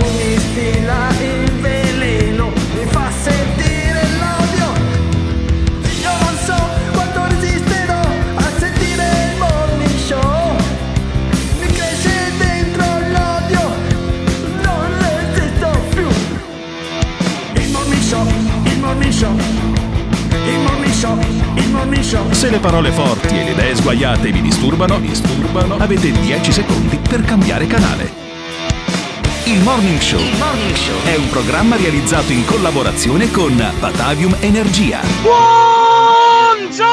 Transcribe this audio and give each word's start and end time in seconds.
Lui 0.00 0.10
mi 0.16 0.38
stila 0.38 1.08
il 1.20 1.52
veleno, 1.60 2.52
mi 2.74 2.86
fa 2.86 3.10
sentire 3.22 4.00
l'odio. 4.18 4.72
Io 6.00 6.10
non 6.22 6.36
so 6.42 6.56
quanto 6.92 7.26
resisterò 7.26 8.00
a 8.34 8.50
sentire 8.58 9.04
il 9.28 9.38
Morning 9.38 9.98
Show. 9.98 10.56
Mi 11.60 11.66
cresce 11.66 12.32
dentro 12.38 12.84
l'odio, 13.12 13.60
non 14.62 14.88
resisto 15.00 15.68
più. 15.94 16.08
Il 17.60 17.70
morning 17.70 18.02
show, 18.02 18.26
il 18.64 18.78
morning 18.78 19.12
show, 19.12 19.36
il 19.36 20.58
morning 20.60 20.94
show, 20.94 21.18
il 21.56 21.68
morning 21.68 22.02
show. 22.02 22.32
Se 22.32 22.48
le 22.48 22.58
parole 22.58 22.90
forti 22.90 23.38
e 23.38 23.44
le 23.44 23.50
idee 23.50 23.76
sguaiate 23.76 24.32
vi 24.32 24.40
disturbano, 24.40 24.98
disturbano, 24.98 25.76
avete 25.76 26.10
10 26.10 26.52
secondi 26.52 26.98
per 27.06 27.20
cambiare 27.22 27.66
canale. 27.66 28.28
Il 29.50 29.62
Morning 29.62 29.98
Show 29.98 30.20
è 31.06 31.16
un 31.16 31.28
programma 31.28 31.74
realizzato 31.74 32.30
in 32.30 32.44
collaborazione 32.44 33.32
con 33.32 33.56
Batavium 33.80 34.36
Energia. 34.38 35.00
Buongiorno! 35.22 36.86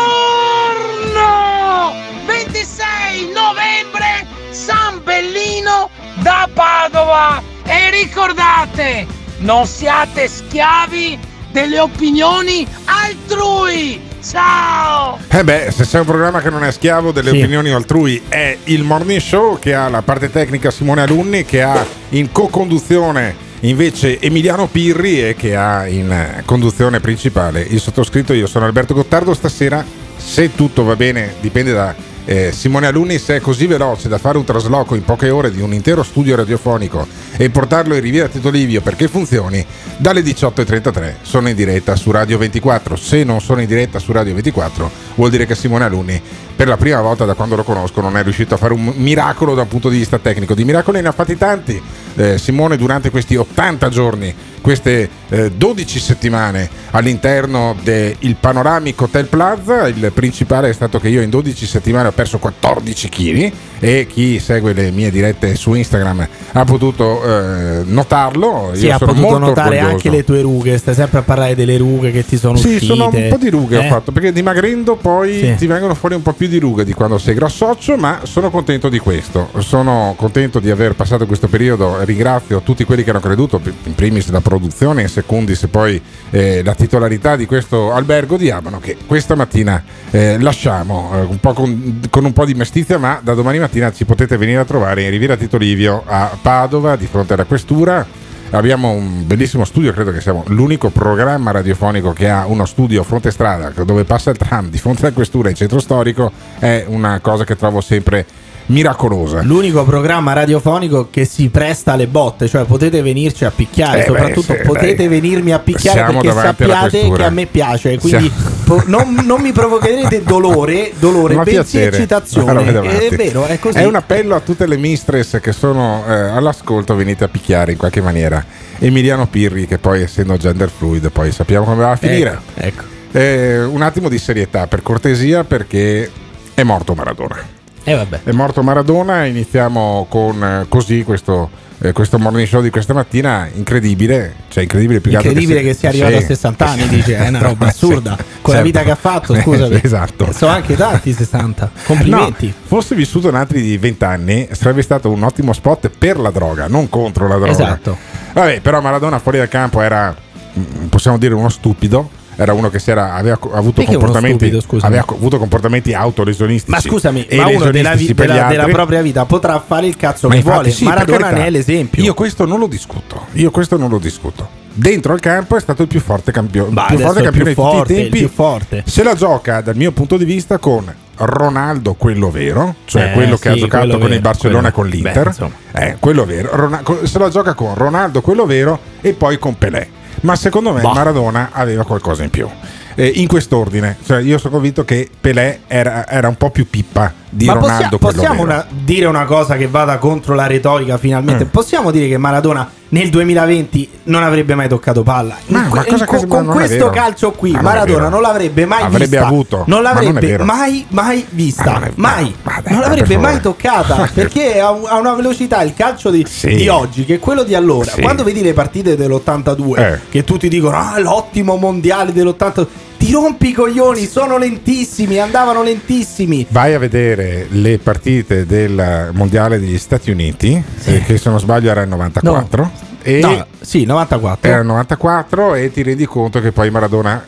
26 2.25 3.31
novembre, 3.31 4.25
San 4.50 5.03
Bellino 5.03 5.91
da 6.16 6.50
Padova. 6.52 7.44
E 7.63 7.91
ricordate, 7.91 9.05
non 9.41 9.67
siate 9.67 10.28
schiavi 10.28 11.19
delle 11.52 11.80
opinioni 11.80 12.66
altrui. 12.85 14.06
Ciao! 14.30 15.17
Eh 15.30 15.44
beh, 15.44 15.72
se 15.72 15.86
c'è 15.86 16.00
un 16.00 16.06
programma 16.06 16.42
che 16.42 16.50
non 16.50 16.64
è 16.64 16.72
schiavo 16.72 17.11
delle 17.11 17.31
Sì. 17.31 17.38
opinioni 17.38 17.70
altrui 17.72 18.22
è 18.28 18.58
il 18.66 18.84
Morning 18.84 19.19
Show 19.22 19.58
che 19.58 19.73
ha 19.73 19.88
la 19.88 20.02
parte 20.02 20.30
tecnica 20.30 20.69
Simone 20.69 21.02
Alunni, 21.02 21.45
che 21.45 21.61
ha 21.61 21.86
in 22.09 22.31
co-conduzione 22.31 23.45
invece 23.61 24.19
Emiliano 24.19 24.67
Pirri 24.67 25.30
e 25.30 25.36
che 25.36 25.56
ha 25.56 25.88
in 25.88 26.42
conduzione 26.45 27.00
principale 27.00 27.61
il 27.61 27.80
sottoscritto. 27.80 28.34
Io 28.34 28.47
sono 28.47 28.66
Alberto 28.66 28.94
Gottardo. 28.94 29.34
Stasera, 29.34 29.84
se 30.17 30.53
tutto 30.56 30.84
va 30.84 30.95
bene, 30.95 31.36
dipende 31.39 31.72
da 31.73 31.95
eh, 32.28 32.52
Simone 32.52 32.88
Alunni, 32.88 33.20
se 33.20 33.38
è 33.38 33.39
così 33.39 33.67
veloce 33.67 34.09
da 34.09 34.17
fare 34.17 34.38
un 34.38 34.44
trasloco 34.44 34.95
in 34.95 35.03
poche 35.06 35.30
ore 35.30 35.50
di 35.50 35.61
un 35.61 35.73
intero 35.73 36.03
studio 36.03 36.36
radiofonico 36.36 37.08
e 37.38 37.50
portarlo 37.50 37.95
in 37.95 38.02
Riviera 38.02 38.28
Tito 38.28 38.50
Livio 38.50 38.81
perché 38.81 39.08
funzioni, 39.08 39.66
dalle 39.95 40.19
18.33 40.19 41.16
sono 41.22 41.47
in 41.47 41.56
diretta 41.56 41.95
su 41.95 42.11
Radio 42.11 42.38
24. 42.38 42.97
Se 42.97 43.23
non 43.23 43.39
sono 43.39 43.61
in 43.61 43.67
diretta 43.67 43.97
su 44.00 44.11
Radio 44.11 44.34
24, 44.34 44.92
vuol 45.16 45.30
dire 45.30 45.45
che 45.45 45.56
Simone 45.56 45.86
Alunni, 45.86 46.22
per 46.58 46.67
la 46.67 46.75
prima 46.75 47.00
volta 47.02 47.23
da 47.23 47.36
quando 47.36 47.55
lo 47.55 47.63
conosco, 47.63 48.02
non 48.02 48.17
è 48.17 48.23
riuscito 48.23 48.55
a 48.55 48.58
fare 48.58 48.73
un 48.73 48.91
miracolo 48.95 49.53
dal 49.53 49.67
punto 49.67 49.89
di 49.89 49.97
vista 50.00 50.17
tecnico. 50.17 50.55
Di 50.55 50.66
miracoli 50.66 51.00
ne 51.02 51.08
ha 51.08 51.11
fatti 51.11 51.38
tanti. 51.38 51.80
Eh, 52.16 52.39
Simone, 52.39 52.77
durante 52.77 53.11
questi 53.11 53.36
80 53.36 53.89
giorni, 53.89 54.33
queste 54.59 55.08
eh, 55.30 55.52
12 55.52 56.00
settimane 56.00 56.67
all'interno 56.91 57.75
del 57.83 58.17
panoramico 58.39 59.03
Hotel 59.03 59.28
Plaza, 59.28 59.88
il 59.88 60.11
principale 60.13 60.69
è 60.69 60.73
stato 60.73 61.00
che 61.00 61.09
io 61.09 61.22
in 61.22 61.29
12 61.29 61.66
settimane 61.68 62.07
ho 62.07 62.12
perso 62.12 62.40
14 62.40 63.07
kg 63.07 63.51
e 63.79 64.07
chi 64.12 64.39
segue 64.39 64.74
le 64.74 64.89
mie 64.89 65.12
dirette 65.12 65.53
su 65.56 65.75
Instagram 65.75 66.28
ha 66.53 66.63
potuto 66.66 67.24
eh, 67.24 67.81
notarlo. 67.85 68.72
Sì, 68.74 68.85
io 68.88 68.95
ha 68.95 68.97
potuto 68.97 69.38
notare 69.38 69.75
orgoglioso. 69.75 69.89
anche 69.94 70.09
le 70.09 70.24
tue 70.24 70.41
rughe. 70.41 70.78
Stai 70.79 70.95
sempre 70.95 71.19
a 71.19 71.22
parlare 71.22 71.53
delle 71.56 71.78
rughe 71.78 72.12
che 72.12 72.25
ti 72.25 72.35
sono 72.38 72.57
Sì, 72.57 72.68
uscite. 72.75 72.85
sono 72.88 73.09
un 73.13 73.28
po' 73.29 73.38
di 73.38 73.50
rughe 73.51 73.78
ho 73.78 73.81
Eh? 73.84 73.88
fatto 73.89 74.12
perché 74.12 74.31
dimagrendo 74.34 74.95
poi 74.95 75.34
Sì. 75.39 75.56
ti 75.56 75.68
vengono 75.68 75.94
fuori 75.94 76.16
un 76.16 76.24
po' 76.24 76.34
più 76.34 76.47
di 76.47 76.59
rughe 76.59 76.85
di 76.85 76.94
quando 76.94 77.18
sei 77.18 77.34
grossoccio, 77.34 77.97
ma 77.97 78.22
sono 78.24 78.50
contento 78.50 78.90
di 78.90 79.00
questo. 79.00 79.50
Sono 79.59 80.13
contento 80.18 80.59
di 80.59 80.69
aver 80.69 80.96
passato 80.96 81.25
questo 81.25 81.47
periodo. 81.47 82.03
Ringrazio 82.03 82.62
tutti 82.62 82.84
quelli 82.84 83.03
che 83.03 83.09
hanno 83.09 83.19
creduto, 83.19 83.62
in 83.84 83.96
primis 83.96 84.30
la 84.30 84.41
produzione, 84.41 85.02
in 85.02 85.09
secundis 85.09 85.68
poi 85.69 86.02
eh, 86.30 86.62
la 86.63 86.75
titolarità 86.75 87.36
di 87.36 87.46
questo 87.46 87.91
albergo 87.91 88.38
di 88.38 88.50
Abano 88.52 88.80
che 88.80 88.97
questa 89.06 89.36
mattina 89.36 89.84
eh, 90.12 90.38
lasciamo 90.40 91.12
eh, 91.13 91.19
un 91.22 91.40
con, 91.53 92.02
con 92.09 92.25
un 92.25 92.34
po' 92.34 92.46
di 92.46 92.53
mestizia, 92.53 92.97
ma 92.97 93.19
da 93.24 93.34
domani 93.34 93.59
mattina 93.59 93.91
ci 93.91 94.06
potete 94.06 94.38
venire 94.38 94.59
a 94.59 94.66
trovare 94.66 95.03
in 95.03 95.09
Riviera 95.09 95.36
Tito 95.36 95.57
Livio 95.57 96.03
a 96.06 96.38
Padova 96.41 96.96
di 96.96 97.07
fronte 97.07 97.34
alla 97.34 97.46
questura. 97.46 98.26
Abbiamo 98.52 98.91
un 98.91 99.28
bellissimo 99.28 99.66
studio, 99.66 99.91
credo 99.91 100.12
che 100.12 100.22
siamo 100.22 100.44
l'unico 100.47 100.90
programma 100.90 101.52
radiofonico 101.52 102.13
che 102.13 102.30
ha 102.30 102.46
uno 102.46 102.66
studio 102.66 103.03
fronte 103.03 103.30
strada 103.30 103.72
dove 103.84 104.06
passa 104.06 104.30
il 104.30 104.38
tram 104.38 104.69
di 104.69 104.78
fronte 104.78 105.02
alla 105.06 105.13
questura 105.13 105.50
in 105.50 105.56
centro 105.56 105.80
storico, 105.80 106.31
è 106.57 106.86
una 106.88 107.19
cosa 107.19 107.44
che 107.44 107.57
trovo 107.57 107.81
sempre 107.81 108.25
miracolosa. 108.68 109.41
L'unico 109.44 109.84
programma 109.84 110.31
radiofonico 110.34 111.09
che 111.12 111.25
si 111.25 111.50
presta 111.50 111.94
alle 111.94 112.07
botte, 112.07 112.47
cioè 112.47 112.63
potete 112.63 113.02
venirci 113.02 113.44
a 113.44 113.52
picchiare, 113.52 114.02
Eh, 114.02 114.06
soprattutto 114.06 114.53
beh, 114.53 114.59
sì, 114.59 114.66
potete 114.66 114.96
dai. 114.96 115.07
venirmi 115.07 115.52
a 115.52 115.59
picchiare 115.59 115.97
Siamo 115.97 116.22
perché 116.22 116.38
sappiate 116.40 117.12
che 117.12 117.24
a 117.24 117.30
me 117.30 117.46
piace, 117.47 117.97
quindi 118.00 118.31
Siamo- 118.34 118.56
non, 118.85 119.22
non 119.23 119.41
mi 119.41 119.51
provocherete 119.51 120.23
dolore, 120.23 120.91
dolore 121.00 121.35
Ma 121.35 121.44
bensì 121.44 121.78
piacere. 121.78 121.97
eccitazione. 121.97 122.66
È 122.66 123.16
vero, 123.16 123.45
è 123.45 123.59
così. 123.59 123.78
È 123.78 123.85
un 123.85 123.95
appello 123.95 124.35
a 124.35 124.39
tutte 124.41 124.66
le 124.67 124.78
mistress 124.78 125.39
che 125.39 125.51
sono 125.51 126.03
eh, 126.07 126.13
all'ascolto, 126.13 126.95
venite 126.95 127.23
a 127.23 127.27
picchiare 127.27 127.72
in 127.72 127.77
qualche 127.77 128.01
maniera. 128.01 128.44
Emiliano 128.79 129.27
Pirri, 129.27 129.66
che 129.66 129.77
poi 129.77 130.01
essendo 130.01 130.38
gender 130.38 130.69
fluid, 130.69 131.09
poi 131.09 131.31
sappiamo 131.31 131.66
come 131.66 131.83
va 131.83 131.91
a 131.91 131.95
finire. 131.95 132.39
Ecco, 132.56 132.81
ecco. 132.81 132.95
Eh, 133.17 133.63
un 133.63 133.81
attimo 133.81 134.09
di 134.09 134.19
serietà, 134.19 134.67
per 134.67 134.81
cortesia, 134.81 135.44
perché 135.44 136.11
è 136.53 136.63
morto 136.63 136.94
Maradona. 136.94 137.56
E 137.83 137.94
vabbè. 137.95 138.19
È 138.23 138.31
morto 138.31 138.63
Maradona, 138.63 139.25
iniziamo 139.25 140.07
con 140.09 140.44
eh, 140.44 140.66
così 140.67 141.03
questo, 141.03 141.50
eh, 141.79 141.91
questo 141.91 142.17
morning 142.17 142.47
show 142.47 142.61
di 142.61 142.69
questa 142.69 142.93
mattina, 142.93 143.47
incredibile, 143.53 144.33
cioè 144.47 144.63
incredibile 144.63 144.99
più 144.99 145.11
che 145.11 145.17
Incredibile 145.17 145.61
che, 145.61 145.73
si- 145.73 145.79
sia 145.79 145.89
arrivato 145.89 146.17
sì. 146.17 146.23
a 146.23 146.25
60 146.25 146.67
anni, 146.67 146.88
dice, 146.88 147.17
è 147.17 147.27
una 147.27 147.39
roba 147.39 147.69
Sì, 147.71 147.85
assurda. 147.85 148.15
Con 148.15 148.53
la 148.55 148.61
certo. 148.61 148.63
vita 148.63 148.83
che 148.83 148.91
ha 148.91 148.95
fatto, 148.95 149.35
scusami. 149.39 149.79
esatto. 149.83 150.31
Sono 150.31 150.51
anche 150.51 150.75
tanti 150.75 151.13
60. 151.13 151.71
Complimenti. 151.85 152.47
No, 152.47 152.53
fosse 152.65 152.95
vissuto 152.95 153.29
in 153.29 153.35
altri 153.35 153.61
di 153.61 153.77
20 153.77 154.03
anni, 154.05 154.47
sarebbe 154.51 154.81
stato 154.81 155.09
un 155.11 155.21
ottimo 155.23 155.53
spot 155.53 155.91
per 155.97 156.17
la 156.17 156.31
droga, 156.31 156.67
non 156.67 156.89
contro 156.89 157.27
la 157.27 157.35
droga. 157.35 157.51
Esatto. 157.51 157.97
Vabbè, 158.33 158.61
però 158.61 158.81
Maradona 158.81 159.19
fuori 159.19 159.38
dal 159.38 159.47
campo 159.47 159.81
era, 159.81 160.15
mm, 160.57 160.88
possiamo 160.88 161.17
dire, 161.17 161.33
uno 161.35 161.49
stupido. 161.49 162.09
Era 162.40 162.53
uno 162.53 162.70
che 162.70 162.78
si 162.78 162.92
era, 162.92 163.16
aveva 163.16 163.40
avuto 163.53 163.81
comportamenti, 163.84 164.48
stupido, 164.62 164.86
aveva 164.86 165.03
avuto 165.09 165.40
comportamenti 165.40 165.94
autolesionistici. 165.94 166.70
Ma 166.72 166.80
scusami, 166.80 167.25
e 167.25 167.38
ma 167.38 167.48
uno 167.48 167.72
della, 167.72 167.96
vi- 167.96 168.14
della- 168.14 168.44
della 168.48 168.66
propria 168.68 169.02
vita 169.02 169.25
potrà 169.25 169.59
fare 169.66 169.88
il 169.88 169.96
cazzo 169.98 170.28
Ma 170.28 170.36
che 170.36 170.42
vuole. 170.42 170.70
sì, 170.70 170.84
Maradona 170.84 171.31
ne 171.31 171.46
è 171.48 171.50
l'esempio. 171.50 172.03
Io 172.03 172.14
questo 172.14 172.46
non 172.46 172.59
lo 172.59 172.68
discuto. 172.68 173.25
Io 173.34 173.50
questo 173.50 173.75
non 173.78 173.90
lo 173.90 173.98
discuto. 173.98 174.48
Dentro 174.72 175.16
il 175.16 175.20
campo 175.20 175.58
è 175.58 175.59
stato 175.59 175.81
il 175.81 175.88
più 175.88 176.00
forte 176.00 176.31
campione, 176.31 176.70
Ma 176.72 176.86
più 176.86 177.00
forte 177.00 177.18
il 177.20 177.24
campione 177.25 177.53
più 177.53 177.64
di 177.64 177.70
tutti 177.70 177.75
forte, 177.78 177.94
i 177.94 178.00
il 178.06 178.09
tempi. 178.12 178.28
forte. 178.31 178.84
Se 178.86 179.04
la 179.04 179.16
gioca 179.16 179.62
dal 179.62 179.75
mio 179.75 179.92
punto 179.92 180.18
di 180.18 180.25
vista 180.25 180.59
con 180.59 180.94
Ronaldo, 181.16 181.96
quello 181.96 182.30
vero, 182.30 182.75
cioè 182.86 183.09
Eh, 183.09 183.12
quello 183.14 183.38
che 183.38 183.50
ha 183.50 183.54
sì, 183.54 183.59
giocato 183.62 183.88
con 183.98 184.02
il 184.04 184.08
vero, 184.09 184.22
Barcellona 184.22 184.68
e 184.68 184.72
con 184.72 184.86
l'Inter. 184.88 185.34
beh, 185.72 185.81
eh, 185.88 185.98
quello 186.00 186.25
vero. 186.25 186.80
Co- 186.84 187.00
se 187.08 187.18
la 187.18 187.30
gioca 187.30 187.56
con 187.56 187.74
Ronaldo, 187.74 188.22
quello 188.22 188.46
vero, 188.46 188.80
e 189.01 189.13
poi 189.13 189.40
con 189.40 189.57
Pelé. 189.57 189.90
Ma 190.22 190.36
secondo 190.36 190.74
me 190.74 190.81
Bah. 190.81 190.94
Maradona 190.94 191.50
aveva 191.52 191.86
qualcosa 191.86 192.24
in 192.24 192.30
più. 192.30 192.48
Eh, 192.96 193.12
in 193.16 193.28
quest'ordine, 193.28 193.98
cioè 194.04 194.22
io 194.22 194.40
sono 194.40 194.54
convinto 194.54 194.84
che 194.84 195.08
Pelé 195.22 195.60
era, 195.68 196.08
era 196.08 196.28
un 196.28 196.36
po' 196.36 196.50
più 196.50 196.68
pippa 196.68 197.14
di 197.29 197.45
Ma 197.45 197.53
possia- 197.57 197.74
Ronaldo. 197.75 197.97
quello 197.97 198.13
possiamo 198.13 198.41
una- 198.41 198.65
dire 198.69 199.06
una 199.06 199.25
cosa 199.25 199.56
che 199.57 199.68
vada 199.68 199.97
contro 199.97 200.33
la 200.35 200.47
retorica 200.47 200.97
finalmente? 200.97 201.45
Mm. 201.45 201.50
Possiamo 201.50 201.91
dire 201.91 202.07
che 202.07 202.18
Maradona 202.18 202.69
nel 202.89 203.09
2020 203.09 203.89
non 204.03 204.24
avrebbe 204.24 204.56
mai 204.56 204.69
toccato 204.69 205.03
palla? 205.03 205.35
Ma- 205.47 205.68
que- 205.68 205.83
con 206.06 206.25
ma 206.27 206.41
non 206.41 206.51
è 206.51 206.53
questo 206.53 206.89
calcio 206.89 207.31
qui 207.31 207.51
Ma 207.51 207.57
non 207.62 207.65
Maradona 207.71 207.97
vero. 207.97 208.09
non 208.09 208.21
l'avrebbe 208.21 208.65
mai 208.65 208.83
Avrebbe 208.83 209.06
vista. 209.07 209.25
avuto. 209.25 209.63
Non 209.68 209.81
Ma 209.81 209.91
non 209.94 210.03
l'avrebbe 210.03 210.44
mai 210.44 210.85
mai 210.89 211.25
vista. 211.31 211.63
Ma 211.71 211.79
non 211.79 211.91
mai. 211.95 212.35
ma- 212.44 212.51
ma 212.53 212.62
dai, 212.62 212.71
non 212.74 212.81
l'avrebbe 212.81 213.18
mai 213.18 213.39
toccata 213.41 214.09
perché 214.13 214.59
ha 214.59 214.71
una 214.71 215.13
velocità 215.13 215.62
il 215.63 215.73
calcio 215.73 216.09
di, 216.09 216.25
Sì. 216.27 216.56
di 216.56 216.68
oggi 216.69 217.03
che 217.06 217.15
è 217.15 217.19
quello 217.19 217.44
di 217.44 217.56
allora. 217.56 217.91
Sì. 217.91 218.01
Quando 218.01 218.23
vedi 218.23 218.41
le 218.41 218.53
partite 218.53 218.95
dell'82 218.95 219.77
Eh. 219.80 220.00
che 220.09 220.23
tutti 220.23 220.47
dicono 220.47 220.77
"Ah, 220.77 220.97
l'ottimo 221.00 221.57
mondiale 221.57 222.13
dell'82" 222.13 222.68
Ti 222.97 223.11
rompi 223.11 223.49
i 223.49 223.53
coglioni, 223.53 224.05
sono 224.05 224.38
lentissimi, 224.38 225.19
andavano 225.19 225.61
lentissimi. 225.63 226.45
Vai 226.49 226.73
a 226.73 226.79
vedere 226.79 227.45
le 227.49 227.77
partite 227.77 228.45
del 228.45 229.11
mondiale 229.13 229.59
degli 229.59 229.77
Stati 229.77 230.09
Uniti, 230.11 230.61
eh, 230.85 231.01
che 231.03 231.17
se 231.17 231.29
non 231.29 231.39
sbaglio 231.39 231.69
era 231.69 231.81
il 231.83 231.89
94. 231.89 232.71
E 233.03 233.19
No, 233.19 233.45
sì, 233.61 233.85
94. 233.85 234.49
era 234.49 234.59
il 234.59 234.65
94 234.65 235.55
e 235.55 235.71
ti 235.71 235.83
rendi 235.83 236.05
conto 236.05 236.41
che 236.41 236.51
poi 236.51 236.69
Maradona 236.71 237.23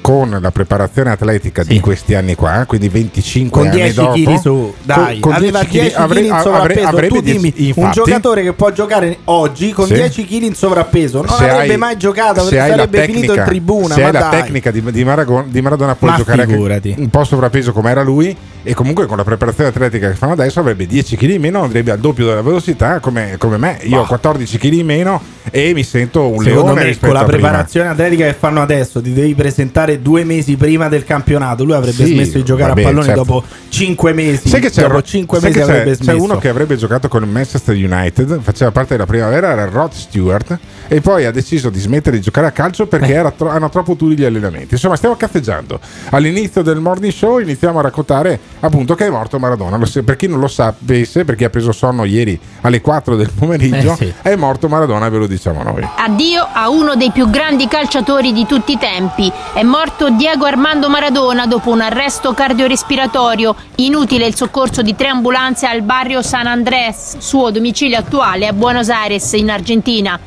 con 0.00 0.38
la 0.40 0.50
preparazione 0.50 1.10
atletica 1.10 1.62
di 1.64 1.74
Sì. 1.74 1.80
questi 1.80 2.14
anni 2.14 2.34
qua, 2.34 2.64
quindi 2.66 2.88
25 2.88 3.60
con 3.60 3.68
anni 3.70 3.80
10 3.82 3.94
dopo, 3.94 4.12
kg 4.12 4.34
su, 4.40 4.74
dai, 4.82 5.20
con- 5.20 5.32
con 5.32 5.32
aveva 5.32 5.58
10 5.60 5.70
chili 5.70 5.88
kg 5.90 5.94
avre- 5.96 6.20
in 6.20 6.30
avre- 6.32 6.42
sovrappeso. 6.42 6.86
avrebbe 6.86 7.08
tu 7.08 7.20
10 7.20 7.36
dimmi, 7.36 7.54
un 7.56 7.66
infatti, 7.66 7.90
giocatore 7.94 8.42
che 8.42 8.52
può 8.52 8.70
giocare 8.72 9.18
oggi 9.24 9.72
con 9.72 9.86
Sì. 9.86 9.94
10 9.94 10.24
kg 10.26 10.42
in 10.42 10.54
sovrappeso 10.54 11.22
non 11.22 11.28
se 11.36 11.48
avrebbe 11.50 11.72
hai- 11.72 11.78
mai 11.78 11.96
giocato, 11.96 12.42
la 12.44 12.48
sarebbe 12.50 13.00
finito 13.02 13.18
in 13.20 13.26
tecnica- 13.26 13.44
tribuna. 13.44 13.94
Se 13.94 14.00
ma 14.00 14.06
hai 14.06 14.12
la 14.12 14.20
dai. 14.20 14.40
tecnica 14.42 14.70
di, 14.70 14.82
di 14.92 15.04
Maragon- 15.04 15.50
di 15.50 15.60
Maradona, 15.60 15.94
puoi 15.96 16.10
Ma 16.10 16.16
giocare 16.16 16.46
figurati. 16.46 16.88
anche 16.90 17.00
un 17.00 17.10
po' 17.10 17.24
sovrappeso 17.24 17.72
come 17.72 17.90
era 17.90 18.02
lui. 18.02 18.36
E 18.66 18.72
comunque 18.72 19.04
con 19.04 19.18
la 19.18 19.24
preparazione 19.24 19.68
atletica 19.68 20.08
che 20.08 20.14
fanno 20.14 20.32
adesso 20.32 20.58
avrebbe 20.60 20.86
10 20.86 21.16
kg 21.18 21.28
in 21.32 21.40
meno, 21.42 21.62
andrebbe 21.64 21.90
al 21.90 21.98
doppio 21.98 22.24
della 22.24 22.40
velocità 22.40 22.98
come, 22.98 23.34
come 23.38 23.58
me. 23.58 23.78
Io 23.82 24.00
ho 24.00 24.06
14 24.06 24.56
kg 24.56 24.72
in 24.72 24.86
meno 24.86 25.20
e 25.50 25.74
mi 25.74 25.82
sento 25.82 26.28
un 26.30 26.42
Secondo 26.42 26.62
leone 26.68 26.80
me, 26.80 26.86
rispetto 26.86 27.12
con 27.12 27.20
la 27.20 27.26
preparazione 27.26 27.88
atletica 27.90 28.24
che 28.24 28.32
fanno 28.32 28.62
adesso, 28.62 29.02
ti 29.02 29.12
devi 29.12 29.34
presentare 29.34 29.62
due 30.00 30.24
mesi 30.24 30.56
prima 30.56 30.88
del 30.88 31.04
campionato. 31.04 31.64
Lui 31.64 31.74
avrebbe 31.74 32.04
Sì, 32.04 32.12
smesso 32.14 32.36
di 32.36 32.44
giocare 32.44 32.68
vabbè, 32.70 32.80
a 32.82 32.84
pallone 32.84 33.04
certo. 33.06 33.22
dopo 33.24 33.44
5 33.68 34.12
mesi. 34.12 34.48
Sai 34.48 34.60
che 34.60 34.70
c'è, 34.70 34.82
dopo 34.82 34.96
un- 34.96 35.02
5 35.04 35.38
sai 35.40 35.48
mesi 35.48 35.60
che 35.60 35.66
c'è- 35.66 35.72
avrebbe 35.72 35.96
c'è 35.96 36.02
smesso. 36.02 36.22
uno 36.22 36.38
che 36.38 36.48
avrebbe 36.48 36.76
giocato 36.76 37.08
con 37.08 37.22
il 37.22 37.28
Manchester 37.28 37.74
United, 37.74 38.40
faceva 38.40 38.70
parte 38.70 38.94
della 38.94 39.06
primavera, 39.06 39.50
era 39.50 39.64
Rod 39.66 39.92
Stewart, 39.92 40.58
e 40.88 41.00
poi 41.00 41.24
ha 41.24 41.30
deciso 41.30 41.70
di 41.70 41.78
smettere 41.80 42.16
di 42.16 42.22
giocare 42.22 42.46
a 42.46 42.50
calcio 42.50 42.86
perché 42.86 43.12
Eh. 43.12 43.16
era 43.16 43.30
tro- 43.30 43.48
hanno 43.48 43.68
troppo 43.70 43.94
duri 43.94 44.16
gli 44.16 44.24
allenamenti. 44.24 44.74
Insomma, 44.74 44.96
stiamo 44.96 45.16
cazzeggiando. 45.16 45.80
All'inizio 46.10 46.62
del 46.62 46.78
morning 46.80 47.12
show 47.12 47.38
iniziamo 47.38 47.78
a 47.78 47.82
raccontare 47.82 48.38
appunto 48.60 48.94
che 48.94 49.06
è 49.06 49.10
morto 49.10 49.38
Maradona. 49.38 49.78
Per 50.04 50.16
chi 50.16 50.26
non 50.28 50.40
lo 50.40 50.48
sapesse, 50.48 51.24
per 51.24 51.34
chi 51.36 51.44
ha 51.44 51.50
preso 51.50 51.72
sonno 51.72 52.04
ieri 52.04 52.38
alle 52.62 52.80
4 52.80 53.16
del 53.16 53.30
pomeriggio, 53.36 53.92
Eh 53.92 53.96
sì. 53.96 54.12
è 54.22 54.34
morto 54.36 54.68
Maradona, 54.68 55.08
ve 55.08 55.18
lo 55.18 55.26
diciamo 55.26 55.62
noi. 55.62 55.86
Addio 55.96 56.46
a 56.52 56.68
uno 56.68 56.94
dei 56.96 57.10
più 57.12 57.28
grandi 57.30 57.66
calciatori 57.68 58.32
di 58.32 58.46
tutti 58.46 58.72
i 58.72 58.78
tempi. 58.78 59.30
È 59.54 59.62
morto 59.62 60.10
Diego 60.10 60.46
Armando 60.46 60.88
Maradona 60.88 61.46
dopo 61.46 61.70
un 61.70 61.80
arresto 61.80 62.34
cardiorespiratorio. 62.34 63.54
Inutile 63.76 64.26
il 64.26 64.34
soccorso 64.34 64.82
di 64.82 64.96
tre 64.96 65.06
ambulanze 65.06 65.68
al 65.68 65.82
barrio 65.82 66.22
San 66.22 66.48
Andrés, 66.48 67.18
suo 67.18 67.52
domicilio 67.52 67.96
attuale 67.96 68.48
a 68.48 68.52
Buenos 68.52 68.88
Aires, 68.88 69.32
in 69.34 69.50
Argentina. 69.50 70.18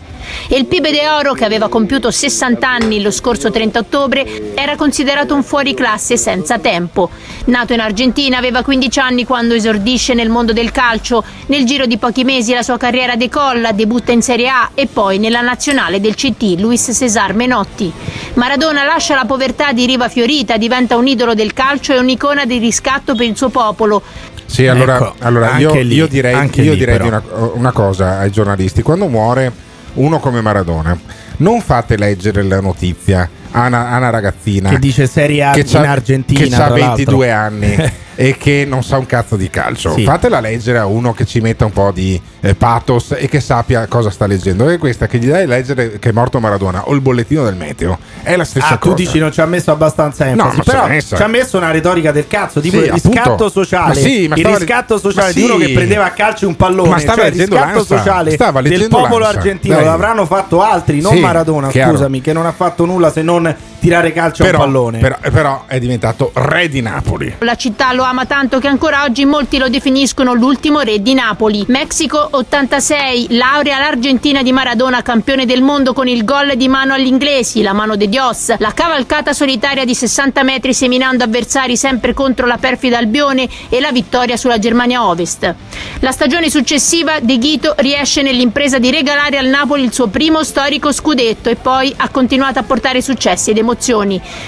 E 0.48 0.58
il 0.58 0.66
Pibe 0.66 0.92
de 0.92 1.08
Oro, 1.08 1.34
che 1.34 1.46
aveva 1.46 1.68
compiuto 1.68 2.12
60 2.12 2.68
anni 2.68 3.02
lo 3.02 3.12
scorso 3.12 3.52
30 3.52 3.80
ottobre, 3.80 4.54
era 4.56 4.76
considerato 4.76 5.34
un 5.34 5.44
fuoriclasse 5.44 6.18
senza 6.18 6.60
tempo. 6.60 7.10
Nato 7.46 7.74
in 7.74 7.80
Argentina, 7.80 8.38
aveva 8.38 8.64
15 8.64 9.00
anni 9.00 9.26
quando 9.26 9.54
esordisce 9.54 10.14
nel 10.14 10.30
mondo 10.30 10.54
del 10.54 10.72
calcio. 10.72 11.24
Nel 11.48 11.66
giro 11.66 11.86
di 11.86 11.98
pochi 11.98 12.24
mesi 12.24 12.54
la 12.54 12.64
sua 12.64 12.78
carriera 12.78 13.16
decolla, 13.16 13.72
debutta 13.72 14.12
in 14.12 14.22
Serie 14.22 14.50
A 14.50 14.70
e 14.74 14.88
poi 14.88 15.18
nella 15.18 15.42
nazionale 15.42 16.00
del 16.00 16.16
CT, 16.16 16.56
Luis 16.58 16.90
Cesar 16.94 17.34
Menotti. 17.34 17.92
Maradona 18.34 18.84
lascia 18.84 19.16
la 19.16 19.26
povertà 19.26 19.72
di 19.72 19.86
Riva 19.86 20.10
Fiorita, 20.10 20.58
diventa 20.58 20.96
un 20.96 21.08
idolo 21.08 21.34
del 21.34 21.54
calcio 21.54 21.94
e 21.94 22.00
un'icona 22.00 22.46
di 22.46 22.58
riscatto 22.58 23.16
per 23.16 23.26
il 23.26 23.38
suo 23.38 23.50
popolo. 23.50 24.02
Sì, 24.46 24.66
allora, 24.68 24.96
Ecco, 24.96 25.16
allora 25.20 25.58
io, 25.58 25.70
anche 25.70 25.84
lì, 25.84 25.96
io 25.96 26.08
direi, 26.08 26.34
anche 26.34 26.62
io 26.62 26.72
lì, 26.72 26.78
direi 26.78 27.00
una, 27.02 27.22
una 27.54 27.72
cosa 27.72 28.20
ai 28.20 28.32
giornalisti: 28.32 28.82
quando 28.82 29.08
muore 29.08 29.52
uno 29.94 30.20
come 30.20 30.42
Maradona, 30.42 30.98
non 31.38 31.62
fate 31.62 31.98
leggere 31.98 32.44
la 32.44 32.60
notizia 32.62 33.30
a 33.52 33.68
una, 33.68 33.90
a 33.90 33.98
una 33.98 34.10
ragazzina 34.10 34.70
Che 34.70 34.80
dice 34.80 35.08
Serie 35.08 35.44
A 35.44 35.52
che 35.52 35.66
in 35.68 35.78
Argentina, 35.78 36.42
che 36.42 36.54
ha 36.54 36.66
tra 36.68 36.70
22 36.70 37.28
l'altro. 37.28 37.58
anni 37.58 37.92
e 38.20 38.36
che 38.36 38.66
non 38.68 38.84
sa 38.84 38.98
un 38.98 39.06
cazzo 39.06 39.36
di 39.36 39.48
calcio. 39.50 39.94
Sì. 39.94 40.04
Fatela 40.04 40.40
leggere 40.40 40.80
a 40.80 40.88
uno 40.88 41.14
che 41.14 41.24
ci 41.26 41.40
metta 41.40 41.66
un 41.66 41.72
po' 41.72 41.92
di 41.94 42.20
eh, 42.42 42.56
pathos 42.56 43.14
e 43.16 43.30
che 43.30 43.40
sappia 43.40 43.86
cosa 43.86 44.10
sta 44.10 44.26
leggendo. 44.26 44.68
E 44.70 44.80
questa 44.80 45.06
che 45.06 45.20
gli 45.20 45.28
dai 45.28 45.44
a 45.44 45.48
leggere 45.48 46.00
che 46.00 46.10
è 46.10 46.12
morto 46.12 46.40
Maradona 46.40 46.88
o 46.88 46.94
il 46.96 47.02
bollettino 47.02 47.44
del 47.44 47.56
meteo 47.56 48.00
è 48.24 48.36
la 48.36 48.44
stessa 48.44 48.70
Ah, 48.70 48.78
cosa. 48.80 48.96
tu 48.96 49.02
dici 49.04 49.20
non 49.20 49.32
ci 49.32 49.40
ha 49.40 49.46
messo 49.46 49.72
abbastanza 49.72 50.26
enfasi, 50.26 50.56
ci 50.58 50.64
però 50.64 50.88
messo. 50.88 51.16
ci 51.16 51.22
ha 51.22 51.28
messo 51.28 51.58
una 51.58 51.70
retorica 51.70 52.12
del 52.12 52.28
cazzo, 52.28 52.60
tipo 52.60 52.78
Sì, 52.80 52.86
il 52.86 52.92
riscatto 52.92 53.20
appunto. 53.20 53.50
sociale. 53.50 53.88
Ma 53.90 53.94
sì, 53.94 54.28
ma 54.28 54.36
il 54.36 54.46
riscatto 54.48 54.98
sociale 54.98 55.28
ma 55.28 55.34
di 55.34 55.44
uno 55.44 55.58
che 55.58 55.70
prendeva 55.74 56.06
a 56.06 56.12
calcio 56.12 56.48
un 56.48 56.56
pallone, 56.56 56.90
Ma 56.90 56.98
stava 56.98 57.16
cioè 57.18 57.26
il 57.26 57.32
leggendo 57.32 57.56
riscatto 57.56 57.78
l'Ansa. 57.78 57.98
sociale 57.98 58.32
Stava 58.32 58.62
del 58.64 58.88
popolo 58.88 59.20
l'Ansa. 59.20 59.38
argentino 59.38 59.76
Dai. 59.76 59.86
l'avranno 59.86 60.26
fatto 60.26 60.62
altri, 60.64 61.02
non 61.02 61.16
Maradona, 61.20 61.70
scusami, 61.70 62.20
che 62.22 62.34
non 62.34 62.46
ha 62.48 62.52
fatto 62.52 62.86
nulla 62.86 63.12
se 63.12 63.22
non 63.22 63.56
tirare 63.88 64.12
calcio 64.12 64.44
a 64.44 64.46
un 64.46 64.52
Però, 64.52 64.64
pallone. 64.64 64.98
però, 65.00 65.18
però 65.32 65.64
è 65.66 65.80
diventato 65.80 66.32
re 66.34 66.68
di 66.68 66.82
Napoli. 66.82 67.36
La 67.40 67.56
città 67.56 67.94
lo 67.94 68.04
ama 68.04 68.26
tanto 68.26 68.60
che 68.60 68.68
ancora 68.68 69.04
oggi 69.04 69.24
molti 69.24 69.58
lo 69.58 69.70
definiscono 69.70 70.34
l'ultimo 70.34 70.82
re 70.82 71.02
di 71.02 71.14
Napoli. 71.14 71.64
Mexico 71.70 72.28
86, 72.32 73.28
laurea 73.38 73.78
all'Argentina 73.78 74.44
di 74.44 74.52
Maradona, 74.52 75.02
campione 75.02 75.46
del 75.46 75.62
mondo 75.62 75.94
con 75.94 76.08
il 76.10 76.26
gol 76.26 76.56
di 76.58 76.68
mano 76.68 76.94
agli 76.94 77.06
inglesi, 77.06 77.62
la 77.62 77.72
mano 77.72 77.96
de 77.96 78.10
Dios, 78.10 78.54
la 78.58 78.74
cavalcata 78.74 79.32
solitaria 79.32 79.86
di 79.86 79.96
60 79.96 80.44
metri 80.44 80.74
seminando 80.74 81.24
avversari 81.24 81.78
sempre 81.78 82.14
contro 82.14 82.46
la 82.46 82.58
perfida 82.58 82.98
Albione 82.98 83.48
e 83.70 83.80
la 83.80 83.92
vittoria 83.94 84.36
sulla 84.36 84.60
Germania 84.60 85.08
Ovest. 85.08 85.56
La 86.02 86.12
stagione 86.12 86.50
successiva 86.50 87.20
De 87.22 87.38
Ghito 87.38 87.74
riesce 87.78 88.22
nell'impresa 88.22 88.80
di 88.80 88.92
regalare 88.92 89.38
al 89.38 89.48
Napoli 89.48 89.84
il 89.84 89.94
suo 89.94 90.08
primo 90.08 90.44
storico 90.44 90.92
scudetto 90.92 91.50
e 91.50 91.56
poi 91.56 91.94
ha 91.96 92.10
continuato 92.10 92.60
a 92.60 92.64
portare 92.64 93.02
successi 93.02 93.52
ed 93.52 93.58
emozioni. 93.58 93.76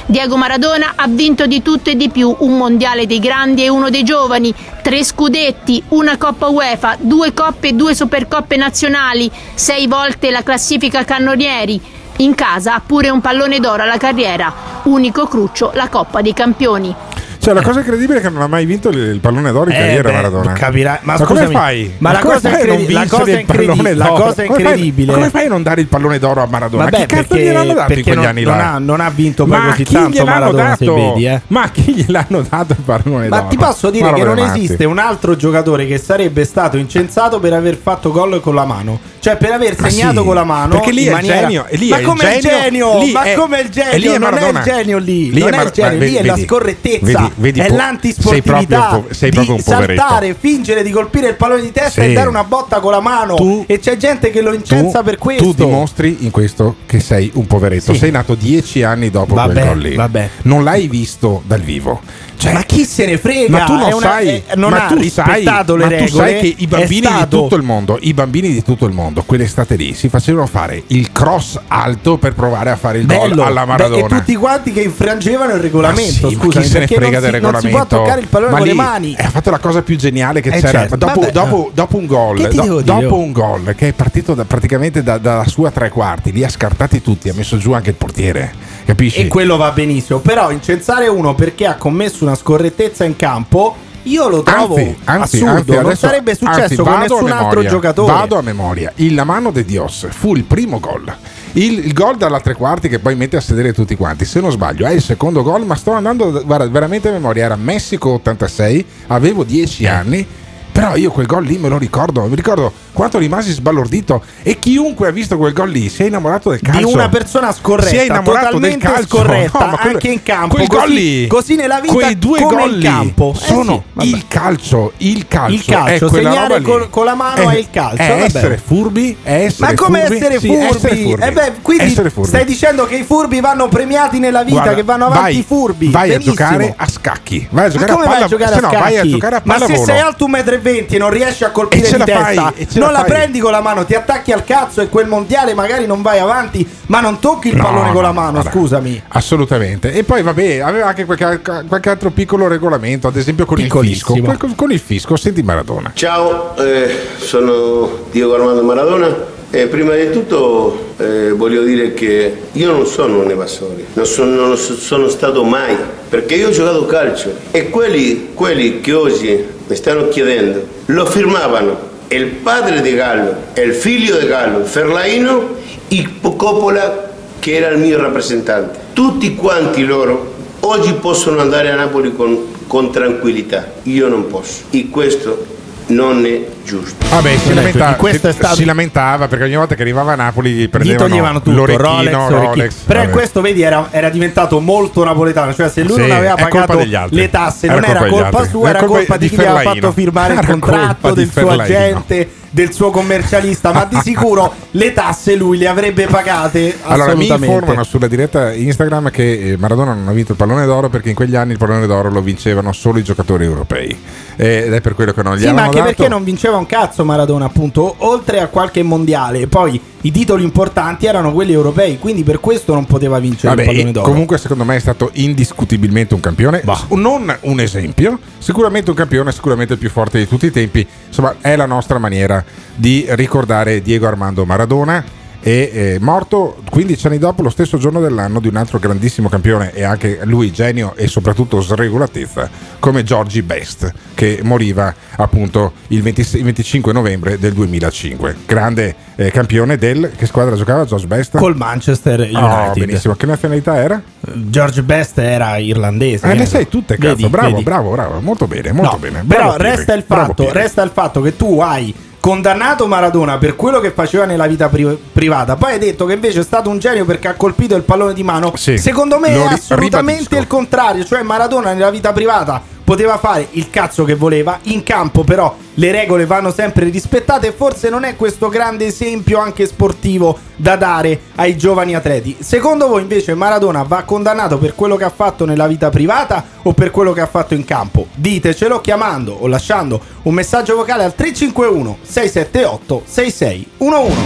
Diego 0.05 0.37
Maradona 0.37 0.93
ha 0.95 1.07
vinto 1.07 1.45
di 1.45 1.61
tutto 1.61 1.89
e 1.89 1.95
di 1.95 2.09
più, 2.09 2.35
un 2.39 2.57
mondiale 2.57 3.05
dei 3.05 3.19
grandi 3.19 3.63
e 3.63 3.69
uno 3.69 3.89
dei 3.89 4.03
giovani, 4.03 4.53
tre 4.81 5.03
scudetti, 5.03 5.81
una 5.89 6.17
Coppa 6.17 6.47
UEFA, 6.47 6.97
due 6.99 7.33
coppe 7.33 7.69
e 7.69 7.73
due 7.73 7.95
supercoppe 7.95 8.57
nazionali, 8.57 9.31
sei 9.53 9.87
volte 9.87 10.31
la 10.31 10.43
classifica 10.43 11.03
cannonieri. 11.05 11.79
In 12.17 12.35
casa 12.35 12.75
ha 12.75 12.81
pure 12.85 13.09
un 13.09 13.21
pallone 13.21 13.59
d'oro 13.59 13.83
alla 13.83 13.97
carriera, 13.97 14.53
unico 14.83 15.27
cruccio 15.27 15.71
la 15.73 15.87
Coppa 15.87 16.21
dei 16.21 16.33
Campioni. 16.33 16.93
Cioè, 17.41 17.53
la 17.53 17.61
cosa 17.61 17.79
incredibile 17.79 18.19
è 18.19 18.21
che 18.21 18.29
non 18.29 18.41
ha 18.41 18.47
mai 18.47 18.65
vinto 18.65 18.89
il, 18.89 19.19
pallone 19.21 19.51
d'oro 19.53 19.69
in 19.69 19.75
Eh, 19.75 19.79
carriera 19.79 20.09
beh, 20.09 20.15
Maradona. 20.15 20.51
capirai- 20.53 20.99
ma 21.03 21.13
come 21.13 21.25
scusami, 21.39 21.53
fai? 21.53 21.93
ma 21.99 22.11
la 22.11 22.19
come 22.19 22.33
cosa 22.33 22.49
incredi- 22.49 22.67
non 22.83 22.93
la 22.93 23.07
cosa 23.07 23.31
il 23.31 23.45
pallone 23.45 23.71
incredi- 23.71 23.97
la 23.97 24.05
cosa 24.07 24.17
Come 24.19 24.33
fai- 24.33 24.45
incredibile- 24.59 25.13
Come 25.13 25.29
fai 25.29 25.45
a 25.45 25.49
non 25.49 25.63
dare 25.63 25.81
il 25.81 25.87
pallone 25.87 26.19
d'oro 26.19 26.41
a 26.43 26.47
Maradona? 26.49 26.83
Vabbè, 26.83 26.97
chi 26.97 27.05
cazzo 27.05 27.27
perché- 27.29 27.43
gliel'hanno 27.45 27.73
dato 27.73 27.93
in 27.93 28.03
quegli 28.03 28.15
non- 28.17 28.25
anni 28.25 28.43
non 28.43 28.57
là? 28.57 28.73
ha- 28.73 28.77
non 28.79 28.99
ha 28.99 29.09
vinto 29.09 29.45
poi 29.45 29.57
Ma 29.57 29.65
così 29.69 29.83
tanto 29.83 30.25
Maradona, 30.25 30.63
dato? 30.77 30.93
vedi, 30.93 31.25
eh. 31.27 31.41
Ma 31.47 31.69
chi 31.71 31.93
gliel'hanno 31.93 32.45
dato 32.49 32.73
il 32.73 32.81
pallone 32.83 33.27
Ma 33.29 33.37
d'oro? 33.37 33.49
ti 33.49 33.57
posso 33.57 33.89
dire 33.89 34.11
Ma 34.11 34.13
che 34.17 34.23
non 34.23 34.37
esiste 34.39 34.83
un 34.83 34.97
altro 34.99 35.35
giocatore 35.37 35.87
che 35.87 35.97
sarebbe 35.97 36.43
stato 36.43 36.75
incensato 36.75 37.39
per 37.39 37.53
aver 37.53 37.77
fatto 37.81 38.11
gol 38.11 38.41
con 38.41 38.53
la 38.53 38.65
mano. 38.65 38.99
Cioè 39.19 39.37
per 39.37 39.51
aver 39.53 39.75
Ma 39.79 39.89
segnato 39.89 40.23
con 40.25 40.35
la 40.35 40.43
mano. 40.43 40.71
perché 40.75 40.91
lì 40.91 41.05
è 41.05 41.13
il 41.17 41.25
genio, 41.25 41.65
ma 41.89 42.01
come 42.01 42.35
il 42.35 42.41
genio, 42.41 43.05
Ma 43.13 43.23
è- 43.23 43.33
come 43.35 43.59
il 43.61 43.69
genio? 43.69 44.17
non 44.17 44.37
è 44.37 44.49
il 44.49 44.59
genio 44.61 44.97
lì. 44.97 45.31
Lì 45.31 45.39
non 45.39 45.53
è 45.53 45.63
il 45.63 45.69
genio, 45.71 45.97
ma 45.99 46.03
lì 46.03 46.13
è 46.15 46.23
la 46.25 46.37
scorrettezza. 46.37 47.28
Vedi- 47.35 47.59
vedi 47.59 47.59
è 47.61 47.67
po- 47.69 47.75
l'antisportività. 47.75 48.57
sei 48.59 48.89
proprio- 48.89 49.13
sei 49.13 49.31
proprio 49.31 49.59
saltare, 49.61 50.35
fingere 50.37 50.83
di 50.83 50.91
colpire 50.91 51.27
il 51.29 51.35
pallone 51.35 51.61
di 51.61 51.71
testa 51.71 52.01
Sì. 52.01 52.09
e 52.09 52.13
dare 52.13 52.27
una 52.29 52.43
botta 52.43 52.79
con 52.79 52.91
la 52.91 52.99
mano. 53.01 53.35
Tu- 53.35 53.63
e 53.67 53.79
c'è 53.79 53.97
gente 53.97 54.29
che 54.31 54.41
lo 54.41 54.53
incensa 54.53 54.99
tu, 54.99 55.05
per 55.05 55.17
questo. 55.17 55.43
tu 55.43 55.53
dimostri 55.53 56.17
in 56.21 56.31
questo 56.31 56.75
che 56.85 56.99
sei 56.99 57.31
un 57.35 57.47
poveretto. 57.47 57.93
Sì. 57.93 57.99
Sei 57.99 58.11
nato 58.11 58.35
dieci 58.35 58.83
anni 58.83 59.09
dopo 59.09 59.33
Vabbè, 59.35 59.53
quel 59.53 59.65
gol 59.65 59.77
lì. 59.79 59.95
vabbè. 59.95 60.29
Non 60.43 60.63
l'hai 60.63 60.87
visto 60.87 61.41
dal 61.45 61.61
vivo. 61.61 62.01
Cioè, 62.39 62.53
ma 62.53 62.61
chi 62.63 62.85
se 62.85 63.05
ne 63.05 63.17
frega? 63.17 63.49
Ma 63.49 63.65
tu 63.65 63.73
non 63.75 63.91
una- 63.91 63.99
sai, 63.99 64.27
è- 64.45 64.55
non 64.55 64.71
ma 64.71 64.85
ha 64.85 64.87
tu 64.87 64.95
rispettato 64.95 65.73
sai, 65.73 65.77
le 65.77 65.83
ma 65.83 65.89
regole. 65.89 66.05
tu 66.09 66.15
sai 66.15 66.39
che 66.39 66.53
i 66.57 66.67
bambini 66.67 67.07
di 67.07 67.27
tutto 67.27 67.55
il 67.57 67.63
mondo, 67.63 67.97
i 67.99 68.13
bambini 68.13 68.53
di 68.53 68.63
tutto 68.63 68.85
il 68.85 68.93
mondo, 68.93 69.23
quell'estate 69.25 69.75
lì 69.75 69.93
si 69.93 70.07
facevano 70.07 70.45
fare 70.47 70.81
il 70.87 71.11
cross 71.11 71.59
alto 71.67 72.17
per 72.17 72.33
provare 72.35 72.69
a 72.69 72.77
fare 72.77 72.99
il 72.99 73.07
gol 73.07 73.37
alla 73.39 73.61
Beh, 73.61 73.67
Maradona. 73.67 74.05
e 74.05 74.19
tutti 74.19 74.35
quanti 74.37 74.71
che 74.71 74.79
infrangevano 74.81 75.51
il 75.51 75.57
Ma 75.57 75.61
regolamento. 75.63 76.29
sì, 76.29 76.35
ma 76.35 76.41
scusami, 76.43 76.63
chi 76.65 76.71
se 76.71 76.79
ne 76.79 76.87
frega 76.87 77.18
non 77.19 77.31
del 77.31 77.39
si, 77.39 77.39
non 77.41 77.59
si 77.59 77.65
regolamento? 77.67 77.87
può 77.87 77.97
toccare 78.03 78.21
il 78.21 78.27
pallone 78.27 78.51
Ma 78.51 78.57
con 78.57 78.65
le 78.67 78.71
lì 78.73 78.77
mani. 78.77 79.15
Ha 79.17 79.29
fatto 79.29 79.49
la 79.51 79.59
cosa 79.59 79.81
più 79.81 79.95
geniale 79.97 80.41
che 80.41 80.49
Eh, 80.49 80.53
c'era. 80.59 80.67
certo, 80.69 80.95
dopo, 80.95 81.19
vabbè, 81.19 81.31
dopo- 81.31 81.67
eh. 81.67 81.71
dopo 81.73 81.97
un 81.97 82.05
gol, 82.05 82.47
do- 82.47 82.81
dopo 82.81 83.17
un 83.17 83.31
gol 83.31 83.73
che 83.75 83.87
è 83.89 83.93
partito 83.93 84.33
da- 84.33 84.45
praticamente 84.45 85.03
da- 85.03 85.17
dalla 85.17 85.45
sua 85.47 85.71
tre 85.71 85.89
quarti, 85.89 86.31
li 86.31 86.43
ha 86.43 86.49
scartati 86.49 87.01
tutti, 87.01 87.29
ha 87.29 87.33
messo 87.33 87.57
giù 87.57 87.71
anche 87.73 87.89
il 87.89 87.95
portiere. 87.95 88.53
Capisci? 88.85 89.19
E 89.21 89.27
quello 89.27 89.57
va 89.57 89.71
benissimo. 89.71 90.19
Però 90.19 90.49
incensare 90.51 91.07
uno 91.07 91.35
perché 91.35 91.65
ha 91.67 91.75
commesso 91.75 92.23
una 92.23 92.35
scorrettezza 92.35 93.03
in 93.03 93.15
campo. 93.15 93.75
Io 94.03 94.29
lo 94.29 94.41
trovo 94.43 94.75
Anzi, 94.75 94.97
anzi, 95.03 95.35
assurdo. 95.35 95.55
anzi, 95.57 95.71
non 95.71 95.85
adesso- 95.85 96.07
sarebbe 96.07 96.33
successo 96.33 96.61
anzi, 96.61 96.75
con 96.77 96.97
nessun 96.99 97.29
altro 97.31 97.47
memoria, 97.47 97.69
giocatore. 97.69 98.11
Vado 98.13 98.37
a 98.37 98.41
memoria. 98.41 98.91
Il 98.95 99.13
La 99.13 99.25
mano 99.25 99.51
de 99.51 99.65
Dios 99.65 100.07
fu 100.09 100.35
il 100.35 100.45
primo 100.45 100.79
gol. 100.79 101.13
Il, 101.53 101.79
il 101.79 101.93
gol 101.93 102.15
dalla 102.17 102.39
tre 102.39 102.53
quarti 102.53 102.89
che 102.89 102.99
poi 102.99 103.15
mette 103.15 103.37
a 103.37 103.41
sedere 103.41 103.73
tutti 103.73 103.95
quanti. 103.95 104.23
Se 104.25 104.39
non 104.39 104.51
sbaglio, 104.51 104.85
è 104.85 104.91
il 104.91 105.01
secondo 105.01 105.41
gol. 105.43 105.65
Ma 105.65 105.75
sto 105.75 105.91
andando 105.91 106.43
guarda, 106.45 106.67
veramente 106.67 107.09
a 107.09 107.11
memoria. 107.11 107.45
Era 107.45 107.55
Messico 107.55 108.11
86. 108.11 108.85
Avevo 109.07 109.43
10 109.43 109.83
Eh. 109.83 109.87
anni. 109.87 110.27
Però 110.71 110.95
io 110.95 111.11
quel 111.11 111.25
gol 111.25 111.43
lì 111.43 111.57
me 111.57 111.69
lo 111.69 111.77
ricordo, 111.77 112.25
mi 112.25 112.35
ricordo 112.35 112.71
quanto 112.93 113.17
rimasi 113.17 113.51
sbalordito 113.51 114.23
e 114.43 114.59
chiunque 114.59 115.07
ha 115.07 115.11
visto 115.11 115.37
quel 115.37 115.53
gol 115.53 115.69
lì 115.69 115.89
si 115.89 116.03
è 116.03 116.05
innamorato 116.07 116.49
del 116.49 116.59
calcio. 116.61 116.85
Di 116.87 116.93
una 116.93 117.09
persona 117.09 117.51
scorretta, 117.51 117.89
si 117.89 117.95
è 117.95 118.03
innamorato 118.03 118.45
totalmente 118.45 118.77
del 118.77 118.95
calcio. 118.95 119.17
scorretta, 119.17 119.59
no, 119.65 119.75
quello, 119.77 119.93
anche 119.93 120.07
in 120.09 120.23
campo. 120.23 120.55
Quel 120.55 120.67
gol 120.67 120.89
lì, 120.89 121.27
così 121.27 121.55
nella 121.55 121.79
vita 121.79 121.93
quei 121.93 122.17
due 122.17 122.41
come 122.41 122.55
gol 122.55 122.73
in 122.75 122.81
campo. 122.81 123.33
Eh 123.35 123.39
sono 123.39 123.83
eh 123.97 124.01
sì, 124.01 124.09
il 124.09 124.25
calcio, 124.27 124.93
il 124.97 125.27
calcio. 125.27 125.53
Il 125.53 125.65
calcio, 125.65 126.05
è 126.07 126.09
segnare 126.09 126.61
col, 126.61 126.89
con 126.89 127.05
la 127.05 127.15
mano 127.15 127.49
è, 127.49 127.55
è 127.55 127.57
il 127.57 127.69
calcio. 127.71 128.01
È 128.01 128.21
essere 128.23 128.57
furbi, 128.57 129.17
è 129.21 129.43
essere 129.43 129.75
furbi. 129.75 129.81
Ma 129.81 129.87
come 129.87 129.99
furbi? 130.01 130.15
essere 130.15 130.39
furbi? 130.39 130.47
Sì, 130.47 130.75
essere 130.75 130.95
furbi. 130.95 131.23
Eh 131.23 131.31
beh, 131.31 131.53
quindi 131.61 131.89
furbi. 131.89 132.27
stai 132.27 132.45
dicendo 132.45 132.85
che 132.85 132.95
i 132.95 133.03
furbi 133.03 133.39
vanno 133.39 133.67
premiati 133.67 134.19
nella 134.19 134.43
vita, 134.43 134.61
Guarda, 134.61 134.75
che 134.75 134.83
vanno 134.83 135.05
avanti 135.05 135.21
vai, 135.21 135.37
i 135.37 135.43
furbi. 135.43 135.89
Vai 135.89 136.09
Benissimo. 136.09 136.33
a 136.33 136.35
giocare 136.35 136.73
a 136.75 136.87
scacchi, 136.87 137.47
vai 137.49 137.65
a 137.65 137.69
giocare 137.69 137.91
a 137.91 137.95
palla, 137.95 138.07
vai 138.07 138.21
a 138.21 139.05
giocare 139.05 139.35
a 139.35 139.41
palla. 139.41 139.67
Ma 139.67 139.75
se 139.75 139.77
sei 139.83 139.99
alto 139.99 140.25
un 140.25 140.31
metro 140.31 140.55
e 140.55 140.58
20 140.59 140.95
e 140.95 140.97
non 140.97 141.09
riesci 141.09 141.43
a 141.43 141.51
colpire 141.51 141.89
di 141.89 142.03
testa, 142.03 142.53
fai, 142.53 142.67
non 142.73 142.91
la, 142.91 142.99
la 142.99 143.03
prendi 143.03 143.39
con 143.39 143.51
la 143.51 143.61
mano, 143.61 143.85
ti 143.85 143.95
attacchi 143.95 144.31
al 144.31 144.43
cazzo 144.43 144.81
e 144.81 144.89
quel 144.89 145.07
mondiale 145.07 145.53
magari 145.53 145.85
non 145.85 146.01
vai 146.01 146.19
avanti, 146.19 146.67
ma 146.87 146.99
non 146.99 147.19
tocchi 147.19 147.49
il 147.49 147.55
no, 147.55 147.63
pallone 147.63 147.87
no, 147.87 147.93
con 147.93 148.01
la 148.01 148.11
mano, 148.11 148.41
vabbè, 148.41 148.51
scusami. 148.51 149.03
Assolutamente. 149.09 149.91
E 149.93 150.03
poi 150.03 150.21
vabbè, 150.21 150.59
aveva 150.59 150.87
anche 150.87 151.05
qualche, 151.05 151.41
qualche 151.67 151.89
altro 151.89 152.11
piccolo 152.11 152.47
regolamento, 152.47 153.07
ad 153.07 153.15
esempio 153.15 153.45
con 153.45 153.59
il 153.59 153.71
fisco. 153.71 154.15
Con 154.55 154.71
il 154.71 154.79
fisco, 154.79 155.15
senti 155.15 155.41
Maradona. 155.41 155.91
Ciao, 155.93 156.55
eh, 156.57 157.07
sono 157.17 158.05
Diego 158.11 158.35
Armando 158.35 158.63
Maradona 158.63 159.37
e 159.51 159.65
prima 159.65 159.95
di 159.95 160.11
tutto 160.11 160.93
eh, 160.97 161.31
voglio 161.31 161.63
dire 161.63 161.93
che 161.93 162.37
io 162.51 162.71
non 162.71 162.85
sono 162.85 163.21
un 163.21 163.31
evasore, 163.31 163.85
non 163.93 164.05
sono, 164.05 164.45
non 164.45 164.57
so- 164.57 164.75
sono 164.75 165.09
stato 165.09 165.43
mai, 165.43 165.75
perché 166.07 166.35
io 166.35 166.49
ho 166.49 166.51
giocato 166.51 166.85
calcio 166.85 167.33
e 167.49 167.69
quelli, 167.69 168.29
quelli 168.35 168.79
che 168.79 168.93
oggi 168.93 169.43
mi 169.65 169.75
stanno 169.75 170.07
chiedendo 170.09 170.61
lo 170.85 171.05
firmavano. 171.05 171.87
Il 172.09 172.25
padre 172.25 172.81
di 172.81 172.93
Gallo 172.93 173.35
il 173.55 173.73
figlio 173.73 174.17
di 174.17 174.27
Gallo, 174.27 174.63
Ferlaino, 174.65 175.55
e 175.87 176.07
Coppola 176.21 177.09
che 177.39 177.55
era 177.55 177.69
il 177.69 177.79
mio 177.79 177.97
rappresentante. 177.97 178.79
Tutti 178.93 179.35
quanti 179.35 179.83
loro 179.83 180.33
oggi 180.61 180.93
possono 180.93 181.39
andare 181.39 181.71
a 181.71 181.75
Napoli 181.75 182.15
con, 182.15 182.65
con 182.67 182.91
tranquillità, 182.91 183.71
io 183.83 184.07
non 184.07 184.27
posso. 184.27 184.63
E 184.69 184.89
questo 184.89 185.57
non 185.89 186.25
è 186.25 186.41
giusto. 186.63 187.05
Vabbè, 187.09 187.35
si, 187.37 187.53
lamenta- 187.53 187.97
è 187.97 188.17
stato- 188.31 188.55
si 188.55 188.65
lamentava 188.65 189.27
perché 189.27 189.45
ogni 189.45 189.55
volta 189.55 189.75
che 189.75 189.81
arrivava 189.81 190.13
a 190.13 190.15
Napoli 190.15 190.51
gli 190.51 190.69
prendevano 190.69 191.07
toglievano 191.07 191.41
tutto, 191.41 191.55
l'orecchino, 191.55 191.87
Rolex, 191.87 192.13
Rolex, 192.13 192.31
orecchini. 192.47 192.67
Però 192.85 192.99
vabbè. 192.99 193.11
questo, 193.11 193.41
vedi, 193.41 193.61
era, 193.61 193.87
era 193.91 194.09
diventato 194.09 194.59
molto 194.59 195.03
napoletano. 195.03 195.53
Cioè, 195.53 195.69
se 195.69 195.83
lui 195.83 195.93
Sì, 195.95 196.01
non 196.01 196.11
aveva 196.11 196.35
pagato 196.35 196.79
le 197.09 197.29
tasse, 197.29 197.65
Era 197.67 197.75
non 197.75 197.83
era 197.85 197.99
colpa 197.99 198.03
degli 198.09 198.21
colpa 198.21 198.37
altri. 198.37 198.49
sua, 198.51 198.69
Era 198.69 198.79
colpa 198.79 198.95
colpa 198.95 199.17
di 199.17 199.29
di 199.29 199.35
chi 199.35 199.41
gli 199.41 199.45
aveva 199.45 199.61
fatto 199.73 199.91
firmare 199.91 200.33
il 200.33 200.39
Era 200.39 200.47
colpa 200.47 200.67
contratto, 200.67 201.13
del 201.13 201.31
suo 201.31 201.41
Ferlaino. 201.47 201.63
agente, 201.77 202.29
del 202.49 202.73
suo 202.73 202.89
commercialista. 202.89 203.71
Ma 203.71 203.85
di 203.85 203.97
sicuro 204.03 204.53
le 204.71 204.93
tasse 204.93 205.35
lui 205.35 205.57
le 205.57 205.67
avrebbe 205.67 206.07
pagate. 206.07 206.77
Allora, 206.83 207.15
mi 207.15 207.27
informano 207.27 207.83
sulla 207.83 208.07
diretta 208.07 208.53
Instagram 208.53 209.11
che 209.11 209.51
eh, 209.51 209.57
Maradona 209.57 209.93
non 209.93 210.07
ha 210.07 210.11
vinto 210.11 210.31
il 210.31 210.37
pallone 210.37 210.65
d'oro 210.65 210.89
perché 210.89 211.09
in 211.09 211.15
quegli 211.15 211.35
anni 211.35 211.53
il 211.53 211.57
pallone 211.57 211.85
d'oro 211.87 212.09
lo 212.09 212.21
vincevano 212.21 212.71
solo 212.71 212.99
i 212.99 213.03
giocatori 213.03 213.45
europei. 213.45 213.97
Eh, 214.35 214.63
Ed 214.67 214.73
è 214.73 214.81
per 214.81 214.95
quello 214.95 215.11
che 215.11 215.23
non 215.23 215.35
gli 215.35 215.41
Sì, 215.41 215.45
ma 215.45 215.51
hanno 215.51 215.61
anche 215.61 215.77
dato. 215.77 215.87
perché 215.87 216.07
non 216.07 216.23
vinceva 216.23 216.57
un 216.57 216.65
cazzo 216.65 217.05
Maradona, 217.05 217.45
appunto, 217.45 217.95
oltre 217.99 218.39
a 218.39 218.47
qualche 218.47 218.83
mondiale. 218.83 219.47
Poi 219.47 219.79
i 220.01 220.11
titoli 220.11 220.43
importanti 220.43 221.05
erano 221.05 221.33
quelli 221.33 221.51
europei, 221.51 221.99
quindi 221.99 222.23
per 222.23 222.39
questo 222.39 222.73
non 222.73 222.85
poteva 222.85 223.19
vincere 223.19 223.49
Vabbè, 223.49 223.61
il 223.61 223.67
pallone 223.67 223.91
d'oro. 223.91 224.09
comunque 224.09 224.37
secondo 224.37 224.63
me 224.63 224.77
è 224.77 224.79
stato 224.79 225.09
indiscutibilmente 225.13 226.13
un 226.13 226.21
campione, 226.21 226.63
non 226.89 227.35
un 227.41 227.59
esempio, 227.59 228.19
sicuramente 228.37 228.89
un 228.89 228.95
campione, 228.95 229.31
sicuramente 229.31 229.73
il 229.73 229.79
più 229.79 229.89
forte 229.89 230.19
di 230.19 230.27
tutti 230.27 230.45
i 230.45 230.51
tempi. 230.51 230.85
Insomma, 231.07 231.35
è 231.41 231.55
la 231.55 231.65
nostra 231.65 231.97
maniera 231.97 232.43
di 232.75 233.05
ricordare 233.09 233.81
Diego 233.81 234.07
Armando 234.07 234.45
Maradona. 234.45 235.03
E 235.41 235.71
eh, 235.73 235.97
morto 235.99 236.61
15 236.69 237.07
anni 237.07 237.17
dopo, 237.17 237.41
lo 237.41 237.49
stesso 237.49 237.77
giorno 237.77 238.01
dell'anno, 238.01 238.39
di 238.39 238.47
un 238.47 238.57
altro 238.57 238.77
grandissimo 238.77 239.29
campione 239.29 239.73
e 239.73 239.83
anche 239.83 240.19
lui 240.23 240.51
genio 240.51 240.93
e 240.95 241.07
soprattutto 241.07 241.61
sregolatezza, 241.61 242.49
come 242.79 243.03
Giorgi 243.03 243.41
Best, 243.41 243.91
che 244.13 244.39
moriva 244.43 244.93
appunto 245.15 245.73
il, 245.87 246.01
26 246.01 246.39
il 246.39 246.45
25 246.45 246.93
novembre 246.93 247.39
del 247.39 247.53
2005. 247.53 248.35
Grande 248.45 248.95
eh, 249.15 249.31
campione 249.31 249.77
del. 249.77 250.11
Che 250.15 250.25
squadra 250.25 250.55
giocava 250.55 250.85
George 250.85 251.07
Best? 251.07 251.37
Col 251.37 251.55
Manchester 251.55 252.19
United. 252.19 252.41
Oh, 252.43 252.73
benissimo. 252.73 253.15
Che 253.15 253.25
nazionalità 253.25 253.77
era? 253.77 254.01
George 254.19 254.83
Best 254.83 255.17
era 255.19 255.57
irlandese. 255.57 256.29
Eh, 256.29 256.35
le 256.35 256.45
sai 256.45 256.67
tutte, 256.67 256.97
cazzo. 256.97 257.15
Vedi, 257.15 257.29
bravo, 257.29 257.49
vedi. 257.51 257.63
bravo, 257.63 257.91
bravo. 257.91 258.19
Molto 258.19 258.47
bene, 258.47 258.71
molto 258.71 258.91
No, 258.91 258.97
bene. 258.97 259.23
Però 259.27 259.43
Bravo, 259.43 259.57
Pirri. 259.57 259.75
resta 259.75 259.93
il, 259.93 260.03
fatto, 260.05 260.51
resta 260.51 260.81
il 260.83 260.91
fatto 260.91 261.21
che 261.21 261.35
tu 261.35 261.59
hai 261.59 261.93
condannato 262.19 262.85
Maradona 262.87 263.37
per 263.37 263.55
quello 263.55 263.79
che 263.79 263.91
faceva 263.91 264.25
nella 264.25 264.47
vita 264.47 264.67
pri- 264.69 264.97
privata. 265.11 265.55
Poi 265.55 265.73
hai 265.73 265.79
detto 265.79 266.05
che 266.05 266.13
invece 266.13 266.41
è 266.41 266.43
stato 266.43 266.69
un 266.69 266.79
genio 266.79 267.05
perché 267.05 267.27
ha 267.27 267.33
colpito 267.35 267.75
il 267.75 267.83
pallone 267.83 268.13
di 268.13 268.23
mano. 268.23 268.53
Sì, 268.55 268.77
Secondo 268.77 269.19
me 269.19 269.29
è 269.29 269.39
assolutamente 269.41 270.11
ribadisco. 270.23 270.35
il 270.37 270.47
contrario. 270.47 271.03
Cioè, 271.05 271.21
Maradona 271.23 271.73
nella 271.73 271.89
vita 271.89 272.11
privata 272.13 272.61
poteva 272.89 273.19
fare 273.19 273.49
il 273.51 273.69
cazzo 273.69 274.03
che 274.03 274.15
voleva. 274.15 274.57
In 274.63 274.81
campo, 274.81 275.23
però, 275.23 275.55
le 275.75 275.91
regole 275.91 276.25
vanno 276.25 276.51
sempre 276.51 276.89
rispettate. 276.89 277.49
E 277.49 277.51
forse 277.51 277.87
non 277.87 278.03
è 278.03 278.15
questo 278.15 278.49
grande 278.49 278.87
esempio 278.87 279.37
anche 279.37 279.67
sportivo 279.67 280.39
da 280.55 280.75
dare 280.75 281.19
ai 281.35 281.55
giovani 281.55 281.93
atleti. 281.93 282.37
Secondo 282.39 282.87
voi, 282.87 283.03
invece, 283.03 283.35
Maradona 283.35 283.83
va 283.83 284.01
condannato 284.01 284.57
per 284.57 284.73
quello 284.73 284.95
che 284.95 285.03
ha 285.03 285.11
fatto 285.11 285.45
nella 285.45 285.67
vita 285.67 285.91
privata 285.91 286.43
o 286.63 286.73
per 286.73 286.89
quello 286.89 287.13
che 287.13 287.21
ha 287.21 287.27
fatto 287.27 287.53
in 287.53 287.63
campo? 287.63 288.07
Ditecelo 288.15 288.81
chiamando 288.81 289.33
o 289.33 289.45
lasciando 289.45 290.01
un 290.23 290.33
messaggio 290.33 290.75
vocale 290.75 291.03
al 291.03 291.13
351 291.13 291.99
678 292.01 293.03
6611. 293.05 294.17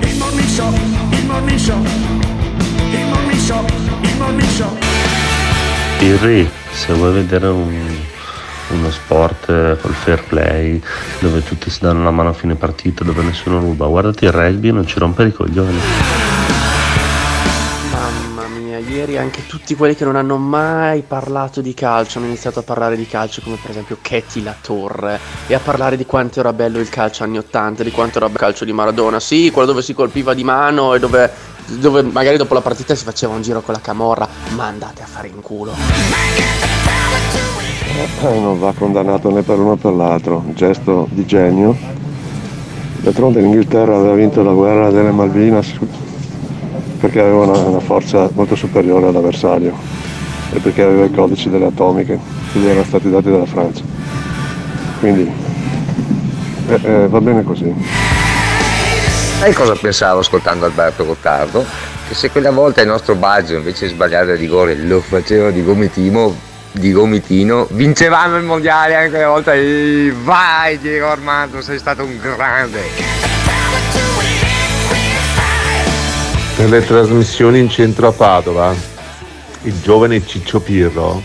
Il 0.00 0.16
morning 0.16 0.48
show, 0.48 0.72
il 0.72 1.24
morning 1.24 1.58
show, 1.58 1.78
il 2.90 3.06
morning 3.06 3.38
show, 3.38 3.64
il 4.02 4.16
morning 4.16 4.50
show. 4.50 4.76
Pirri, 5.98 6.50
se 6.78 6.92
vuoi 6.92 7.12
vedere 7.12 7.46
un- 7.48 7.96
uno 8.70 8.90
sport 8.90 9.48
eh, 9.48 9.76
col 9.80 9.92
fair 9.94 10.22
play, 10.24 10.80
dove 11.20 11.42
tutti 11.42 11.70
si 11.70 11.80
danno 11.80 12.04
la 12.04 12.10
mano 12.10 12.28
a 12.30 12.32
fine 12.32 12.54
partita, 12.54 13.02
dove 13.02 13.22
nessuno 13.22 13.58
ruba, 13.58 13.86
guardati 13.86 14.24
il 14.24 14.32
rugby 14.32 14.68
e 14.68 14.72
non 14.72 14.86
ci 14.86 14.98
rompere 14.98 15.30
i 15.30 15.32
coglioni. 15.32 15.78
Mamma 17.92 18.46
mia, 18.46 18.78
ieri 18.78 19.16
anche 19.18 19.46
tutti 19.46 19.74
quelli 19.74 19.94
che 19.96 20.04
non 20.04 20.16
hanno 20.16 20.36
mai 20.36 21.02
parlato 21.06 21.60
di 21.60 21.72
calcio 21.74 22.18
hanno 22.18 22.26
iniziato 22.28 22.58
a 22.58 22.62
parlare 22.62 22.96
di 22.96 23.06
calcio, 23.06 23.40
come 23.42 23.56
per 23.60 23.70
esempio 23.70 23.98
Katy 24.00 24.42
La 24.42 24.54
Torre, 24.60 25.18
e 25.46 25.54
a 25.54 25.58
parlare 25.60 25.96
di 25.96 26.04
quanto 26.06 26.40
era 26.40 26.52
bello 26.52 26.78
il 26.78 26.88
calcio 26.90 27.24
anni 27.24 27.38
80, 27.38 27.82
di 27.82 27.90
quanto 27.90 28.18
era 28.18 28.26
bello 28.26 28.38
il 28.38 28.44
calcio 28.44 28.64
di 28.66 28.72
Maradona. 28.72 29.18
Sì, 29.18 29.50
quello 29.50 29.68
dove 29.68 29.82
si 29.82 29.94
colpiva 29.94 30.34
di 30.34 30.44
mano 30.44 30.94
e 30.94 30.98
dove, 30.98 31.30
dove 31.68 32.02
magari 32.02 32.36
dopo 32.36 32.54
la 32.54 32.60
partita 32.60 32.94
si 32.94 33.04
faceva 33.04 33.34
un 33.34 33.42
giro 33.42 33.60
con 33.60 33.74
la 33.74 33.80
camorra. 33.80 34.28
Ma 34.54 34.66
andate 34.66 35.02
a 35.02 35.06
fare 35.06 35.28
in 35.28 35.40
culo. 35.40 35.72
Eh, 38.22 38.38
non 38.38 38.58
va 38.58 38.72
condannato 38.76 39.30
né 39.30 39.42
per 39.42 39.58
uno 39.58 39.70
né 39.70 39.76
per 39.76 39.92
l'altro, 39.92 40.42
un 40.44 40.54
gesto 40.54 41.08
di 41.10 41.24
genio. 41.26 41.76
D'altronde 43.00 43.40
l'Inghilterra 43.40 43.96
aveva 43.96 44.14
vinto 44.14 44.42
la 44.42 44.52
guerra 44.52 44.90
delle 44.90 45.10
Malvinas 45.10 45.72
perché 46.98 47.20
aveva 47.20 47.44
una, 47.44 47.58
una 47.58 47.80
forza 47.80 48.28
molto 48.34 48.56
superiore 48.56 49.06
all'avversario 49.06 49.72
e 50.52 50.58
perché 50.58 50.82
aveva 50.82 51.04
i 51.04 51.12
codici 51.12 51.48
delle 51.48 51.66
atomiche 51.66 52.18
che 52.52 52.58
gli 52.58 52.66
erano 52.66 52.84
stati 52.84 53.08
dati 53.10 53.30
dalla 53.30 53.46
Francia. 53.46 53.84
Quindi 54.98 55.30
eh, 56.68 56.80
eh, 56.82 57.08
va 57.08 57.20
bene 57.20 57.42
così. 57.44 57.72
Sai 59.38 59.52
cosa 59.52 59.76
pensavo 59.76 60.18
ascoltando 60.18 60.64
Alberto 60.64 61.06
Gottardo? 61.06 61.64
Che 62.08 62.14
se 62.14 62.28
quella 62.28 62.50
volta 62.50 62.80
il 62.80 62.88
nostro 62.88 63.14
Baggio 63.14 63.54
invece 63.54 63.86
di 63.86 63.92
sbagliare 63.94 64.32
il 64.32 64.38
rigore 64.38 64.74
lo 64.74 65.00
faceva 65.00 65.52
di 65.52 65.62
gomitino, 65.62 66.36
di 66.72 66.90
gomitino, 66.90 67.68
vincevamo 67.70 68.36
il 68.36 68.42
mondiale 68.42 68.96
anche 68.96 69.10
quella 69.10 69.28
volta 69.28 69.54
e 69.54 70.12
vai 70.24 70.80
Diego 70.80 71.06
Armando, 71.06 71.62
sei 71.62 71.78
stato 71.78 72.02
un 72.02 72.18
grande. 72.18 72.80
Per 76.56 76.68
le 76.68 76.84
trasmissioni 76.84 77.60
in 77.60 77.70
centro 77.70 78.08
a 78.08 78.12
Padova, 78.12 78.74
il 79.62 79.80
giovane 79.80 80.26
Ciccio 80.26 80.58
Pirro 80.58 81.22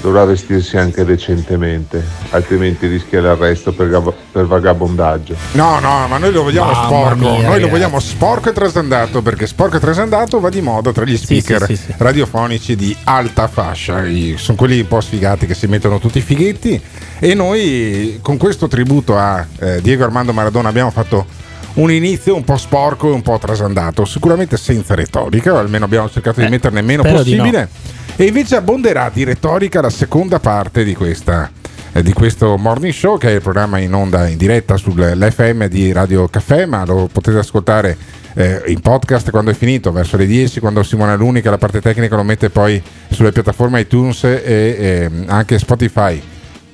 dovrà 0.00 0.24
vestirsi 0.24 0.76
anche 0.76 1.04
decentemente, 1.04 2.02
altrimenti 2.30 2.86
rischia 2.86 3.20
l'arresto 3.20 3.72
per, 3.72 3.88
gab- 3.88 4.14
per 4.30 4.46
vagabondaggio. 4.46 5.34
No, 5.52 5.78
no, 5.80 6.06
ma 6.08 6.18
noi 6.18 6.32
lo 6.32 6.42
vogliamo 6.44 6.70
Mamma 6.70 6.86
sporco. 6.86 7.16
mia, 7.16 7.48
noi 7.48 7.60
lo 7.60 7.68
vogliamo 7.68 7.98
sporco 8.00 8.50
e 8.50 8.52
trasandato 8.52 9.22
perché 9.22 9.46
sporco 9.46 9.76
e 9.76 9.80
trasandato 9.80 10.38
va 10.40 10.48
di 10.48 10.60
moda 10.60 10.92
tra 10.92 11.04
gli 11.04 11.16
speaker 11.16 11.64
sì, 11.66 11.76
sì, 11.76 11.82
sì. 11.86 11.94
radiofonici 11.96 12.76
di 12.76 12.96
alta 13.04 13.48
fascia. 13.48 14.04
I- 14.06 14.36
sono 14.38 14.56
quelli 14.56 14.80
un 14.80 14.88
po' 14.88 15.00
sfigati 15.00 15.46
che 15.46 15.54
si 15.54 15.66
mettono 15.66 15.98
tutti 15.98 16.18
i 16.18 16.22
fighetti. 16.22 16.80
E 17.18 17.34
noi 17.34 18.20
con 18.22 18.36
questo 18.36 18.68
tributo 18.68 19.18
a 19.18 19.44
eh, 19.58 19.80
Diego 19.82 20.04
Armando 20.04 20.32
Maradona 20.32 20.68
abbiamo 20.68 20.90
fatto 20.90 21.26
un 21.74 21.90
inizio 21.90 22.34
un 22.34 22.44
po' 22.44 22.56
sporco 22.56 23.08
e 23.08 23.12
un 23.12 23.22
po' 23.22 23.38
trasandato, 23.38 24.04
sicuramente 24.04 24.56
senza 24.56 24.94
retorica, 24.94 25.52
o 25.52 25.58
almeno 25.58 25.84
abbiamo 25.84 26.08
cercato 26.08 26.40
di 26.40 26.46
Eh, 26.46 26.50
metterne 26.50 26.82
meno 26.82 27.02
spero 27.02 27.22
di 27.22 27.36
possibile. 27.36 27.68
E 28.20 28.24
invece 28.24 28.56
abbonderà 28.56 29.12
di 29.14 29.22
retorica 29.22 29.80
la 29.80 29.90
seconda 29.90 30.40
parte 30.40 30.82
di 30.82 30.92
questa 30.92 31.48
eh, 31.92 32.02
di 32.02 32.12
questo 32.12 32.56
Morning 32.56 32.92
Show, 32.92 33.16
che 33.16 33.28
è 33.28 33.34
il 33.34 33.40
programma 33.40 33.78
in 33.78 33.94
onda 33.94 34.26
in 34.26 34.36
diretta 34.36 34.76
sull'FM 34.76 35.66
di 35.66 35.92
Radio 35.92 36.26
Caffè, 36.26 36.66
ma 36.66 36.84
lo 36.84 37.08
potete 37.12 37.38
ascoltare 37.38 37.96
eh, 38.34 38.64
in 38.66 38.80
podcast 38.80 39.30
quando 39.30 39.52
è 39.52 39.54
finito, 39.54 39.92
verso 39.92 40.16
le 40.16 40.26
10, 40.26 40.58
quando 40.58 40.82
Simona 40.82 41.14
Luni, 41.14 41.40
che 41.40 41.48
la 41.48 41.58
parte 41.58 41.80
tecnica 41.80 42.16
lo 42.16 42.24
mette 42.24 42.50
poi 42.50 42.82
sulle 43.08 43.30
piattaforme 43.30 43.82
iTunes 43.82 44.24
e, 44.24 44.42
e 44.44 45.08
anche 45.26 45.56
Spotify. 45.60 46.20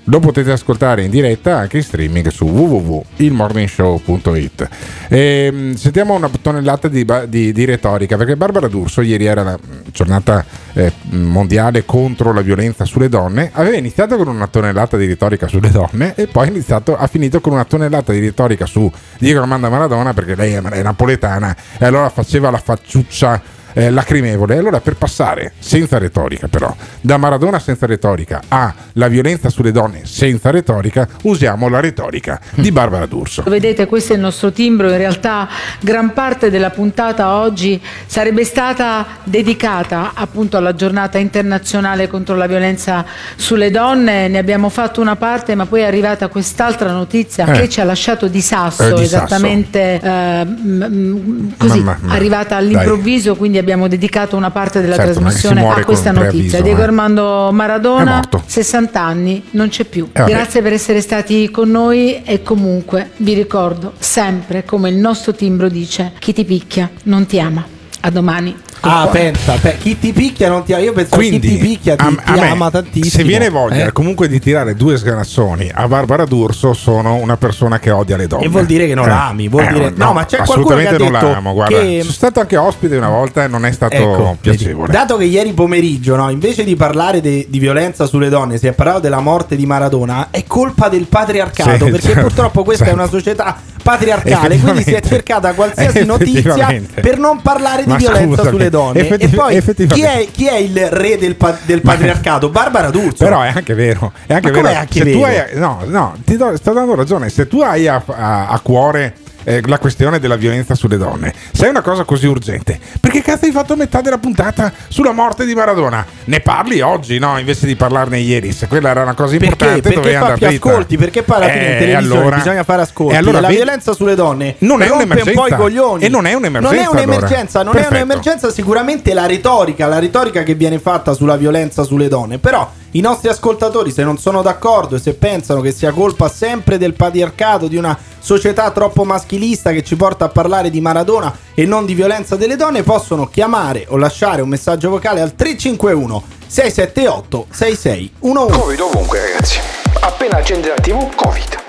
Lo 0.05 0.21
potete 0.21 0.51
ascoltare 0.51 1.05
in 1.05 1.11
diretta 1.11 1.59
anche 1.59 1.77
in 1.77 1.83
streaming 1.83 2.29
su 2.29 2.47
www.ilmorningshow.it. 2.47 4.69
E, 5.09 5.51
ehm, 5.51 5.75
sentiamo 5.75 6.15
una 6.15 6.31
tonnellata 6.41 6.89
di, 6.89 7.05
di, 7.29 7.53
di, 7.53 7.65
retorica 7.67 8.17
perché 8.17 8.35
Barbara 8.35 8.69
D'Urso, 8.69 9.03
ieri 9.03 9.27
era 9.27 9.43
la 9.43 9.59
giornata 9.91 10.64
eh, 10.75 10.93
mondiale 11.11 11.85
contro 11.85 12.33
la 12.33 12.43
violenza 12.43 12.85
sulle 12.85 13.09
donne, 13.09 13.51
aveva 13.53 13.77
iniziato 13.77 14.17
con 14.17 14.29
una 14.29 14.47
tonnellata 14.47 14.97
di 14.97 15.07
retorica 15.07 15.47
sulle 15.47 15.71
donne 15.71 16.15
e 16.15 16.27
poi 16.27 16.49
iniziato, 16.49 16.97
ha 16.97 17.07
finito 17.07 17.41
con 17.41 17.53
una 17.53 17.65
tonnellata 17.65 18.13
di 18.13 18.21
retorica 18.21 18.67
su 18.67 18.91
Diego 19.19 19.41
Armando 19.41 19.71
Maradona 19.71 20.13
perché 20.13 20.35
lei 20.35 20.53
è 20.53 20.83
napoletana 20.83 21.57
e 21.79 21.85
allora 21.85 22.09
faceva 22.11 22.51
la 22.51 22.59
facciuccia 22.59 23.63
eh, 23.75 23.91
lacrimevole. 23.91 24.57
Allora 24.57 24.81
per 24.81 24.97
passare 24.97 25.53
senza 25.59 25.99
retorica 25.99 26.49
però, 26.49 26.75
da 27.01 27.17
Maradona 27.17 27.59
senza 27.59 27.87
retorica 27.87 28.43
a 28.49 28.73
la 28.95 29.09
violenza 29.09 29.51
sulle 29.51 29.73
donne 29.73 30.03
senza 30.05 30.51
retorica, 30.51 31.07
usiamo 31.23 31.69
la 31.69 31.81
retorica 31.81 32.41
di 32.55 32.73
Barbara 32.73 33.07
D'Urso. 33.07 33.43
Vedete, 33.47 33.87
questo 33.87 34.13
è 34.13 34.17
il 34.17 34.23
nostro 34.23 34.53
timbro, 34.53 34.91
in 34.91 34.97
realtà 34.97 35.49
gran 35.81 36.13
parte 36.13 36.51
della 36.51 36.71
puntata 36.71 37.37
oggi 37.37 37.81
sarebbe 38.07 38.45
stata 38.45 39.07
dedicata 39.25 40.13
appunto 40.15 40.57
alla 40.57 40.75
giornata 40.75 41.19
internazionale 41.19 42.09
contro 42.09 42.35
la 42.37 42.47
violenza 42.47 43.05
sulle 43.37 43.71
donne, 43.71 44.29
ne 44.29 44.39
abbiamo 44.39 44.69
fatto 44.69 45.01
una 45.01 45.17
parte, 45.17 45.55
ma 45.55 45.67
poi 45.67 45.81
è 45.81 45.85
arrivata 45.85 46.29
quest'altra 46.29 46.93
notizia 46.93 47.47
eh. 47.47 47.61
che 47.61 47.69
ci 47.69 47.81
ha 47.81 47.85
lasciato 47.85 48.29
di 48.29 48.41
sasso, 48.41 48.89
eh, 48.89 48.95
di 48.95 49.03
esattamente 49.03 50.01
sasso. 50.01 50.07
Eh, 50.07 51.57
così, 51.57 51.81
ma, 51.81 51.99
ma, 52.01 52.13
arrivata 52.15 52.57
all'improvviso, 52.57 53.31
dai. 53.31 53.39
quindi 53.39 53.59
abbiamo 53.65 53.89
dedicato 53.89 54.37
una 54.37 54.51
parte 54.51 54.81
della 54.81 54.97
certo, 54.97 55.21
trasmissione 55.21 55.67
a 55.67 55.85
questa 55.85 56.13
notizia. 56.13 56.61
Diego 56.61 56.81
eh. 56.81 56.85
Armando 56.85 57.51
Maradona, 57.51 58.23
60 58.45 59.01
anni, 59.01 59.43
non 59.53 59.69
c'è 59.69 59.85
più. 59.85 60.09
Eh, 60.13 60.25
Grazie 60.25 60.61
per 60.63 60.75
essere 60.75 61.01
stati 61.01 61.51
con 61.51 61.71
noi 61.71 62.23
e 62.23 62.43
comunque 62.43 63.11
vi 63.17 63.33
ricordo 63.33 63.95
sempre 63.99 64.65
come 64.65 64.91
il 64.91 64.97
nostro 64.97 65.35
timbro 65.35 65.69
dice, 65.69 66.13
chi 66.19 66.33
ti 66.35 66.45
picchia 66.45 66.91
non 67.05 67.27
ti 67.27 67.41
ama. 67.41 67.65
A 68.01 68.11
domani. 68.11 68.55
Ah, 68.87 69.09
pensa, 69.09 69.55
pe- 69.61 69.77
chi 69.79 69.99
ti 69.99 70.13
picchia 70.13 70.49
non 70.49 70.63
ti 70.65 70.73
ama. 70.73 70.83
Io 70.83 70.93
penso 70.93 71.15
Quindi, 71.17 71.41
chi 71.41 71.49
ti 71.49 71.57
picchia 71.59 71.97
ti, 71.97 72.05
a, 72.05 72.33
ti 72.35 72.39
a 72.41 72.51
ama 72.51 72.71
tantissimo. 72.71 73.11
Se 73.11 73.23
viene 73.25 73.49
voglia 73.49 73.87
eh? 73.87 73.93
comunque 73.93 74.29
di 74.29 74.39
tirare 74.41 74.75
due 74.75 74.97
sganassoni 74.97 75.71
a 75.73 75.87
Barbara 75.89 76.25
D'Urso, 76.25 76.73
sono 76.75 77.15
una 77.15 77.37
persona 77.37 77.79
che 77.79 77.91
odia 77.91 78.17
le 78.17 78.27
donne. 78.27 78.45
E 78.45 78.49
vuol 78.49 78.67
dire 78.67 78.87
che 78.87 78.95
non 78.95 79.07
Eh. 79.07 79.09
la 79.09 79.27
ami. 79.29 79.49
Vuol 79.49 79.65
Eh, 79.65 79.73
dire... 79.73 79.93
no, 79.95 80.13
ma 80.13 80.25
c'è 80.27 80.39
qualcuno 80.39 80.77
che 80.77 80.89
ha 80.89 80.97
non 80.99 81.13
la 81.13 81.37
amo. 81.37 81.53
Guarda, 81.53 81.79
che 81.81 81.99
sono 82.01 82.13
stato 82.13 82.41
anche 82.41 82.57
ospite 82.57 82.97
una 82.97 83.09
volta 83.09 83.45
e 83.45 83.49
non 83.49 83.65
è 83.65 83.73
stato 83.73 83.95
Ecco, 83.95 84.37
piacevole. 84.41 84.93
Dato 84.93 85.17
che 85.17 85.25
ieri 85.25 85.53
pomeriggio, 85.53 86.17
no, 86.17 86.31
invece 86.31 86.65
di 86.65 86.77
parlare 86.77 87.21
de- 87.21 87.47
di 87.49 87.59
violenza 87.59 88.07
sulle 88.07 88.29
donne, 88.29 88.59
si 88.59 88.67
è 88.67 88.73
parlato 88.73 89.01
della 89.01 89.21
morte 89.21 89.57
di 89.57 89.67
Maradona, 89.67 90.29
è 90.31 90.45
colpa 90.47 90.89
del 90.89 91.07
patriarcato, 91.07 91.85
Sì, 91.87 91.91
perché 91.91 92.09
certo, 92.09 92.21
purtroppo 92.23 92.63
questa 92.65 92.85
certo. 92.85 92.99
è 93.01 93.03
una 93.03 93.11
società 93.11 93.57
patriarcale, 93.85 94.59
quindi 94.59 94.83
si 94.83 94.95
è 94.95 95.01
cercata 95.03 95.53
qualsiasi 95.53 96.03
notizia 96.07 96.55
per 97.01 97.19
non 97.19 97.41
parlare 97.43 97.85
di 97.85 97.91
Ma 97.91 97.97
violenza 97.97 98.37
scusami, 98.39 98.49
sulle 98.51 98.71
donne. 98.71 99.01
effettiv- 99.01 99.33
e 99.33 99.37
poi 99.37 99.87
chi 99.89 100.01
è, 100.03 100.27
chi 100.33 100.47
è 100.47 100.57
il 100.57 100.89
re 100.89 101.19
del, 101.19 101.37
pa- 101.37 101.57
del 101.63 101.83
patriarcato? 101.83 102.49
Barbara 102.49 102.91
D'Urso. 102.91 103.23
Però 103.25 103.43
è 103.43 103.49
anche 103.55 103.75
vero. 103.75 104.13
È 104.27 104.33
anche 104.33 104.49
Ma 104.51 104.55
vero. 104.57 104.67
com'è 104.69 104.77
anche 104.79 104.99
se 105.05 105.13
tu 105.13 105.21
vero? 105.21 105.45
hai, 105.51 105.59
no, 105.59 105.83
no, 105.87 106.17
ti 106.25 106.37
do- 106.37 106.57
sto 106.57 106.73
dando 106.73 106.95
ragione. 106.95 107.29
Se 107.29 107.47
tu 107.47 107.61
hai 107.61 107.87
a, 107.87 108.03
a- 108.07 108.47
a 108.49 108.59
cuore 108.61 109.15
eh, 109.45 109.63
la 109.67 109.79
questione 109.79 110.19
della 110.19 110.37
violenza 110.37 110.75
sulle 110.75 110.97
donne, 110.97 111.33
se 111.53 111.67
è 111.67 111.69
una 111.69 111.83
cosa 111.83 112.05
così 112.05 112.27
urgente, 112.27 112.79
perché 113.01 113.23
cazzo 113.23 113.45
hai 113.47 113.53
fatto 113.53 113.77
metà 113.77 114.01
della 114.01 114.19
puntata 114.19 114.73
sulla 114.89 115.13
morte 115.13 115.45
di 115.47 115.55
Maradona? 115.55 116.05
Ne 116.25 116.41
parli 116.41 116.81
oggi, 116.81 117.19
no? 117.19 117.39
Invece 117.39 117.67
di 117.67 117.77
parlarne 117.77 118.19
ieri. 118.19 118.53
Se 118.53 118.67
quella 118.67 118.91
era 118.91 119.03
una 119.03 119.15
cosa 119.15 119.31
Perché? 119.37 119.45
importante, 119.47 119.81
Perché 119.83 119.97
dovevi 119.97 120.17
fa 120.17 120.27
andare 120.33 120.55
ascolti? 120.55 120.97
Perché 120.97 121.23
poi 121.23 121.37
alla 121.37 121.49
fine 121.49 121.65
in 121.65 121.71
Eh, 121.71 121.79
televisione 121.79 122.19
allora- 122.21 122.37
bisogna 122.37 122.63
fare 122.65 122.83
ascolti. 122.83 123.15
e 123.15 123.17
allora 123.17 123.41
la 123.41 123.49
violenza 123.49 123.93
sulle 123.93 124.15
donne 124.15 124.55
Non 124.59 124.83
è 124.83 124.91
un'emergenza. 124.91 125.31
un 125.41 125.49
po' 125.49 125.55
i 125.55 125.57
coglioni. 125.59 126.05
E 126.05 126.09
non 126.09 126.27
è 126.27 126.33
un'emergenza, 126.35 126.77
Non 126.77 126.85
è 126.85 127.03
un'emergenza, 127.05 127.61
allora. 127.61 127.81
non 127.81 127.93
è 127.93 127.95
un'emergenza 127.97 128.51
sicuramente 128.51 129.13
la 129.15 129.27
retorica, 129.27 129.87
la 129.87 129.99
retorica 129.99 130.43
che 130.43 130.55
viene 130.55 130.79
fatta 130.79 131.13
sulla 131.15 131.37
violenza 131.37 131.83
sulle 131.85 132.09
donne. 132.09 132.39
Però 132.39 132.71
i 132.95 133.01
nostri 133.01 133.29
ascoltatori, 133.29 133.91
se 133.91 134.05
non 134.05 134.19
sono 134.19 134.41
d'accordo 134.41 134.95
e 134.95 135.01
se 135.01 135.15
pensano 135.15 135.61
che 135.61 135.73
sia 135.73 135.91
colpa 135.91 136.29
sempre 136.29 136.79
del 136.79 136.95
patriarcato, 136.95 137.67
di 137.67 137.77
una 137.77 137.99
società 138.21 138.71
troppo 138.71 139.03
maschilista 139.03 139.73
che 139.73 139.83
ci 139.83 139.97
porta 139.97 140.27
a 140.27 140.29
parlare 140.29 140.71
di 140.71 140.81
Maradona 140.81 141.37
e 141.55 141.65
non 141.67 141.87
di 141.87 141.95
violenza 141.95 142.37
delle 142.37 142.55
donne, 142.55 142.85
possono 142.85 143.27
chiamare 143.27 143.87
o 143.89 143.97
lasciare 143.97 144.43
un 144.43 144.49
messaggio 144.49 144.91
vocale 144.91 145.21
al 145.21 145.35
351 145.35 146.23
678 146.47 147.47
6611. 147.51 148.61
Covid 148.61 148.81
ovunque 148.81 149.21
ragazzi. 149.21 149.59
Appena 150.01 150.37
accendi 150.37 150.69
la 150.69 150.75
tv, 150.75 151.13
Covid. 151.17 151.63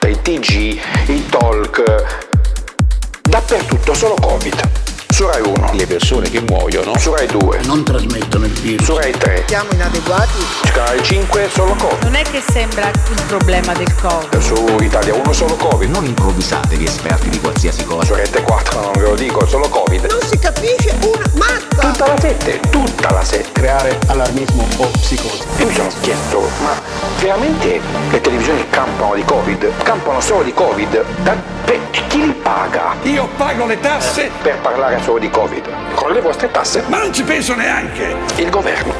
Dai 0.00 0.18
TG, 0.22 0.80
i 1.08 1.26
talk, 1.28 1.84
dappertutto 3.20 3.92
solo 3.92 4.14
Covid. 4.14 4.89
Su 5.20 5.26
Rai 5.26 5.42
1. 5.42 5.72
Le 5.74 5.86
persone 5.86 6.30
che 6.30 6.40
muoiono. 6.40 6.96
Su 6.96 7.12
Rai 7.12 7.26
2. 7.26 7.60
Non 7.64 7.84
trasmettono 7.84 8.46
il 8.46 8.52
virus. 8.52 8.86
Su 8.86 8.96
Rai 8.96 9.12
3. 9.12 9.44
Siamo 9.48 9.68
inadeguati. 9.70 10.40
Su 10.62 10.72
Canale 10.72 11.02
5 11.02 11.50
solo 11.52 11.74
Covid. 11.74 12.02
Non 12.04 12.14
è 12.14 12.22
che 12.22 12.40
sembra 12.40 12.88
il 12.88 13.22
problema 13.26 13.74
del 13.74 13.94
Covid. 13.96 14.38
Su 14.38 14.78
Italia 14.80 15.12
1 15.12 15.32
solo 15.34 15.56
Covid. 15.56 15.90
Non 15.90 16.06
improvvisatevi 16.06 16.86
esperti 16.86 17.28
di 17.28 17.38
qualsiasi 17.38 17.84
cosa. 17.84 18.06
Su 18.06 18.14
Rete 18.14 18.40
4 18.40 18.80
non 18.80 18.92
ve 18.92 19.02
lo 19.02 19.14
dico, 19.14 19.46
solo 19.46 19.68
Covid. 19.68 20.06
Non 20.06 20.22
si 20.22 20.38
capisce 20.38 20.96
una 21.02 21.30
mazza. 21.34 21.90
Tutta 21.90 22.06
la 22.06 22.18
7, 22.18 22.60
tutta 22.70 23.12
la 23.12 23.22
7. 23.22 23.52
Creare 23.52 23.98
allarmismo 24.06 24.66
o 24.78 24.86
psicosi. 24.86 25.42
Io 25.58 25.66
mi 25.66 25.74
sono 25.74 25.90
chiesto, 26.00 26.48
ma 26.62 26.80
veramente 27.20 27.78
le 28.10 28.20
televisioni 28.22 28.66
campano 28.70 29.14
di 29.14 29.24
Covid? 29.24 29.70
Campano 29.82 30.18
solo 30.22 30.44
di 30.44 30.54
Covid? 30.54 31.04
Da, 31.22 31.36
per, 31.66 31.78
chi 32.08 32.26
li 32.26 32.32
paga? 32.32 32.96
Io 33.02 33.28
pago 33.36 33.66
le 33.66 33.78
tasse 33.78 34.30
per 34.42 34.58
parlare 34.58 35.00
solo 35.10 35.18
di 35.18 35.30
Covid. 35.30 35.68
Con 35.94 36.12
le 36.12 36.20
vostre 36.20 36.50
tasse? 36.52 36.84
Ma 36.86 36.98
non 36.98 37.12
ci 37.12 37.24
penso 37.24 37.54
neanche! 37.56 38.14
Il 38.36 38.48
governo 38.48 38.94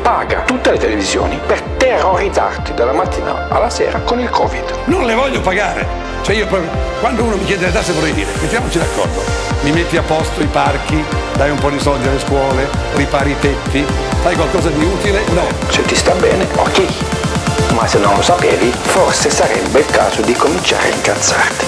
paga 0.00 0.42
tutte 0.42 0.70
le 0.70 0.78
televisioni 0.78 1.40
per 1.44 1.60
terrorizzarti 1.76 2.72
dalla 2.74 2.92
mattina 2.92 3.48
alla 3.48 3.68
sera 3.68 3.98
con 4.00 4.20
il 4.20 4.30
Covid. 4.30 4.62
Non 4.84 5.04
le 5.06 5.14
voglio 5.14 5.40
pagare. 5.40 6.04
Cioè 6.22 6.36
io 6.36 6.46
proprio, 6.46 6.70
quando 7.00 7.24
uno 7.24 7.36
mi 7.36 7.44
chiede 7.44 7.66
le 7.66 7.72
tasse 7.72 7.92
vorrei 7.92 8.12
dire, 8.12 8.30
mettiamoci 8.40 8.78
d'accordo, 8.78 9.20
mi 9.62 9.72
metti 9.72 9.96
a 9.96 10.02
posto 10.02 10.40
i 10.40 10.46
parchi, 10.46 11.04
dai 11.34 11.50
un 11.50 11.58
po' 11.58 11.70
di 11.70 11.80
soldi 11.80 12.06
alle 12.06 12.20
scuole, 12.20 12.68
ripari 12.94 13.30
i 13.30 13.38
tetti, 13.40 13.84
fai 14.22 14.36
qualcosa 14.36 14.68
di 14.68 14.84
utile? 14.84 15.22
No. 15.32 15.46
Se 15.68 15.82
ti 15.82 15.96
sta 15.96 16.12
bene, 16.12 16.46
ok. 16.54 17.74
Ma 17.74 17.86
se 17.86 17.98
non 17.98 18.14
lo 18.14 18.22
sapevi, 18.22 18.70
forse 18.70 19.30
sarebbe 19.30 19.80
il 19.80 19.86
caso 19.86 20.20
di 20.22 20.32
cominciare 20.34 20.90
a 20.90 20.94
incazzarti. 20.94 21.66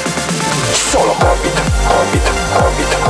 Solo 0.73 1.15
Covid, 1.19 1.61
Covid, 1.87 2.29
Covid, 2.55 2.97
Covid, 3.03 3.03
Covid, 3.03 3.08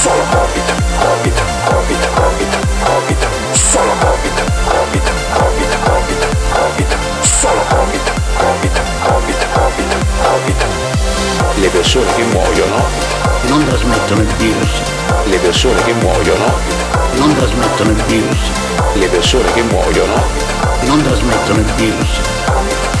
solo 0.00 0.22
Covid, 0.30 0.68
Covid, 0.98 1.38
Covid, 1.68 2.02
Covid, 2.14 2.52
Covid, 2.84 3.22
solo 3.52 3.92
Covid, 4.00 4.36
Covid, 4.64 5.06
Covid, 5.36 5.72
Covid, 5.84 6.22
Covid, 6.54 6.96
solo 7.20 7.60
Covid, 7.68 8.06
Covid, 8.38 8.80
Covid, 9.04 9.40
Covid, 9.52 9.92
Covid. 10.22 10.64
Le 11.56 11.68
persone 11.68 12.14
che 12.14 12.22
muoiono 12.22 12.82
non 13.48 13.66
trasmettono 13.66 14.22
il 14.22 14.34
virus. 14.38 14.80
Le 15.24 15.36
persone 15.36 15.82
che 15.82 15.92
muoiono 15.92 16.50
non 17.16 17.34
trasmettono 17.34 17.90
il 17.90 18.02
virus. 18.04 18.38
Le 18.94 19.06
persone 19.08 19.52
che 19.52 19.62
muoiono 19.62 20.22
non 20.84 21.02
trasmettono 21.02 21.58
il 21.58 21.72
virus. 21.76 22.20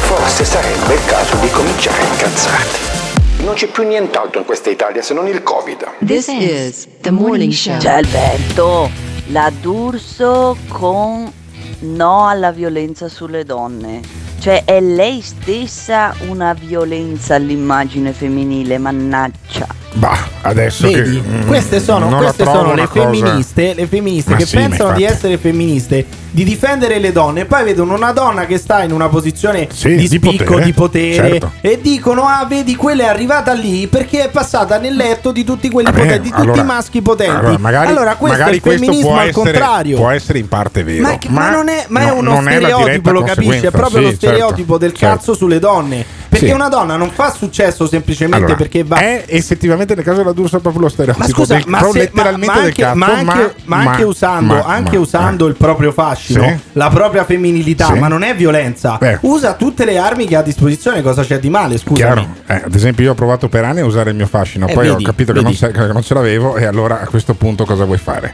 Forse 0.00 0.44
sarebbe 0.44 0.92
il 0.92 1.04
caso 1.06 1.34
di 1.36 1.50
cominciare 1.50 2.02
a 2.02 2.06
incazzarti. 2.06 2.99
Non 3.42 3.54
c'è 3.54 3.68
più 3.68 3.86
nient'altro 3.86 4.40
in 4.40 4.44
questa 4.44 4.68
Italia 4.68 5.00
se 5.00 5.14
non 5.14 5.26
il 5.26 5.42
Covid. 5.42 6.04
This 6.04 6.28
is 6.28 6.86
the 7.00 7.10
morning 7.10 7.52
show. 7.52 7.78
Ciao 7.80 7.96
Alberto, 7.96 8.90
la 9.28 9.50
D'Urso 9.60 10.58
con 10.68 11.32
no 11.80 12.28
alla 12.28 12.52
violenza 12.52 13.08
sulle 13.08 13.44
donne. 13.44 14.02
Cioè 14.40 14.64
è 14.64 14.80
lei 14.80 15.22
stessa 15.22 16.14
una 16.28 16.52
violenza 16.52 17.34
all'immagine 17.36 18.12
femminile, 18.12 18.76
mannaggia. 18.76 19.66
Bah, 19.92 20.16
adesso 20.42 20.86
Vedi, 20.88 21.20
che, 21.20 21.28
mm, 21.28 21.46
queste 21.48 21.80
sono, 21.80 22.06
queste 22.16 22.44
sono 22.44 22.74
le 22.74 22.86
femministe, 22.86 23.74
le 23.74 23.86
femministe 23.88 24.30
Ma 24.30 24.36
che 24.36 24.46
sì, 24.46 24.56
ma 24.56 24.68
pensano 24.68 24.92
di 24.92 25.02
essere 25.02 25.36
femministe, 25.36 26.06
di 26.30 26.44
difendere 26.44 27.00
le 27.00 27.10
donne, 27.10 27.40
e 27.40 27.44
poi 27.44 27.64
vedono 27.64 27.94
una 27.94 28.12
donna 28.12 28.46
che 28.46 28.56
sta 28.56 28.84
in 28.84 28.92
una 28.92 29.08
posizione 29.08 29.66
Sì, 29.72 29.96
di 29.96 30.06
spicco, 30.06 30.44
potere, 30.44 30.64
di 30.64 30.72
potere, 30.72 31.14
certo. 31.30 31.52
e 31.60 31.80
dicono: 31.82 32.22
Ah, 32.22 32.46
vedi, 32.48 32.76
quella 32.76 33.02
è 33.02 33.06
arrivata 33.08 33.52
lì 33.52 33.88
perché 33.88 34.26
è 34.26 34.28
passata 34.28 34.78
nel 34.78 34.94
letto 34.94 35.32
di 35.32 35.42
tutti 35.42 35.68
quelli 35.68 35.90
Vabbè, 35.90 36.02
potenti, 36.02 36.22
di 36.22 36.28
tutti 36.30 36.40
allora- 36.42 36.62
i 36.62 36.64
maschi 36.64 37.02
potenti. 37.02 37.34
Allora, 37.34 37.58
magari, 37.58 37.92
questo 37.92 38.26
magari 38.26 38.50
è 38.50 38.54
il 38.54 38.60
questo 38.60 38.80
femminismo 38.84 39.08
può 39.10 39.18
al 39.18 39.28
essere, 39.28 39.42
contrario. 39.50 39.96
può 39.96 40.10
essere 40.10 40.38
in 40.38 40.48
parte 40.48 40.84
vero. 40.84 41.02
Ma, 41.02 41.18
ma 41.30 41.50
non 41.50 41.68
è, 41.68 41.84
ma 41.88 42.00
è 42.00 42.06
no- 42.06 42.14
uno 42.14 42.30
è 42.30 42.60
la 42.60 42.68
stereotipo, 42.68 43.10
lo 43.10 43.22
capisci? 43.22 43.66
È 43.66 43.70
proprio 43.72 43.98
Sì, 43.98 44.04
lo 44.04 44.12
stereotipo 44.12 44.54
certo, 44.74 44.78
del 44.78 44.92
certo. 44.94 45.16
cazzo 45.16 45.34
sulle 45.34 45.58
donne. 45.58 46.06
Perché 46.30 46.46
Sì. 46.46 46.52
una 46.52 46.68
donna 46.68 46.94
non 46.96 47.10
fa 47.10 47.32
successo 47.32 47.88
semplicemente 47.88 48.36
Allora, 48.44 48.54
perché 48.54 48.84
va. 48.84 48.98
È 48.98 49.24
effettivamente 49.26 49.96
nel 49.96 50.04
caso 50.04 50.18
della 50.18 50.30
D'Urso 50.32 50.60
proprio 50.60 50.82
lo 50.82 50.88
stereotipo. 50.88 51.26
Ma 51.26 51.32
scusa, 51.32 51.54
del- 51.54 51.64
ma, 51.66 51.78
se- 51.80 51.84
ma- 51.84 51.92
letteralmente 51.98 52.46
ma 52.46 52.54
del 52.54 52.64
anche, 52.66 52.82
cazzo, 52.82 52.96
ma 52.96 53.06
anche- 53.06 53.54
ma 53.64 53.76
anche 53.78 54.02
usando, 54.04 54.54
ma- 54.54 54.62
anche 54.64 54.96
ma- 54.96 55.02
usando 55.02 55.46
il 55.48 55.56
proprio 55.56 55.90
fascino, 55.90 56.44
Sì. 56.44 56.58
la 56.74 56.88
propria 56.88 57.24
femminilità, 57.24 57.86
Sì. 57.86 57.98
ma 57.98 58.06
non 58.06 58.22
è 58.22 58.36
violenza. 58.36 58.96
Beh. 59.00 59.18
Usa 59.22 59.54
tutte 59.54 59.84
le 59.84 59.98
armi 59.98 60.26
che 60.26 60.36
ha 60.36 60.38
a 60.38 60.42
disposizione, 60.42 61.02
cosa 61.02 61.24
c'è 61.24 61.40
di 61.40 61.50
male? 61.50 61.78
Chiaro. 61.92 62.24
Eh, 62.46 62.62
ad 62.64 62.74
esempio, 62.76 63.04
io 63.06 63.10
ho 63.10 63.14
provato 63.14 63.48
per 63.48 63.64
anni 63.64 63.80
a 63.80 63.84
usare 63.84 64.10
il 64.10 64.16
mio 64.16 64.26
fascino, 64.28 64.68
Eh, 64.68 64.72
poi 64.72 64.86
vedi, 64.88 65.02
ho 65.02 65.06
capito 65.06 65.32
che 65.32 65.40
non, 65.42 65.52
ce, 65.52 65.72
che 65.72 65.86
non 65.86 66.02
ce 66.02 66.14
l'avevo, 66.14 66.56
e 66.56 66.64
allora 66.64 67.00
a 67.00 67.06
questo 67.08 67.34
punto 67.34 67.64
cosa 67.64 67.84
vuoi 67.84 67.98
fare? 67.98 68.32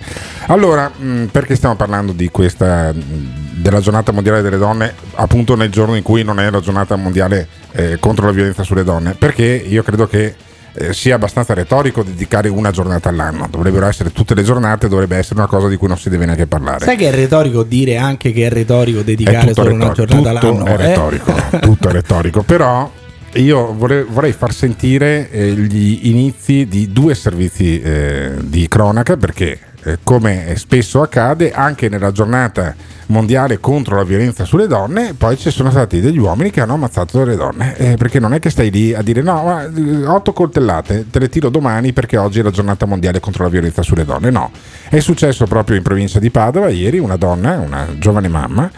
Allora, 0.49 0.91
mh, 0.95 1.25
perché 1.33 1.57
stiamo 1.57 1.77
parlando 1.77 2.13
di 2.13 2.29
questa 2.31 2.93
mh, 2.93 3.46
della 3.57 3.81
giornata 3.81 4.13
mondiale 4.13 4.43
delle 4.43 4.59
donne, 4.59 4.95
appunto 5.15 5.55
nel 5.57 5.71
giorno 5.71 5.97
in 5.97 6.03
cui 6.03 6.23
non 6.23 6.39
è 6.39 6.51
la 6.51 6.61
giornata 6.61 6.97
mondiale 6.97 7.49
eh, 7.73 7.99
contro 7.99 8.27
la 8.27 8.33
violenza 8.33 8.63
sulle 8.63 8.85
donne? 8.85 9.15
Perché 9.15 9.45
io 9.45 9.83
credo 9.83 10.07
che 10.07 10.35
eh, 10.79 10.93
sia 10.93 11.15
abbastanza 11.15 11.55
retorico 11.55 12.03
dedicare 12.03 12.49
una 12.49 12.71
giornata 12.71 13.09
all'anno. 13.09 13.49
Dovrebbero 13.51 13.87
essere 13.87 14.13
tutte 14.13 14.35
le 14.35 14.43
giornate, 14.43 14.89
dovrebbe 14.89 15.17
essere 15.17 15.37
una 15.41 15.49
cosa 15.49 15.69
di 15.69 15.77
cui 15.77 15.89
non 15.89 15.97
si 15.97 16.11
deve 16.11 16.27
neanche 16.27 16.47
parlare. 16.47 16.85
Sai 16.85 16.97
che 16.97 17.09
è 17.09 17.15
retorico 17.15 17.63
dire 17.63 17.97
anche 17.97 18.33
che 18.33 18.47
è 18.47 18.51
retorico 18.51 19.01
È 19.01 19.05
dedicare 19.05 19.49
tutto 19.49 19.63
solo 19.63 19.75
una 19.75 19.89
retorico, 19.89 20.15
giornata 20.15 20.39
tutto 20.39 20.63
all'anno? 20.63 20.67
è 20.67 20.73
eh? 20.73 20.87
retorico, 20.89 21.35
tutto 21.61 21.89
è 21.89 21.93
retorico. 21.93 22.43
Però 22.43 22.91
io 23.35 23.75
vorrei, 23.75 24.05
vorrei 24.09 24.33
far 24.33 24.53
sentire 24.53 25.31
eh, 25.31 25.53
gli 25.53 26.09
inizi 26.09 26.67
di 26.67 26.93
due 26.93 27.15
servizi 27.15 27.81
eh, 27.81 28.33
di 28.41 28.69
cronaca 28.69 29.17
perché 29.17 29.59
eh, 29.87 29.99
come 30.03 30.55
spesso 30.57 31.01
accade 31.01 31.53
anche 31.53 31.89
nella 31.89 32.11
giornata 32.11 32.75
mondiale 33.07 33.61
contro 33.61 33.95
la 33.95 34.03
violenza 34.03 34.45
sulle 34.45 34.67
donne 34.67 35.15
poi 35.15 35.39
ci 35.39 35.49
sono 35.53 35.71
stati 35.71 36.01
degli 36.01 36.19
uomini 36.19 36.51
che 36.51 36.61
hanno 36.61 36.75
ammazzato 36.75 37.19
delle 37.19 37.37
donne. 37.37 37.77
Eh, 37.77 37.97
perché 37.97 38.19
non 38.19 38.35
è 38.35 38.41
che 38.41 38.51
stai 38.51 38.71
lì 38.73 38.93
a 38.93 39.03
dire 39.03 39.23
no 39.23 39.45
ma, 39.45 39.63
eh, 39.63 40.07
otto 40.07 40.33
coltellate 40.33 41.07
te 41.09 41.21
le 41.21 41.29
tiro 41.29 41.51
domani 41.51 41.93
perché 41.93 42.17
oggi 42.17 42.41
è 42.41 42.43
la 42.43 42.51
giornata 42.51 42.85
mondiale 42.85 43.21
contro 43.21 43.45
la 43.45 43.49
violenza 43.49 43.83
sulle 43.83 44.05
donne. 44.05 44.31
No 44.31 44.51
è 44.89 44.99
successo 44.99 45.47
proprio 45.47 45.77
in 45.77 45.85
provincia 45.85 46.19
di 46.19 46.31
Padova 46.31 46.69
ieri 46.69 46.99
una 46.99 47.17
donna 47.17 47.59
una 47.59 47.87
giovane 47.97 48.27
mamma 48.27 48.69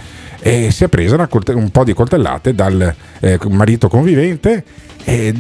e 0.41 0.71
si 0.71 0.85
è 0.85 0.89
presa 0.89 1.15
una 1.15 1.29
un 1.55 1.71
po' 1.71 1.85
di 1.85 1.95
coltellate 1.95 2.55
dal 2.55 2.95
eh, 3.21 3.39
marito 3.49 3.89
convivente 3.89 4.63
e 5.09 5.33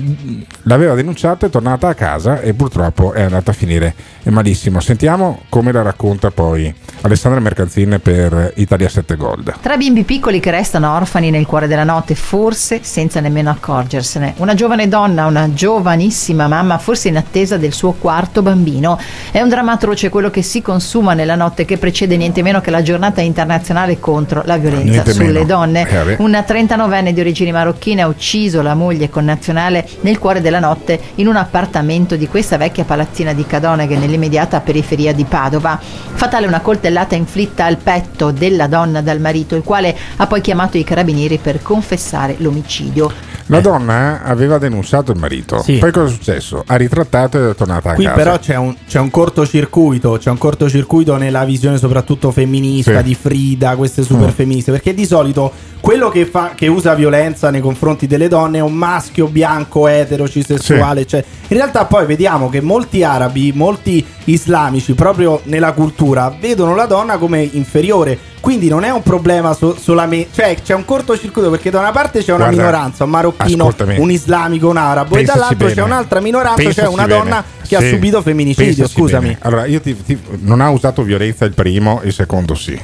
l'aveva 0.62 0.94
denunciato, 0.94 1.44
è 1.44 1.50
tornata 1.50 1.88
a 1.88 1.94
casa 1.94 2.40
e 2.40 2.54
purtroppo 2.54 3.12
è 3.12 3.20
andata 3.20 3.50
a 3.50 3.54
finire 3.54 3.94
malissimo. 4.22 4.80
Sentiamo 4.80 5.42
come 5.50 5.72
la 5.72 5.82
racconta 5.82 6.30
poi 6.30 6.74
Alessandra 7.02 7.38
Mercanzin 7.38 8.00
per 8.02 8.54
Italia 8.56 8.88
7 8.88 9.16
Gold. 9.16 9.56
Tre 9.60 9.76
bimbi 9.76 10.04
piccoli 10.04 10.40
che 10.40 10.50
restano 10.50 10.94
orfani 10.94 11.28
nel 11.30 11.44
cuore 11.44 11.66
della 11.66 11.84
notte, 11.84 12.14
forse 12.14 12.80
senza 12.82 13.20
nemmeno 13.20 13.50
accorgersene. 13.50 14.34
Una 14.38 14.54
giovane 14.54 14.88
donna, 14.88 15.26
una 15.26 15.52
giovanissima 15.52 16.48
mamma, 16.48 16.78
forse 16.78 17.08
in 17.08 17.18
attesa 17.18 17.58
del 17.58 17.74
suo 17.74 17.92
quarto 17.92 18.40
bambino. 18.40 18.98
È 19.30 19.40
un 19.42 19.50
dramma 19.50 19.72
atroce 19.72 20.08
quello 20.08 20.30
che 20.30 20.40
si 20.40 20.62
consuma 20.62 21.12
nella 21.12 21.34
notte 21.34 21.66
che 21.66 21.76
precede 21.76 22.16
niente 22.16 22.40
meno 22.40 22.62
che 22.62 22.70
la 22.70 22.80
giornata 22.80 23.20
internazionale 23.20 24.00
contro 24.00 24.42
la 24.46 24.56
violenza 24.56 24.84
Niente 24.90 25.12
sulle 25.12 25.32
meno. 25.32 25.44
donne. 25.44 25.86
Eh. 25.88 26.16
Una 26.20 26.40
39enne 26.40 27.10
di 27.10 27.20
origini 27.20 27.52
marocchine 27.52 28.00
ha 28.00 28.06
ucciso 28.06 28.62
la 28.62 28.74
moglie 28.74 29.10
connazionale 29.10 29.56
nel 29.66 30.18
cuore 30.18 30.40
della 30.40 30.60
notte 30.60 30.98
in 31.16 31.26
un 31.26 31.36
appartamento 31.36 32.14
di 32.16 32.28
questa 32.28 32.56
vecchia 32.56 32.84
palazzina 32.84 33.32
di 33.32 33.44
Cadoneghe 33.44 33.96
nell'immediata 33.96 34.60
periferia 34.60 35.12
di 35.12 35.24
Padova. 35.24 35.78
Fatale 35.80 36.46
una 36.46 36.60
coltellata 36.60 37.14
inflitta 37.16 37.64
al 37.64 37.76
petto 37.76 38.30
della 38.30 38.66
donna 38.68 39.00
dal 39.02 39.20
marito, 39.20 39.56
il 39.56 39.62
quale 39.62 39.96
ha 40.16 40.26
poi 40.26 40.40
chiamato 40.40 40.76
i 40.78 40.84
carabinieri 40.84 41.38
per 41.38 41.60
confessare 41.62 42.36
l'omicidio. 42.38 43.10
La 43.50 43.60
donna 43.60 44.22
aveva 44.24 44.58
denunciato 44.58 45.10
il 45.12 45.18
marito, 45.18 45.62
Sì. 45.62 45.78
poi 45.78 45.90
cosa 45.90 46.06
è 46.06 46.10
successo? 46.10 46.62
Ha 46.66 46.76
ritrattato 46.76 47.38
ed 47.38 47.48
è 47.50 47.54
tornata 47.54 47.90
a 47.90 47.94
Qui 47.94 48.04
casa. 48.04 48.16
però 48.16 48.38
c'è 48.38 48.56
un, 48.56 48.76
c'è 48.86 48.98
un 48.98 49.10
cortocircuito, 49.10 50.18
c'è 50.18 50.28
un 50.30 50.36
cortocircuito 50.38 51.16
nella 51.16 51.44
visione 51.46 51.78
soprattutto 51.78 52.30
femminista 52.30 52.98
Sì. 52.98 53.02
di 53.04 53.14
Frida, 53.14 53.74
queste 53.76 54.02
super 54.02 54.26
Mm. 54.28 54.32
femministe, 54.32 54.70
perché 54.70 54.92
di 54.92 55.06
solito 55.06 55.50
quello 55.80 56.10
che, 56.10 56.26
fa, 56.26 56.52
che 56.54 56.66
usa 56.66 56.94
violenza 56.94 57.50
nei 57.50 57.62
confronti 57.62 58.06
delle 58.06 58.28
donne 58.28 58.58
è 58.58 58.60
un 58.60 58.74
maschio 58.74 59.28
bianco, 59.28 59.47
etero, 59.88 60.28
cisessuale, 60.28 61.06
cioè, 61.06 61.24
in 61.48 61.56
realtà 61.56 61.84
poi 61.86 62.06
vediamo 62.06 62.48
che 62.48 62.60
molti 62.60 63.02
arabi, 63.02 63.52
molti 63.54 64.04
islamici, 64.24 64.92
proprio 64.94 65.40
nella 65.44 65.72
cultura, 65.72 66.34
vedono 66.38 66.74
la 66.74 66.86
donna 66.86 67.16
come 67.18 67.42
inferiore. 67.52 68.18
Quindi 68.40 68.68
non 68.68 68.84
è 68.84 68.90
un 68.90 69.02
problema 69.02 69.52
so- 69.52 69.76
solamente, 69.76 70.28
cioè 70.32 70.56
c'è 70.62 70.72
un 70.74 70.84
cortocircuito 70.84 71.50
perché 71.50 71.70
da 71.70 71.80
una 71.80 71.90
parte 71.90 72.20
c'è 72.20 72.32
una 72.32 72.44
Guarda, 72.44 72.56
minoranza, 72.62 73.04
un 73.04 73.10
marocchino, 73.10 73.74
un 73.96 74.10
islamico, 74.10 74.68
un 74.68 74.76
arabo, 74.76 75.14
Pensaci 75.16 75.36
e 75.36 75.40
dall'altro 75.40 75.68
c'è 75.68 75.74
bene. 75.74 75.86
un'altra 75.86 76.20
minoranza, 76.20 76.56
cioè 76.62 76.64
Pensaci 76.72 76.92
una 76.92 77.06
bene. 77.06 77.18
donna 77.20 77.44
che 77.66 77.76
ha 77.76 77.80
Sì. 77.80 77.88
subito 77.88 78.22
femminicidio. 78.22 78.66
Pensaci 78.74 78.92
Scusami. 78.94 79.26
bene. 79.26 79.38
Allora, 79.42 79.66
io 79.66 79.80
ti, 79.80 79.96
ti- 80.04 80.18
non 80.40 80.60
ha 80.60 80.70
usato 80.70 81.02
violenza 81.02 81.44
il 81.46 81.52
primo, 81.52 82.00
il 82.04 82.12
secondo 82.12 82.54
sì. 82.54 82.80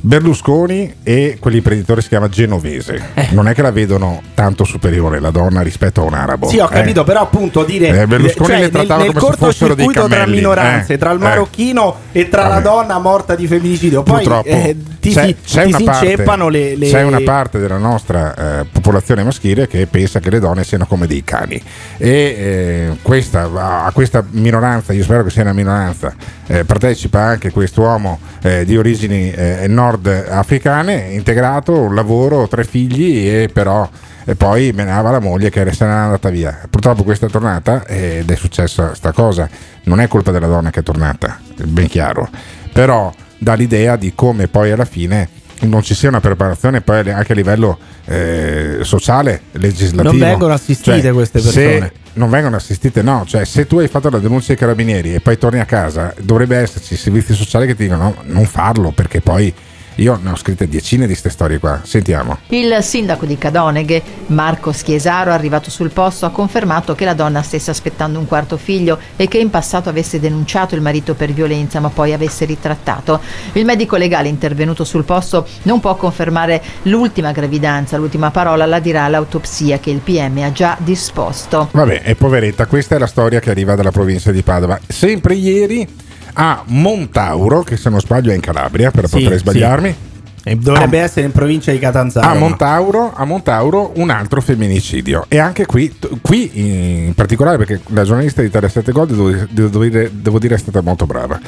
Berlusconi 0.00 0.94
e 1.02 1.36
quell'imprenditore 1.40 2.00
si 2.02 2.08
chiama 2.08 2.28
Genovese. 2.28 3.00
Non 3.30 3.48
è 3.48 3.54
che 3.54 3.62
la 3.62 3.70
vedono 3.72 4.22
tanto 4.34 4.64
superiore 4.64 5.20
la 5.20 5.30
donna 5.30 5.60
rispetto 5.62 6.02
a 6.02 6.04
un 6.04 6.14
arabo. 6.14 6.48
Sì, 6.48 6.58
ho 6.58 6.66
eh. 6.66 6.74
capito, 6.74 7.04
però 7.04 7.20
appunto 7.22 7.64
dire 7.64 7.88
Eh, 7.88 8.06
Berlusconi 8.06 8.48
cioè, 8.48 8.56
le 8.56 8.62
nel, 8.62 8.70
trattava 8.70 9.02
nel 9.02 9.12
come 9.12 9.32
se 9.32 9.36
fossero 9.38 9.74
dei 9.74 9.84
cortocircuito 9.84 10.00
tra 10.08 10.16
cammelli, 10.18 10.36
minoranze, 10.36 10.92
eh. 10.94 10.98
tra 10.98 11.10
il 11.10 11.20
Eh. 11.20 11.22
marocchino 11.24 11.96
e 12.12 12.28
tra 12.28 12.42
la 12.42 12.48
Vabbè. 12.48 12.62
donna 12.62 12.98
morta 12.98 13.34
di 13.34 13.46
femminicidio. 13.46 14.02
Poi 14.02 14.22
Purtroppo 14.22 14.48
eh, 14.48 14.76
ti, 15.00 15.12
c'è, 15.12 15.34
c'è 15.44 15.62
ti 15.62 15.68
una 15.68 15.78
si 15.78 15.84
parte, 15.84 16.06
inceppano 16.10 16.48
le, 16.48 16.76
le- 16.76 16.88
c'è 16.88 17.02
una 17.02 17.20
parte 17.20 17.58
della 17.58 17.78
nostra 17.78 18.60
eh, 18.60 18.66
popolazione 18.70 19.22
maschile 19.24 19.66
che 19.66 19.86
pensa 19.86 20.20
che 20.20 20.30
le 20.30 20.38
donne 20.38 20.64
siano 20.64 20.86
come 20.86 21.06
dei 21.06 21.24
cani 21.24 21.60
e 21.96 22.08
eh, 22.08 22.96
questa, 23.02 23.50
a 23.84 23.90
questa 23.92 24.24
minoranza, 24.30 24.92
io 24.92 25.02
spero 25.02 25.24
che 25.24 25.30
sia 25.30 25.42
una 25.42 25.52
minoranza, 25.52 26.14
eh, 26.46 26.64
partecipa 26.64 27.20
anche 27.20 27.50
quest'uomo 27.50 28.18
eh, 28.42 28.64
di 28.64 28.76
origini 28.76 29.30
eh, 29.30 29.64
nordafricane, 29.88 31.08
integrato, 31.10 31.72
un 31.72 31.94
lavoro, 31.94 32.46
tre 32.48 32.64
figli 32.64 33.26
e 33.28 33.50
però 33.52 33.88
e 34.24 34.34
poi 34.34 34.72
menava 34.74 35.10
la 35.10 35.20
moglie 35.20 35.48
che 35.48 35.72
se 35.72 35.86
n'era 35.86 36.02
andata 36.02 36.28
via. 36.28 36.66
Purtroppo 36.68 37.02
questa 37.02 37.26
è 37.26 37.30
tornata 37.30 37.86
ed 37.86 38.30
è 38.30 38.36
successa 38.36 38.94
sta 38.94 39.12
cosa. 39.12 39.48
Non 39.84 40.00
è 40.00 40.08
colpa 40.08 40.30
della 40.30 40.46
donna 40.46 40.68
che 40.68 40.80
è 40.80 40.82
tornata, 40.82 41.40
è 41.56 41.62
ben 41.62 41.88
chiaro. 41.88 42.28
Però 42.72 43.10
dà 43.38 43.54
l'idea 43.54 43.96
di 43.96 44.12
come 44.14 44.46
poi 44.48 44.70
alla 44.70 44.84
fine 44.84 45.28
non 45.60 45.82
ci 45.82 45.94
sia 45.94 46.10
una 46.10 46.20
preparazione 46.20 46.82
poi 46.82 47.10
anche 47.10 47.32
a 47.32 47.34
livello 47.34 47.78
eh, 48.04 48.80
sociale, 48.82 49.42
legislativo. 49.52 50.12
Non 50.12 50.28
vengono 50.28 50.52
assistite 50.52 51.00
Cioè, 51.00 51.12
queste 51.12 51.40
persone. 51.40 51.92
non 52.12 52.28
vengono 52.28 52.56
assistite, 52.56 53.02
no. 53.02 53.24
Cioè, 53.26 53.46
se 53.46 53.66
tu 53.66 53.78
hai 53.78 53.88
fatto 53.88 54.10
la 54.10 54.18
denuncia 54.18 54.52
ai 54.52 54.58
carabinieri 54.58 55.14
e 55.14 55.20
poi 55.20 55.38
torni 55.38 55.58
a 55.58 55.64
casa, 55.64 56.12
dovrebbe 56.20 56.58
esserci 56.58 56.96
servizi 56.96 57.32
sociali 57.32 57.66
che 57.66 57.74
ti 57.74 57.84
dicono 57.84 58.02
no, 58.02 58.16
non 58.24 58.44
farlo 58.44 58.90
perché 58.90 59.22
poi 59.22 59.52
io 59.98 60.18
ne 60.20 60.30
ho 60.30 60.36
scritte 60.36 60.68
decine 60.68 61.02
di 61.02 61.12
queste 61.12 61.30
storie 61.30 61.58
qua. 61.58 61.80
Sentiamo. 61.82 62.38
Il 62.48 62.78
sindaco 62.82 63.26
di 63.26 63.36
Cadoneghe, 63.36 64.02
Marco 64.26 64.72
Schiesaro, 64.72 65.32
arrivato 65.32 65.70
sul 65.70 65.90
posto, 65.90 66.26
ha 66.26 66.30
confermato 66.30 66.94
che 66.94 67.04
la 67.04 67.14
donna 67.14 67.42
stesse 67.42 67.70
aspettando 67.70 68.18
un 68.18 68.26
quarto 68.26 68.56
figlio 68.56 68.98
e 69.16 69.28
che 69.28 69.38
in 69.38 69.50
passato 69.50 69.88
avesse 69.88 70.20
denunciato 70.20 70.74
il 70.74 70.82
marito 70.82 71.14
per 71.14 71.32
violenza, 71.32 71.80
ma 71.80 71.88
poi 71.88 72.12
avesse 72.12 72.44
ritrattato. 72.44 73.20
Il 73.52 73.64
medico 73.64 73.96
legale 73.96 74.28
intervenuto 74.28 74.84
sul 74.84 75.04
posto 75.04 75.46
non 75.62 75.80
può 75.80 75.96
confermare 75.96 76.62
l'ultima 76.82 77.32
gravidanza, 77.32 77.96
l'ultima 77.96 78.30
parola 78.30 78.66
la 78.66 78.78
dirà 78.78 79.08
l'autopsia 79.08 79.78
che 79.78 79.90
il 79.90 79.98
PM 79.98 80.38
ha 80.38 80.52
già 80.52 80.76
disposto. 80.78 81.68
Vabbè, 81.72 82.02
e 82.04 82.14
poveretta, 82.14 82.66
questa 82.66 82.94
è 82.94 82.98
la 82.98 83.06
storia 83.06 83.40
che 83.40 83.50
arriva 83.50 83.74
dalla 83.74 83.90
provincia 83.90 84.30
di 84.30 84.42
Padova. 84.42 84.78
Sempre 84.86 85.34
ieri 85.34 86.06
a 86.32 86.62
Montauro, 86.66 87.62
che 87.62 87.76
se 87.76 87.90
non 87.90 88.00
sbaglio 88.00 88.30
è 88.30 88.34
in 88.34 88.40
Calabria, 88.40 88.90
per 88.90 89.08
Sì, 89.08 89.16
poter 89.16 89.32
sì. 89.32 89.38
sbagliarmi. 89.38 89.96
E 90.44 90.56
dovrebbe 90.56 90.98
essere 90.98 91.26
in 91.26 91.32
provincia 91.32 91.72
di 91.72 91.78
Catanzaro. 91.78 92.26
A 92.26 92.34
Montauro, 92.34 93.12
a 93.14 93.24
Montauro 93.24 93.92
un 93.96 94.08
altro 94.08 94.40
femminicidio 94.40 95.26
e 95.28 95.38
anche 95.38 95.66
qui, 95.66 95.94
qui 96.22 96.50
in 96.54 97.12
particolare 97.14 97.58
perché 97.58 97.80
la 97.88 98.04
giornalista 98.04 98.40
di 98.40 98.46
Italia 98.46 98.68
7 98.68 98.92
Gold 98.92 99.10
devo, 99.10 99.46
devo 99.50 99.82
dire, 99.82 100.10
devo 100.10 100.38
dire 100.38 100.54
è 100.54 100.58
stata 100.58 100.80
molto 100.80 101.04
brava 101.04 101.38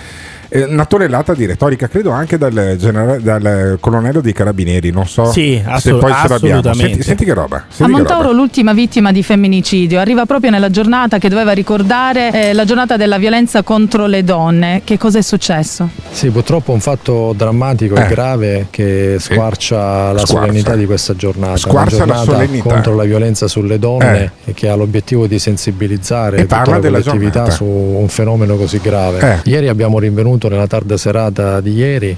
eh, 0.50 0.64
una 0.64 0.84
tonnellata 0.84 1.32
di 1.32 1.46
retorica, 1.46 1.88
credo 1.88 2.10
anche 2.10 2.36
dal, 2.36 2.74
generale- 2.78 3.22
dal 3.22 3.76
colonnello 3.80 4.20
dei 4.20 4.32
carabinieri, 4.34 4.90
non 4.90 5.06
so 5.06 5.30
Sì, 5.32 5.60
se 5.64 5.70
assolut- 5.70 6.00
poi 6.02 6.12
ce 6.12 6.28
l'abbiamo. 6.28 6.74
Senti, 6.74 7.02
senti 7.02 7.24
che 7.24 7.32
roba. 7.32 7.56
A 7.56 7.64
Senti 7.68 7.92
roba. 7.92 7.96
Montauro 8.04 8.32
l'ultima 8.32 8.72
vittima 8.74 9.12
di 9.12 9.22
femminicidio 9.22 9.98
arriva 10.00 10.26
proprio 10.26 10.50
nella 10.50 10.68
giornata 10.70 11.18
che 11.18 11.28
doveva 11.28 11.52
ricordare 11.52 12.48
eh, 12.50 12.52
la 12.52 12.64
giornata 12.64 12.96
della 12.96 13.16
violenza 13.18 13.62
contro 13.62 14.06
le 14.06 14.24
donne. 14.24 14.82
Che 14.84 14.98
cosa 14.98 15.18
è 15.18 15.22
successo? 15.22 15.88
Sì, 16.10 16.28
purtroppo 16.30 16.72
un 16.72 16.80
fatto 16.80 17.32
drammatico 17.36 17.94
Eh. 17.96 18.02
e 18.02 18.06
grave 18.08 18.66
che 18.70 19.16
squarcia 19.18 20.12
la 20.12 20.18
Squarcia. 20.18 20.26
solennità 20.26 20.74
di 20.74 20.86
questa 20.86 21.14
giornata. 21.14 21.56
Squarcia 21.56 22.04
la 22.06 22.16
solennità. 22.16 22.68
contro 22.68 22.94
la 22.96 23.04
violenza 23.04 23.46
sulle 23.48 23.78
donne 23.78 24.32
e 24.44 24.52
che 24.54 24.68
ha 24.68 24.74
l'obiettivo 24.74 25.26
di 25.26 25.38
sensibilizzare 25.38 26.38
E 26.38 26.40
tutta 26.42 26.56
parla 26.56 26.74
la 26.74 26.80
della 26.80 26.98
collettività 27.00 27.32
giornata. 27.44 27.54
su 27.56 27.64
un 27.64 28.08
fenomeno 28.08 28.56
così 28.56 28.80
grave. 28.82 29.40
Eh. 29.44 29.50
Ieri 29.50 29.68
abbiamo 29.68 29.98
rinvenuto 29.98 30.39
nella 30.48 30.66
tarda 30.66 30.96
serata 30.96 31.60
di 31.60 31.72
ieri 31.74 32.16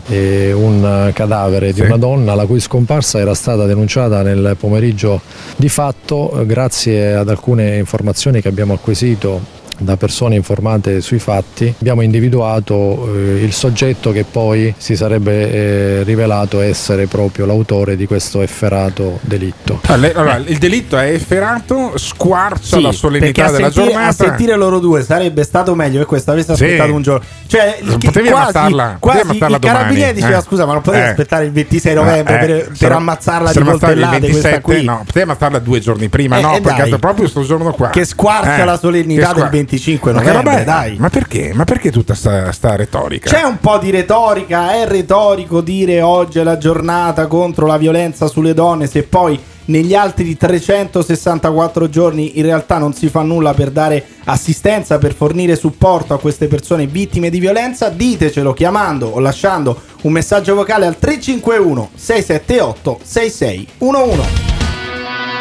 un 0.52 1.10
cadavere 1.12 1.72
di 1.72 1.80
Sì. 1.80 1.86
una 1.86 1.96
donna 1.96 2.34
la 2.34 2.46
cui 2.46 2.60
scomparsa 2.60 3.18
era 3.18 3.34
stata 3.34 3.66
denunciata 3.66 4.22
nel 4.22 4.56
pomeriggio 4.58 5.20
di 5.56 5.68
fatto 5.68 6.40
eh, 6.40 6.46
grazie 6.46 7.14
ad 7.14 7.28
alcune 7.28 7.76
informazioni 7.76 8.40
che 8.40 8.48
abbiamo 8.48 8.72
acquisito 8.74 9.60
da 9.82 9.96
persone 9.96 10.34
informate 10.36 11.00
sui 11.00 11.18
fatti 11.18 11.72
abbiamo 11.80 12.02
individuato 12.02 13.08
eh, 13.14 13.42
il 13.42 13.52
soggetto 13.52 14.12
che 14.12 14.24
poi 14.30 14.72
si 14.76 14.96
sarebbe 14.96 15.52
eh, 15.52 16.02
rivelato 16.04 16.60
essere 16.60 17.06
proprio 17.06 17.46
l'autore 17.46 17.96
di 17.96 18.06
questo 18.06 18.40
efferato 18.42 19.18
delitto. 19.22 19.80
Ah, 19.86 19.96
le- 19.96 20.12
allora, 20.12 20.36
il 20.36 20.58
delitto 20.58 20.96
è 20.98 21.10
efferato, 21.12 21.92
squarcia 21.96 22.76
Sì, 22.76 22.82
la 22.82 22.92
solennità 22.92 23.50
della 23.50 23.70
sentire, 23.70 23.84
giornata. 23.86 24.08
a 24.08 24.12
sentire 24.12 24.56
loro 24.56 24.78
due 24.78 25.02
sarebbe 25.02 25.44
stato 25.44 25.74
meglio 25.74 25.98
che 26.00 26.06
questo 26.06 26.30
avesse 26.32 26.54
Sì. 26.54 26.64
aspettato 26.64 26.94
un 26.94 27.02
giorno. 27.02 27.24
Cioè, 27.46 27.78
il- 27.82 27.98
Potevi 28.02 28.28
quasi, 28.30 28.56
ammazzarla- 28.56 28.96
quasi 28.98 29.18
potevi 29.18 29.36
ammazzarla 29.44 29.56
il 29.56 29.62
carabiniere 29.62 30.06
domani, 30.12 30.20
diceva 30.20 30.38
eh. 30.38 30.42
scusa, 30.42 30.66
ma 30.66 30.72
non 30.72 30.82
potevi 30.82 31.04
Eh. 31.04 31.08
aspettare 31.08 31.44
il 31.44 31.52
26 31.52 31.94
novembre 31.94 32.34
Eh, 32.34 32.46
per, 32.46 32.70
per 32.78 32.92
ammazzarla 32.92 33.52
di 33.52 33.58
coltellate 33.60 34.18
questa 34.20 34.48
27, 34.48 34.60
qui. 34.60 34.84
No, 34.84 35.02
potevi 35.04 35.20
ammazzarla 35.24 35.58
due 35.58 35.80
giorni 35.80 36.08
prima, 36.08 36.38
Eh, 36.38 36.42
no, 36.42 36.56
eh, 36.56 36.60
perché 36.60 36.88
dai. 36.88 36.98
proprio 36.98 37.28
sto 37.28 37.42
giorno 37.42 37.72
qua. 37.72 37.90
Che 37.90 38.04
squarcia 38.04 38.62
Eh, 38.62 38.64
la 38.64 38.78
solennità 38.78 39.32
del 39.32 39.48
25 39.72 40.12
Ma 40.12 40.20
che 40.20 40.26
novembre, 40.26 40.50
roba 40.50 40.60
è? 40.60 40.64
dai. 40.64 40.96
Ma 40.98 41.08
perché? 41.08 41.52
Ma 41.54 41.64
perché 41.64 41.90
tutta 41.90 42.14
sta, 42.14 42.52
sta 42.52 42.76
retorica? 42.76 43.30
C'è 43.30 43.42
un 43.42 43.58
po' 43.58 43.78
di 43.78 43.90
retorica, 43.90 44.74
è 44.74 44.86
retorico 44.86 45.62
dire 45.62 46.02
oggi 46.02 46.38
è 46.38 46.42
la 46.42 46.58
giornata 46.58 47.26
contro 47.26 47.66
la 47.66 47.78
violenza 47.78 48.26
sulle 48.26 48.52
donne 48.52 48.86
se 48.86 49.04
poi 49.04 49.38
negli 49.64 49.94
altri 49.94 50.36
364 50.36 51.88
giorni 51.88 52.38
in 52.38 52.44
realtà 52.44 52.78
non 52.78 52.92
si 52.92 53.08
fa 53.08 53.22
nulla 53.22 53.54
per 53.54 53.70
dare 53.70 54.04
assistenza, 54.24 54.98
per 54.98 55.14
fornire 55.14 55.56
supporto 55.56 56.12
a 56.12 56.18
queste 56.18 56.48
persone 56.48 56.86
vittime 56.86 57.30
di 57.30 57.38
violenza, 57.38 57.88
ditecelo 57.88 58.52
chiamando 58.52 59.06
o 59.06 59.20
lasciando 59.20 59.80
un 60.02 60.12
messaggio 60.12 60.54
vocale 60.54 60.84
al 60.84 60.98
351 60.98 61.90
678 61.94 62.98
6611. 63.02 64.28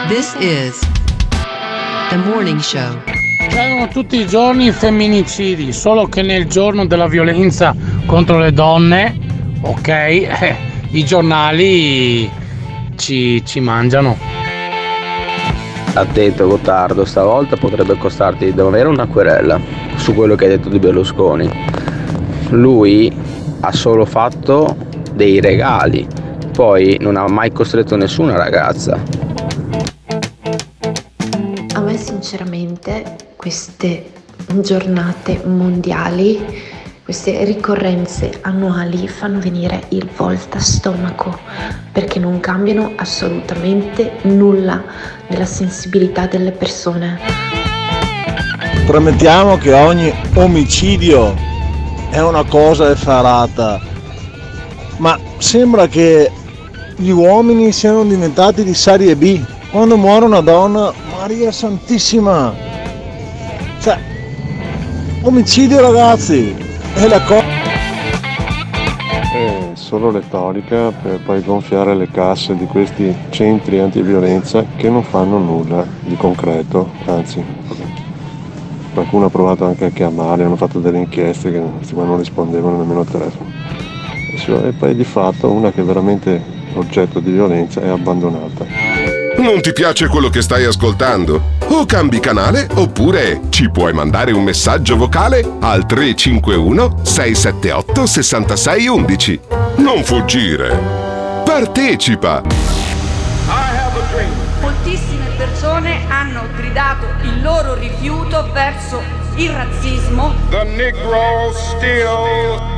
This 0.07 0.33
is 0.39 0.79
the 2.09 2.17
morning 2.17 2.59
show. 2.59 3.20
C'erano 3.51 3.89
tutti 3.89 4.17
i 4.17 4.25
giorni 4.25 4.67
i 4.67 4.71
femminicidi, 4.71 5.73
solo 5.73 6.07
che 6.07 6.21
nel 6.21 6.47
giorno 6.47 6.85
della 6.85 7.07
violenza 7.07 7.75
contro 8.05 8.39
le 8.39 8.53
donne, 8.53 9.13
ok, 9.59 9.87
eh, 9.89 10.55
i 10.91 11.03
giornali 11.03 12.31
ci, 12.95 13.43
ci 13.45 13.59
mangiano. 13.59 14.17
Attento 15.93 16.47
Gottardo, 16.47 17.03
stavolta 17.03 17.57
potrebbe 17.57 17.97
costarti 17.97 18.53
davvero 18.53 18.89
una 18.89 19.05
querela 19.05 19.59
su 19.97 20.13
quello 20.15 20.35
che 20.35 20.45
hai 20.45 20.51
detto 20.51 20.69
di 20.69 20.79
Berlusconi. 20.79 21.49
Lui 22.51 23.13
ha 23.59 23.71
solo 23.73 24.05
fatto 24.05 24.77
dei 25.11 25.41
regali, 25.41 26.07
poi 26.53 26.95
non 27.01 27.17
ha 27.17 27.27
mai 27.27 27.51
costretto 27.51 27.97
nessuna 27.97 28.37
ragazza. 28.37 28.97
Me 31.91 31.97
sinceramente 31.97 33.17
queste 33.35 34.13
giornate 34.61 35.41
mondiali, 35.43 36.41
queste 37.03 37.43
ricorrenze 37.43 38.39
annuali 38.43 39.09
fanno 39.09 39.39
venire 39.39 39.83
il 39.89 40.07
volta 40.15 40.57
stomaco 40.57 41.37
perché 41.91 42.17
non 42.17 42.39
cambiano 42.39 42.93
assolutamente 42.95 44.19
nulla 44.21 44.81
nella 45.27 45.43
sensibilità 45.43 46.27
delle 46.27 46.51
persone. 46.51 47.19
Premettiamo 48.85 49.57
che 49.57 49.73
ogni 49.73 50.13
omicidio 50.35 51.35
è 52.09 52.21
una 52.21 52.45
cosa 52.45 52.89
effarata, 52.89 53.81
ma 54.95 55.19
sembra 55.39 55.87
che 55.87 56.31
gli 56.95 57.09
uomini 57.09 57.73
siano 57.73 58.05
diventati 58.05 58.63
di 58.63 58.73
serie 58.73 59.13
B. 59.17 59.43
Quando 59.71 59.97
muore 59.97 60.23
una 60.25 60.41
donna, 60.41 60.93
Maria 61.21 61.51
Santissima! 61.51 62.51
Cioè, 63.79 63.95
omicidio 65.21 65.79
ragazzi, 65.79 66.51
è 66.95 67.07
la 67.07 67.21
cosa... 67.21 67.45
È 69.31 69.69
solo 69.73 70.09
retorica 70.09 70.89
per 70.89 71.21
poi 71.23 71.43
gonfiare 71.43 71.93
le 71.93 72.09
casse 72.09 72.55
di 72.55 72.65
questi 72.65 73.15
centri 73.29 73.77
antiviolenza 73.77 74.65
che 74.75 74.89
non 74.89 75.03
fanno 75.03 75.37
nulla 75.37 75.85
di 75.99 76.15
concreto, 76.15 76.89
anzi 77.05 77.45
qualcuno 78.91 79.25
ha 79.25 79.29
provato 79.29 79.65
anche 79.65 79.85
a 79.85 79.89
chiamare, 79.89 80.43
hanno 80.43 80.55
fatto 80.55 80.79
delle 80.79 80.97
inchieste 80.97 81.51
che 81.51 81.59
non 81.59 82.17
rispondevano 82.17 82.77
nemmeno 82.77 83.01
al 83.01 83.07
telefono. 83.07 83.51
E 84.65 84.71
poi 84.71 84.95
di 84.95 85.03
fatto 85.03 85.51
una 85.51 85.71
che 85.71 85.81
è 85.81 85.83
veramente 85.83 86.43
oggetto 86.73 87.19
di 87.19 87.29
violenza 87.29 87.79
è 87.79 87.89
abbandonata. 87.89 89.10
Non 89.41 89.59
ti 89.59 89.73
piace 89.73 90.07
quello 90.07 90.29
che 90.29 90.43
stai 90.43 90.65
ascoltando? 90.65 91.55
O 91.69 91.85
cambi 91.87 92.19
canale 92.19 92.67
oppure 92.75 93.41
ci 93.49 93.71
puoi 93.71 93.91
mandare 93.91 94.31
un 94.33 94.43
messaggio 94.43 94.95
vocale 94.95 95.43
al 95.61 95.87
351 95.87 96.99
678 97.01 98.05
6611. 98.05 99.39
Non 99.77 100.03
fuggire. 100.03 100.77
Partecipa. 101.43 102.43
Moltissime 104.61 105.25
persone 105.35 106.05
hanno 106.07 106.47
gridato 106.55 107.07
il 107.23 107.41
loro 107.41 107.73
rifiuto 107.73 108.47
verso 108.53 109.01
il 109.43 109.49
razzismo 109.51 110.35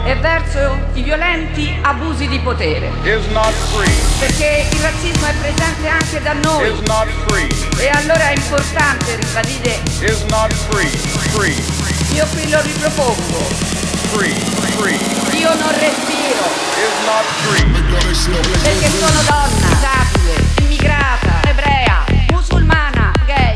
e 0.05 0.15
verso 0.15 0.77
i 0.93 1.01
violenti 1.01 1.77
abusi 1.81 2.27
di 2.27 2.39
potere. 2.39 2.89
Perché 4.19 4.67
il 4.71 4.79
razzismo 4.79 5.25
è 5.27 5.33
presente 5.41 5.87
anche 5.89 6.21
da 6.21 6.31
noi. 6.33 6.63
E 7.79 7.89
allora 7.89 8.29
è 8.29 8.35
importante 8.35 9.15
ribadire. 9.17 9.79
Io 12.13 12.25
qui 12.31 12.49
lo 12.49 12.61
ripropongo. 12.61 13.39
Io 15.33 15.53
non 15.55 15.71
respiro. 15.79 16.47
Perché 18.63 18.89
sono 18.89 19.21
donna, 19.27 19.67
disabile, 19.67 20.35
immigrata, 20.61 21.41
ebrea, 21.49 22.05
musulmana, 22.29 23.11
gay. 23.25 23.55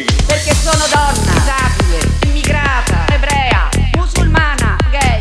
Perché 0.00 0.54
sono 0.54 0.84
donna, 0.90 1.32
disabile, 1.34 2.08
immigrata, 2.24 3.04
ebrea, 3.12 3.68
musulmana, 3.94 4.78
gay. 4.90 5.20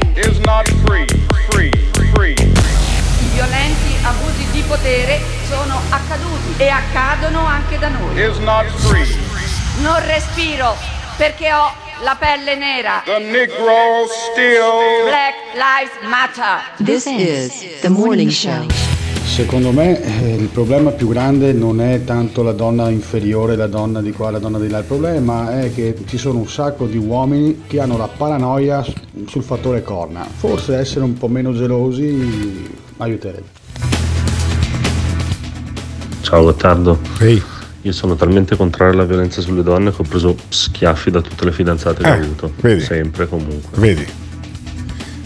I 3.19 3.27
violenti 3.33 3.97
abusi 4.01 4.45
di 4.51 4.61
potere 4.65 5.19
sono 5.49 5.77
accaduti 5.89 6.53
e 6.55 6.69
accadono 6.69 7.45
anche 7.45 7.77
da 7.79 7.89
noi. 7.89 8.15
Non 9.81 10.01
respiro 10.05 10.77
perché 11.17 11.51
ho 11.51 11.69
la 12.03 12.15
pelle 12.15 12.55
nera. 12.55 13.03
Black 15.03 15.35
Lives 15.53 15.99
Matter. 16.07 16.61
This 16.77 17.05
is 17.07 17.81
the 17.81 17.89
morning 17.89 18.29
show. 18.31 18.65
Secondo 19.31 19.71
me 19.71 19.99
eh, 20.03 20.35
il 20.35 20.47
problema 20.49 20.91
più 20.91 21.07
grande 21.07 21.53
non 21.53 21.79
è 21.81 22.03
tanto 22.03 22.43
la 22.43 22.51
donna 22.51 22.89
inferiore, 22.89 23.55
la 23.55 23.67
donna 23.67 24.01
di 24.01 24.11
qua, 24.11 24.29
la 24.29 24.39
donna 24.39 24.59
di 24.59 24.67
là, 24.69 24.79
il 24.79 24.83
problema 24.83 25.61
è 25.61 25.73
che 25.73 25.95
ci 26.05 26.17
sono 26.17 26.37
un 26.39 26.47
sacco 26.49 26.85
di 26.85 26.97
uomini 26.97 27.63
che 27.65 27.79
hanno 27.79 27.97
la 27.97 28.07
paranoia 28.09 28.85
sul 29.27 29.41
fattore 29.41 29.81
corna. 29.83 30.27
Forse 30.29 30.75
essere 30.75 31.05
un 31.05 31.13
po' 31.13 31.27
meno 31.29 31.53
gelosi 31.53 32.69
aiuterebbe. 32.97 33.59
Ciao 36.21 36.43
Gottardo. 36.43 36.99
Io 37.83 37.91
sono 37.93 38.15
talmente 38.15 38.55
contrario 38.57 38.93
alla 38.93 39.05
violenza 39.05 39.41
sulle 39.41 39.63
donne 39.63 39.91
che 39.91 40.01
ho 40.01 40.05
preso 40.07 40.35
schiaffi 40.49 41.09
da 41.09 41.21
tutte 41.21 41.45
le 41.45 41.51
fidanzate 41.51 42.03
che 42.03 42.09
Eh, 42.09 42.11
ho 42.11 42.15
avuto. 42.23 42.51
vedi. 42.59 42.81
Sempre 42.81 43.27
comunque. 43.27 43.79
Vedi? 43.79 44.05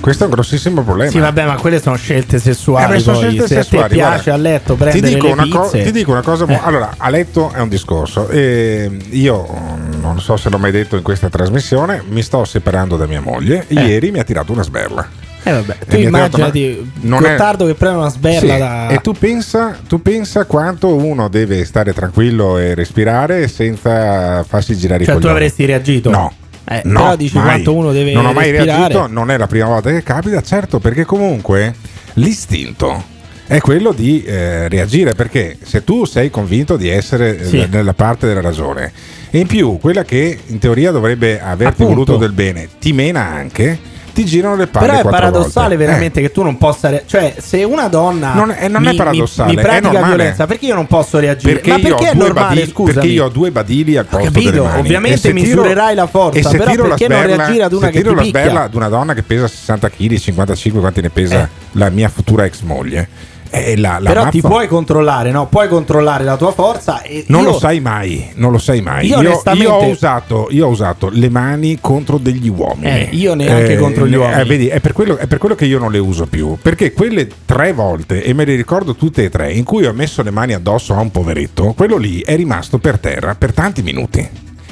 Questo 0.06 0.24
è 0.26 0.28
un 0.28 0.34
grossissimo 0.34 0.84
problema. 0.84 1.10
Sì, 1.10 1.18
vabbè, 1.18 1.46
ma 1.46 1.56
quelle 1.56 1.82
sono 1.82 1.96
scelte 1.96 2.38
sessuali. 2.38 2.98
Eh, 2.98 3.00
sono 3.00 3.18
poi. 3.18 3.26
scelte 3.28 3.48
Se 3.48 3.56
sessuali, 3.56 3.88
te 3.90 3.96
piace 3.96 4.24
guarda. 4.30 4.34
a 4.34 4.38
letto 4.38 4.74
ti 4.76 4.80
prendere 4.80 5.14
dico, 5.14 5.26
le 5.26 5.32
una 5.34 5.48
co- 5.48 5.70
ti 5.72 5.92
dico 5.92 6.12
una 6.12 6.22
cosa. 6.22 6.46
Eh. 6.46 6.60
Allora, 6.62 6.94
a 6.96 7.10
letto 7.10 7.52
è 7.52 7.60
un 7.60 7.70
discorso. 7.70 8.30
E 8.30 8.92
io 9.10 9.48
mm, 9.52 10.00
non 10.02 10.20
so 10.22 10.38
se 10.38 10.50
l'ho 10.52 10.60
mai 10.60 10.70
detto 10.70 10.96
in 10.96 11.02
questa 11.02 11.28
trasmissione, 11.30 12.04
mi 12.08 12.22
sto 12.22 12.46
separando 12.46 12.98
da 12.98 13.08
mia 13.08 13.20
moglie. 13.20 13.66
Eh. 13.68 13.74
Ieri 13.74 14.12
mi 14.12 14.20
ha 14.20 14.24
tirato 14.24 14.52
una 14.52 14.62
sberla. 14.62 15.24
Eh 15.42 15.52
vabbè, 15.52 15.78
tu 15.88 15.96
immaginati 15.98 16.92
non 17.02 17.24
è- 17.26 17.30
Gottardo 17.30 17.66
che 17.66 17.74
prende 17.74 17.98
una 17.98 18.10
sberla 18.10 18.54
Sì, 18.54 18.60
da... 18.60 18.88
E 18.90 19.02
tu 19.02 19.12
pensa, 19.14 19.76
tu 19.88 20.02
pensa 20.04 20.46
quanto 20.46 20.94
uno 20.96 21.30
deve 21.30 21.66
stare 21.66 21.94
tranquillo 21.94 22.58
e 22.60 22.76
respirare 22.76 23.48
senza 23.48 24.44
farsi 24.44 24.76
girare 24.78 25.02
i 25.02 25.06
Cioè 25.06 25.16
tu 25.16 25.22
coglioni. 25.22 25.38
avresti 25.40 25.66
reagito? 25.66 26.10
No. 26.12 26.32
Eh, 26.68 26.82
No, 26.86 27.00
però 27.02 27.16
dici 27.16 27.36
mai. 27.36 27.44
quanto 27.46 27.74
uno 27.76 27.92
deve 27.92 28.12
Non 28.12 28.26
ho 28.26 28.34
mai 28.34 28.52
respirare. 28.52 28.78
reagito, 28.94 29.08
non 29.08 29.30
è 29.32 29.38
la 29.38 29.48
prima 29.48 29.66
volta 29.68 29.92
che 29.92 30.02
capita, 30.04 30.42
certo, 30.42 30.80
perché 30.80 31.06
comunque 31.06 31.74
l'istinto 32.14 33.14
è 33.48 33.60
quello 33.60 33.92
di 33.92 34.24
eh, 34.24 34.68
reagire, 34.68 35.14
perché 35.14 35.58
se 35.62 35.84
tu 35.84 36.06
sei 36.06 36.30
convinto 36.32 36.76
di 36.78 36.90
essere 36.90 37.40
eh, 37.40 37.46
Sì. 37.46 37.68
nella 37.70 37.94
parte 37.94 38.26
della 38.26 38.42
ragione, 38.42 38.92
e 39.30 39.38
in 39.40 39.46
più 39.48 39.78
quella 39.80 40.04
che 40.04 40.40
in 40.48 40.58
teoria 40.58 40.90
dovrebbe 40.92 41.40
averti 41.40 41.84
Appunto. 41.84 41.94
voluto 41.94 42.18
del 42.18 42.32
bene, 42.32 42.68
ti 42.80 42.92
mena 42.94 43.22
anche, 43.24 43.78
ti 44.16 44.26
girano 44.26 44.56
le 44.56 44.66
palle 44.68 44.88
Però 44.88 45.00
è 45.00 45.04
paradossale 45.04 45.68
volte. 45.70 45.84
Eh. 45.84 45.86
veramente 45.88 46.22
che 46.22 46.32
tu 46.32 46.42
non 46.42 46.58
possa. 46.58 46.90
re- 46.90 47.04
cioè, 47.06 47.36
se 47.38 47.64
una 47.64 47.88
donna. 47.88 48.34
Non 48.34 48.50
è- 48.52 48.68
non 48.68 48.86
è 48.88 48.92
mi- 48.92 48.96
paradossale, 48.96 49.50
Mi, 49.50 49.56
mi 49.58 49.62
è 49.62 49.66
pratica 49.66 50.02
violenza, 50.04 50.46
perché 50.48 50.66
io 50.66 50.74
non 50.76 50.88
posso 50.88 51.20
reagire? 51.20 51.54
Perché, 51.54 51.70
Ma 51.70 51.76
perché 51.80 52.08
ho 52.08 52.12
è 52.12 52.14
normale? 52.16 52.48
badili, 52.48 52.68
Scusami. 52.72 52.94
perché 52.94 53.08
io 53.10 53.26
ho 53.26 53.30
due 53.30 53.52
badili 53.52 53.98
al 53.98 54.06
posto 54.06 54.26
capito, 54.26 54.50
delle 54.52 54.64
mani. 54.64 54.80
ovviamente 54.80 55.18
se 55.18 55.34
tiro- 55.34 55.42
misurerai 55.62 55.94
la 55.96 56.08
forza, 56.08 56.50
però 56.50 56.64
perché 56.64 57.08
non 57.08 57.18
sberla- 57.20 57.36
reagire 57.36 57.64
ad 57.64 57.74
una 57.74 57.86
se 57.86 57.92
che 57.92 57.98
tiro 58.00 58.10
ti 58.12 58.16
la 58.16 58.24
sberla 58.24 58.64
ad 58.64 58.74
una 58.74 58.88
donna 58.90 59.14
che 59.14 59.22
pesa 59.24 59.48
60 59.48 59.90
kg, 59.90 60.18
55 60.18 60.80
quanti 60.80 61.02
ne 61.02 61.10
pesa 61.10 61.44
Eh. 61.44 61.48
la 61.74 61.90
mia 61.90 62.10
futura 62.10 62.46
ex 62.46 62.62
moglie. 62.62 63.08
E 63.50 63.78
la, 63.78 64.00
la 64.00 64.10
Però 64.10 64.22
ammazzo. 64.22 64.38
ti 64.40 64.42
puoi 64.42 64.68
controllare, 64.68 65.32
no? 65.32 65.48
Puoi 65.48 65.68
controllare 65.70 66.24
la 66.24 66.36
tua 66.36 66.52
forza. 66.52 67.02
E 67.02 67.24
Non 67.28 67.44
io- 67.44 67.52
lo 67.52 67.60
sai 67.60 67.80
mai, 67.80 68.32
non 68.36 68.52
lo 68.52 68.58
sai 68.58 68.82
mai. 68.82 69.06
Io 69.08 69.22
Io, 69.22 69.30
onestamente- 69.30 69.68
io 69.68 69.74
ho 69.74 69.86
usato, 69.88 70.48
io 70.52 70.66
ho 70.68 70.70
usato 70.70 71.10
le 71.12 71.30
mani 71.30 71.78
contro 71.80 72.18
degli 72.18 72.50
uomini. 72.50 72.88
Eh, 72.88 73.10
io 73.12 73.34
neanche 73.34 73.78
contro 73.78 74.06
gli 74.08 74.12
ne- 74.12 74.18
uomini. 74.18 74.42
eh, 74.42 74.46
vedi, 74.46 74.68
è 74.68 74.80
per, 74.80 74.92
quello, 74.94 75.18
è 75.18 75.28
per 75.28 75.38
quello 75.38 75.56
che 75.56 75.66
io 75.66 75.80
non 75.80 75.92
le 75.92 76.00
uso 76.00 76.26
più. 76.26 76.58
Perché 76.62 76.92
quelle 76.92 77.28
tre 77.46 77.72
volte, 77.72 78.24
e 78.24 78.34
me 78.34 78.44
le 78.46 78.56
ricordo 78.56 78.96
tutte 78.96 79.24
e 79.24 79.30
tre, 79.30 79.52
in 79.54 79.64
cui 79.64 79.86
ho 79.86 79.94
messo 79.94 80.22
le 80.22 80.32
mani 80.32 80.54
addosso 80.54 80.94
a 80.94 81.00
un 81.00 81.12
poveretto, 81.12 81.74
quello 81.78 81.98
lì 81.98 82.22
è 82.22 82.36
rimasto 82.36 82.78
per 82.78 83.00
terra 83.00 83.36
per 83.36 83.54
tanti 83.54 83.82
minuti. 83.82 84.28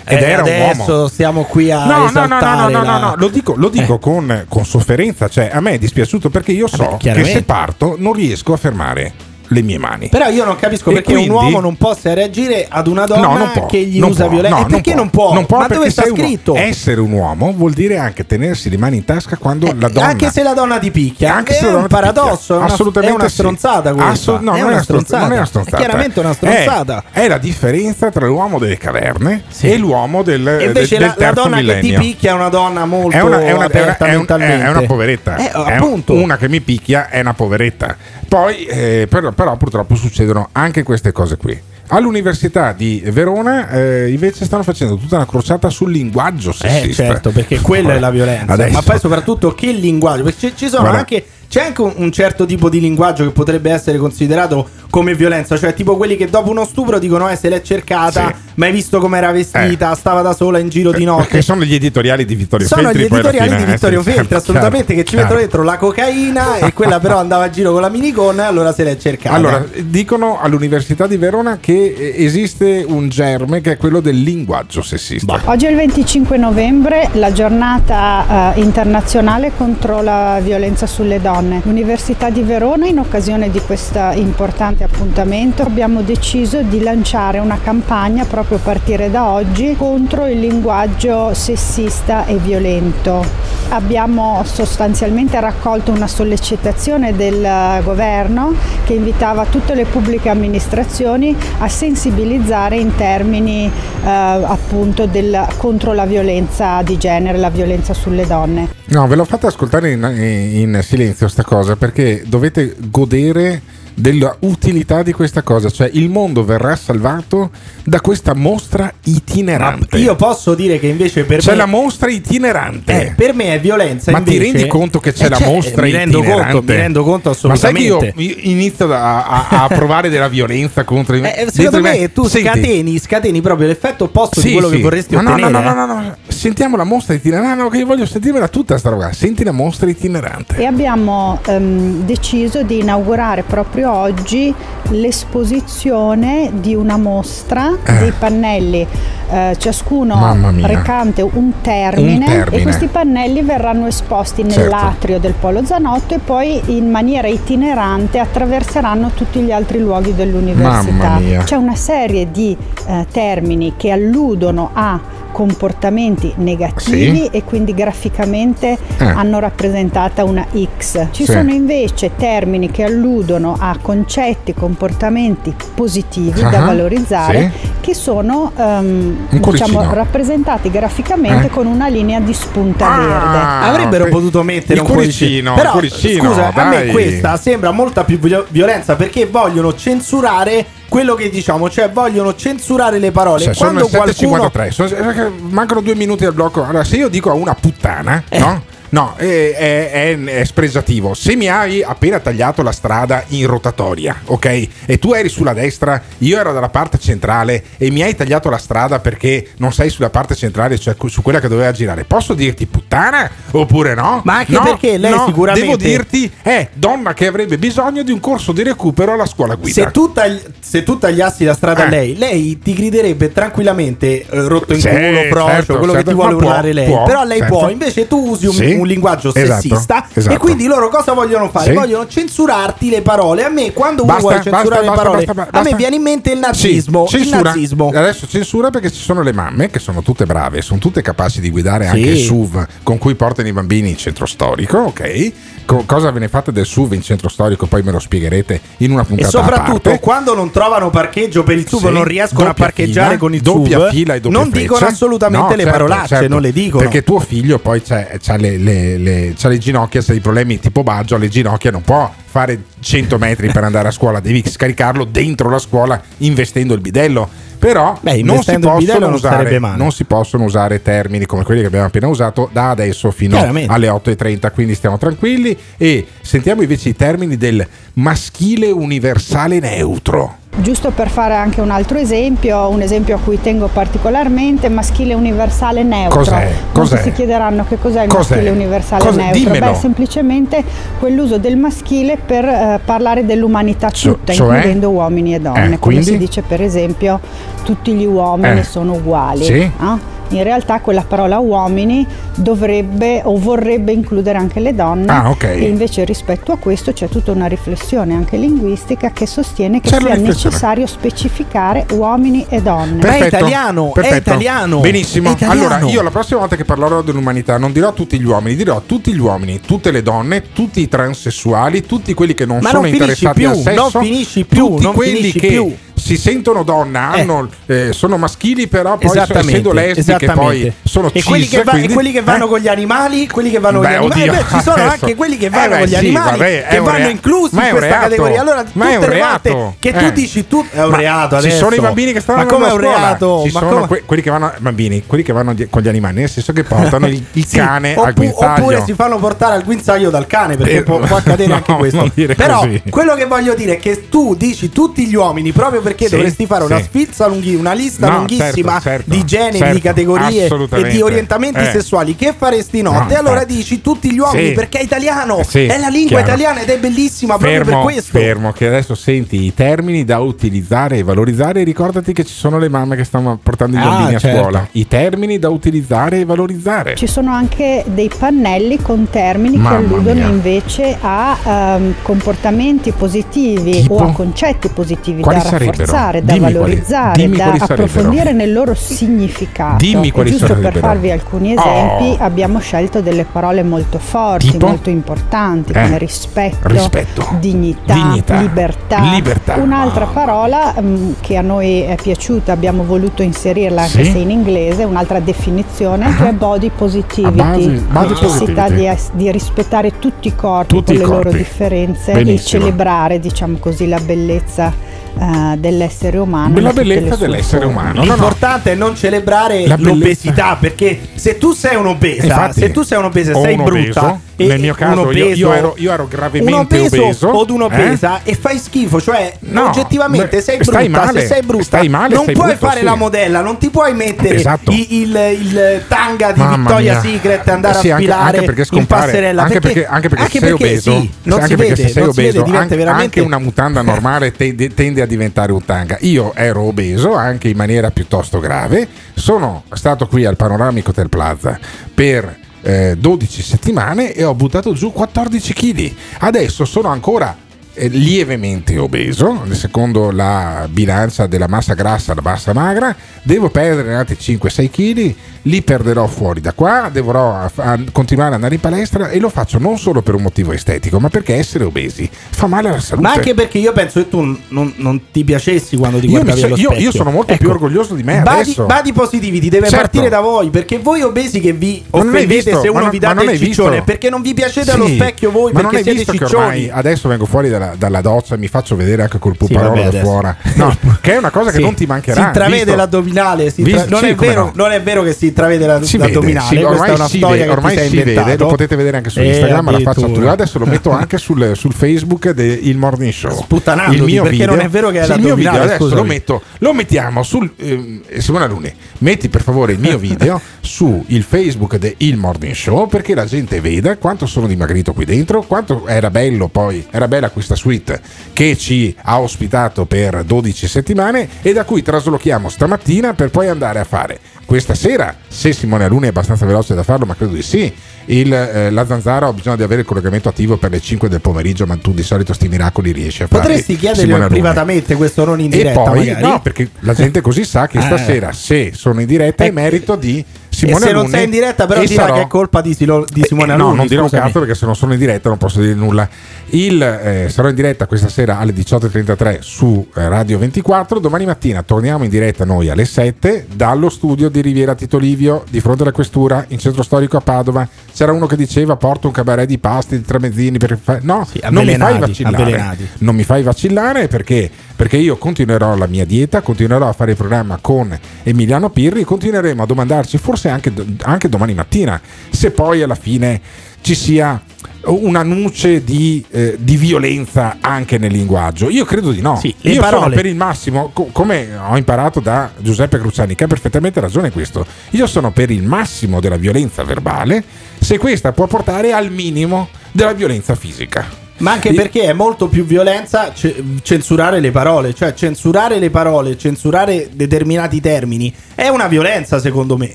Ed 0.05 0.21
Eh, 0.21 0.25
era 0.25 0.41
un 0.43 0.49
adesso 0.49 0.91
uomo. 0.93 1.07
stiamo 1.07 1.43
qui 1.43 1.71
a 1.71 1.85
No, 1.85 2.09
no, 2.09 2.25
no, 2.25 2.39
no, 2.39 2.55
no, 2.55 2.67
no, 2.69 2.83
la- 2.83 2.97
no, 2.99 3.15
lo 3.17 3.27
dico, 3.29 3.53
lo 3.55 3.69
dico 3.69 3.99
con, 3.99 4.45
con 4.47 4.65
sofferenza. 4.65 5.27
Cioè, 5.29 5.49
a 5.51 5.59
me 5.61 5.71
è 5.73 5.77
dispiaciuto 5.77 6.29
perché 6.29 6.51
io 6.51 6.67
so 6.67 6.89
che 6.91 6.97
chiaramente. 6.97 7.31
se 7.33 7.43
parto 7.43 7.95
non 7.97 8.13
riesco 8.13 8.53
a 8.53 8.57
fermare 8.57 9.13
le 9.53 9.61
mie 9.61 9.77
mani. 9.77 10.09
Però 10.09 10.27
io 10.27 10.43
non 10.45 10.55
capisco 10.55 10.89
E 10.89 10.93
perché 10.95 11.13
quindi- 11.13 11.29
un 11.29 11.35
uomo 11.35 11.59
non 11.59 11.75
possa 11.77 12.13
reagire 12.13 12.65
ad 12.69 12.87
una 12.87 13.05
donna 13.05 13.27
No, 13.27 13.51
può, 13.53 13.65
che 13.67 13.77
gli 13.85 14.01
usa 14.01 14.23
può, 14.25 14.33
violenza. 14.33 14.57
no, 14.59 14.65
e 14.65 14.69
perché 14.69 14.93
non 14.95 15.09
può? 15.09 15.33
Non 15.33 15.45
può 15.45 15.59
Ma 15.59 15.67
dove 15.67 15.89
sta 15.89 16.03
scritto? 16.05 16.55
essere 16.55 16.99
un 16.99 17.11
uomo 17.11 17.53
vuol 17.53 17.73
dire 17.73 17.97
anche 17.97 18.25
tenersi 18.25 18.69
le 18.69 18.77
mani 18.77 18.97
in 18.97 19.05
tasca 19.05 19.37
quando 19.37 19.67
la 19.77 19.87
donna 19.89 20.07
Anche 20.07 20.29
se 20.31 20.43
la 20.43 20.53
donna 20.53 20.79
ti 20.79 20.91
picchia, 20.91 21.35
Anche 21.35 21.53
è 21.53 21.59
se 21.59 21.71
la 21.71 21.77
un 21.77 21.87
paradosso, 21.87 22.55
è 22.55 22.57
una, 22.57 22.65
Assolutamente 22.65 23.15
è 23.15 23.19
una 23.19 23.27
sì. 23.27 23.33
stronzata 23.35 23.91
questa. 23.93 24.09
Assolut- 24.11 24.41
no, 24.43 24.53
è 24.55 24.59
non, 24.59 24.67
una 24.69 24.79
è 24.79 24.83
stronzata, 24.83 25.21
non 25.23 25.31
è 25.31 25.35
una 25.37 25.45
stronzata. 25.45 25.77
È 25.77 25.79
chiaramente 25.79 26.19
una 26.19 26.33
stronzata. 26.33 27.03
È, 27.11 27.21
è 27.21 27.27
la 27.27 27.37
differenza 27.37 28.09
tra 28.11 28.25
l'uomo 28.25 28.59
delle 28.59 28.77
caverne 28.77 29.43
e 29.61 29.77
l'uomo 29.77 30.23
del, 30.23 30.47
E 30.47 30.65
invece 30.65 30.97
del, 30.97 31.07
la, 31.07 31.13
del 31.13 31.25
la 31.27 31.33
terzo 31.33 31.41
donna 31.43 31.55
che 31.57 31.61
ti 31.79 31.85
millennio. 31.87 31.99
picchia 31.99 32.31
è 32.31 32.33
una 32.33 32.49
donna 32.49 32.85
molto 32.85 33.15
È 33.17 33.21
una, 33.21 33.37
è, 33.39 33.41
una, 33.41 33.47
è, 33.49 33.53
una, 33.53 33.65
aperta 33.65 34.05
è 34.05 34.15
mentalmente. 34.15 34.65
è 34.65 34.69
una 34.69 34.81
poveretta. 34.81 35.35
Eh, 35.37 35.49
È 35.51 35.57
un- 35.57 35.67
appunto. 35.67 36.13
una 36.13 36.37
che 36.37 36.49
mi 36.49 36.61
picchia 36.61 37.09
è 37.09 37.19
una 37.19 37.33
poveretta. 37.33 37.95
Poi, 38.33 38.65
eh, 38.65 39.05
però, 39.07 39.31
però 39.31 39.55
purtroppo 39.57 39.93
succedono 39.93 40.49
anche 40.53 40.81
queste 40.81 41.11
cose 41.11 41.37
qui. 41.37 41.55
All'Università 41.87 42.71
di 42.73 43.03
Verona 43.07 43.69
eh, 43.69 44.09
invece 44.11 44.45
stanno 44.45 44.63
facendo 44.63 44.95
tutta 44.95 45.17
una 45.17 45.25
crociata 45.27 45.69
sul 45.69 45.91
linguaggio 45.91 46.51
sessista. 46.51 47.03
Eh 47.03 47.07
certo, 47.07 47.29
perché 47.31 47.59
quella 47.59 47.93
è 47.93 47.99
la 47.99 48.09
violenza. 48.09 48.53
Adesso. 48.53 48.73
Ma 48.73 48.81
poi 48.81 48.99
soprattutto 48.99 49.53
che 49.53 49.71
linguaggio? 49.71 50.23
Perché 50.23 50.53
ci, 50.55 50.67
sono 50.69 50.81
Guarda. 50.83 50.99
anche. 50.99 51.25
C'è 51.53 51.65
anche 51.65 51.81
un, 51.83 51.93
un 51.97 52.11
certo 52.11 52.47
tipo 52.47 52.67
di 52.67 52.79
linguaggio 52.79 53.25
che 53.25 53.29
potrebbe 53.29 53.69
essere 53.69 53.99
considerato 53.99 54.67
come 54.89 55.13
violenza, 55.13 55.55
cioè 55.55 55.75
tipo 55.75 55.97
quelli 55.97 56.15
che 56.17 56.27
dopo 56.27 56.49
uno 56.49 56.65
stupro 56.65 56.97
dicono 56.97 57.29
eh 57.29 57.35
se 57.35 57.47
l'è 57.47 57.61
cercata, 57.61 58.25
Sì. 58.29 58.51
ma 58.55 58.65
hai 58.65 58.71
visto 58.71 58.97
com'era 58.99 59.31
vestita, 59.31 59.93
stava 59.93 60.23
da 60.23 60.33
sola 60.33 60.57
in 60.57 60.69
giro 60.69 60.91
di 60.91 61.03
notte. 61.03 61.25
Perché 61.25 61.41
sono 61.43 61.63
gli 61.63 61.75
editoriali 61.75 62.25
di 62.25 62.33
Vittorio 62.33 62.65
Sono 62.65 62.81
Feltri. 62.89 63.03
gli 63.03 63.07
poi 63.07 63.19
alla 63.19 63.29
editoriali 63.29 63.51
fine, 63.51 63.65
di 63.65 63.69
eh, 63.69 63.73
Vittorio 63.75 63.99
sì, 63.99 64.05
Feltri, 64.05 64.25
chiaro, 64.25 64.41
assolutamente, 64.41 64.93
che 64.95 64.99
ci 65.03 65.09
chiaro. 65.09 65.21
mettono 65.21 65.39
dentro 65.41 65.61
la 65.63 65.77
cocaina 65.77 66.57
e 66.57 66.73
quella 66.73 66.99
però 66.99 67.17
andava 67.19 67.43
a 67.43 67.49
giro 67.51 67.71
con 67.71 67.81
la 67.81 67.89
minigonna 67.89 68.43
e 68.43 68.47
allora 68.47 68.73
se 68.73 68.83
l'è 68.83 68.97
cercata. 68.97 69.35
Allora, 69.35 69.63
dicono 69.83 70.39
all'Università 70.41 71.05
di 71.05 71.17
Verona 71.17 71.59
che 71.61 71.82
esiste 71.85 72.85
un 72.87 73.09
germe 73.09 73.61
che 73.61 73.73
è 73.73 73.77
quello 73.77 73.99
del 73.99 74.21
linguaggio 74.21 74.81
sessista. 74.81 75.41
Oggi 75.45 75.65
è 75.65 75.69
il 75.69 75.75
25 75.75 76.37
novembre, 76.37 77.09
la 77.13 77.31
giornata 77.31 78.53
eh, 78.53 78.61
internazionale 78.61 79.51
contro 79.55 80.01
la 80.01 80.39
violenza 80.41 80.85
sulle 80.85 81.19
donne. 81.19 81.61
L'Università 81.63 82.29
di 82.29 82.41
Verona, 82.41 82.87
in 82.87 82.99
occasione 82.99 83.49
di 83.49 83.59
questo 83.59 84.11
importante 84.13 84.83
appuntamento, 84.83 85.63
abbiamo 85.63 86.01
deciso 86.01 86.61
di 86.61 86.81
lanciare 86.81 87.39
una 87.39 87.59
campagna 87.61 88.25
proprio 88.25 88.57
a 88.57 88.61
partire 88.61 89.09
da 89.09 89.29
oggi 89.29 89.75
contro 89.77 90.27
il 90.27 90.39
linguaggio 90.39 91.33
sessista 91.33 92.25
e 92.25 92.37
violento. 92.37 93.25
Abbiamo 93.69 94.43
sostanzialmente 94.45 95.39
raccolto 95.39 95.91
una 95.91 96.07
sollecitazione 96.07 97.15
del 97.15 97.43
eh, 97.43 97.81
governo 97.83 98.53
che 98.85 98.93
invitava 98.93 99.45
tutte 99.45 99.73
le 99.73 99.85
pubbliche 99.85 100.29
amministrazioni 100.29 101.35
a 101.63 101.69
sensibilizzare 101.69 102.77
in 102.77 102.93
termini 102.95 103.65
eh, 103.65 104.09
appunto 104.09 105.05
del, 105.05 105.47
contro 105.57 105.93
la 105.93 106.05
violenza 106.05 106.81
di 106.83 106.97
genere, 106.97 107.37
la 107.37 107.49
violenza 107.49 107.93
sulle 107.93 108.27
donne. 108.27 108.67
No, 108.87 109.07
ve 109.07 109.15
l'ho 109.15 109.23
fatta 109.23 109.47
ascoltare 109.47 109.91
in, 109.91 110.03
in 110.03 110.79
silenzio 110.83 111.29
sta 111.29 111.43
cosa 111.43 111.77
perché 111.77 112.23
dovete 112.25 112.75
godere 112.89 113.61
della 113.93 114.35
utilità 114.39 115.03
di 115.03 115.11
questa 115.11 115.41
cosa, 115.41 115.69
cioè 115.69 115.89
il 115.93 116.09
mondo 116.09 116.43
verrà 116.43 116.75
salvato 116.75 117.51
da 117.83 118.01
questa 118.01 118.33
mostra 118.33 118.91
itinerante. 119.03 119.97
Io 119.97 120.15
posso 120.15 120.53
dire 120.55 120.79
che 120.79 120.87
invece 120.87 121.23
per 121.25 121.39
c'è 121.39 121.51
me 121.51 121.57
la 121.57 121.65
mostra 121.65 122.09
itinerante. 122.09 123.07
Eh, 123.07 123.13
per 123.15 123.33
me 123.33 123.53
è 123.53 123.59
violenza 123.59 124.11
Ma 124.11 124.21
ti 124.21 124.33
invece- 124.35 124.51
rendi 124.53 124.67
conto 124.67 124.99
che 124.99 125.13
c'è 125.13 125.25
Eh, 125.25 125.29
la 125.29 125.37
cioè, 125.37 125.47
mostra 125.47 125.81
mi 125.83 125.91
rendo 125.91 126.17
itinerante? 126.19 126.51
conto, 126.53 126.71
mi 126.71 126.77
rendo 126.77 127.03
conto 127.03 127.37
Ma 127.43 127.55
sai 127.55 127.73
che 127.73 127.81
io 127.81 127.95
assolutamente. 127.97 128.21
io 128.41 128.51
inizio 128.51 128.91
a, 128.93 129.25
a- 129.25 129.47
a 129.63 129.67
provare 129.73 130.09
della 130.09 130.27
violenza 130.27 130.83
contro 130.83 131.15
i 131.15 131.21
miei 131.21 131.33
Eh, 131.35 131.51
secondo 131.51 131.77
di 131.77 131.83
me 131.99 132.11
tu 132.11 132.25
Senti, 132.27 132.47
scateni, 132.47 132.99
scateni 132.99 133.41
proprio 133.41 133.67
l'effetto 133.67 134.05
opposto 134.05 134.39
sì, 134.39 134.47
di 134.47 134.53
quello 134.53 134.69
sì. 134.69 134.75
che 134.77 134.81
vorresti 134.81 135.15
Ma 135.15 135.21
no, 135.21 135.31
ottenere. 135.31 135.51
No, 135.51 135.59
no, 135.61 135.71
eh. 135.71 135.75
no, 135.75 135.85
no, 135.85 136.01
no. 136.01 136.15
Sentiamo 136.27 136.75
la 136.77 136.83
mostra 136.83 137.13
itinerante. 137.13 137.61
No, 137.61 137.69
che 137.69 137.77
io 137.77 137.85
voglio 137.85 138.05
sentirmela 138.05 138.47
tutta 138.47 138.77
sta 138.77 138.89
roba. 138.89 139.11
Senti 139.13 139.43
la 139.43 139.51
mostra 139.51 139.89
itinerante. 139.89 140.55
E 140.57 140.65
abbiamo 140.65 141.39
ehm, 141.45 142.05
deciso 142.05 142.63
di 142.63 142.79
inaugurare 142.79 143.43
proprio 143.43 143.82
oggi 143.83 144.53
l'esposizione 144.89 146.51
di 146.53 146.75
una 146.75 146.97
mostra 146.97 147.71
Eh. 147.83 147.97
dei 147.99 148.11
pannelli, 148.17 148.85
eh, 149.29 149.55
ciascuno 149.57 150.35
recante 150.61 151.21
un 151.21 151.53
termine, 151.61 152.25
Un 152.25 152.25
termine. 152.25 152.57
e 152.57 152.61
questi 152.63 152.87
pannelli 152.87 153.41
verranno 153.41 153.87
esposti 153.87 154.43
Certo. 154.43 154.59
nell'atrio 154.59 155.19
del 155.19 155.33
Polo 155.33 155.63
Zanotto 155.65 156.13
e 156.15 156.19
poi 156.19 156.61
in 156.77 156.89
maniera 156.89 157.27
itinerante 157.27 158.19
attraverseranno 158.19 159.11
tutti 159.13 159.39
gli 159.41 159.51
altri 159.51 159.79
luoghi 159.79 160.13
dell'università. 160.15 161.19
C'è 161.43 161.55
una 161.55 161.75
serie 161.75 162.31
di 162.31 162.55
eh, 162.87 163.05
termini 163.11 163.73
che 163.77 163.91
alludono 163.91 164.69
a 164.73 164.99
comportamenti 165.33 166.31
negativi 166.37 167.23
Sì. 167.23 167.29
e 167.31 167.43
quindi 167.43 167.73
graficamente 167.73 168.77
Eh. 168.97 169.03
hanno 169.03 169.39
rappresentata 169.39 170.23
una 170.23 170.45
X. 170.77 171.07
Ci 171.11 171.25
Sì. 171.25 171.31
sono 171.33 171.51
invece 171.51 172.11
termini 172.15 172.71
che 172.71 172.83
alludono 172.83 173.57
a 173.59 173.75
concetti, 173.81 174.53
comportamenti 174.53 175.53
positivi 175.75 176.39
da 176.39 176.47
Ah, 176.49 176.65
valorizzare 176.67 177.51
sì. 177.61 177.69
che 177.81 177.93
sono 177.93 178.51
cuoricino. 178.55 179.51
diciamo, 179.51 179.93
rappresentati 179.93 180.69
graficamente 180.71 181.47
Eh. 181.47 181.49
con 181.49 181.65
una 181.65 181.87
linea 181.87 182.19
di 182.19 182.33
spunta 182.33 182.85
Ah, 182.93 182.97
verde. 182.97 183.67
Avrebbero 183.69 184.03
per- 184.05 184.13
potuto 184.13 184.43
mettere 184.43 184.79
un 184.79 184.85
cuoricino. 184.87 185.53
Però, 185.55 185.71
cuoricino, 185.71 186.29
scusa, 186.29 186.51
a 186.53 186.63
me 186.65 186.75
dai. 186.77 186.91
questa 186.91 187.35
sembra 187.37 187.71
molta 187.71 188.03
più 188.03 188.19
vio- 188.19 188.45
violenza 188.49 188.95
perché 188.95 189.25
vogliono 189.25 189.73
censurare 189.75 190.65
quello 190.93 191.15
che 191.15 191.31
diciamo, 191.31 191.71
cioè 191.71 191.89
vogliono 191.89 192.35
censurare 192.35 192.99
le 192.99 193.09
parole. 193.11 193.41
Cioè, 193.41 193.55
sono 193.55 193.71
Quando 193.71 193.89
le 193.91 193.97
qualcuno 193.97 194.43
7.53, 194.45 194.69
sono- 194.69 194.89
eh, 194.89 195.31
mancano 195.49 195.81
due 195.81 195.95
minuti 195.95 196.23
al 196.23 196.33
blocco. 196.33 196.63
Allora, 196.63 196.83
se 196.83 196.97
io 196.97 197.07
dico 197.09 197.31
a 197.31 197.33
una 197.33 197.55
puttana, 197.55 198.23
Eh. 198.29 198.37
no? 198.37 198.61
No, 198.93 199.15
è, 199.17 199.23
è- 199.25 199.91
è- 199.91 200.23
è 200.23 200.43
spregiativo. 200.45 201.15
Se 201.15 201.35
mi 201.35 201.49
hai 201.49 201.81
appena 201.81 202.19
tagliato 202.19 202.61
la 202.61 202.71
strada 202.71 203.23
in 203.29 203.47
rotatoria, 203.47 204.15
ok? 204.25 204.67
E 204.85 204.99
tu 204.99 205.13
eri 205.13 205.29
sulla 205.29 205.53
destra, 205.53 205.99
io 206.19 206.37
ero 206.39 206.53
dalla 206.53 206.69
parte 206.69 206.99
centrale 206.99 207.63
e 207.77 207.89
mi 207.89 208.03
hai 208.03 208.15
tagliato 208.15 208.51
la 208.51 208.59
strada 208.59 208.99
perché 208.99 209.47
non 209.57 209.73
sei 209.73 209.89
sulla 209.89 210.11
parte 210.11 210.35
centrale, 210.35 210.77
cioè 210.77 210.95
su 211.07 211.23
quella 211.23 211.39
che 211.39 211.47
doveva 211.47 211.71
girare. 211.71 212.03
Posso 212.03 212.35
dirti 212.35 212.67
puttana 212.67 213.27
oppure 213.49 213.95
no? 213.95 214.21
Ma 214.25 214.37
anche 214.37 214.51
No, 214.51 214.61
perché 214.61 214.97
lei 214.99 215.09
no, 215.11 215.25
sicuramente- 215.25 215.65
Devo 215.65 215.75
dirti, 215.77 216.31
è 216.43 216.69
donna 216.73 217.15
che 217.15 217.25
avrebbe 217.25 217.57
bisogno 217.57 218.03
di 218.03 218.11
un 218.11 218.19
corso 218.19 218.51
di 218.51 218.61
recupero 218.61 219.13
alla 219.13 219.25
scuola 219.25 219.55
guida. 219.55 219.85
Se 219.85 219.91
tu, 219.91 220.11
tagli- 220.11 220.39
se 220.59 220.83
tu 220.83 220.99
tagliassi 220.99 221.43
la 221.45 221.55
strada 221.55 221.81
a 221.83 221.87
Eh. 221.87 221.89
lei, 221.89 222.15
lei 222.17 222.59
ti 222.59 222.73
griderebbe 222.75 223.31
tranquillamente 223.31 224.21
eh, 224.21 224.47
rotto 224.47 224.73
in 224.73 224.79
Sì, 224.81 224.87
culo, 224.89 225.21
procio, 225.29 225.47
certo, 225.51 225.77
quello 225.79 225.93
certo, 225.93 225.97
che 225.97 226.09
ti 226.09 226.13
vuole 226.13 226.33
ma 226.33 226.37
può, 226.39 226.47
urlare 226.47 226.73
lei. 226.73 226.85
può, 226.85 227.03
Però 227.05 227.23
lei 227.23 227.39
certo. 227.39 227.57
può, 227.57 227.69
invece 227.69 228.07
tu 228.07 228.29
usi 228.29 228.45
un, 228.45 228.53
Sì, 228.53 228.73
un 228.83 228.87
linguaggio 228.89 229.33
esatto, 229.33 229.61
sessista 229.61 230.05
esatto. 230.13 230.35
e 230.35 230.37
quindi 230.37 230.65
loro 230.67 230.89
cosa 230.89 231.13
vogliono 231.13 231.49
fare? 231.49 231.71
Sì. 231.71 231.73
Vogliono 231.77 232.07
censurarti 232.07 232.89
le 232.89 233.01
parole. 233.01 233.43
A 233.43 233.49
me 233.49 233.73
quando 233.73 234.03
uno 234.03 234.13
Basta, 234.13 234.21
vuole 234.21 234.35
basta, 234.37 234.51
censurare 234.51 234.85
basta, 234.85 235.01
le 235.01 235.03
parole, 235.03 235.25
basta, 235.33 235.57
a 235.59 235.61
me 235.63 235.75
viene 235.75 235.95
in 235.95 236.01
mente 236.01 236.31
il 236.31 236.35
Sì, 236.37 236.41
nazismo. 236.41 237.03
il 237.03 237.09
censura. 237.09 237.41
nazismo. 237.41 237.87
Adesso 237.89 238.27
censura 238.27 238.69
perché 238.69 238.91
ci 238.91 239.01
sono 239.01 239.21
le 239.21 239.33
mamme 239.33 239.69
che 239.69 239.79
sono 239.79 240.01
tutte 240.01 240.25
brave, 240.25 240.61
sono 240.61 240.79
tutte 240.79 241.01
capaci 241.01 241.41
di 241.41 241.49
guidare 241.49 241.85
Sì. 241.85 241.89
anche 241.91 242.09
il 242.09 242.17
SUV 242.19 242.67
con 242.83 242.97
cui 242.97 243.15
portano 243.15 243.47
i 243.47 243.53
bambini 243.53 243.89
in 243.89 243.97
centro 243.97 244.25
storico, 244.25 244.77
ok? 244.77 245.31
Co- 245.65 245.83
cosa 245.85 246.11
ve 246.11 246.19
ne 246.19 246.27
fate 246.27 246.51
del 246.51 246.65
SUV 246.65 246.93
in 246.93 247.01
centro 247.01 247.29
storico? 247.29 247.65
Poi 247.67 247.81
me 247.83 247.91
lo 247.91 247.99
spiegherete 247.99 248.59
in 248.77 248.91
una 248.91 249.01
E 249.03 249.05
puntata 249.05 249.29
soprattutto 249.29 249.89
a 249.89 249.91
parte. 249.91 249.99
quando 249.99 250.35
non 250.35 250.51
trovano 250.51 250.89
parcheggio 250.89 251.43
per 251.43 251.57
il 251.57 251.67
SUV, 251.67 251.87
Sì, 251.87 251.91
non 251.93 252.03
riescono 252.03 252.49
a 252.49 252.53
parcheggiare 252.53 253.07
fila, 253.09 253.19
con 253.19 253.33
il 253.35 253.41
doppia 253.41 253.79
SUV, 253.79 253.89
fila 253.89 254.13
e 254.15 254.19
doppia 254.19 254.37
non 254.39 254.49
freccia. 254.49 254.61
dicono 254.67 254.85
assolutamente 254.87 255.47
No, 255.49 255.55
le 255.55 255.63
certo, 255.63 255.71
parolacce, 255.71 256.07
certo. 256.07 256.27
non 256.27 256.41
le 256.41 256.51
dicono. 256.51 256.83
Perché 256.83 257.03
tuo 257.03 257.19
figlio 257.19 257.59
poi 257.59 257.81
c'ha, 257.81 258.35
le, 258.37 258.57
le- 258.57 258.97
le- 258.97 259.33
c'ha 259.37 259.47
le 259.49 259.57
ginocchia, 259.57 260.01
c'ha 260.01 260.11
dei 260.11 260.21
problemi 260.21 260.59
tipo 260.59 260.83
Baggio, 260.83 261.15
alle 261.15 261.29
ginocchia 261.29 261.71
non 261.71 261.81
può 261.81 262.11
fare 262.25 262.63
100 262.79 263.17
metri 263.17 263.51
per 263.51 263.63
andare 263.63 263.87
a 263.87 263.91
scuola, 263.91 264.19
devi 264.19 264.43
scaricarlo 264.45 265.05
dentro 265.05 265.49
la 265.49 265.59
scuola 265.59 266.01
investendo 266.17 266.73
il 266.73 266.81
bidello. 266.81 267.29
Però 267.63 267.97
Beh, 268.01 268.21
non 268.23 268.43
si, 268.43 268.57
non 268.57 269.13
usare, 269.13 269.57
non 269.57 269.91
si 269.91 270.03
possono 270.03 270.43
usare 270.43 270.81
termini 270.81 271.25
come 271.25 271.43
quelli 271.43 271.61
che 271.61 271.67
abbiamo 271.67 271.85
appena 271.85 272.07
usato 272.07 272.49
da 272.51 272.71
adesso 272.71 273.09
fino 273.11 273.37
alle 273.39 273.87
8.30, 273.87 274.51
quindi 274.51 274.75
stiamo 274.75 274.97
tranquilli. 274.97 275.57
E 275.77 276.05
sentiamo 276.19 276.61
invece 276.61 276.89
i 276.89 276.95
termini 276.95 277.37
del 277.37 277.65
maschile 277.93 278.69
universale 278.69 279.59
neutro. 279.59 280.41
Giusto 280.55 280.91
per 280.91 281.09
fare 281.09 281.33
anche 281.33 281.61
un 281.61 281.71
altro 281.71 281.97
esempio, 281.97 282.67
un 282.69 282.81
esempio 282.81 283.15
a 283.15 283.19
cui 283.19 283.41
tengo 283.41 283.67
particolarmente, 283.73 284.69
maschile 284.69 285.15
universale 285.15 285.81
neutro. 285.81 286.19
Cos'è? 286.19 286.51
Cos'è? 286.71 287.01
si 287.01 287.11
chiederanno 287.11 287.65
che 287.67 287.79
cos'è 287.79 288.03
il 288.03 288.07
Cos'è? 288.09 288.35
maschile 288.35 288.49
universale 288.51 289.03
Cos'è? 289.03 289.17
neutro. 289.17 289.39
Dimmelo. 289.39 289.71
Beh, 289.71 289.77
semplicemente 289.77 290.63
quell'uso 290.99 291.39
del 291.39 291.57
maschile 291.57 292.17
per 292.23 292.45
eh, 292.45 292.79
parlare 292.85 293.25
dell'umanità 293.25 293.89
tutta, 293.89 294.31
cioè? 294.31 294.55
includendo 294.57 294.89
uomini 294.91 295.33
e 295.33 295.39
donne. 295.39 295.59
Eh, 295.59 295.63
Come 295.63 295.77
quindi? 295.79 296.03
si 296.03 296.17
dice 296.19 296.43
per 296.43 296.61
esempio, 296.61 297.19
tutti 297.63 297.91
gli 297.93 298.05
uomini 298.05 298.59
Eh. 298.59 298.63
sono 298.63 298.93
uguali. 298.93 299.43
Sì. 299.43 299.71
ah? 299.77 299.97
In 300.29 300.43
realtà 300.43 300.79
quella 300.79 301.03
parola 301.07 301.37
uomini 301.39 302.05
dovrebbe 302.35 303.21
o 303.23 303.37
vorrebbe 303.37 303.91
includere 303.91 304.37
anche 304.37 304.59
le 304.59 304.73
donne 304.73 305.05
Ah, 305.11 305.29
ok. 305.29 305.43
e 305.43 305.63
invece 305.67 306.03
rispetto 306.05 306.51
a 306.51 306.57
questo 306.57 306.91
c'è 306.91 307.07
tutta 307.07 307.31
una 307.31 307.45
riflessione 307.45 308.15
anche 308.15 308.37
linguistica 308.37 309.11
che 309.11 309.27
sostiene 309.27 309.79
che 309.79 309.89
C'è 309.91 309.99
sia 309.99 310.15
necessario 310.15 310.87
specificare 310.87 311.85
uomini 311.91 312.45
e 312.49 312.61
donne. 312.61 312.97
Perfetto, 312.99 313.25
è 313.45 313.91
perfetto. 313.93 314.29
italiano, 314.29 314.79
Benissimo. 314.79 315.29
è 315.29 315.33
italiano. 315.33 315.75
Allora, 315.75 315.91
io 315.91 316.01
la 316.01 316.09
prossima 316.09 316.39
volta 316.39 316.55
che 316.55 316.65
parlerò 316.65 317.01
dell'umanità 317.01 317.57
non 317.57 317.71
dirò 317.71 317.93
tutti 317.93 318.19
gli 318.19 318.25
uomini, 318.25 318.55
dirò 318.55 318.81
tutti 318.85 319.13
gli 319.13 319.19
uomini, 319.19 319.59
tutte 319.61 319.91
le 319.91 320.01
donne, 320.01 320.51
tutti 320.53 320.81
i 320.81 320.87
transessuali, 320.89 321.85
tutti 321.85 322.13
quelli 322.13 322.33
che 322.33 322.45
non 322.45 322.59
Ma 322.61 322.69
sono 322.69 322.81
non 322.81 322.89
interessati 322.91 323.39
più, 323.39 323.49
al 323.49 323.55
sesso, 323.57 323.89
non 323.91 324.03
finisci 324.03 324.45
più, 324.45 324.67
tutti 324.67 324.83
non 324.83 324.93
quelli 324.93 325.15
finisci 325.17 325.39
che 325.39 325.47
più. 325.47 325.75
Si 326.03 326.17
sentono 326.17 326.63
donna, 326.63 327.13
Eh. 327.15 327.21
hanno, 327.21 327.47
eh, 327.65 327.93
sono 327.93 328.17
maschili, 328.17 328.67
però 328.67 328.97
poi 328.97 329.17
essendo 329.17 329.71
lesbiche 329.71 330.29
poi 330.31 330.73
sono 330.83 331.09
e 331.13 331.23
quelli, 331.23 331.43
cis, 331.43 331.51
che 331.51 331.63
va- 331.63 331.71
e 331.71 331.75
quindi- 331.75 331.93
quelli 331.93 332.11
che 332.11 332.21
vanno 332.21 332.45
eh? 332.45 332.47
con 332.49 332.59
gli 332.59 332.67
animali, 332.67 333.27
quelli 333.29 333.49
che 333.49 333.59
vanno 333.59 333.79
Beh, 333.79 333.95
con 333.97 334.09
gli 334.09 334.11
animali, 334.21 334.23
eh, 334.23 334.31
beh, 334.43 334.57
ci 334.57 334.61
sono 334.63 334.75
adesso- 334.83 334.91
anche 335.05 335.15
quelli 335.15 335.37
che 335.37 335.45
Eh, 335.45 335.49
vanno 335.49 335.69
beh, 335.69 335.77
con 335.77 335.85
gli 335.85 335.89
sì, 335.89 335.95
animali 335.95 336.37
vabbè, 336.37 336.65
che 336.69 336.79
vanno 336.79 336.97
rea- 336.97 337.07
inclusi 337.09 337.55
ma 337.55 337.65
in 337.69 337.75
questa 337.75 337.99
categoria. 337.99 338.41
Allora, 338.41 338.65
Ma 338.73 338.89
è 338.89 338.95
un 338.97 339.05
reato. 339.05 339.75
che 339.79 339.89
Eh. 339.89 339.93
tu 339.93 340.09
dici 340.11 340.47
tu 340.47 340.65
è 340.71 340.83
un 340.83 340.89
Ma 340.89 340.97
reato 340.97 341.39
Ci 341.39 341.45
adesso. 341.47 341.57
sono 341.63 341.75
i 341.75 341.79
bambini 341.79 342.11
che 342.11 342.19
stanno 342.19 342.39
Ma 342.39 342.45
come 342.47 342.67
è 342.67 342.71
un 342.73 342.79
reato? 342.79 343.41
Ci 343.45 343.49
sono 343.51 343.87
quelli 344.05 344.21
che 344.21 344.29
vanno 344.29 344.51
bambini, 344.57 345.03
quelli 345.07 345.23
che 345.23 345.31
vanno 345.31 345.55
con 345.69 345.81
gli 345.81 345.87
animali, 345.87 346.15
nel 346.19 346.29
senso 346.29 346.51
che 346.51 346.63
portano 346.65 347.07
il, 347.07 347.23
cane 347.49 347.95
al 347.95 348.13
guinzaglio. 348.13 348.61
Oppure 348.63 348.83
si 348.85 348.93
fanno 348.93 349.17
portare 349.19 349.55
al 349.55 349.63
guinzaglio 349.63 350.09
dal 350.09 350.27
cane 350.27 350.57
perché 350.57 350.77
Eh, 350.77 350.83
può, 350.83 350.99
accadere 350.99 351.53
anche 351.53 351.73
questo. 351.75 352.11
Però 352.35 352.67
quello 352.89 353.15
che 353.15 353.25
voglio 353.25 353.53
dire 353.53 353.73
è 353.73 353.79
che 353.79 354.09
tu 354.09 354.35
dici 354.35 354.69
tutti 354.69 355.05
gli 355.07 355.15
uomini 355.15 355.51
proprio 355.53 355.79
perché 355.81 355.91
Sì, 355.97 356.09
dovresti 356.09 356.45
fare 356.45 356.63
una 356.63 356.77
sì. 356.77 356.83
sfilza 356.83 357.27
lunghi, 357.27 357.55
una 357.55 357.73
lista 357.73 358.09
No, 358.09 358.17
lunghissima 358.17 358.71
certo, 358.73 358.81
certo, 358.89 359.09
di 359.11 359.25
generi, 359.25 359.57
certo, 359.57 359.73
di 359.73 359.81
categorie 359.81 360.47
e 360.47 360.89
di 360.89 361.01
orientamenti 361.01 361.59
Eh. 361.59 361.65
sessuali. 361.71 362.15
Che 362.15 362.33
faresti 362.37 362.81
No, 362.81 362.91
notte? 362.91 363.15
allora 363.15 363.41
infatti. 363.41 363.55
dici 363.55 363.81
tutti 363.81 364.11
gli 364.11 364.17
uomini 364.19 364.47
Sì. 364.49 364.53
perché 364.53 364.79
è 364.79 364.83
italiano, 364.83 365.41
sì, 365.47 365.65
è 365.65 365.77
la 365.79 365.87
lingua 365.89 366.21
chiaro. 366.21 366.25
italiana 366.41 366.61
ed 366.61 366.69
è 366.69 366.79
bellissima 366.79 367.37
proprio 367.37 367.57
per 367.59 367.67
Fermo, 367.67 367.81
questo. 367.83 368.17
fermo, 368.17 368.51
che 368.51 368.67
adesso 368.67 368.95
senti 368.95 369.43
i 369.43 369.53
termini 369.53 370.03
da 370.05 370.19
utilizzare 370.19 370.97
e 370.97 371.03
valorizzare. 371.03 371.61
e 371.61 371.63
Ricordati 371.63 372.13
che 372.13 372.23
ci 372.25 372.33
sono 372.33 372.57
le 372.59 372.69
mamme 372.69 372.95
che 372.95 373.03
stanno 373.03 373.39
portando 373.41 373.77
i 373.77 373.79
Ah, 373.79 373.83
bambini 373.83 374.15
a 374.15 374.19
certo. 374.19 374.39
scuola. 374.41 374.67
I 374.73 374.87
termini 374.87 375.39
da 375.39 375.49
utilizzare 375.49 376.19
e 376.19 376.25
valorizzare. 376.25 376.95
Ci 376.95 377.07
sono 377.07 377.31
anche 377.31 377.83
dei 377.87 378.09
pannelli 378.17 378.81
con 378.81 379.07
termini 379.09 379.57
Mamma 379.57 379.69
che 379.69 379.83
alludono 379.83 380.13
mia. 380.19 380.27
invece 380.27 380.97
a 381.01 381.37
ehm, 381.43 381.93
comportamenti 382.01 382.91
positivi 382.91 383.81
Tipo? 383.81 383.95
o 383.95 384.03
a 384.09 384.11
concetti 384.11 384.69
positivi 384.69 385.21
Quali 385.21 385.39
da 385.39 385.43
sarebbero? 385.45 385.82
Rafforzare, 385.85 386.23
da 386.23 386.33
Dimmi 386.33 386.51
valorizzare, 386.53 387.29
da 387.29 387.35
quali 387.43 387.59
sarebbero. 387.59 387.83
approfondire 387.83 388.31
nel 388.33 388.53
loro 388.53 388.73
significato. 388.73 389.77
Dimmi 389.77 390.07
E 390.07 390.11
quali 390.11 390.31
giusto 390.31 390.55
per 390.55 390.77
farvi 390.77 391.11
alcuni 391.11 391.53
esempi, 391.53 392.17
Oh. 392.19 392.23
abbiamo 392.23 392.59
scelto 392.59 393.01
delle 393.01 393.25
parole 393.25 393.63
molto 393.63 393.99
forti, 393.99 394.51
Tipo? 394.51 394.67
molto 394.67 394.89
importanti, 394.89 395.71
Eh. 395.71 395.81
come 395.81 395.97
rispetto, 395.97 396.67
Rispetto. 396.67 397.27
dignità, 397.39 397.93
Dignità. 397.93 398.39
libertà. 398.39 398.99
Libertà. 399.13 399.55
Un'altra 399.55 400.05
parola 400.05 400.73
mm, 400.79 401.11
che 401.21 401.37
a 401.37 401.41
noi 401.41 401.81
è 401.81 401.95
piaciuta, 402.01 402.51
abbiamo 402.51 402.83
voluto 402.83 403.21
inserirla 403.21 403.81
anche 403.83 404.03
Sì. 404.03 404.11
se 404.11 404.17
in 404.17 404.29
inglese, 404.29 404.83
un'altra 404.83 405.19
definizione 405.19 406.15
che 406.15 406.29
è 406.29 406.33
body 406.33 406.71
positivity, 406.75 407.39
Ah, 407.39 407.51
body- 407.51 407.79
body 407.79 408.07
necessità 408.09 408.63
positivity. 408.63 408.75
di, 408.75 408.85
es- 408.87 409.09
di 409.13 409.31
rispettare 409.31 409.99
tutti 409.99 410.27
i 410.27 410.35
corpi 410.35 410.75
Tutti 410.75 410.85
con 410.85 410.95
i 410.95 410.97
le 410.97 411.03
loro 411.05 411.21
corpi. 411.23 411.37
differenze 411.37 412.11
e 412.11 412.13
Benissimo. 412.15 412.61
celebrare, 412.63 413.19
diciamo 413.19 413.57
così, 413.59 413.87
la 413.87 413.99
bellezza 413.99 414.71
eh, 415.19 415.57
dell'essere 415.57 416.17
umano. 416.17 416.59
La 416.59 416.73
bellezza 416.73 417.15
dell'essere 417.15 417.65
forme. 417.65 417.79
umano. 417.79 417.93
No, 417.99 418.05
no. 418.05 418.13
L'importante 418.13 418.71
è 418.71 418.75
non 418.75 418.95
celebrare 418.95 419.67
l'obesità 419.77 420.57
perché 420.59 420.99
se 421.15 421.37
tu 421.37 421.51
sei 421.53 421.75
un'obesa, 421.75 422.23
Infatti, 422.25 422.59
se 422.59 422.71
tu 422.71 422.81
sei 422.83 422.97
un'obesa, 422.97 423.37
o 423.37 423.41
sei 423.41 423.55
un 423.57 423.63
brutta 423.63 424.05
obeso, 424.05 424.21
e 424.35 424.47
nel 424.47 424.59
mio 424.59 424.73
caso 424.73 425.11
io- 425.11 425.29
io 425.33 425.53
ero- 425.53 425.75
io 425.77 425.91
ero 425.91 426.07
gravemente 426.07 426.53
un 426.53 426.59
obeso, 426.87 427.03
obeso, 427.03 427.27
o 427.27 427.45
un'obesa 427.53 428.21
e 428.23 428.35
fai 428.35 428.57
schifo, 428.57 428.99
cioè 428.99 429.33
No, 429.41 429.67
oggettivamente 429.67 430.41
sei 430.41 430.57
brutta, 430.57 430.71
stai 430.71 430.89
male, 430.89 431.19
se 431.21 431.27
sei 431.27 431.41
brutta, 431.43 431.83
male, 431.89 432.15
non 432.15 432.23
puoi 432.25 432.35
brutto, 432.35 432.55
fare 432.67 432.79
sì. 432.79 432.85
la 432.85 432.95
modella, 432.95 433.41
non 433.41 433.57
ti 433.57 433.69
puoi 433.69 433.93
mettere 433.93 434.35
Esatto. 434.35 434.71
i- 434.71 435.01
il, 435.01 435.15
il 435.39 435.83
tanga 435.87 436.31
di 436.31 436.39
Mamma 436.39 436.55
Victoria's 436.57 437.03
mia. 437.03 437.13
Secret 437.13 437.47
e 437.47 437.51
andare 437.51 437.79
Sì, 437.79 437.89
a 437.89 437.95
anche- 437.95 438.05
sfilare 438.07 438.37
anche 438.37 438.51
perché 438.53 438.75
in 438.75 438.85
passerella 438.87 439.41
anche 439.43 439.59
perché, 439.59 439.85
anche 439.85 440.09
perché 440.09 440.29
se 440.31 440.39
sei 440.39 440.51
obeso, 440.51 440.91
sì, 440.99 441.11
non 441.23 441.39
anche 441.39 441.49
si 441.49 441.55
perché 441.55 441.73
vede, 441.73 441.87
se 441.87 441.93
sei 441.93 442.03
vede, 442.03 442.09
obeso, 442.21 442.43
diventa 442.43 442.59
anche, 442.61 442.75
veramente 442.75 443.19
anche 443.19 443.21
una 443.21 443.37
mutanda 443.39 443.81
normale 443.83 444.31
tende, 444.31 444.73
tende 444.73 445.01
a 445.01 445.05
diventare 445.05 445.51
un 445.51 445.63
tanga. 445.63 445.97
Io 446.01 446.33
ero 446.35 446.61
obeso 446.63 447.13
anche 447.13 447.49
in 447.49 447.57
maniera 447.57 447.91
piuttosto 447.91 448.39
grave. 448.39 448.87
Sono 449.13 449.63
stato 449.73 450.07
qui 450.07 450.25
al 450.25 450.35
Panoramico 450.35 450.89
Hotel 450.89 451.09
Plaza 451.09 451.59
per 451.93 452.37
eh, 452.63 452.95
12 452.97 453.41
settimane 453.41 454.13
e 454.13 454.23
ho 454.23 454.33
buttato 454.33 454.73
giù 454.73 454.91
14 454.91 455.53
kg. 455.53 455.93
Adesso 456.19 456.65
sono 456.65 456.87
ancora 456.87 457.35
lievemente 457.75 458.77
obeso, 458.77 459.43
secondo 459.51 460.11
la 460.11 460.67
bilancia 460.69 461.25
della 461.27 461.47
massa 461.47 461.73
grassa, 461.73 462.13
la 462.13 462.21
massa 462.21 462.53
magra, 462.53 462.95
devo 463.23 463.49
perdere 463.49 463.95
altri 463.95 464.15
5-6 464.19 464.69
kg, 464.69 465.15
li 465.45 465.61
perderò 465.61 466.05
fuori 466.07 466.39
da 466.39 466.53
qua, 466.53 466.89
dovrò 466.93 467.49
continuare 467.91 468.29
ad 468.29 468.35
andare 468.35 468.55
in 468.55 468.61
palestra 468.61 469.09
e 469.09 469.19
lo 469.19 469.29
faccio 469.29 469.57
non 469.57 469.77
solo 469.77 470.01
per 470.01 470.15
un 470.15 470.21
motivo 470.21 470.51
estetico, 470.53 470.99
ma 470.99 471.09
perché 471.09 471.35
essere 471.35 471.63
obesi 471.63 472.09
fa 472.11 472.47
male 472.47 472.69
alla 472.69 472.79
salute. 472.79 473.07
Ma 473.07 473.13
anche 473.13 473.33
perché 473.33 473.57
io 473.57 473.73
penso 473.73 474.01
che 474.03 474.09
tu 474.09 474.37
non, 474.49 474.73
non 474.77 475.01
ti 475.11 475.23
piacessi 475.23 475.75
quando 475.75 475.99
ti 475.99 476.05
Io 476.05 476.11
guardavi 476.11 476.39
so- 476.39 476.45
allo 476.45 476.55
io- 476.55 476.73
io 476.73 476.91
sono 476.91 477.11
molto 477.11 477.35
più 477.37 477.49
orgoglioso 477.49 477.95
di 477.95 478.03
me 478.03 478.21
badi, 478.21 478.41
adesso. 478.41 478.65
Badi 478.65 478.93
positivity 478.93 479.49
deve 479.49 479.67
Certo. 479.67 479.81
partire 479.83 480.09
da 480.09 480.19
voi 480.21 480.49
perché 480.49 480.77
voi 480.79 481.01
obesi 481.01 481.39
che 481.39 481.51
vi 481.53 481.83
non 481.91 482.07
offendete 482.07 482.59
se 482.61 482.67
uno 482.69 482.79
non- 482.81 482.89
vi 482.89 482.99
non 482.99 483.17
il 483.23 483.29
hai 483.29 483.37
ciccione 483.37 483.69
visto? 483.69 483.83
perché 483.85 484.09
non 484.09 484.21
vi 484.21 484.33
piacete 484.33 484.71
allo 484.71 484.85
Sì, 484.87 484.95
specchio 484.95 485.31
voi 485.31 485.51
ma 485.51 485.61
non 485.61 485.71
perché 485.71 485.89
hai 485.89 485.95
siete 485.97 486.17
ciccioni. 486.17 486.69
adesso 486.71 487.09
vengo 487.09 487.25
fuori 487.25 487.49
dalla 487.49 487.62
dalla, 487.63 487.75
dalla 487.77 488.01
doccia 488.01 488.35
e 488.35 488.37
mi 488.37 488.47
faccio 488.47 488.75
vedere 488.75 489.01
anche 489.03 489.19
col 489.19 489.33
Sì, 489.33 489.37
puparolo 489.47 489.81
vabbè, 489.81 489.89
da 489.97 489.99
fuori. 490.03 490.27
No, 490.55 490.75
che 491.01 491.13
è 491.13 491.17
una 491.17 491.29
cosa 491.31 491.51
che 491.51 491.57
Sì. 491.57 491.63
non 491.63 491.73
ti 491.73 491.85
mancherà. 491.85 492.19
Si 492.21 492.27
intravede 492.27 492.57
visto- 492.63 492.75
l'addominale. 492.75 493.49
si 493.51 493.61
intra- 493.61 493.85
non, 493.87 493.99
sì, 493.99 494.05
è 494.07 494.15
vero, 494.15 494.43
no. 494.45 494.51
non 494.55 494.71
è 494.71 494.81
vero 494.81 495.03
che 495.03 495.13
si 495.13 495.27
intravede 495.27 495.65
la- 495.65 495.81
Si 495.81 495.97
vede, 495.97 496.13
l'addominale. 496.13 496.47
questa 496.47 496.69
ormai 496.69 496.89
è 496.89 496.93
una 496.93 497.07
si 497.07 497.17
storia 497.17 497.37
vede, 497.41 497.51
ormai 497.51 497.77
si 497.77 497.95
vede, 497.97 498.37
lo 498.37 498.47
potete 498.47 498.75
vedere 498.75 498.97
anche 498.97 499.09
su 499.09 499.19
Eh, 499.19 499.27
Instagram, 499.27 499.71
la 499.71 499.79
faccia 499.79 500.07
tua. 500.07 500.31
Adesso 500.31 500.59
lo 500.59 500.65
metto 500.65 500.89
anche 500.91 501.17
sul, 501.17 501.51
sul 501.55 501.73
Facebook 501.73 502.29
del 502.31 502.75
Morning 502.75 503.11
Show. 503.11 503.31
Sputtanandoti, 503.41 503.97
il 503.97 504.03
mio 504.03 504.21
perché 504.23 504.37
video, 504.37 504.55
non 504.55 504.59
è 504.65 504.69
vero 504.69 504.89
che 504.89 504.99
è 505.01 505.05
Sì, 505.05 505.11
il 505.13 505.19
mio 505.21 505.35
video 505.35 505.51
l'addominale, 505.51 505.75
adesso 505.83 505.95
lo, 505.95 506.03
metto, 506.03 506.41
lo 506.59 506.73
mettiamo 506.73 507.23
sul 507.23 507.51
ehm, 507.57 508.01
Simona 508.17 508.45
Luni, 508.47 508.73
metti 508.99 509.29
per 509.29 509.41
favore 509.41 509.73
il 509.73 509.79
mio 509.79 509.97
video 509.97 510.39
su 510.61 511.03
il 511.07 511.23
Facebook 511.23 511.77
del 511.77 512.15
Morning 512.15 512.53
Show 512.53 512.87
perché 512.87 513.15
la 513.15 513.25
gente 513.25 513.59
veda 513.61 513.97
quanto 513.97 514.25
sono 514.25 514.47
dimagrito 514.47 514.93
qui 514.93 515.05
dentro, 515.05 515.41
quanto 515.43 515.87
era 515.87 516.09
bello 516.09 516.47
poi, 516.47 516.85
era 516.91 517.07
bella 517.07 517.29
questa 517.29 517.52
suite 517.55 518.01
che 518.33 518.57
ci 518.57 518.95
ha 519.03 519.19
ospitato 519.19 519.85
per 519.85 520.23
12 520.23 520.67
settimane 520.67 521.27
e 521.41 521.53
da 521.53 521.63
cui 521.65 521.81
traslochiamo 521.81 522.49
stamattina 522.49 523.13
per 523.13 523.29
poi 523.29 523.47
andare 523.47 523.79
a 523.79 523.83
fare 523.83 524.19
questa 524.45 524.75
sera, 524.75 525.15
se 525.27 525.53
Simone 525.53 525.85
Aluni 525.85 526.05
è 526.05 526.09
abbastanza 526.09 526.45
veloce 526.45 526.75
da 526.75 526.83
farlo, 526.83 527.05
ma 527.05 527.15
credo 527.15 527.33
di 527.33 527.41
sì, 527.41 527.73
il, 528.05 528.31
eh, 528.31 528.69
la 528.69 528.85
zanzara 528.85 529.27
ho 529.29 529.33
bisogno 529.33 529.55
di 529.55 529.63
avere 529.63 529.81
il 529.81 529.87
collegamento 529.87 530.27
attivo 530.29 530.57
per 530.57 530.69
le 530.69 530.81
5 530.81 531.07
del 531.07 531.21
pomeriggio, 531.21 531.65
ma 531.65 531.77
tu 531.77 531.93
di 531.93 532.03
solito 532.03 532.33
sti 532.33 532.49
miracoli 532.49 532.91
riesci 532.91 533.23
a 533.23 533.27
fare. 533.27 533.41
Potresti 533.41 533.77
chiederlo 533.77 534.27
privatamente 534.27 534.95
questo 534.95 535.23
non 535.23 535.39
in 535.39 535.51
E 535.53 535.57
diretta 535.57 535.81
poi, 535.81 536.05
magari. 536.07 536.21
no, 536.21 536.41
perché 536.41 536.69
la 536.81 536.93
gente 536.93 537.21
così 537.21 537.45
sa 537.45 537.67
che 537.67 537.77
Eh. 537.77 537.81
stasera, 537.81 538.31
se 538.33 538.71
sono 538.75 538.99
in 538.99 539.07
diretta, 539.07 539.45
è 539.45 539.49
merito 539.51 539.95
di 539.95 540.23
Simone 540.65 540.83
e 540.83 540.87
se 540.87 540.91
non 540.91 540.99
Alunni 541.01 541.15
sei 541.15 541.23
in 541.25 541.29
diretta 541.31 541.65
però 541.65 541.81
dirà 541.83 542.01
sarò- 542.01 542.13
che 542.15 542.21
è 542.21 542.27
colpa 542.27 542.61
di, 542.61 542.73
Silo- 542.73 543.05
di 543.11 543.23
Simone 543.25 543.51
eh, 543.51 543.55
Alunni 543.55 543.69
No, 543.71 543.75
non 543.75 543.87
dirò 543.87 544.03
un 544.03 544.09
cazzo 544.09 544.39
perché 544.39 544.55
se 544.55 544.65
non 544.65 544.75
sono 544.75 544.93
in 544.93 544.99
diretta 544.99 545.29
non 545.29 545.37
posso 545.37 545.59
dire 545.59 545.73
nulla. 545.73 546.07
Il, 546.47 546.81
eh, 546.81 547.27
sarò 547.29 547.49
in 547.49 547.55
diretta 547.55 547.85
questa 547.87 548.09
sera 548.09 548.37
alle 548.39 548.53
18.33 548.53 549.39
su 549.39 549.87
eh, 549.95 550.07
Radio 550.07 550.37
24. 550.37 550.99
Domani 550.99 551.25
mattina 551.25 551.63
torniamo 551.63 552.03
in 552.03 552.09
diretta 552.09 552.45
noi 552.45 552.69
alle 552.69 552.85
7 552.85 553.47
dallo 553.53 553.89
studio 553.89 554.29
di 554.29 554.41
Riviera 554.41 554.75
Tito 554.75 554.97
Livio 554.97 555.43
di 555.49 555.59
fronte 555.59 555.81
alla 555.83 555.91
questura 555.91 556.45
in 556.49 556.59
centro 556.59 556.83
storico 556.83 557.17
a 557.17 557.21
Padova. 557.21 557.67
C'era 557.93 558.11
uno 558.11 558.25
che 558.27 558.35
diceva 558.35 558.75
porto 558.75 559.07
un 559.07 559.13
cabaret 559.13 559.47
di 559.47 559.57
pasti, 559.57 559.97
di 559.97 560.03
tramezzini. 560.03 560.57
Per 560.57 560.77
fa-". 560.81 560.99
No, 561.01 561.27
non 561.49 561.65
mi 561.65 561.75
fai 561.75 561.99
vacillare. 561.99 562.75
Non 562.99 563.15
mi 563.15 563.23
fai 563.23 563.43
vacillare 563.43 564.07
perché, 564.07 564.49
perché 564.83 564.97
io 564.97 565.15
continuerò 565.15 565.77
la 565.77 565.87
mia 565.87 566.03
dieta, 566.03 566.41
continuerò 566.41 566.89
a 566.89 566.91
fare 566.91 567.11
il 567.11 567.17
programma 567.17 567.57
con 567.61 567.97
Emiliano 568.21 568.69
Pirri 568.69 569.05
continueremo 569.05 569.63
a 569.63 569.65
domandarci 569.65 570.17
forse 570.17 570.49
anche, 570.49 570.73
anche 571.03 571.29
domani 571.29 571.53
mattina 571.53 572.01
se 572.29 572.51
poi 572.51 572.81
alla 572.81 572.95
fine 572.95 573.39
ci 573.79 573.95
sia 573.95 574.43
una 574.87 575.23
nuce 575.23 575.85
di, 575.85 576.21
eh, 576.31 576.57
di 576.59 576.75
violenza 576.75 577.59
anche 577.61 577.97
nel 577.97 578.11
linguaggio. 578.11 578.69
Io 578.69 578.83
credo 578.83 579.13
di 579.13 579.21
no. 579.21 579.39
le 579.41 579.55
io 579.61 579.73
sono 579.75 579.99
parole. 579.99 580.15
per 580.15 580.25
il 580.25 580.35
massimo, 580.35 580.89
co- 580.91 581.07
come 581.13 581.55
ho 581.55 581.77
imparato 581.77 582.19
da 582.19 582.51
Giuseppe 582.57 582.99
Cruciani, 582.99 583.35
che 583.35 583.45
ha 583.45 583.47
perfettamente 583.47 584.01
ragione 584.01 584.27
in 584.27 584.33
questo. 584.33 584.65
Io 584.89 585.07
sono 585.07 585.31
per 585.31 585.49
il 585.49 585.63
massimo 585.63 586.19
della 586.19 586.35
violenza 586.35 586.83
verbale 586.83 587.41
se 587.79 587.97
questa 587.97 588.33
può 588.33 588.47
portare 588.47 588.91
al 588.91 589.09
minimo 589.11 589.69
della 589.93 590.11
violenza 590.11 590.55
fisica. 590.55 591.22
Ma 591.43 591.51
anche 591.51 591.69
Io- 591.69 591.75
perché 591.75 592.03
è 592.03 592.13
molto 592.13 592.47
più 592.47 592.63
violenza 592.63 593.33
ce- 593.33 593.61
censurare 593.81 594.39
le 594.39 594.51
parole, 594.51 594.93
cioè 594.93 595.13
censurare 595.13 595.77
le 595.77 595.89
parole, 595.89 596.37
censurare 596.37 597.09
determinati 597.11 597.81
termini 597.81 598.33
è 598.55 598.69
una 598.69 598.87
violenza 598.87 599.39
secondo 599.39 599.75
me. 599.75 599.93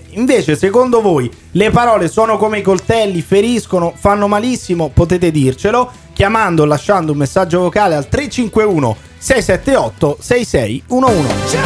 Invece 0.10 0.56
secondo 0.56 1.00
voi 1.00 1.30
le 1.52 1.70
parole 1.70 2.08
sono 2.08 2.36
come 2.36 2.58
i 2.58 2.62
coltelli, 2.62 3.22
feriscono, 3.22 3.94
fanno 3.96 4.28
malissimo, 4.28 4.90
potete 4.92 5.30
dircelo 5.30 5.90
chiamando 6.12 6.62
o 6.62 6.66
lasciando 6.66 7.12
un 7.12 7.18
messaggio 7.18 7.60
vocale 7.60 7.94
al 7.94 8.08
351 8.08 8.96
678 9.16 10.18
6611. 10.20 11.56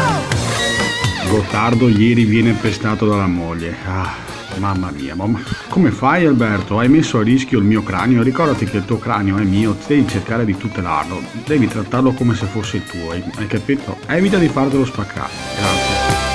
Gottardo 1.28 1.88
ieri 1.88 2.22
viene 2.24 2.52
pestato 2.52 3.04
dalla 3.06 3.26
moglie. 3.26 3.74
Ah, 3.84 4.12
mamma 4.58 4.90
mia, 4.90 5.14
ma 5.14 5.26
come 5.68 5.90
fai 5.90 6.26
Alberto? 6.26 6.78
Hai 6.78 6.88
messo 6.88 7.18
a 7.18 7.22
rischio 7.22 7.58
il 7.58 7.64
mio 7.64 7.82
cranio? 7.82 8.22
Ricordati 8.22 8.64
che 8.64 8.78
il 8.78 8.84
tuo 8.84 8.98
cranio 8.98 9.38
è 9.38 9.42
mio, 9.42 9.76
devi 9.86 10.06
cercare 10.06 10.44
di 10.44 10.56
tutelarlo, 10.56 11.20
devi 11.44 11.66
trattarlo 11.68 12.12
come 12.12 12.34
se 12.34 12.46
fosse 12.46 12.78
il 12.78 12.84
tuo, 12.84 13.10
hai, 13.10 13.22
capito? 13.46 13.98
Evita 14.06 14.38
di 14.38 14.48
fartelo 14.48 14.84
spaccare. 14.84 15.30
Grazie. 15.56 16.30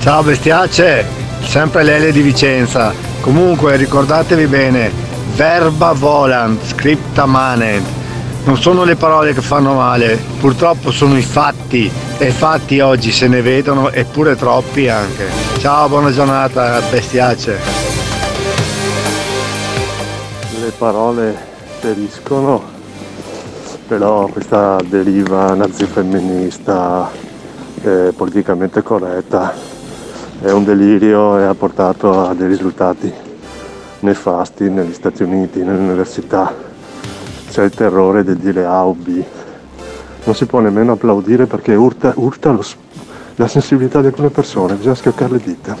Ciao 0.00 0.22
bestiacce, 0.22 1.04
sempre 1.42 1.82
Lele 1.82 2.12
di 2.12 2.22
Vicenza. 2.22 2.92
Comunque 3.20 3.76
ricordatevi 3.76 4.46
bene, 4.46 4.90
verba 5.34 5.92
volant, 5.92 6.64
scripta 6.64 7.26
manet. 7.26 7.99
Non 8.42 8.56
sono 8.56 8.84
le 8.84 8.96
parole 8.96 9.34
che 9.34 9.42
fanno 9.42 9.74
male, 9.74 10.18
purtroppo 10.40 10.90
sono 10.90 11.16
i 11.16 11.22
fatti 11.22 11.90
e 12.18 12.30
fatti 12.30 12.80
oggi 12.80 13.12
se 13.12 13.28
ne 13.28 13.42
vedono 13.42 13.90
eppure 13.90 14.34
troppi 14.34 14.88
anche. 14.88 15.26
Ciao, 15.58 15.88
buona 15.88 16.10
giornata 16.10 16.80
bestiacce. 16.90 17.58
Le 20.58 20.72
parole 20.78 21.36
feriscono, 21.80 22.62
però 23.86 24.26
questa 24.26 24.78
deriva 24.86 25.52
nazifemminista 25.54 27.10
eh, 27.82 28.12
politicamente 28.16 28.82
corretta 28.82 29.52
è 30.40 30.50
un 30.50 30.64
delirio 30.64 31.38
e 31.38 31.44
ha 31.44 31.54
portato 31.54 32.26
a 32.26 32.34
dei 32.34 32.48
risultati 32.48 33.12
nefasti 34.00 34.70
negli 34.70 34.94
Stati 34.94 35.22
Uniti, 35.22 35.62
nelle 35.62 35.78
università. 35.78 36.69
C'è 37.50 37.64
il 37.64 37.70
terrore 37.70 38.22
del 38.22 38.36
dire 38.36 38.64
A 38.64 38.84
o 38.86 38.94
B. 38.94 39.22
Non 40.24 40.34
si 40.34 40.46
può 40.46 40.60
nemmeno 40.60 40.92
applaudire 40.92 41.46
perché 41.46 41.74
urta, 41.74 42.12
urta 42.14 42.52
lo 42.52 42.62
la 43.34 43.48
sensibilità 43.48 44.00
di 44.00 44.08
alcune 44.08 44.28
persone, 44.28 44.74
bisogna 44.74 44.94
schioccare 44.94 45.32
le 45.32 45.40
dita. 45.42 45.76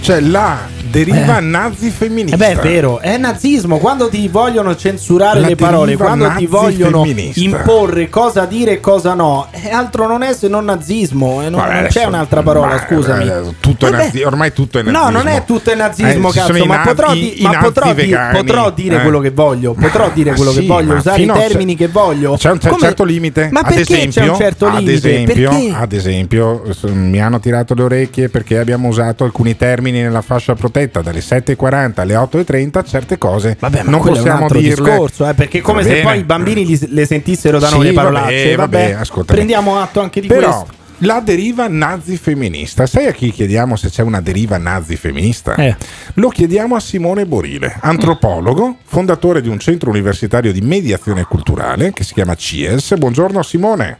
Cioè 0.00 0.20
la 0.20 0.58
deriva 0.94 1.40
nazi 1.40 1.90
femminista. 1.90 2.36
Eh 2.36 2.54
beh, 2.54 2.60
è 2.60 2.62
vero, 2.62 3.00
è 3.00 3.16
nazismo. 3.16 3.78
Quando 3.78 4.08
ti 4.08 4.28
vogliono 4.28 4.76
censurare 4.76 5.40
La 5.40 5.48
le 5.48 5.56
parole, 5.56 5.96
quando 5.96 6.32
ti 6.36 6.46
vogliono 6.46 6.98
nazi-femminista. 7.00 7.40
imporre 7.40 8.08
cosa 8.08 8.44
dire 8.44 8.72
e 8.74 8.80
cosa 8.80 9.14
no, 9.14 9.48
eh, 9.50 9.70
altro 9.70 10.06
non 10.06 10.22
è 10.22 10.32
se 10.32 10.46
non 10.48 10.64
nazismo. 10.64 11.42
eh, 11.42 11.48
non, 11.50 11.60
Vabbè, 11.60 11.80
non 11.80 11.86
c'è 11.88 12.04
un'altra 12.04 12.42
parola, 12.42 12.74
ma- 12.74 12.86
scusami. 12.86 13.26
eh, 13.26 13.40
tutto 13.58 13.90
nazi- 13.90 14.22
ormai 14.22 14.52
tutto 14.52 14.78
è 14.78 14.82
nazismo. 14.82 15.04
No, 15.04 15.10
non 15.10 15.26
è 15.26 15.44
tutto 15.44 15.70
è 15.70 15.74
nazismo, 15.74 16.28
Eh, 16.28 16.32
ci 16.32 16.38
sono 16.38 16.52
cazzo, 16.52 16.64
ma 16.66 16.76
nazi- 16.76 16.88
potrò, 16.88 17.12
di- 17.12 17.36
ma 17.40 17.58
potrò, 17.58 17.92
di- 17.94 18.16
potrò 18.32 18.70
dire 18.70 18.96
eh. 18.96 19.00
quello 19.02 19.18
che 19.20 19.30
voglio, 19.30 19.72
potrò 19.74 20.10
dire 20.14 20.32
quello 20.34 20.52
che 20.52 20.60
sì, 20.60 20.66
voglio, 20.66 20.92
ma 20.92 20.98
usare 20.98 21.22
i 21.22 21.26
termini 21.26 21.74
che 21.74 21.88
voglio. 21.88 22.36
C'è 22.36 22.50
un 22.52 22.58
Come- 22.60 22.78
certo 22.80 23.04
limite. 23.04 23.48
Ma 23.50 23.62
perché 23.62 23.80
esempio, 23.80 24.22
c'è 24.22 24.28
un 24.28 24.36
certo 24.36 24.66
ad 24.66 24.78
limite? 24.78 24.92
esempio, 24.94 25.50
ad 25.74 25.92
esempio, 25.92 26.62
mi 26.92 27.20
hanno 27.20 27.40
tirato 27.40 27.74
le 27.74 27.82
orecchie 27.82 28.28
perché 28.28 28.58
abbiamo 28.58 28.88
usato 28.88 29.24
alcuni 29.24 29.56
termini 29.56 30.00
nella 30.00 30.22
fascia 30.22 30.54
protetta 30.54 30.82
dalle 30.90 31.20
7.40 31.20 32.00
alle 32.00 32.14
8.30. 32.14 32.84
Certe 32.86 33.18
cose 33.18 33.56
Vabbè, 33.58 33.82
ma 33.82 33.90
non 33.90 34.00
possiamo 34.02 34.48
dirle. 34.48 34.68
discorso, 34.90 35.28
eh, 35.28 35.34
perché 35.34 35.60
come 35.60 35.82
Va 35.82 35.88
se 35.88 35.94
bene. 35.94 36.02
poi 36.04 36.18
i 36.18 36.24
bambini 36.24 36.64
li- 36.66 36.88
le 36.90 37.06
sentissero 37.06 37.58
da 37.58 37.68
Sì, 37.68 37.74
noi 37.74 37.84
le 37.86 37.92
vabbè, 37.92 38.10
parolacce. 38.12 38.54
Vabbè, 38.54 38.78
vabbè, 38.78 38.92
ascoltami. 39.00 39.36
prendiamo 39.38 39.78
atto 39.80 40.00
anche 40.00 40.20
di 40.20 40.26
Però 40.28 40.60
questo. 40.62 40.82
la 40.98 41.20
deriva 41.20 41.66
nazi 41.68 42.16
femminista, 42.16 42.86
sai 42.86 43.06
a 43.06 43.12
chi 43.12 43.30
chiediamo 43.32 43.76
se 43.76 43.88
c'è 43.90 44.02
una 44.02 44.20
deriva 44.20 44.56
nazi 44.58 44.96
femminista? 44.96 45.54
Eh. 45.56 45.76
Lo 46.14 46.28
chiediamo 46.28 46.76
a 46.76 46.80
Simone 46.80 47.26
Borile, 47.26 47.76
antropologo, 47.80 48.76
fondatore 48.84 49.40
di 49.40 49.48
un 49.48 49.58
centro 49.58 49.90
universitario 49.90 50.52
di 50.52 50.60
mediazione 50.60 51.24
culturale 51.24 51.92
che 51.92 52.04
si 52.04 52.14
chiama 52.14 52.34
CIES. 52.34 52.96
Buongiorno 52.96 53.42
Simone. 53.42 53.98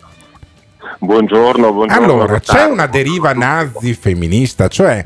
Buongiorno, 1.01 1.73
buongiorno. 1.73 2.05
Allora, 2.05 2.41
c'è 2.41 2.65
una 2.65 2.87
deriva 2.87 3.33
nazi 3.33 3.93
femminista, 3.95 4.69
cioè 4.69 5.05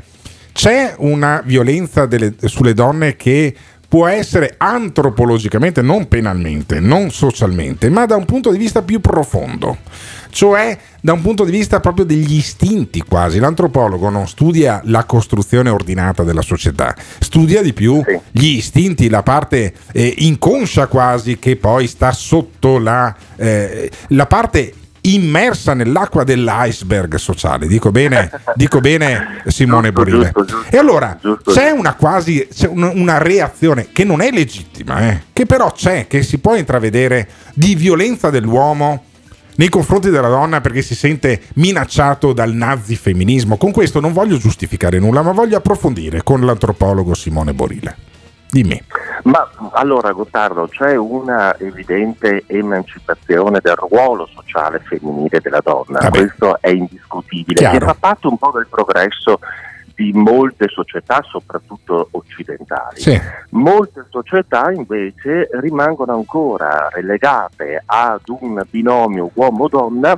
c'è 0.51 0.95
una 0.97 1.41
violenza 1.45 2.05
delle- 2.05 2.35
sulle 2.45 2.73
donne 2.73 3.15
che 3.15 3.55
può 3.89 4.05
essere 4.05 4.53
antropologicamente, 4.57 5.81
non 5.81 6.07
penalmente, 6.07 6.79
non 6.79 7.09
socialmente, 7.09 7.89
ma 7.89 8.05
da 8.05 8.15
un 8.15 8.25
punto 8.25 8.51
di 8.51 8.59
vista 8.59 8.83
più 8.83 9.01
profondo, 9.01 9.79
cioè 10.29 10.77
da 11.01 11.13
un 11.13 11.21
punto 11.21 11.43
di 11.43 11.49
vista 11.49 11.79
proprio 11.79 12.05
degli 12.05 12.35
istinti 12.35 13.01
quasi. 13.01 13.39
L'antropologo 13.39 14.09
non 14.09 14.27
studia 14.27 14.81
la 14.85 15.05
costruzione 15.05 15.69
ordinata 15.71 16.21
della 16.21 16.43
società, 16.43 16.95
studia 17.17 17.63
di 17.63 17.73
più 17.73 17.99
gli 18.31 18.57
istinti, 18.57 19.09
la 19.09 19.23
parte 19.23 19.73
eh, 19.91 20.13
inconscia 20.19 20.85
quasi 20.85 21.39
che 21.39 21.55
poi 21.55 21.87
sta 21.87 22.11
sotto 22.11 22.77
la, 22.77 23.13
eh, 23.37 23.89
la 24.09 24.27
parte 24.27 24.73
immersa 25.13 25.73
nell'acqua 25.73 26.23
dell'iceberg 26.23 27.15
sociale. 27.15 27.67
Dico 27.67 27.91
bene, 27.91 28.29
dico 28.55 28.79
bene 28.79 29.41
Simone 29.47 29.91
Giusto, 29.91 30.03
Borile. 30.03 30.31
giusto, 30.33 30.45
giusto. 30.45 30.69
E 30.75 30.77
allora 30.77 31.19
c'è 31.45 31.69
una 31.71 31.93
quasi 31.95 32.47
c'è 32.53 32.67
un- 32.67 32.91
una 32.95 33.17
reazione 33.17 33.89
che 33.91 34.03
non 34.03 34.21
è 34.21 34.31
legittima, 34.31 35.09
eh, 35.09 35.21
che 35.33 35.45
però 35.45 35.71
c'è, 35.71 36.07
che 36.07 36.23
si 36.23 36.37
può 36.39 36.55
intravedere 36.55 37.27
di 37.53 37.75
violenza 37.75 38.29
dell'uomo 38.29 39.03
nei 39.55 39.69
confronti 39.69 40.09
della 40.09 40.29
donna 40.29 40.61
perché 40.61 40.81
si 40.81 40.95
sente 40.95 41.41
minacciato 41.55 42.31
dal 42.31 42.53
nazifemminismo. 42.53 43.57
Con 43.57 43.71
questo 43.71 43.99
non 43.99 44.13
voglio 44.13 44.37
giustificare 44.37 44.99
nulla, 44.99 45.21
ma 45.21 45.31
voglio 45.33 45.57
approfondire 45.57 46.23
con 46.23 46.41
l'antropologo 46.45 47.13
Simone 47.13 47.53
Borile. 47.53 47.95
Dimmi. 48.51 48.81
Ma 49.23 49.47
allora 49.73 50.11
Gottardo, 50.11 50.67
c'è 50.67 50.95
una 50.95 51.55
evidente 51.59 52.43
emancipazione 52.47 53.59
del 53.61 53.75
ruolo 53.75 54.27
sociale 54.33 54.79
femminile 54.79 55.39
della 55.39 55.61
donna, 55.63 55.99
Vabbè. 55.99 56.09
questo 56.09 56.57
è 56.59 56.69
indiscutibile, 56.69 57.59
Chiaro. 57.59 57.77
che 57.77 57.85
fa 57.85 57.95
parte 57.99 58.27
un 58.27 58.37
po' 58.37 58.51
del 58.55 58.67
progresso 58.67 59.39
di 59.93 60.13
molte 60.13 60.67
società, 60.69 61.21
soprattutto 61.27 62.07
occidentali. 62.11 63.01
Sì. 63.01 63.21
Molte 63.49 64.05
società 64.09 64.71
invece 64.71 65.49
rimangono 65.59 66.13
ancora 66.13 66.87
relegate 66.89 67.83
ad 67.85 68.21
un 68.27 68.63
binomio 68.69 69.29
uomo-donna 69.33 70.17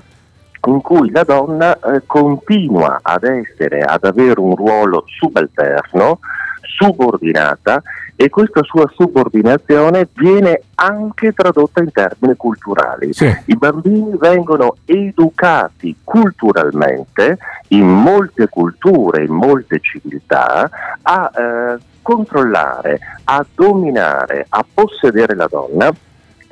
in 0.68 0.82
cui 0.82 1.10
la 1.10 1.24
donna 1.24 1.78
eh, 1.80 2.04
continua 2.06 3.00
ad 3.02 3.24
essere, 3.24 3.82
ad 3.82 4.04
avere 4.04 4.40
un 4.40 4.56
ruolo 4.56 5.04
subalterno, 5.08 6.20
subordinata 6.62 7.82
e 8.22 8.30
questa 8.30 8.62
sua 8.62 8.88
subordinazione 8.96 10.08
viene 10.14 10.62
anche 10.76 11.34
tradotta 11.34 11.82
in 11.82 11.92
termini 11.92 12.36
culturali. 12.36 13.10
I 13.46 13.56
bambini 13.58 14.16
vengono 14.16 14.76
educati 14.86 15.96
culturalmente 16.04 17.40
in 17.70 17.88
molte 17.88 18.48
culture, 18.48 19.24
in 19.24 19.34
molte 19.34 19.80
civiltà, 19.80 20.70
a 21.02 21.32
eh, 21.36 21.78
controllare, 22.04 23.00
a 23.24 23.44
dominare, 23.56 24.46
a 24.50 24.64
possedere 24.72 25.34
la 25.34 25.48
donna 25.50 25.92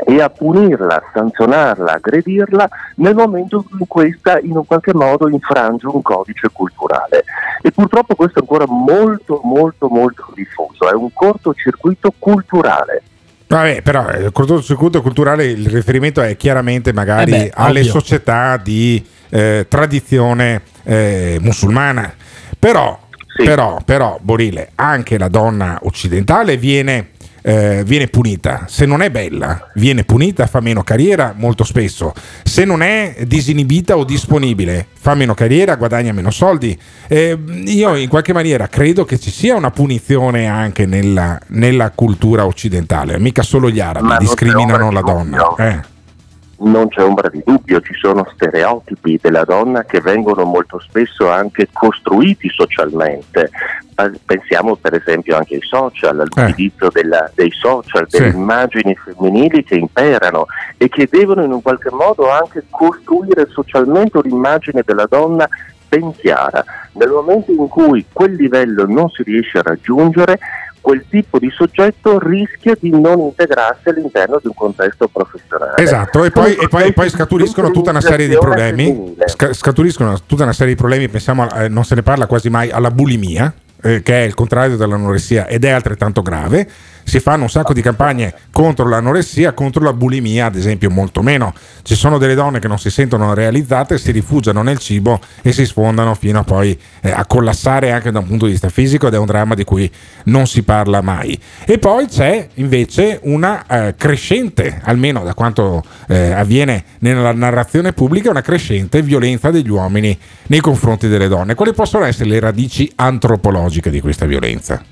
e 0.06 0.22
a 0.22 0.30
punirla, 0.30 0.96
a 0.96 1.04
sanzionarla, 1.14 1.94
aggredirla 1.94 2.70
nel 2.96 3.16
momento 3.16 3.66
in 3.72 3.86
cui 3.88 3.88
questa 3.88 4.40
in 4.40 4.56
un 4.56 4.66
qualche 4.66 4.94
modo 4.94 5.28
infrange 5.28 5.88
un 5.88 6.02
codice 6.02 6.50
culturale. 6.52 7.24
E 7.62 7.72
purtroppo 7.72 8.16
questo 8.16 8.40
è 8.40 8.42
ancora 8.42 8.66
molto 8.68 9.42
molto 9.44 9.88
molto 9.90 10.32
diffuso, 10.34 10.90
è 10.90 10.94
un 10.94 11.12
cortocircuito 11.14 12.14
culturale. 12.18 13.04
Vabbè, 13.48 13.82
però 13.82 14.08
eh, 14.10 14.26
il 14.26 14.32
cortocircuito 14.32 15.02
culturale, 15.02 15.46
il 15.46 15.68
riferimento 15.68 16.22
è 16.22 16.38
chiaramente 16.38 16.94
magari 16.94 17.32
Eh 17.32 17.38
beh, 17.38 17.52
alle 17.56 17.80
ovvio. 17.80 17.92
società 17.92 18.58
di 18.58 19.04
eh, 19.30 19.66
tradizione 19.68 20.62
eh, 20.84 21.40
musulmana. 21.42 22.14
Però, 22.60 23.00
però, 23.36 23.80
però, 23.84 24.20
Borile, 24.22 24.72
anche 24.76 25.18
la 25.18 25.30
donna 25.30 25.80
occidentale 25.84 26.58
viene, 26.58 27.10
eh, 27.42 27.84
viene 27.86 28.08
punita. 28.08 28.66
Se 28.68 28.86
non 28.86 29.02
è 29.02 29.10
bella, 29.10 29.70
viene 29.76 30.04
punita, 30.04 30.48
fa 30.48 30.60
meno 30.60 30.84
carriera 30.84 31.34
molto 31.36 31.64
spesso. 31.64 32.14
Se 32.44 32.66
non 32.66 32.82
è 32.82 33.24
disinibita 33.26 33.98
o 33.98 34.04
disponibile, 34.04 34.88
fa 34.94 35.16
meno 35.16 35.34
carriera, 35.34 35.76
guadagna 35.76 36.12
meno 36.12 36.32
soldi. 36.32 36.78
Eh, 37.08 37.38
io 37.66 37.96
in 37.96 38.10
qualche 38.10 38.34
maniera 38.34 38.68
credo 38.68 39.06
che 39.06 39.20
ci 39.20 39.32
sia 39.32 39.56
una 39.56 39.72
punizione 39.72 40.48
anche 40.48 40.86
nella, 40.86 41.40
nella 41.48 41.92
cultura 41.92 42.46
occidentale. 42.46 43.20
Mica 43.20 43.44
solo 43.44 43.70
gli 43.70 43.80
arabi 43.80 44.08
Ma 44.08 44.18
discriminano 44.18 44.92
la 44.92 45.02
donna. 45.02 45.56
Eh. 45.58 45.98
Non 46.62 46.90
c'è 46.90 47.02
ombra 47.02 47.30
di 47.30 47.42
dubbio, 47.46 47.80
ci 47.80 47.94
sono 47.94 48.28
stereotipi 48.34 49.18
della 49.22 49.46
donna 49.46 49.86
che 49.86 50.02
vengono 50.02 50.44
molto 50.44 50.78
spesso 50.80 51.30
anche 51.30 51.70
costruiti 51.72 52.50
socialmente. 52.50 53.50
Eh, 53.96 54.12
Pensiamo 54.26 54.76
per 54.76 54.94
esempio 54.94 55.38
anche 55.38 55.56
ai 55.56 55.62
social, 55.62 56.20
all'utilizzo 56.20 56.90
della- 56.92 57.32
dei 57.34 57.52
social, 57.52 58.06
Sì. 58.10 58.18
delle 58.18 58.36
immagini 58.36 58.94
femminili 58.96 59.64
che 59.64 59.76
imperano 59.76 60.48
e 60.78 60.90
che 60.90 61.08
devono 61.10 61.44
in 61.44 61.52
un 61.54 61.62
qualche 61.62 61.92
modo 61.92 62.30
anche 62.30 62.64
costruire 62.70 63.48
socialmente 63.50 64.18
un'immagine 64.18 64.82
della 64.86 65.06
donna 65.10 65.48
ben 65.88 66.14
chiara. 66.16 66.64
Nel 66.94 67.10
momento 67.10 67.52
in 67.52 67.68
cui 67.70 68.06
quel 68.12 68.34
livello 68.36 68.86
non 68.86 69.10
si 69.10 69.24
riesce 69.24 69.58
a 69.60 69.64
raggiungere, 69.64 70.38
quel 70.90 71.06
tipo 71.08 71.38
di 71.38 71.52
soggetto 71.52 72.18
rischia 72.18 72.76
di 72.80 72.90
non 72.90 73.20
integrarsi 73.20 73.90
all'interno 73.90 74.40
di 74.42 74.48
un 74.48 74.56
contesto 74.56 75.08
professionale. 75.08 75.84
Esatto, 75.84 76.24
e 76.24 76.32
poi, 76.32 76.56
e 76.56 76.68
poi- 76.68 76.86
e 76.88 76.94
poi 76.94 77.10
scaturiscono 77.10 77.70
tutta 77.70 77.92
una 77.92 78.02
serie 78.02 78.28
di 78.28 78.36
problemi. 78.40 79.16
Sca- 79.26 79.54
scaturiscono 79.54 80.18
tutta 80.26 80.44
una 80.44 80.54
serie 80.54 80.74
di 80.74 80.80
problemi, 80.80 81.08
pensiamo, 81.08 81.44
a- 81.44 81.66
eh, 81.66 81.68
non 81.68 81.86
se 81.86 81.94
ne 81.94 82.02
parla 82.02 82.26
quasi 82.26 82.50
mai, 82.50 82.72
alla 82.72 82.90
bulimia, 82.90 83.54
eh, 83.84 84.02
che 84.02 84.24
è 84.24 84.26
il 84.26 84.34
contrario 84.34 84.78
dell'anoressia 84.78 85.46
ed 85.46 85.64
è 85.64 85.70
altrettanto 85.70 86.24
grave. 86.24 86.68
Si 87.04 87.20
fanno 87.20 87.44
un 87.44 87.50
sacco 87.50 87.74
di 87.74 87.82
campagne 87.82 88.34
contro 88.52 88.88
l'anoressia, 88.88 89.54
contro 89.54 89.84
la 89.84 89.94
bulimia, 89.94 90.46
ad 90.46 90.56
esempio, 90.56 90.90
molto 90.90 91.22
meno. 91.22 91.54
Ci 91.82 91.96
sono 91.96 92.18
delle 92.18 92.36
donne 92.36 92.60
che 92.60 92.68
non 92.68 92.78
si 92.78 92.90
sentono 92.90 93.34
realizzate, 93.34 93.98
si 93.98 94.12
rifugiano 94.12 94.62
nel 94.62 94.78
cibo 94.78 95.20
e 95.42 95.52
si 95.52 95.66
sfondano 95.66 96.14
fino 96.14 96.40
a 96.40 96.44
poi 96.44 96.78
eh, 97.02 97.12
a 97.12 97.26
collassare 97.26 97.92
anche 97.92 98.12
da 98.12 98.20
un 98.20 98.28
punto 98.28 98.46
di 98.46 98.52
vista 98.52 98.70
fisico 98.70 99.08
ed 99.08 99.14
è 99.14 99.18
un 99.18 99.26
dramma 99.26 99.56
di 99.56 99.64
cui 99.64 99.92
non 100.26 100.48
si 100.48 100.64
parla 100.64 101.02
mai. 101.02 101.40
E 101.66 101.78
poi 101.80 102.08
c'è 102.08 102.48
invece 102.56 103.20
una 103.24 103.66
eh, 103.66 103.96
crescente, 103.96 104.80
almeno 104.84 105.24
da 105.24 105.34
quanto 105.34 105.84
eh, 106.08 106.32
avviene 106.32 106.84
nella 107.00 107.34
narrazione 107.34 107.94
pubblica, 107.94 108.30
una 108.30 108.42
crescente 108.42 109.02
violenza 109.02 109.52
degli 109.52 109.70
uomini 109.70 110.18
nei 110.48 110.60
confronti 110.60 111.08
delle 111.08 111.28
donne. 111.28 111.56
Quali 111.56 111.74
possono 111.74 112.06
essere 112.06 112.30
le 112.30 112.40
radici 112.40 112.92
antropologiche 112.96 113.90
di 113.90 114.02
questa 114.02 114.26
violenza? 114.26 114.89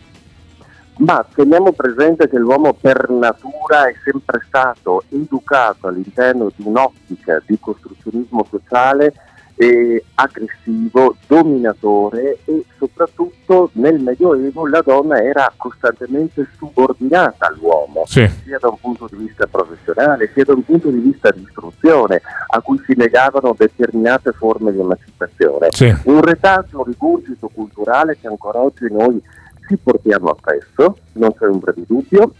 Ma 0.97 1.23
teniamo 1.33 1.73
presente 1.73 2.27
che 2.27 2.37
l'uomo 2.37 2.73
per 2.73 3.09
natura 3.09 3.87
è 3.87 3.93
sempre 4.03 4.41
stato 4.47 5.03
educato 5.09 5.87
all'interno 5.87 6.51
di 6.55 6.63
un'ottica 6.65 7.41
di 7.45 7.57
costruzionismo 7.59 8.45
sociale 8.49 9.13
eh, 9.59 10.03
aggressivo, 10.15 11.15
dominatore 11.25 12.39
e 12.45 12.63
soprattutto 12.77 13.69
nel 13.73 13.99
Medioevo 13.99 14.67
la 14.67 14.81
donna 14.81 15.21
era 15.21 15.51
costantemente 15.57 16.47
subordinata 16.57 17.47
all'uomo, 17.47 18.03
Sì. 18.05 18.27
sia 18.43 18.59
da 18.59 18.69
un 18.69 18.79
punto 18.79 19.07
di 19.09 19.17
vista 19.17 19.47
professionale, 19.47 20.29
sia 20.33 20.43
da 20.45 20.53
un 20.53 20.63
punto 20.63 20.89
di 20.89 20.99
vista 20.99 21.31
di 21.31 21.41
istruzione, 21.41 22.21
a 22.49 22.61
cui 22.61 22.79
si 22.85 22.95
legavano 22.95 23.55
determinate 23.57 24.31
forme 24.31 24.71
di 24.71 24.79
emancipazione. 24.79 25.67
Sì. 25.71 25.95
Un 26.03 26.21
retaggio, 26.21 26.77
un 26.79 26.83
rigurgito 26.85 27.49
culturale 27.51 28.17
che 28.19 28.27
ancora 28.27 28.59
oggi 28.59 28.85
noi 28.91 29.19
ci 29.67 29.77
portiamo 29.77 30.29
appresso, 30.29 30.97
non 31.13 31.33
c'è 31.35 31.47
ombra 31.47 31.71
di 31.71 31.83
dubbio, 31.85 32.33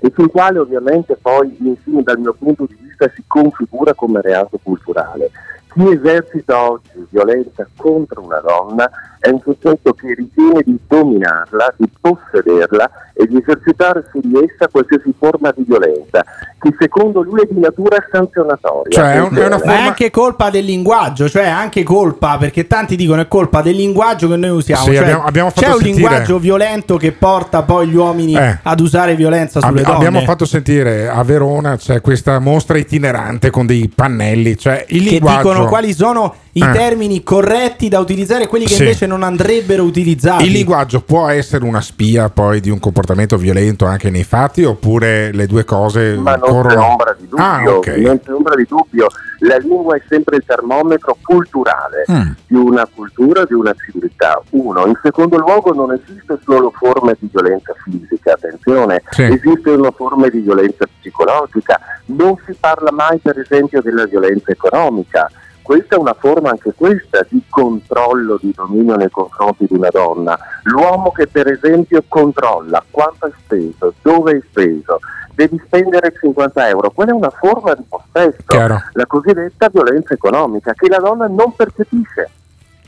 e 0.00 0.12
sul 0.14 0.30
quale 0.30 0.58
ovviamente 0.58 1.16
poi 1.16 1.56
infine 1.60 2.02
dal 2.02 2.18
mio 2.18 2.34
punto 2.34 2.66
di 2.66 2.76
vista 2.80 3.10
si 3.14 3.24
configura 3.26 3.94
come 3.94 4.20
reato 4.20 4.58
culturale. 4.62 5.30
Chi 5.72 5.86
esercita 5.90 6.70
oggi 6.70 7.06
violenza 7.10 7.66
contro 7.76 8.22
una 8.22 8.40
donna 8.40 8.88
è 9.28 9.32
un 9.32 9.40
soggetto 9.44 9.92
che 9.92 10.14
ritiene 10.14 10.62
di 10.64 10.78
dominarla, 10.86 11.74
di 11.76 11.88
possederla 12.00 12.90
e 13.12 13.26
di 13.26 13.36
esercitare 13.36 14.04
su 14.10 14.20
di 14.22 14.34
essa 14.36 14.68
qualsiasi 14.70 15.12
forma 15.18 15.52
di 15.56 15.64
violenza, 15.66 16.24
che 16.58 16.74
secondo 16.78 17.22
lui 17.22 17.40
è 17.42 17.48
di 17.52 17.58
natura 17.60 17.96
sanzionatoria. 18.10 18.90
Cioè, 18.98 19.16
Attenzione. 19.18 19.60
Ma 19.64 19.72
è 19.74 19.80
anche 19.80 20.10
colpa 20.10 20.50
del 20.50 20.64
linguaggio, 20.64 21.28
cioè 21.28 21.46
anche 21.48 21.82
colpa, 21.82 22.36
perché 22.38 22.66
tanti 22.66 22.96
dicono 22.96 23.20
è 23.20 23.28
colpa 23.28 23.60
del 23.60 23.74
linguaggio 23.76 24.28
che 24.28 24.36
noi 24.36 24.50
usiamo. 24.50 24.84
Sì, 24.84 24.92
Cioè, 24.94 25.02
abbiamo- 25.02 25.24
abbiamo 25.24 25.48
fatto 25.50 25.60
c'è 25.60 25.72
un 25.72 25.80
sentire- 25.80 25.98
linguaggio 26.08 26.38
violento 26.38 26.96
che 26.96 27.12
porta 27.12 27.62
poi 27.62 27.88
gli 27.88 27.96
uomini 27.96 28.34
Eh. 28.36 28.58
ad 28.62 28.80
usare 28.80 29.14
violenza 29.16 29.60
sulle 29.60 29.80
Ab- 29.80 29.86
donne. 29.86 30.06
abbiamo 30.06 30.20
fatto 30.24 30.44
sentire 30.44 31.08
a 31.08 31.22
Verona 31.24 31.76
c'è 31.76 32.00
questa 32.00 32.38
mostra 32.38 32.78
itinerante 32.78 33.50
con 33.50 33.66
dei 33.66 33.90
pannelli, 33.92 34.56
cioè 34.56 34.84
il 34.88 35.02
che 35.04 35.10
linguaggio. 35.10 35.48
dicono 35.48 35.66
quali 35.66 35.92
sono 35.92 36.34
i 36.58 36.62
Eh. 36.62 36.72
termini 36.72 37.22
corretti 37.22 37.88
da 37.88 37.98
utilizzare 38.00 38.44
e 38.44 38.46
quelli 38.48 38.64
che 38.66 38.74
Sì. 38.74 38.82
invece 38.82 39.06
non 39.06 39.22
andrebbero 39.22 39.82
utilizzati. 39.84 40.44
Il 40.44 40.52
linguaggio 40.52 41.00
può 41.00 41.28
essere 41.28 41.64
una 41.64 41.80
spia 41.80 42.28
poi 42.30 42.60
di 42.60 42.70
un 42.70 42.78
comportamento 42.80 43.36
violento 43.36 43.86
anche 43.86 44.10
nei 44.10 44.24
fatti 44.24 44.64
oppure 44.64 45.32
le 45.32 45.46
due 45.46 45.64
cose 45.64 46.16
Ma 46.16 46.32
non 46.36 46.40
c'è 46.42 46.50
corrono? 46.50 46.86
ombra 46.86 47.16
di 47.18 47.28
dubbio, 47.28 47.44
Ah, 47.44 47.62
ok. 47.76 47.86
non 47.98 48.20
c'è 48.22 48.32
ombra 48.32 48.54
di 48.56 48.66
dubbio. 48.68 49.06
La 49.42 49.56
lingua 49.58 49.94
è 49.94 50.02
sempre 50.08 50.36
il 50.36 50.42
termometro 50.44 51.16
culturale 51.22 52.04
Mm. 52.10 52.30
di 52.48 52.56
una 52.56 52.88
cultura, 52.92 53.44
di 53.44 53.54
una 53.54 53.72
civiltà. 53.86 54.42
Uno. 54.50 54.84
In 54.86 54.98
secondo 55.00 55.36
luogo 55.38 55.72
non 55.72 55.92
esiste 55.92 56.38
solo 56.44 56.72
forme 56.76 57.16
di 57.20 57.28
violenza 57.30 57.72
fisica, 57.84 58.32
attenzione, 58.32 59.02
Sì. 59.10 59.22
esistono 59.22 59.92
forme 59.96 60.28
di 60.30 60.40
violenza 60.40 60.86
psicologica. 60.98 61.78
Non 62.06 62.34
si 62.46 62.56
parla 62.58 62.90
mai 62.90 63.18
per 63.18 63.38
esempio 63.38 63.80
della 63.80 64.06
violenza 64.06 64.50
economica. 64.50 65.30
Questa 65.68 65.96
è 65.96 65.98
una 65.98 66.16
forma 66.18 66.48
anche 66.48 66.72
questa 66.74 67.26
di 67.28 67.42
controllo, 67.46 68.38
di 68.40 68.54
dominio 68.56 68.96
nei 68.96 69.10
confronti 69.10 69.66
di 69.68 69.74
una 69.74 69.90
donna. 69.90 70.38
L'uomo 70.62 71.12
che 71.12 71.26
per 71.26 71.46
esempio 71.46 72.02
controlla 72.08 72.82
quanto 72.90 73.26
hai 73.26 73.32
speso, 73.44 73.92
dove 74.00 74.32
hai 74.32 74.42
speso, 74.48 74.98
devi 75.34 75.60
spendere 75.66 76.14
50 76.18 76.68
euro, 76.70 76.90
quella 76.90 77.10
è 77.10 77.14
una 77.14 77.28
forma 77.28 77.74
di 77.74 77.82
possesso, 77.86 78.44
Chiaro. 78.46 78.80
la 78.94 79.04
cosiddetta 79.04 79.68
violenza 79.68 80.14
economica, 80.14 80.72
che 80.72 80.88
la 80.88 81.00
donna 81.00 81.26
non 81.26 81.54
percepisce. 81.54 82.30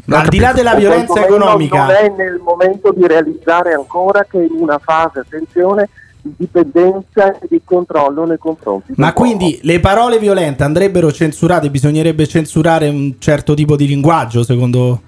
Ma 0.07 0.21
al 0.21 0.29
di 0.29 0.39
là 0.39 0.53
della 0.55 0.75
violenza 0.75 1.23
economica, 1.23 1.85
Non 1.85 1.95
è 1.95 2.09
nel 2.09 2.41
momento 2.43 2.93
di 2.93 3.07
realizzare 3.07 3.75
ancora 3.75 4.25
che 4.25 4.39
è 4.41 4.43
in 4.43 4.57
una 4.59 4.79
fase, 4.79 5.19
attenzione, 5.19 5.91
di 6.23 6.35
dipendenza 6.37 7.39
e 7.39 7.47
di 7.49 7.61
controllo 7.65 8.25
nei 8.25 8.39
confronti 8.39 8.93
ma 8.97 9.13
quindi 9.13 9.59
le 9.63 9.81
parole 9.81 10.19
violente 10.19 10.65
andrebbero 10.65 11.11
censurate? 11.13 11.71
Bisognerebbe 11.71 12.27
censurare 12.27 12.89
un 12.89 13.15
certo 13.19 13.55
tipo 13.55 13.77
di 13.77 13.87
linguaggio, 13.87 14.43
secondo 14.43 15.01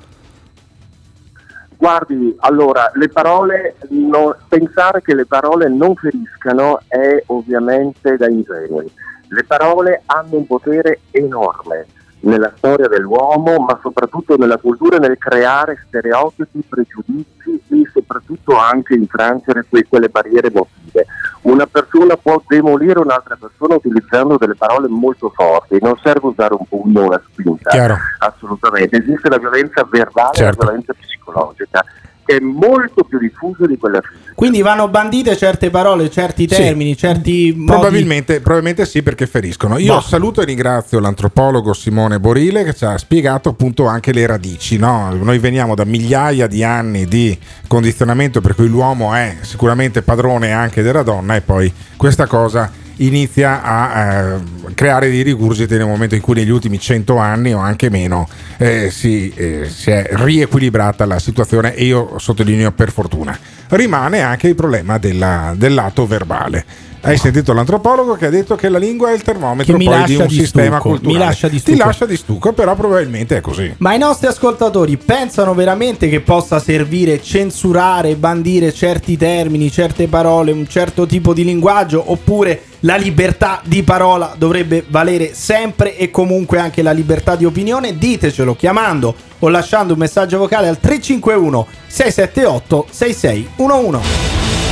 Guardi, 1.83 2.33
allora, 2.39 2.93
le 2.95 3.09
parole, 3.09 3.75
no- 3.89 4.37
pensare 4.47 5.03
che 5.03 5.17
le 5.17 5.27
parole 5.27 5.69
non 5.69 5.97
feriscano 5.97 6.79
è 6.87 7.21
ovviamente 7.27 8.17
da 8.17 8.29
ingenui. 8.29 8.89
Le 9.27 9.43
parole 9.43 10.03
hanno 10.07 10.37
un 10.37 10.47
potere 10.47 11.01
enorme 11.11 11.87
nella 12.23 12.53
storia 12.57 12.89
dell'uomo, 12.89 13.59
ma 13.59 13.79
soprattutto 13.83 14.37
nella 14.37 14.57
cultura, 14.57 14.99
nel 14.99 15.18
creare 15.18 15.85
stereotipi, 15.87 16.62
pregiudizi 16.68 17.62
e 17.68 17.91
soprattutto 17.93 18.57
anche 18.57 18.95
infrangere 18.95 19.64
que- 19.68 19.87
quelle 19.89 20.09
barriere 20.09 20.49
emotive. 20.49 21.07
Una 21.43 21.66
persona 21.66 22.16
può 22.16 22.41
demolire 22.47 23.01
un'altra 23.01 23.37
persona 23.39 23.75
utilizzando 23.75 24.37
delle 24.37 24.55
parole 24.55 24.89
molto 24.89 25.31
forti, 25.35 25.79
non 25.81 25.99
serve 26.03 26.29
usare 26.29 26.55
un 26.55 26.64
pugno 26.68 27.01
o 27.01 27.07
una 27.07 27.23
spinta. 27.31 27.70
Chiaro. 27.70 27.97
Assolutamente, 28.18 28.99
esiste 28.99 29.29
la 29.29 29.39
violenza 29.39 29.85
verbale 29.89 30.31
e 30.33 30.37
Certo. 30.37 30.59
la 30.61 30.70
violenza 30.70 30.95
psicologica, 30.95 31.85
che 32.33 32.37
è 32.37 32.41
molto 32.41 33.05
più 33.05 33.18
diffusa 33.18 33.66
di 33.66 33.76
quella 33.76 34.01
fisica. 34.01 34.33
Quindi 34.35 34.62
vanno 34.62 34.89
bandite 34.89 35.37
certe 35.37 35.68
parole, 35.70 36.11
certi 36.11 36.49
Sì. 36.49 36.57
termini, 36.57 36.97
certi 36.97 37.53
modi. 37.55 37.66
Probabilmente, 37.66 38.41
probabilmente 38.41 38.87
sì 38.87 39.03
perché 39.03 39.26
feriscono. 39.26 39.78
Io 39.78 39.95
Boh. 39.95 40.01
saluto 40.01 40.41
e 40.41 40.45
ringrazio 40.47 40.99
l'antropologo 40.99 41.72
Simone 41.74 42.18
Borile 42.18 42.64
che 42.64 42.74
ci 42.74 42.85
ha 42.85 42.97
spiegato 42.97 43.51
appunto 43.51 43.87
anche 43.87 44.12
le 44.12 44.26
radici. 44.26 44.78
no? 44.78 45.12
Noi 45.20 45.39
veniamo 45.39 45.74
da 45.74 45.85
migliaia 45.85 46.47
di 46.47 46.64
anni 46.64 47.05
di 47.05 47.37
condizionamento 47.68 48.41
per 48.41 48.55
cui 48.55 48.68
l'uomo 48.68 49.14
è 49.14 49.37
sicuramente 49.43 50.03
padrone 50.03 50.53
anche 50.53 50.83
della 50.83 51.03
donna 51.03 51.37
e 51.37 51.41
poi 51.43 51.72
questa 51.97 52.26
cosa 52.26 52.70
inizia 53.07 53.63
a 53.63 54.01
eh, 54.01 54.35
creare 54.75 55.11
dei 55.11 55.23
rigurgiti 55.23 55.77
nel 55.77 55.87
momento 55.87 56.15
in 56.15 56.21
cui 56.21 56.35
negli 56.35 56.51
ultimi 56.51 56.79
cento 56.79 57.17
anni 57.17 57.53
o 57.55 57.59
anche 57.59 57.91
meno 57.91 58.29
eh, 58.59 58.91
si, 58.91 59.33
eh, 59.35 59.69
si 59.69 59.91
è 59.91 60.09
riequilibrata 60.13 61.05
la 61.07 61.19
situazione 61.19 61.75
e 61.75 61.85
io 61.85 62.19
sottolineo 62.19 62.73
per 62.73 62.91
fortuna. 62.91 63.39
Rimane 63.69 64.21
anche 64.21 64.49
il 64.49 64.55
problema 64.55 64.99
della- 64.99 65.55
del 65.57 65.75
lato 65.75 66.07
verbale. 66.07 66.65
Hai 67.05 67.17
sentito 67.19 67.53
l'antropologo 67.53 68.15
che 68.15 68.27
ha 68.27 68.31
detto 68.31 68.55
che 68.55 68.69
la 68.69 68.79
lingua 68.79 69.11
è 69.11 69.15
il 69.15 69.23
termometro 69.23 69.77
di 69.77 69.87
un 69.89 70.27
di 70.29 70.35
sistema 70.37 70.77
stucco, 70.79 70.89
culturale. 70.91 71.19
mi 71.19 71.25
lascia 71.25 71.49
di 71.49 71.57
Ti 71.61 71.73
stucco. 71.73 71.85
lascia 71.85 72.07
di 72.07 72.17
stucco, 72.17 72.53
però 72.53 72.77
probabilmente 72.77 73.39
è 73.39 73.41
così. 73.41 73.75
Ma 73.79 73.93
i 73.95 73.99
nostri 73.99 74.29
ascoltatori 74.29 74.97
pensano 74.99 75.53
veramente 75.53 76.09
che 76.09 76.21
possa 76.21 76.61
servire 76.61 77.21
censurare, 77.21 78.15
bandire 78.15 78.73
certi 78.73 79.17
termini, 79.17 79.69
certe 79.73 80.07
parole, 80.07 80.53
un 80.53 80.69
certo 80.69 81.05
tipo 81.05 81.35
di 81.35 81.43
linguaggio, 81.43 82.05
oppure 82.13 82.63
la 82.81 82.95
libertà 82.95 83.61
di 83.65 83.83
parola 83.83 84.35
dovrebbe 84.39 84.85
valere 84.87 85.35
sempre 85.35 85.97
e 85.97 86.09
comunque 86.13 86.61
anche 86.61 86.83
la 86.83 86.93
libertà 86.93 87.35
di 87.35 87.45
opinione? 87.45 87.99
Ditecelo 87.99 88.55
chiamando 88.55 89.13
o 89.41 89.49
lasciando 89.49 89.95
un 89.95 89.99
messaggio 89.99 90.39
vocale 90.39 90.69
al 90.69 90.79
351 90.79 91.67
678 91.89 92.87
6611. 92.91 94.09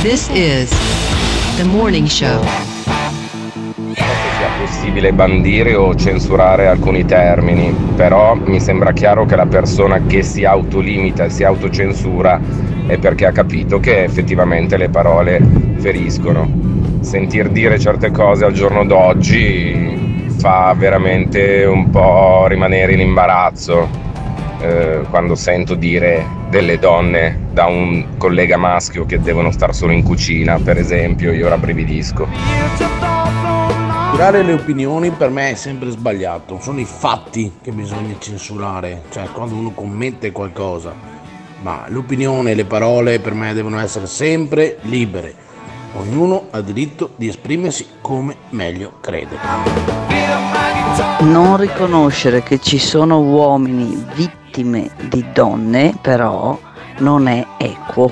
This 0.01 0.29
is 0.31 0.69
the 1.61 1.67
morning 1.67 2.07
show. 2.07 2.41
sia 3.93 4.49
possibile 4.57 5.13
bandire 5.13 5.75
o 5.75 5.93
censurare 5.93 6.65
alcuni 6.65 7.05
termini, 7.05 7.71
però 7.95 8.33
mi 8.33 8.59
sembra 8.59 8.93
chiaro 8.93 9.25
che 9.25 9.35
la 9.35 9.45
persona 9.45 10.01
che 10.07 10.23
si 10.23 10.43
autolimita 10.43 11.25
e 11.25 11.29
si 11.29 11.43
autocensura 11.43 12.39
è 12.87 12.97
perché 12.97 13.27
ha 13.27 13.31
capito 13.31 13.79
che 13.79 14.03
effettivamente 14.03 14.75
le 14.75 14.89
parole 14.89 15.39
feriscono. 15.77 16.49
Sentir 17.01 17.49
dire 17.49 17.77
certe 17.77 18.09
cose 18.09 18.45
al 18.45 18.53
giorno 18.53 18.83
d'oggi 18.83 20.29
fa 20.39 20.73
veramente 20.75 21.65
un 21.65 21.91
po' 21.91 22.47
rimanere 22.47 22.93
in 22.93 23.01
imbarazzo. 23.01 24.10
Eh, 24.61 25.05
quando 25.09 25.35
sento 25.35 25.73
dire 25.73 26.25
delle 26.49 26.77
donne 26.77 27.47
da 27.51 27.65
un 27.65 28.17
collega 28.17 28.57
maschio 28.57 29.05
che 29.05 29.19
devono 29.19 29.51
stare 29.51 29.73
solo 29.73 29.91
in 29.91 30.03
cucina, 30.03 30.59
per 30.63 30.77
esempio, 30.77 31.31
io 31.31 31.49
rabbrividisco. 31.49 32.27
Censurare 34.11 34.43
le 34.43 34.53
opinioni 34.53 35.09
per 35.09 35.29
me 35.29 35.51
è 35.51 35.55
sempre 35.55 35.89
sbagliato, 35.89 36.59
sono 36.61 36.79
i 36.79 36.85
fatti 36.85 37.53
che 37.61 37.71
bisogna 37.71 38.13
censurare, 38.19 39.03
cioè 39.09 39.25
quando 39.31 39.55
uno 39.55 39.71
commette 39.71 40.31
qualcosa. 40.31 40.93
Ma 41.63 41.85
l'opinione 41.87 42.51
e 42.51 42.55
le 42.55 42.65
parole 42.65 43.19
per 43.19 43.33
me 43.33 43.53
devono 43.53 43.79
essere 43.79 44.05
sempre 44.05 44.77
libere. 44.81 45.33
Ognuno 45.93 46.47
ha 46.51 46.61
diritto 46.61 47.11
di 47.15 47.27
esprimersi 47.27 47.85
come 47.99 48.35
meglio 48.49 48.93
crede. 49.01 49.37
Non 51.21 51.57
riconoscere 51.57 52.43
che 52.43 52.59
ci 52.59 52.77
sono 52.77 53.19
uomini 53.19 54.05
vittime 54.13 54.40
di 54.51 55.25
donne, 55.33 55.95
però, 56.01 56.57
non 56.97 57.27
è 57.27 57.45
equo. 57.57 58.11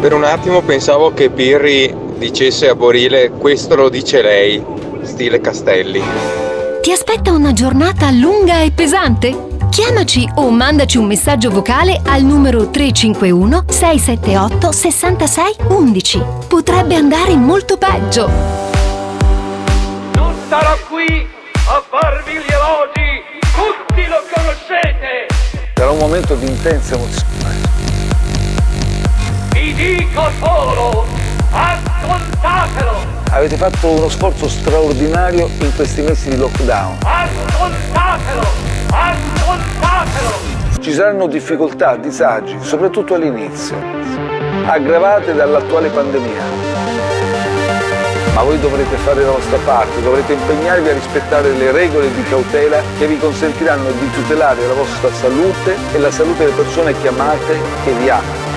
Per 0.00 0.12
un 0.12 0.24
attimo 0.24 0.60
pensavo 0.62 1.12
che 1.14 1.30
Pirri 1.30 1.94
dicesse 2.18 2.68
a 2.68 2.74
Borile 2.74 3.30
questo 3.30 3.74
lo 3.74 3.88
dice 3.88 4.20
lei, 4.20 4.62
stile 5.02 5.40
Castelli. 5.40 6.02
Ti 6.82 6.90
aspetta 6.92 7.32
una 7.32 7.52
giornata 7.52 8.10
lunga 8.10 8.60
e 8.60 8.72
pesante? 8.72 9.50
Chiamaci 9.70 10.28
o 10.34 10.50
mandaci 10.50 10.98
un 10.98 11.06
messaggio 11.06 11.48
vocale 11.48 11.98
al 12.04 12.22
numero 12.22 12.68
351 12.68 13.64
678 13.68 14.70
66 14.70 15.56
11. 15.68 16.22
Potrebbe 16.46 16.94
andare 16.94 17.34
molto 17.36 17.78
peggio. 17.78 18.28
Non 20.14 20.34
starò 20.44 20.76
qui 20.90 21.26
a 21.68 21.82
farvi 21.88 22.32
gli 22.32 22.52
elogi, 22.52 23.22
tutti 23.54 24.06
lo 24.06 24.22
conoscete. 24.34 25.26
Sarà 25.74 25.90
un 25.90 25.98
momento 25.98 26.34
di 26.34 26.46
intensa 26.46 26.94
emozione. 26.94 27.30
Vi 29.52 29.74
dico 29.74 30.30
solo, 30.40 31.06
ascoltatelo, 31.50 33.20
Avete 33.30 33.56
fatto 33.56 33.88
uno 33.88 34.08
sforzo 34.08 34.48
straordinario 34.48 35.48
in 35.58 35.74
questi 35.74 36.02
mesi 36.02 36.30
di 36.30 36.36
lockdown. 36.36 36.98
ascoltatelo, 37.02 38.46
ascoltatelo. 38.90 40.60
Ci 40.80 40.92
saranno 40.92 41.26
difficoltà, 41.28 41.96
disagi, 41.96 42.56
soprattutto 42.60 43.14
all'inizio, 43.14 43.76
aggravate 44.66 45.32
dall'attuale 45.32 45.88
pandemia. 45.88 47.01
Ma 48.34 48.42
voi 48.42 48.58
dovrete 48.58 48.96
fare 48.96 49.22
la 49.24 49.32
vostra 49.32 49.58
parte, 49.58 50.00
dovrete 50.00 50.32
impegnarvi 50.32 50.88
a 50.88 50.92
rispettare 50.94 51.52
le 51.52 51.70
regole 51.70 52.12
di 52.14 52.22
cautela 52.24 52.82
che 52.98 53.06
vi 53.06 53.18
consentiranno 53.18 53.90
di 53.90 54.10
tutelare 54.10 54.66
la 54.66 54.72
vostra 54.72 55.12
salute 55.12 55.76
e 55.92 55.98
la 55.98 56.10
salute 56.10 56.44
delle 56.44 56.56
persone 56.56 56.98
che 56.98 57.08
amate 57.08 57.60
e 57.84 57.92
vi 57.92 58.08
amano. 58.08 58.50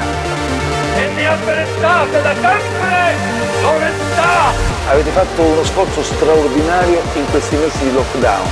E 0.96 1.08
ne 1.08 1.28
apprezzate 1.28 2.22
da 2.22 2.34
sempre 2.34 3.16
l'onestà. 3.62 4.54
Avete 4.88 5.10
fatto 5.10 5.42
uno 5.42 5.64
sforzo 5.64 6.04
straordinario 6.04 7.02
in 7.14 7.30
questi 7.30 7.58
mesi 7.58 7.78
di 7.80 7.92
lockdown. 7.92 8.48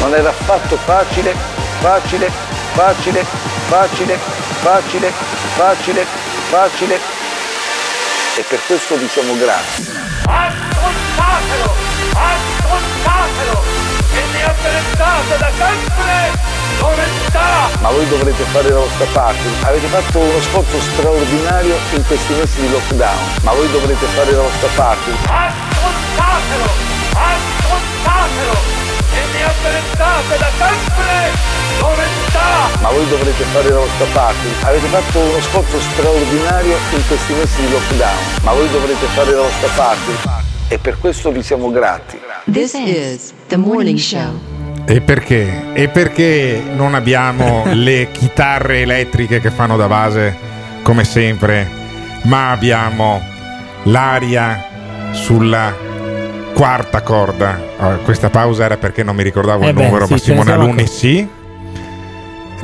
Non 0.00 0.14
era 0.14 0.28
affatto 0.28 0.76
facile, 0.76 1.34
facile, 1.80 2.30
facile, 2.74 3.24
facile, 3.68 4.18
facile, 4.60 5.12
facile, 5.56 6.06
facile. 6.50 6.98
E 8.36 8.44
per 8.48 8.60
questo 8.66 8.96
vi 8.96 9.08
siamo 9.08 9.36
grati. 9.36 9.99
Ascoltatelo, 10.26 11.74
ascoltatelo. 12.12 13.62
E 14.12 14.22
ne 14.32 14.44
apprezzate 14.44 15.38
da 15.38 15.50
sempre 15.56 16.32
l'onestà. 16.78 17.68
Ma 17.80 17.90
voi 17.90 18.08
dovrete 18.08 18.42
fare 18.44 18.70
la 18.70 18.78
vostra 18.78 19.06
parte. 19.12 19.48
Avete 19.62 19.86
fatto 19.86 20.18
uno 20.18 20.40
sforzo 20.40 20.80
straordinario 20.80 21.76
in 21.94 22.06
questi 22.06 22.32
mesi 22.34 22.60
di 22.60 22.70
lockdown. 22.70 23.18
Ma 23.42 23.52
voi 23.52 23.70
dovrete 23.70 24.06
fare 24.06 24.32
la 24.32 24.42
vostra 24.42 24.68
parte. 24.74 25.10
Ascoltatelo, 25.26 26.68
ascoltatelo. 27.14 28.79
E 29.20 29.24
ne 29.36 29.44
apprezzate 29.44 30.38
da 30.38 30.50
sempre 30.56 31.12
l'onestà. 31.78 32.80
Ma 32.80 32.88
voi 32.88 33.06
dovrete 33.08 33.44
fare 33.52 33.68
la 33.68 33.78
vostra 33.78 34.06
parte. 34.12 34.46
Avete 34.62 34.86
fatto 34.86 35.18
uno 35.18 35.40
sforzo 35.40 35.78
straordinario 35.78 36.76
in 36.94 37.06
questi 37.06 37.32
mesi 37.34 37.60
di 37.60 37.70
lockdown. 37.70 38.18
Ma 38.42 38.52
voi 38.52 38.70
dovrete 38.70 39.06
fare 39.14 39.32
la 39.32 39.42
vostra 39.42 39.68
parte. 39.76 40.12
E 40.68 40.78
per 40.78 40.98
questo 40.98 41.30
vi 41.30 41.42
siamo 41.42 41.70
grati. 41.70 42.18
This 42.50 42.72
is 42.74 43.34
the 43.48 43.56
morning 43.56 43.98
show. 43.98 44.38
E 44.86 45.02
perché? 45.02 45.72
E 45.74 45.88
perché 45.88 46.62
non 46.74 46.94
abbiamo 46.94 47.64
le 47.74 48.08
chitarre 48.12 48.80
elettriche 48.80 49.40
che 49.40 49.50
fanno 49.50 49.76
da 49.76 49.86
base 49.86 50.34
come 50.82 51.04
sempre, 51.04 51.68
ma 52.22 52.52
abbiamo 52.52 53.22
l'aria 53.84 54.64
sulla 55.12 55.89
quarta 56.54 57.02
corda. 57.02 57.58
Ah, 57.78 57.94
questa 58.04 58.30
pausa 58.30 58.64
era 58.64 58.76
perché 58.76 59.02
non 59.02 59.14
mi 59.16 59.22
ricordavo 59.22 59.64
Eh 59.64 59.68
il 59.68 59.74
beh, 59.74 59.84
numero, 59.84 60.06
sì, 60.06 60.12
ma 60.12 60.18
Simone 60.18 60.52
Alunni 60.52 60.86
sì. 60.86 61.28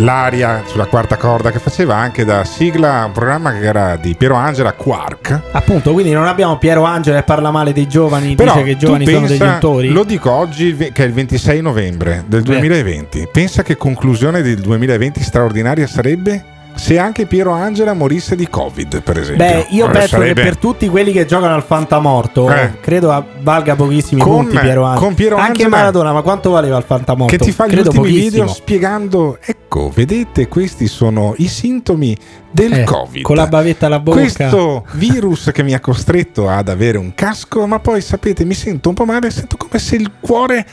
l'aria 0.00 0.62
sulla 0.66 0.84
quarta 0.86 1.16
corda 1.16 1.50
che 1.50 1.58
faceva 1.58 1.96
anche 1.96 2.24
da 2.26 2.44
sigla 2.44 3.04
un 3.06 3.12
programma 3.12 3.52
che 3.52 3.64
era 3.64 3.96
di 3.96 4.14
Piero 4.14 4.34
Angela 4.34 4.72
Quark. 4.74 5.40
Appunto, 5.52 5.92
quindi 5.92 6.12
non 6.12 6.26
abbiamo 6.26 6.58
Piero 6.58 6.84
Angela 6.84 7.18
che 7.18 7.22
parla 7.24 7.50
male 7.50 7.72
dei 7.72 7.88
giovani, 7.88 8.34
Però 8.34 8.52
dice 8.52 8.64
che 8.64 8.70
i 8.72 8.78
giovani 8.78 9.06
sono 9.06 9.18
pensa- 9.20 9.32
degli 9.36 9.48
autori. 9.48 9.88
Lo 9.88 10.04
dico 10.04 10.30
oggi 10.30 10.76
che 10.76 11.02
è 11.02 11.06
il 11.06 11.12
26 11.14 11.62
novembre 11.62 12.24
del 12.26 12.42
2020. 12.42 13.28
Pensa 13.32 13.62
che 13.62 13.76
conclusione 13.76 14.42
del 14.42 14.56
2020 14.60 15.22
straordinaria 15.22 15.86
sarebbe 15.86 16.44
se 16.76 16.98
anche 16.98 17.26
Piero 17.26 17.50
Angela 17.52 17.92
morisse 17.94 18.36
di 18.36 18.48
Covid, 18.48 19.02
per 19.02 19.18
esempio. 19.18 19.44
Beh, 19.44 19.66
io 19.70 19.86
Eh, 19.88 19.90
penso 19.90 20.08
sarebbe- 20.08 20.34
che 20.42 20.48
per 20.48 20.56
tutti 20.58 20.88
quelli 20.88 21.10
che 21.12 21.24
giocano 21.26 21.54
al 21.54 21.62
fantamorto, 21.64 22.50
Eh. 22.50 22.78
credo 22.80 23.24
valga 23.42 23.74
pochissimi 23.74 24.20
Con- 24.20 24.44
punti 24.44 24.58
Piero 24.58 24.84
Angela. 24.84 25.04
con 25.06 25.14
Piero 25.14 25.36
Anche 25.36 25.48
Angela- 25.62 25.68
Maradona, 25.68 26.12
ma 26.12 26.22
quanto 26.22 26.50
valeva 26.50 26.76
il 26.76 26.84
fantamorto? 26.86 27.36
che 27.36 27.42
ti 27.42 27.50
fa 27.52 27.66
gli 27.66 27.70
credo 27.70 27.88
ultimi 27.88 28.04
pochissimo. 28.06 28.30
video 28.30 28.46
spiegando 28.48 29.38
ecco 29.44 29.90
vedete 29.94 30.48
questi 30.48 30.86
sono 30.86 31.34
i 31.38 31.48
sintomi 31.48 32.16
del 32.50 32.72
Eh, 32.72 32.84
covid 32.84 33.22
con 33.22 33.36
la 33.36 33.46
bavetta 33.46 33.86
alla 33.86 33.98
bocca. 34.00 34.18
questo 34.20 34.84
virus 34.92 35.50
che 35.52 35.62
mi 35.62 35.74
ha 35.74 35.80
costretto 35.80 36.48
ad 36.48 36.68
avere 36.68 36.96
un 36.98 37.14
casco 37.14 37.66
ma 37.66 37.78
poi 37.80 38.00
sapete 38.00 38.44
mi 38.44 38.54
sento 38.54 38.88
un 38.90 38.94
po' 38.94 39.04
male 39.04 39.30
sento 39.30 39.56
come 39.56 39.78
se 39.78 39.96
il 39.96 40.10
cuore 40.20 40.66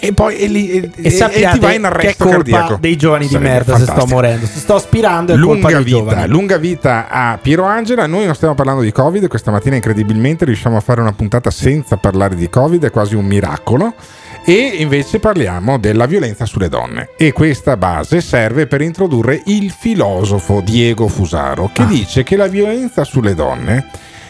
e 0.00 0.12
poi 0.12 0.36
e, 0.38 0.46
lì, 0.48 0.70
e, 0.70 0.90
E 0.96 1.10
sappiate 1.10 1.58
ti 1.58 1.64
va 1.64 1.72
in 1.72 1.82
che 1.82 1.86
è 1.86 1.90
arresto 1.90 2.24
colpa 2.24 2.36
cardiaco 2.38 2.78
dei 2.80 2.96
giovani 2.96 3.26
di 3.28 3.38
merda 3.38 3.76
se 3.76 3.82
sto 3.82 3.86
fantastico. 3.92 4.14
morendo. 4.14 4.46
Se 4.46 4.58
sto 4.58 4.74
aspirando 4.74 5.32
è 5.32 5.38
colpa 5.38 5.52
Lunga 5.52 5.68
dei 5.76 5.84
vita, 5.84 5.96
giovani. 5.98 6.28
lunga 6.28 6.56
vita 6.56 7.08
a 7.08 7.38
Piero 7.40 7.64
Angela. 7.64 8.06
Noi 8.06 8.24
non 8.24 8.34
stiamo 8.34 8.54
parlando 8.54 8.82
di 8.82 8.92
Covid, 8.92 9.28
questa 9.28 9.50
mattina 9.50 9.76
incredibilmente 9.76 10.44
riusciamo 10.44 10.76
a 10.76 10.80
fare 10.80 11.00
una 11.00 11.12
puntata 11.12 11.50
senza 11.50 11.96
parlare 11.96 12.34
di 12.34 12.48
Covid, 12.48 12.84
è 12.84 12.90
quasi 12.90 13.14
un 13.14 13.24
miracolo. 13.26 13.94
E 14.42 14.54
invece 14.78 15.18
parliamo 15.20 15.78
della 15.78 16.06
violenza 16.06 16.46
sulle 16.46 16.70
donne. 16.70 17.10
E 17.18 17.30
questa 17.32 17.76
base 17.76 18.22
serve 18.22 18.66
per 18.66 18.80
introdurre 18.80 19.42
il 19.46 19.70
filosofo 19.70 20.62
Diego 20.64 21.08
Fusaro, 21.08 21.64
Ah. 21.66 21.70
che 21.72 21.86
dice 21.86 22.22
che 22.22 22.36
la 22.36 22.46
violenza 22.46 23.04
sulle 23.04 23.34
donne 23.34 23.86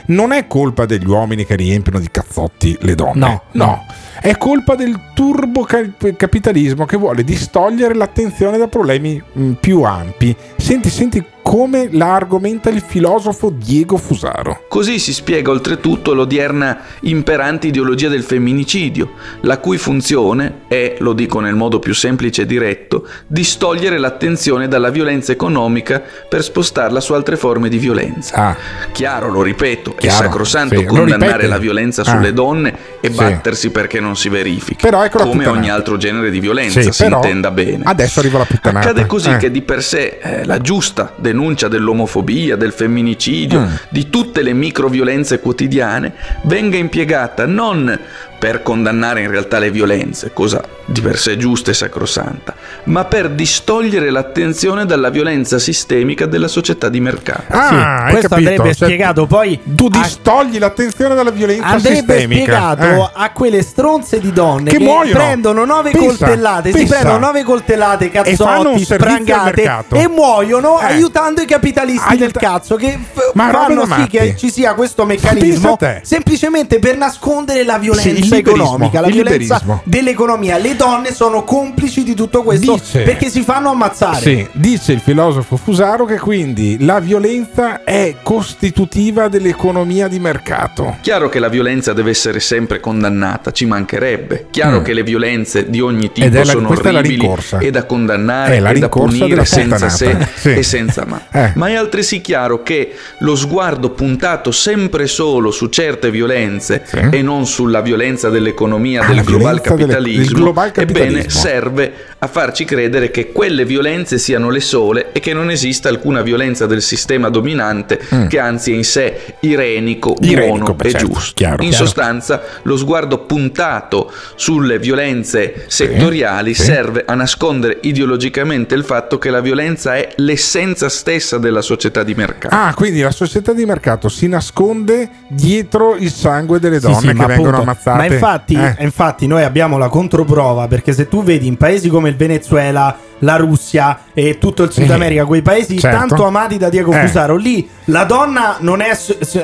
non 0.07 0.33
è 0.33 0.49
colpa 0.49 0.85
degli 0.87 1.07
uomini 1.07 1.47
che 1.47 1.55
riempiono 1.55 2.01
di 2.01 2.09
cazzotti 2.11 2.77
le 2.81 2.95
donne. 2.97 3.19
No, 3.21 3.43
no. 3.53 3.87
È 4.23 4.37
colpa 4.37 4.75
del 4.75 5.01
turbo 5.15 5.63
cap- 5.63 6.15
capitalismo 6.15 6.85
che 6.85 6.99
vuole 6.99 7.25
distogliere 7.25 7.95
l'attenzione 7.95 8.59
da 8.59 8.69
problemi 8.69 9.21
mh, 9.33 9.53
più 9.53 9.81
ampi. 9.83 10.37
Senti, 10.59 10.91
senti 10.91 11.25
come 11.43 11.89
la 11.91 12.15
argomenta 12.15 12.69
il 12.69 12.81
filosofo 12.83 13.51
Diego 13.51 13.97
Fusaro. 13.97 14.65
Così 14.69 14.99
si 14.99 15.13
spiega 15.13 15.51
oltretutto 15.51 16.13
l'odierna 16.13 16.79
imperante 17.01 17.67
ideologia 17.69 18.09
del 18.09 18.23
femminicidio, 18.23 19.13
la 19.41 19.59
cui 19.59 19.79
funzione 19.79 20.61
è, 20.69 20.97
lo 20.99 21.13
dico 21.13 21.41
nel 21.41 21.55
modo 21.57 21.79
più 21.81 21.95
semplice 21.95 22.43
e 22.43 22.47
diretto, 22.47 23.09
distogliere 23.27 23.99
l'attenzione 23.99 24.69
dalla 24.69 24.91
violenza 24.91 25.33
economica 25.33 26.01
per 26.29 26.45
spostarla 26.45 27.01
su 27.01 27.15
altre 27.15 27.37
forme 27.37 27.69
di 27.71 27.79
violenza. 27.79 28.55
Chiaro, 28.93 29.31
lo 29.31 29.43
ripeto, 29.43 29.95
è 29.97 30.01
Chiaro, 30.01 30.25
sacrosanto 30.25 30.79
sì, 30.79 30.85
condannare 30.85 31.47
la 31.49 31.59
violenza 31.59 32.03
Ah. 32.03 32.05
sulle 32.05 32.33
donne 32.35 32.75
e 33.01 33.09
Sì. 33.11 33.17
battersi 33.17 33.71
perché 33.71 33.99
non 33.99 34.10
si 34.17 34.29
verifichi. 34.29 34.83
Però 34.83 35.05
ecco 35.05 35.19
come 35.19 35.31
puttanata. 35.33 35.59
ogni 35.59 35.71
altro 35.71 35.97
genere 35.97 36.31
di 36.31 36.41
violenza, 36.41 36.81
Sì, 36.81 36.91
si 36.93 37.05
intenda 37.05 37.51
bene. 37.51 37.83
Adesso 37.85 38.21
arriva 38.21 38.39
la 38.39 38.45
puttanata. 38.45 38.89
Accade 38.91 39.07
così 39.07 39.31
Eh. 39.31 39.37
che 39.37 39.51
di 39.51 39.63
per 39.63 39.83
sé 39.83 40.19
eh, 40.23 40.45
la 40.45 40.59
giusta 40.59 41.13
denuncia 41.17 41.69
dell'omofobia, 41.69 42.57
del 42.57 42.73
femminicidio, 42.73 43.61
Mm. 43.61 43.67
di 43.89 44.09
tutte 44.11 44.43
le 44.43 44.53
microviolenze 44.53 45.41
quotidiane 45.41 46.13
venga 46.43 46.77
impiegata 46.77 47.47
non 47.47 47.99
per 48.41 48.63
condannare 48.63 49.21
in 49.21 49.31
realtà 49.31 49.59
le 49.59 49.71
violenze, 49.71 50.33
cosa 50.33 50.63
di 50.87 51.03
per 51.03 51.19
sé 51.19 51.37
giusta 51.37 51.71
e 51.71 51.75
sacrosanta, 51.75 52.55
ma 52.85 53.05
per 53.05 53.29
distogliere 53.29 54.09
l'attenzione 54.11 54.87
dalla 54.87 55.11
violenza 55.11 55.59
sistemica 55.59 56.25
della 56.25 56.49
società 56.49 56.89
di 56.89 57.01
mercato. 57.01 57.45
Ah, 57.49 58.05
Sì, 58.07 58.11
questo 58.13 58.29
capito? 58.31 58.49
andrebbe 58.51 58.75
Cioè, 58.75 58.89
spiegato 58.89 59.27
poi. 59.27 59.61
Tu 59.63 59.89
distogli 59.91 60.59
l'attenzione 60.59 61.15
dalla 61.15 61.31
violenza 61.31 61.67
Andrebbe 61.67 61.97
sistemica. 61.97 62.43
spiegato 62.43 62.83
Eh. 62.85 63.11
a 63.13 63.31
quelle 63.33 63.61
stronze 63.63 64.19
di 64.19 64.33
donne 64.33 64.71
Che 64.71 64.79
che, 64.79 64.85
muoiono. 64.85 65.19
prendono 65.19 65.65
nove 65.67 65.91
Pensa, 65.91 66.07
coltellate, 66.07 66.71
si 66.73 66.79
pensa. 66.79 66.95
prendono 66.95 67.19
nove 67.27 67.43
coltellate 67.45 68.11
cazzotti, 68.11 68.85
sprangate 68.85 69.85
e 69.93 70.09
muoiono 70.09 70.81
Eh. 70.81 70.85
aiutando 70.87 71.43
i 71.43 71.47
capitalisti 71.47 72.17
del 72.17 72.33
cazzo 72.33 72.77
che 72.77 72.99
f- 73.13 73.33
Ma 73.35 73.51
fanno 73.51 73.83
sì 73.83 73.89
matti. 73.89 74.09
che 74.09 74.35
ci 74.37 74.51
sia 74.51 74.73
questo 74.73 75.05
meccanismo 75.05 75.73
a 75.75 75.77
te. 75.77 76.01
semplicemente 76.05 76.79
per 76.79 76.97
nascondere 76.97 77.65
la 77.65 77.77
violenza 77.79 78.09
Sì, 78.09 78.15
liberismo, 78.37 78.65
economica, 78.65 79.01
la 79.01 79.07
il 79.09 79.13
violenza 79.15 79.39
liberismo. 79.39 79.81
dell'economia. 79.85 80.59
Le 80.59 80.77
donne 80.77 81.13
sono 81.13 81.45
complici 81.45 82.03
di 82.03 82.15
tutto 82.15 82.43
questo 82.43 82.75
Dice- 82.75 83.03
perché 83.03 83.29
si 83.31 83.43
fanno 83.43 83.71
ammazzare. 83.71 84.21
Sì, 84.21 84.47
dice 84.53 84.93
il 84.93 85.01
filosofo 85.01 85.57
Fusaro 85.57 86.05
che 86.05 86.19
quindi 86.19 86.77
la 86.85 87.01
violenza 87.01 87.85
è 87.85 88.17
costitutiva 88.23 89.29
dell'economia 89.29 90.09
di 90.09 90.19
mercato. 90.19 90.97
Chiaro 91.01 91.29
che 91.29 91.39
la 91.39 91.49
violenza 91.49 91.93
deve 91.93 92.11
essere 92.11 92.41
sempre 92.41 92.81
condannata, 92.81 93.51
ci 93.53 93.65
mancherebbe. 93.67 94.47
Chiaro 94.51 94.81
Mm. 94.81 94.83
che 94.85 94.93
le 94.93 95.03
violenze 95.03 95.71
di 95.71 95.81
ogni 95.81 96.07
Ed 96.07 96.13
è 96.13 96.25
tipo 96.27 96.37
la- 96.39 96.45
sono 96.45 96.69
orribili 96.71 97.31
e 97.61 97.71
da 97.71 97.85
condannare 97.85 98.57
È 98.57 98.61
la 98.61 98.71
e 98.71 98.79
da 98.79 98.89
punire 98.89 99.45
senza 99.45 99.89
se. 99.89 100.17
Sì. 100.37 100.51
e 100.51 100.63
senza 100.63 101.05
ma. 101.07 101.21
Eh. 101.31 101.53
Ma 101.55 101.69
è 101.69 101.75
altresì 101.75 102.21
chiaro 102.21 102.63
che 102.63 102.95
lo 103.21 103.35
sguardo 103.37 103.91
puntato 103.91 104.51
sempre 104.51 105.07
solo 105.07 105.51
su 105.51 105.69
certe 105.69 106.11
violenze 106.11 106.83
e 107.11 107.23
non 107.23 107.47
sulla 107.47 107.81
violenza 107.81 108.20
dell'economia 108.29 109.03
Ah, 109.03 109.13
del 109.15 109.25
global 109.25 109.61
capitalismo, 109.61 110.23
del 110.25 110.33
global 110.35 110.71
capitalismo. 110.73 111.19
ebbene 111.19 111.31
serve 111.31 111.93
a 112.19 112.27
farci 112.27 112.65
credere 112.65 113.11
che 113.11 113.33
quelle 113.33 113.65
violenze 113.65 114.19
siano 114.19 114.51
le 114.51 114.61
sole 114.61 115.07
e 115.13 115.21
che 115.21 115.33
non 115.33 115.51
esista 115.51 115.89
alcuna 115.89 116.21
violenza 116.23 116.67
del 116.67 116.83
sistema 116.83 117.29
dominante 117.31 117.99
Mm. 118.15 118.27
che 118.27 118.39
anzi 118.39 118.73
è 118.73 118.75
in 118.75 118.85
sé 118.85 119.35
irenico, 119.41 120.17
Irenico, 120.21 120.57
buono 120.57 120.75
beh, 120.75 120.87
e 120.87 120.91
certo, 120.91 121.07
giusto. 121.07 121.33
chiaro, 121.35 121.63
in 121.63 121.71
chiaro. 121.71 121.85
sostanza, 121.85 122.43
lo 122.63 122.77
sguardo 122.77 123.19
puntato 123.21 124.13
sulle 124.35 124.79
violenze 124.79 125.65
settoriali 125.67 126.55
sì. 126.55 126.63
serve 126.63 127.05
a 127.07 127.15
nascondere 127.15 127.79
ideologicamente 127.83 128.75
il 128.75 128.85
fatto 128.85 129.19
che 129.19 129.31
la 129.31 129.41
violenza 129.41 129.95
è 129.97 130.09
l'essenza 130.17 130.89
stessa 130.89 131.39
della 131.39 131.63
società 131.63 132.03
di 132.03 132.15
mercato. 132.15 132.55
Ah, 132.55 132.73
quindi 132.75 133.01
la 133.01 133.11
società 133.11 133.53
di 133.53 133.65
mercato 133.65 134.09
si 134.09 134.27
nasconde 134.29 135.09
dietro 135.29 135.97
il 135.97 136.11
sangue 136.11 136.59
delle 136.59 136.81
donne 136.81 136.97
sì, 136.99 137.07
che 137.07 137.13
vengono 137.13 137.33
appunto- 137.57 137.61
ammazzate. 137.61 137.97
Ma 137.99 138.07
infatti, 138.15 138.55
Eh. 138.55 138.77
infatti 138.81 139.27
noi 139.27 139.43
abbiamo 139.45 139.79
la 139.79 139.89
controprova 139.89 140.67
perché 140.69 140.93
se 140.93 141.09
tu 141.09 141.23
vedi 141.23 141.47
in 141.47 141.57
paesi 141.57 141.89
come 141.89 142.09
il 142.09 142.17
Venezuela, 142.17 142.97
la 143.21 143.37
Russia 143.37 144.01
e 144.15 144.39
tutto 144.39 144.63
il 144.63 144.71
Sud 144.73 144.85
Sì, 144.87 144.93
America, 144.93 145.25
quei 145.25 145.43
paesi 145.43 145.79
certo. 145.79 145.97
tanto 145.99 146.25
amati 146.27 146.57
da 146.59 146.69
Diego 146.69 146.93
Eh. 146.93 147.01
Fusaro, 147.07 147.37
lì 147.37 147.69
la 147.85 148.05
donna 148.05 148.57
non 148.61 148.81
è 148.81 148.91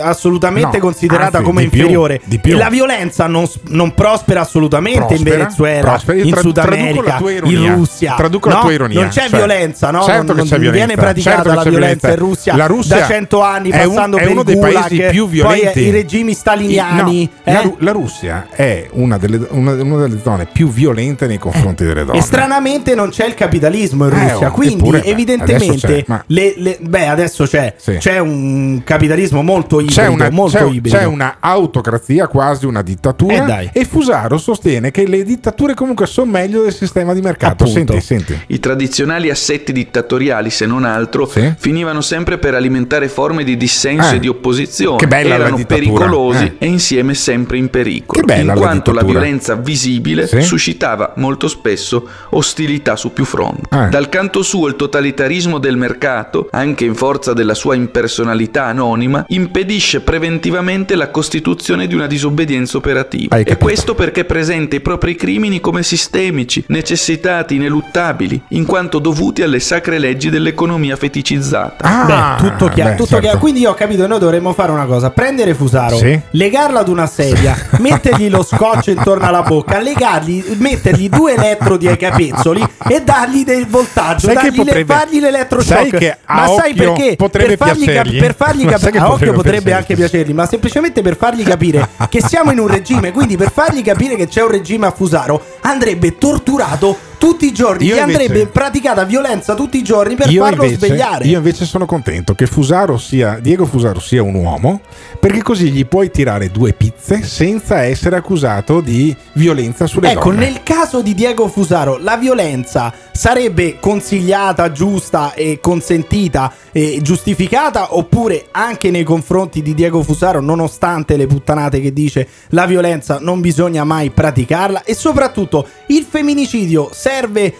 assolutamente 0.01 0.77
No, 0.77 0.83
considerata 0.83 1.39
anzi, 1.39 1.43
come 1.49 1.63
di 1.63 1.69
più, 1.69 1.79
inferiore 1.81 2.21
di 2.25 2.39
più. 2.39 2.55
e 2.55 2.59
la 2.59 2.69
violenza 2.69 3.27
non, 3.27 3.47
non 3.69 3.95
prospera 3.95 4.41
assolutamente 4.41 5.01
in 5.15 5.23
Prospera, 5.23 5.37
Venezuela, 5.37 5.91
prospera. 5.91 6.23
In 6.23 6.37
Sud 6.37 6.59
America, 6.59 7.19
la 7.21 7.31
in 7.51 7.75
Russia. 7.75 8.15
Traduco 8.17 8.49
la 8.49 8.59
tua 8.61 8.73
ironia. 8.73 9.01
Non 9.01 9.09
c'è 9.09 9.29
Cioè, 9.29 9.39
violenza, 9.39 9.91
no? 9.91 10.03
certo 10.03 10.33
non, 10.33 10.37
non 10.37 10.45
violenza, 10.47 10.71
viene 10.71 10.95
praticata 10.95 11.37
certo 11.43 11.55
la 11.55 11.63
violenza 11.63 12.09
violenza. 12.09 12.09
in 12.09 12.17
Russia, 12.17 12.57
La 12.57 12.67
Russia 12.67 12.99
da 12.99 13.07
cento 13.07 13.43
anni 13.43 13.71
è 13.71 13.83
un- 13.85 13.95
passando 13.95 14.17
è 14.17 14.23
per 14.23 14.31
uno 14.31 14.43
dei 14.43 14.55
gulag, 14.55 14.73
paesi 14.89 15.03
più 15.11 15.23
poi 15.25 15.31
violenti. 15.33 15.81
i 15.81 15.91
regimi 15.91 16.33
staliniani. 16.35 17.31
No, 17.45 17.53
la, 17.53 17.61
eh? 17.61 17.63
Ru- 17.63 17.77
la 17.81 17.93
Russia 17.93 18.47
è 18.51 18.89
una 18.93 19.19
delle, 19.19 19.47
una, 19.51 19.73
una 19.73 20.07
delle 20.07 20.21
zone 20.23 20.47
più 20.51 20.69
violente 20.69 21.27
nei 21.27 21.39
confronti 21.39 21.85
delle 21.85 22.05
donne. 22.05 22.19
E 22.19 22.23
stranamente 22.23 22.95
non 22.95 23.11
c'è 23.11 23.27
il 23.27 23.35
capitalismo 23.35 23.65
in 23.75 24.01
Eh, 24.03 24.09
Russia, 24.31 24.49
oh, 24.49 24.51
quindi 24.53 25.01
evidentemente 25.05 25.55
adesso 25.71 25.87
c'è, 25.87 26.05
ma- 26.07 26.23
le- 26.29 26.55
le- 26.57 26.79
beh, 26.81 27.07
adesso 27.09 27.45
c'è, 27.45 27.75
Sì. 27.77 27.97
c'è 27.99 28.19
un 28.19 28.83
capitalismo 28.85 29.43
molto 29.43 29.81
ibrido, 29.81 30.01
C'è 30.01 30.07
una, 30.09 30.31
molto 30.31 30.57
c'è, 30.59 30.65
ibrido. 30.67 30.97
c'è 30.97 31.05
una 31.05 31.37
autocrazia, 31.41 32.27
quasi 32.29 32.67
una 32.67 32.83
dittatura. 32.83 33.35
Eh, 33.35 33.47
dai. 33.47 33.71
e 33.73 33.85
Fusaro 33.85 34.39
sostiene 34.39 34.91
che 34.91 35.07
le 35.07 35.23
dittature 35.25 35.75
comunque 35.75 36.07
sono 36.07 36.31
meglio 36.31 36.63
del 36.63 36.75
sistema 36.75 37.13
di 37.15 37.21
mercato. 37.21 37.65
Appunto. 37.65 37.93
Senti, 37.93 38.01
senti. 38.01 38.39
I 38.49 38.61
tradizionali 38.61 39.31
assetti 39.31 39.73
dittatoriali, 39.73 40.51
se 40.51 40.67
non 40.67 40.85
altro, 40.85 41.27
finivano 41.59 42.01
sempre 42.01 42.39
per 42.39 42.55
alimentare 42.55 43.09
forme 43.09 43.45
di 43.45 43.57
dissenso 43.57 44.13
Eh, 44.13 44.17
e 44.17 44.19
di 44.21 44.29
opposizione. 44.29 44.99
che 44.99 45.07
bella 45.07 45.37
la 45.37 45.45
Erano 45.47 45.65
pericolosi 45.65 46.45
eh. 46.45 46.55
e 46.59 46.67
insieme 46.67 47.15
sempre 47.15 47.57
in 47.59 47.69
pericolo. 47.71 48.21
Che 48.21 48.27
bella 48.27 48.41
in 48.41 48.47
la 48.47 48.55
quanto 48.55 48.93
la, 48.93 49.01
dittatura. 49.01 49.21
violenza 49.21 49.55
visibile 49.55 50.27
Sì. 50.27 50.41
suscitava 50.43 51.13
molto 51.17 51.49
spesso 51.49 52.07
ostilità 52.31 52.97
su 52.97 53.13
più 53.13 53.25
fronti. 53.25 53.56
Eh. 53.71 53.89
Dal 53.89 54.09
canto 54.09 54.43
suo, 54.43 54.69
il 54.69 54.77
totalitarismo 54.77 55.59
del 55.59 55.77
mercato, 55.77 56.49
anche 56.53 56.85
in 56.85 56.95
forza 56.95 57.33
della 57.33 57.55
sua 57.55 57.75
impersonalità 57.75 58.65
anonima, 58.67 59.25
impedisce 59.29 60.01
preventivamente 60.01 60.95
la 60.95 61.11
costituzione 61.11 61.87
di 61.87 61.95
una 61.95 62.07
disobbedienza 62.07 62.77
operativa. 62.77 63.37
E 63.37 63.57
questo 63.57 63.95
perché 63.95 64.25
presenta 64.25 64.77
i 64.77 64.81
propri 64.81 65.15
crimini 65.15 65.61
come 65.61 65.83
sistemici, 65.83 66.65
necessitati, 66.69 67.55
ineluttabili, 67.57 68.41
in 68.49 68.67
quanto 68.67 68.99
dovuti 68.99 69.43
alle 69.43 69.61
sacre 69.61 69.99
leggi 69.99 70.31
dell'economia 70.31 70.97
feticizzata. 70.97 71.85
Ah, 71.85 72.37
Beh, 72.39 72.49
tutto 72.49 72.69
chiaro, 72.69 72.91
beh, 72.91 72.97
tutto 72.97 73.09
certo. 73.09 73.23
chiaro. 73.25 73.39
Quindi 73.39 73.61
io 73.61 73.71
ho 73.71 73.75
capito, 73.75 74.07
noi 74.07 74.19
dovremmo 74.19 74.53
fare 74.53 74.73
una 74.73 74.85
cosa: 74.87 75.11
prendere 75.11 75.55
Fusaro, 75.55 75.97
Sì. 75.97 76.19
legarlo 76.31 76.79
ad 76.79 76.89
una 76.89 77.07
sedia, 77.07 77.57
mettergli 77.81 78.29
lo 78.29 78.43
scotch 78.43 78.89
intorno 78.89 79.27
alla 79.27 79.43
bocca, 79.43 79.81
legargli, 79.81 80.45
mettergli 80.59 81.09
due 81.09 81.35
elettrodi 81.35 81.89
ai 81.89 81.97
capezzoli 81.97 82.65
e 82.89 83.03
dargli 83.03 83.45
del 83.47 83.67
voltaggio, 83.67 84.27
Sai 84.27 84.37
che 84.37 84.43
dagli 84.43 84.57
le- 84.59 84.65
potrebbe- 84.65 84.95
fagli 84.95 85.21
l'elettroshock. 85.21 85.99
sai 85.99 86.15
ma 86.27 86.47
sai 86.49 86.75
perché? 86.75 87.15
potrebbe 87.17 87.57
per 87.57 87.67
fargli, 87.69 87.85
cap- 87.87 88.19
per 88.19 88.35
fargli 88.35 88.65
Ma 88.65 88.71
cap- 88.73 88.81
sai 88.81 88.93
che 88.93 88.99
a 88.99 89.05
occhio 89.05 89.17
potrebbe 89.33 89.37
potrebbe 89.37 89.73
anche 89.73 89.95
piacergli, 89.95 90.33
ma 90.35 90.47
semplicemente 90.47 91.01
per 91.03 91.17
fargli 91.17 91.43
capire 91.45 91.89
che 92.11 92.21
siamo 92.21 92.51
in 92.51 92.59
un 92.59 92.67
regime. 92.67 93.13
Quindi, 93.13 93.37
per 93.37 93.51
fargli 93.53 93.83
capire 93.83 94.17
che 94.17 94.27
c'è 94.29 94.43
un 94.43 94.51
regime 94.51 94.87
a 94.87 94.91
Fusaro, 94.91 95.43
andrebbe 95.63 96.19
torturato 96.19 96.97
tutti 97.19 97.47
i 97.47 97.53
giorni. 97.53 97.87
Io 97.87 97.95
gli 97.97 97.99
invece- 97.99 98.23
andrebbe 98.23 98.47
praticata 98.47 99.05
violenza 99.05 99.55
tutti 99.55 99.79
i 99.79 99.83
giorni 99.83 100.15
per 100.15 100.31
io 100.31 100.43
farlo 100.45 100.65
invece, 100.65 100.87
svegliare. 100.87 101.25
io 101.25 101.37
invece 101.39 101.65
sono 101.65 101.87
contento 101.87 102.35
che 102.35 102.47
Fusaro 102.47 102.99
sia 102.99 103.39
Diego 103.41 103.67
Fusaro 103.67 104.01
sia 104.01 104.23
un 104.23 104.35
uomo 104.35 104.81
perché 105.19 105.43
così 105.43 105.71
gli 105.71 105.85
puoi 105.87 106.11
tirare 106.11 106.51
due 106.51 106.73
pizze 106.73 107.23
senza 107.23 107.83
essere 107.83 108.17
accusato 108.17 108.81
di 108.81 109.15
violenza 109.33 109.87
sulle 109.87 110.11
Ecco, 110.13 110.31
donne. 110.31 110.47
nel 110.47 110.63
caso 110.63 111.03
di 111.03 111.15
Diego 111.15 111.49
Fusaro, 111.49 111.99
la 111.99 112.17
violenza 112.17 112.93
sarebbe 113.13 113.79
consigliata, 113.81 114.71
giusta 114.73 115.33
e 115.35 115.59
consentita 115.61 116.53
e 116.71 116.99
giustificata 117.03 117.97
oppure 117.97 118.47
anche 118.53 118.91
nei 118.91 119.05
confronti 119.05 119.63
di 119.63 119.75
Diego 119.75 120.03
Fusaro, 120.03 120.41
nonostante 120.41 121.17
le 121.17 121.27
puttanate 121.27 121.81
che 121.81 121.93
dice 121.93 122.29
la 122.51 122.67
violenza 122.67 123.19
non 123.21 123.41
bisogna 123.41 123.85
mai 123.85 124.11
praticarla 124.11 124.85
e 124.85 124.95
soprattutto 124.95 125.67
il 125.89 126.07
femminicidio 126.09 126.91
serve 126.93 127.15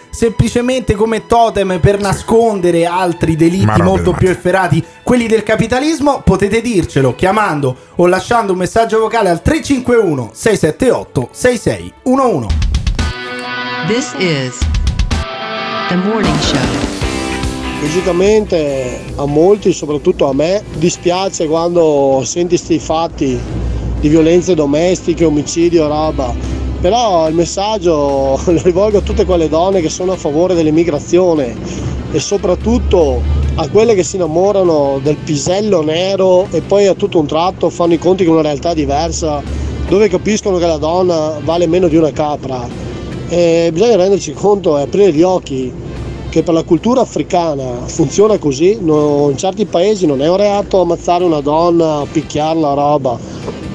semplicemente 0.09 0.93
come 0.93 1.25
totem 1.25 1.79
per 1.79 1.99
nascondere 1.99 2.85
altri 2.85 3.35
delitti 3.35 3.65
robe 3.65 3.83
molto 3.83 4.11
più 4.11 4.29
efferati, 4.29 4.83
quelli 5.03 5.27
del 5.27 5.43
capitalismo, 5.43 6.21
potete 6.23 6.61
dircelo 6.61 7.15
chiamando 7.15 7.75
o 7.95 8.07
lasciando 8.07 8.51
un 8.51 8.59
messaggio 8.59 8.99
vocale 8.99 9.29
al 9.29 9.41
351 9.41 10.29
678 10.33 11.29
6611. 11.31 12.55
This 13.87 14.13
is 14.19 14.57
the 15.89 15.95
morning 15.95 16.39
show. 16.39 16.59
Logicamente 17.81 18.99
a 19.15 19.25
molti, 19.25 19.71
soprattutto 19.71 20.27
a 20.27 20.33
me, 20.33 20.63
dispiace 20.73 21.47
quando 21.47 22.21
senti 22.25 22.57
sti 22.57 22.79
fatti 22.79 23.39
di 23.99 24.09
violenze 24.09 24.55
domestiche, 24.55 25.25
omicidio 25.25 25.87
roba. 25.87 26.56
Però 26.79 27.27
il 27.27 27.33
messaggio 27.33 28.39
lo 28.45 28.61
rivolgo 28.61 28.99
a 28.99 29.01
tutte 29.01 29.25
quelle 29.25 29.49
donne 29.49 29.81
che 29.81 29.89
sono 29.89 30.11
a 30.11 30.15
favore 30.17 30.53
dell'immigrazione 30.53 31.55
e 32.11 32.19
soprattutto 32.19 33.21
a 33.55 33.67
quelle 33.69 33.95
che 33.95 34.03
si 34.03 34.17
innamorano 34.17 34.99
del 35.01 35.17
pisello 35.17 35.81
nero 35.81 36.47
e 36.51 36.61
poi 36.61 36.85
a 36.85 36.93
tutto 36.93 37.19
un 37.19 37.25
tratto 37.25 37.69
fanno 37.69 37.93
i 37.93 37.97
conti 37.97 38.23
con 38.23 38.33
una 38.33 38.43
realtà 38.43 38.73
diversa 38.75 39.41
dove 39.89 40.07
capiscono 40.07 40.57
che 40.57 40.67
la 40.67 40.77
donna 40.77 41.39
vale 41.43 41.65
meno 41.65 41.87
di 41.87 41.95
una 41.95 42.11
capra. 42.11 42.67
E 43.29 43.69
bisogna 43.73 43.95
renderci 43.95 44.33
conto 44.33 44.77
e 44.77 44.83
aprire 44.83 45.11
gli 45.11 45.23
occhi 45.23 45.73
che 46.29 46.43
per 46.43 46.53
la 46.53 46.63
cultura 46.63 47.01
africana 47.01 47.85
funziona 47.85 48.37
così, 48.37 48.77
in 48.79 49.33
certi 49.35 49.65
paesi 49.65 50.05
non 50.05 50.21
è 50.21 50.29
un 50.29 50.37
reato 50.37 50.81
ammazzare 50.81 51.23
una 51.23 51.41
donna, 51.41 52.05
picchiarla, 52.09 52.73
roba. 52.73 53.17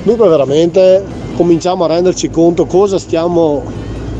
Dunque 0.03 0.29
veramente 0.29 1.03
cominciamo 1.43 1.83
a 1.83 1.89
renderci 1.89 2.31
conto 2.31 2.67
cosa 2.67 3.01
stiamo, 3.01 3.65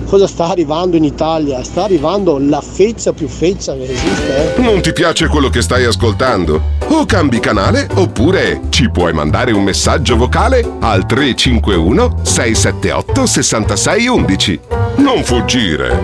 cosa 0.09 0.27
sta 0.27 0.49
arrivando 0.49 0.97
in 0.97 1.05
Italia. 1.05 1.63
Sta 1.63 1.85
arrivando 1.85 2.37
la 2.41 2.61
feccia 2.61 3.13
più 3.13 3.29
feccia 3.29 3.75
che 3.75 3.85
esiste. 3.85 4.57
eh. 4.57 4.61
Non 4.61 4.83
ti 4.83 4.93
piace 4.93 5.29
quello 5.29 5.49
che 5.49 5.63
stai 5.63 5.85
ascoltando? 5.85 6.61
O 6.89 7.07
cambi 7.07 7.39
canale 7.39 7.87
oppure 7.95 8.63
ci 8.71 8.91
puoi 8.91 9.13
mandare 9.13 9.53
un 9.53 9.63
messaggio 9.63 10.17
vocale 10.17 10.69
al 10.81 11.07
351 11.07 12.17
678 12.23 13.27
6611. 13.27 14.61
Non 14.97 15.23
fuggire. 15.23 15.97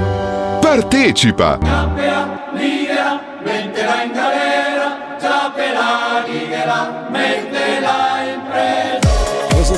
Partecipa! 0.60 1.58
Libera, 2.54 3.20
metterà 3.44 4.02
in 4.04 4.12
galera, 4.12 4.37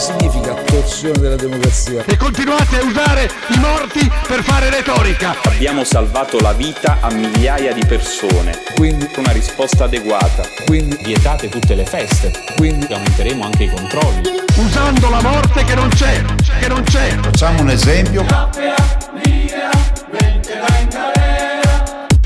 significa 0.00 0.54
torsione 0.54 1.18
della 1.18 1.36
democrazia? 1.36 2.02
E 2.06 2.16
continuate 2.16 2.80
a 2.80 2.84
usare 2.84 3.30
i 3.48 3.58
morti 3.58 4.10
per 4.26 4.42
fare 4.42 4.70
retorica. 4.70 5.36
Abbiamo 5.44 5.84
salvato 5.84 6.40
la 6.40 6.52
vita 6.54 6.98
a 7.00 7.12
migliaia 7.12 7.74
di 7.74 7.84
persone. 7.84 8.62
Quindi 8.74 9.08
una 9.16 9.30
risposta 9.30 9.84
adeguata. 9.84 10.42
Quindi 10.64 10.98
vietate 11.04 11.50
tutte 11.50 11.74
le 11.74 11.84
feste. 11.84 12.32
Quindi 12.56 12.92
aumenteremo 12.92 13.44
anche 13.44 13.64
i 13.64 13.70
controlli. 13.70 14.22
Usando 14.56 15.10
la 15.10 15.20
morte 15.20 15.64
che 15.64 15.74
non 15.74 15.88
c'è, 15.90 16.22
che 16.60 16.68
non 16.68 16.82
c'è. 16.82 17.16
Facciamo 17.20 17.60
un 17.60 17.70
esempio, 17.70 18.24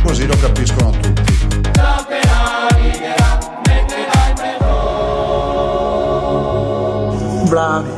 così 0.02 0.26
lo 0.26 0.36
capiscono 0.36 0.90
tutti. 0.90 1.22
Bravi, 7.54 7.88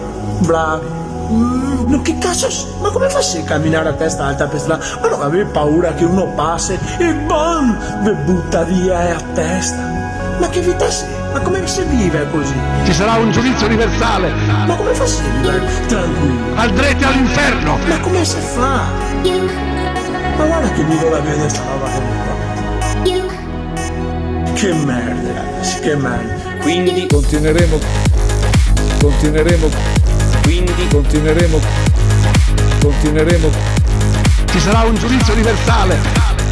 bravi. 0.40 0.86
Mm, 1.32 2.02
che 2.02 2.18
cazzo? 2.18 2.48
Ma 2.82 2.90
come 2.90 3.08
fai 3.08 3.40
a 3.40 3.44
camminare 3.44 3.88
a 3.88 3.92
testa 3.94 4.26
alta 4.26 4.46
per 4.46 4.60
strada? 4.60 4.84
Ma 5.00 5.08
non 5.08 5.22
avevi 5.22 5.50
paura 5.50 5.94
che 5.94 6.04
uno 6.04 6.26
passi 6.34 6.78
e 6.98 7.14
bam! 7.14 8.02
Vi 8.02 8.12
butta 8.24 8.64
via 8.64 9.08
e 9.08 9.10
a 9.12 9.20
testa. 9.32 9.94
Ma 10.38 10.48
che 10.48 10.60
vita 10.60 10.90
sei? 10.90 11.08
Ma 11.32 11.40
come 11.40 11.66
si 11.66 11.82
vive 11.84 12.28
così? 12.30 12.54
Ci 12.84 12.92
sarà 12.92 13.14
un 13.14 13.32
giudizio 13.32 13.66
universale. 13.66 14.30
Ma 14.66 14.74
come 14.74 14.92
fa 14.92 15.06
si 15.06 15.22
vive 15.22 15.62
tranquillo? 15.86 16.54
Andrete 16.54 17.04
all'inferno. 17.04 17.78
Ma 17.88 17.98
come 18.00 18.24
si 18.24 18.38
fa? 18.38 18.84
Ma 20.36 20.44
guarda 20.44 20.70
che 20.70 20.82
vivo 20.84 21.08
la 21.08 21.20
vede 21.20 21.48
sta 21.48 21.62
roba 21.62 21.86
che 21.90 22.00
mi 22.00 22.16
fa. 22.26 22.34
Che 24.52 24.72
merda, 24.72 25.32
ragazzi, 25.32 25.80
che 25.80 25.96
merda. 25.96 26.34
Quindi 26.60 27.06
continueremo, 27.06 27.78
continueremo, 29.06 29.68
quindi 30.42 30.88
continueremo, 30.90 31.60
continueremo, 32.82 33.48
Ci 34.50 34.58
sarà 34.58 34.82
un 34.82 34.96
giudizio 34.96 35.32
universale. 35.32 35.96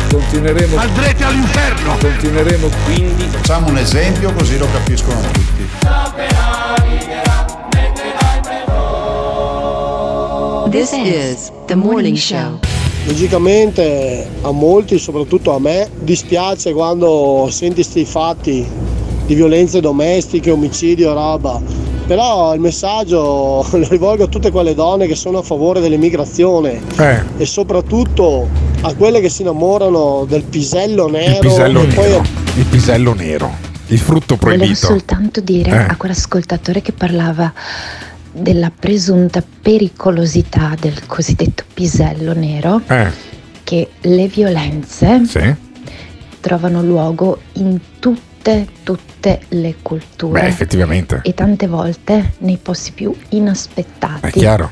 continueremo, 0.08 0.76
Andrete 0.76 1.24
all'inferno. 1.24 1.96
continueremo. 2.00 2.68
Quindi 2.84 3.24
Facciamo 3.24 3.70
un 3.70 3.78
esempio 3.78 4.32
così 4.32 4.56
lo 4.56 4.68
capiscono 4.72 5.20
tutti. 5.32 5.68
This 10.70 10.92
is 10.92 11.50
the 11.66 11.74
morning 11.74 12.16
show. 12.16 12.60
Logicamente 13.06 14.28
a 14.42 14.52
molti, 14.52 14.98
soprattutto 14.98 15.52
a 15.52 15.58
me, 15.58 15.88
dispiace 16.02 16.72
quando 16.72 17.48
senti 17.50 17.82
sti 17.82 18.04
fatti 18.04 18.64
di 19.26 19.34
violenze 19.34 19.80
domestiche, 19.80 20.50
omicidio 20.52 21.12
roba. 21.14 21.83
Però 22.06 22.52
il 22.54 22.60
messaggio 22.60 23.66
lo 23.72 23.88
rivolgo 23.88 24.24
a 24.24 24.26
tutte 24.26 24.50
quelle 24.50 24.74
donne 24.74 25.06
che 25.06 25.14
sono 25.14 25.38
a 25.38 25.42
favore 25.42 25.80
dell'immigrazione 25.80 26.80
Eh, 26.98 27.22
e 27.38 27.46
soprattutto 27.46 28.48
a 28.82 28.94
quelle 28.94 29.20
che 29.20 29.30
si 29.30 29.42
innamorano 29.42 30.26
del 30.28 30.42
pisello 30.42 31.06
il 31.06 31.12
nero 31.12 31.38
pisello 31.38 31.82
e 31.82 31.86
poi 31.86 32.04
nero. 32.08 32.22
Il 32.56 32.64
pisello 32.66 33.14
nero. 33.14 33.50
Il 33.86 33.98
frutto 33.98 34.36
Volevo 34.36 34.58
proibito. 34.64 34.86
soltanto 34.86 35.40
dire 35.40 35.70
Eh. 35.70 35.76
a 35.76 35.96
quell'ascoltatore 35.96 36.82
che 36.82 36.92
parlava 36.92 37.52
della 38.32 38.70
presunta 38.76 39.42
pericolosità 39.62 40.74
del 40.78 41.06
cosiddetto 41.06 41.64
pisello 41.72 42.34
nero 42.34 42.80
Eh, 42.86 43.10
che 43.62 43.88
le 44.02 44.26
violenze 44.28 45.22
sì. 45.26 45.54
trovano 46.40 46.82
luogo 46.82 47.38
in 47.54 47.78
tutte, 48.44 48.66
tutte 48.82 49.40
le 49.48 49.76
culture 49.80 50.40
Beh, 50.42 50.46
effettivamente. 50.46 51.20
e 51.22 51.32
tante 51.32 51.66
volte 51.66 52.34
nei 52.38 52.58
posti 52.60 52.92
più 52.92 53.14
inaspettati. 53.30 54.26
È 54.26 54.30
chiaro. 54.30 54.70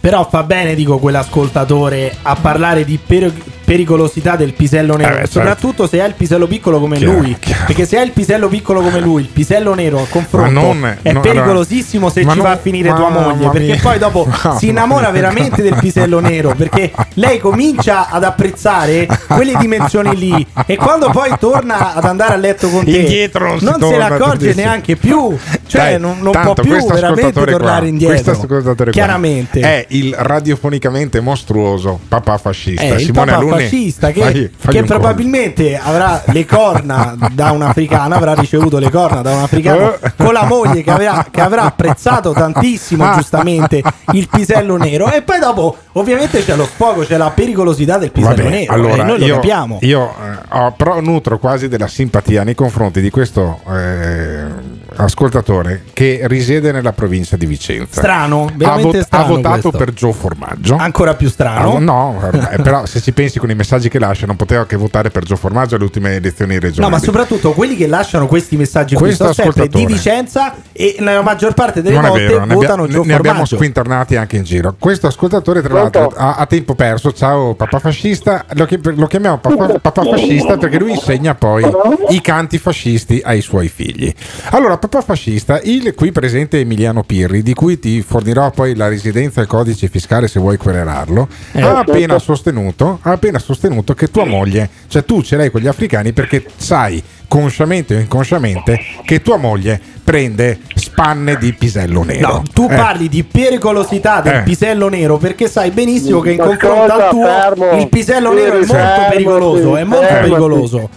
Però 0.00 0.26
fa 0.28 0.42
bene, 0.44 0.74
dico, 0.74 0.98
quell'ascoltatore 0.98 2.16
a 2.22 2.36
parlare 2.36 2.84
di 2.84 2.98
per- 3.04 3.32
pericolosità 3.68 4.34
del 4.34 4.54
pisello 4.54 4.96
nero. 4.96 5.10
Eh, 5.10 5.16
certo. 5.16 5.30
soprattutto 5.32 5.86
se 5.86 6.00
hai 6.00 6.08
il 6.08 6.14
pisello 6.14 6.46
piccolo 6.46 6.80
come 6.80 6.96
Chiaro, 6.96 7.18
lui. 7.18 7.36
Perché 7.66 7.84
se 7.84 7.98
hai 7.98 8.06
il 8.06 8.12
pisello 8.12 8.48
piccolo 8.48 8.80
come 8.80 8.98
lui, 8.98 9.20
il 9.20 9.28
pisello 9.28 9.74
nero 9.74 10.00
a 10.00 10.06
confronto 10.08 10.50
Ma 10.60 10.60
non- 10.72 10.96
è 11.02 11.12
no, 11.12 11.20
pericolosissimo 11.20 12.08
se 12.08 12.24
ma 12.24 12.30
ci 12.32 12.38
non- 12.38 12.46
va 12.46 12.52
a 12.52 12.56
finire 12.56 12.88
tua 12.88 13.10
mamma 13.10 13.34
moglie. 13.34 13.50
Perché 13.50 13.66
mia. 13.72 13.78
poi 13.82 13.98
dopo 13.98 14.26
si 14.58 14.68
innamora 14.68 15.10
veramente 15.10 15.60
del 15.60 15.74
pisello 15.80 16.18
nero. 16.20 16.54
Perché 16.56 16.92
lei 17.14 17.38
comincia 17.38 18.08
ad 18.08 18.24
apprezzare 18.24 19.06
quelle 19.26 19.54
dimensioni 19.58 20.16
lì. 20.16 20.46
E 20.64 20.76
quando 20.76 21.10
poi 21.10 21.30
torna 21.38 21.92
ad 21.94 22.04
andare 22.04 22.32
a 22.32 22.36
letto 22.36 22.70
con 22.70 22.84
te, 22.84 22.96
Indietro 22.98 23.58
non 23.60 23.78
se 23.80 23.96
ne 23.98 24.02
accorge 24.02 24.54
neanche 24.54 24.96
più. 24.96 25.36
Cioè, 25.66 25.82
Dai, 25.82 26.00
non, 26.00 26.16
non 26.20 26.32
può 26.32 26.54
più 26.54 26.86
veramente 26.86 27.32
tornare 27.32 27.80
qua, 27.80 27.86
indietro. 27.88 28.14
questo 28.14 28.30
ascoltatore 28.30 28.90
qua 28.90 28.92
Chiaramente. 28.92 29.60
è 29.60 29.84
il 29.88 30.14
radiofonicamente 30.16 31.20
mostruoso 31.20 32.00
papà 32.08 32.38
fascista 32.38 32.82
Eh, 32.82 32.98
Simone 33.00 33.32
Alunni 33.32 33.57
fascista 33.60 34.10
che, 34.10 34.20
Fagli- 34.20 34.50
fagli 34.56 34.74
che 34.74 34.82
probabilmente 34.84 35.78
avrà 35.78 36.22
le 36.26 36.44
corna 36.44 37.16
da 37.32 37.50
un'africana, 37.52 38.16
avrà 38.16 38.34
ricevuto 38.34 38.78
le 38.78 38.90
corna 38.90 39.22
da 39.22 39.32
un 39.32 39.42
africano 39.42 39.96
con 40.16 40.32
la 40.32 40.44
moglie 40.44 40.82
che 40.82 40.90
avrà, 40.90 41.26
che 41.30 41.40
avrà 41.40 41.62
apprezzato 41.64 42.32
tantissimo 42.32 43.12
giustamente 43.14 43.82
il 44.12 44.28
pisello 44.28 44.76
nero. 44.76 45.10
E 45.10 45.22
poi 45.22 45.38
dopo 45.38 45.76
ovviamente 45.92 46.44
c'è 46.44 46.56
lo 46.56 46.64
sfogo, 46.64 47.04
c'è 47.04 47.16
la 47.16 47.30
pericolosità 47.30 47.98
del 47.98 48.10
pisello 48.10 48.42
Vabbè, 48.42 48.48
nero 48.48 48.72
allora, 48.72 49.04
noi 49.04 49.18
lo 49.18 49.26
io, 49.26 49.34
capiamo. 49.34 49.78
Io 49.82 50.02
eh, 50.08 50.56
ho, 50.56 50.72
però 50.72 51.00
nutro 51.00 51.38
quasi 51.38 51.68
della 51.68 51.88
simpatia 51.88 52.42
nei 52.44 52.54
confronti 52.54 53.00
di 53.00 53.10
questo 53.10 53.60
eh, 53.68 54.77
ascoltatore 55.04 55.84
che 55.92 56.20
risiede 56.24 56.72
nella 56.72 56.92
provincia 56.92 57.36
di 57.36 57.46
Vicenza. 57.46 58.00
Strano, 58.00 58.46
ha, 58.46 58.52
veramente 58.54 58.98
vot- 58.98 59.06
strano 59.06 59.24
ha 59.24 59.28
votato 59.28 59.60
questo. 59.70 59.78
per 59.78 59.92
Gio 59.92 60.12
Formaggio. 60.12 60.76
Ancora 60.76 61.14
più 61.14 61.28
strano. 61.28 61.76
Ah, 61.76 61.78
no, 61.78 62.30
però 62.62 62.84
se 62.86 63.00
ci 63.00 63.12
pensi 63.12 63.38
con 63.38 63.50
i 63.50 63.54
messaggi 63.54 63.88
che 63.88 63.98
lascia, 63.98 64.26
non 64.26 64.36
poteva 64.36 64.66
che 64.66 64.76
votare 64.76 65.10
per 65.10 65.24
Gio 65.24 65.36
Formaggio 65.36 65.74
alle 65.76 65.84
ultime 65.84 66.16
elezioni 66.16 66.54
No, 66.54 66.60
regionali. 66.60 66.92
ma 66.92 66.98
soprattutto 67.00 67.52
quelli 67.52 67.76
che 67.76 67.86
lasciano 67.86 68.26
questi 68.26 68.56
messaggi 68.56 68.94
qui 68.94 69.04
Questo 69.06 69.32
sono 69.32 69.52
sempre 69.52 69.68
di. 69.68 69.86
Vicenza 69.86 70.54
e 70.72 70.96
nella 71.00 71.22
maggior 71.22 71.54
parte 71.54 71.80
delle 71.82 71.94
non 71.98 72.08
volte 72.10 72.26
vero, 72.26 72.44
ne, 72.44 72.54
votano 72.54 72.82
abbia- 72.84 72.94
Gio 72.96 73.04
ne 73.04 73.14
abbiamo 73.14 73.38
Formaggio. 73.38 73.56
squinternati 73.56 74.16
anche 74.16 74.36
in 74.36 74.42
giro. 74.44 74.74
Questo 74.78 75.06
ascoltatore, 75.06 75.62
tra 75.62 75.72
l'altro, 75.74 76.12
a, 76.14 76.34
a 76.36 76.46
tempo 76.46 76.74
perso, 76.74 77.12
ciao 77.12 77.54
papà 77.54 77.78
fascista, 77.78 78.44
lo, 78.54 78.64
chi- 78.66 78.80
lo 78.82 79.06
chiamiamo 79.06 79.38
papà, 79.38 79.78
papà 79.80 80.02
fascista 80.04 80.56
perché 80.58 80.78
lui 80.78 80.90
insegna 80.90 81.34
poi 81.34 81.64
i 82.10 82.20
canti 82.20 82.58
fascisti 82.58 83.20
ai 83.24 83.40
suoi 83.40 83.68
figli. 83.68 84.12
Allora, 84.50 84.76
fascista, 85.02 85.60
il 85.62 85.92
qui 85.94 86.10
presente 86.12 86.58
Emiliano 86.60 87.02
Pirri, 87.02 87.42
di 87.42 87.52
cui 87.54 87.78
ti 87.78 88.00
fornirò 88.02 88.50
poi 88.50 88.74
la 88.74 88.88
residenza 88.88 89.40
e 89.40 89.42
il 89.42 89.48
codice 89.48 89.88
fiscale 89.88 90.26
se 90.28 90.40
vuoi 90.40 90.56
querelarlo, 90.56 91.28
Eh, 91.52 91.60
ha 91.60 91.78
appena 91.78 92.18
sostenuto, 92.18 92.98
ha 93.02 93.12
appena 93.12 93.38
sostenuto 93.38 93.92
che 93.94 94.10
tua 94.10 94.24
moglie, 94.24 94.68
cioè 94.88 95.04
tu 95.04 95.22
ce 95.22 95.36
l'hai 95.36 95.50
con 95.50 95.60
gli 95.60 95.66
africani 95.66 96.12
perché 96.12 96.44
sai 96.56 97.02
consciamente 97.28 97.94
o 97.94 97.98
inconsciamente 97.98 98.80
che 99.04 99.20
tua 99.20 99.36
moglie 99.36 99.78
prende 100.02 100.60
spanne 100.74 101.36
di 101.36 101.52
pisello 101.52 102.02
nero. 102.02 102.28
No, 102.28 102.42
tu 102.54 102.66
Eh. 102.70 102.74
parli 102.74 103.08
di 103.10 103.22
pericolosità 103.24 104.22
del 104.22 104.36
Eh. 104.36 104.42
pisello 104.42 104.88
nero 104.88 105.18
perché 105.18 105.46
sai 105.48 105.70
benissimo 105.70 106.20
che 106.20 106.30
in 106.32 106.38
confronto 106.38 106.92
al 106.92 107.10
tuo 107.10 107.24
fermo. 107.26 107.78
il 107.78 107.88
pisello 107.88 108.32
nero 108.32 108.58
è 108.58 108.64
Fermo, 108.64 108.82
molto 108.82 109.02
sì, 109.02 109.08
pericoloso, 109.10 109.76
è 109.76 109.84
molto 109.84 110.06
fermati. 110.06 110.28
pericoloso. 110.30 110.88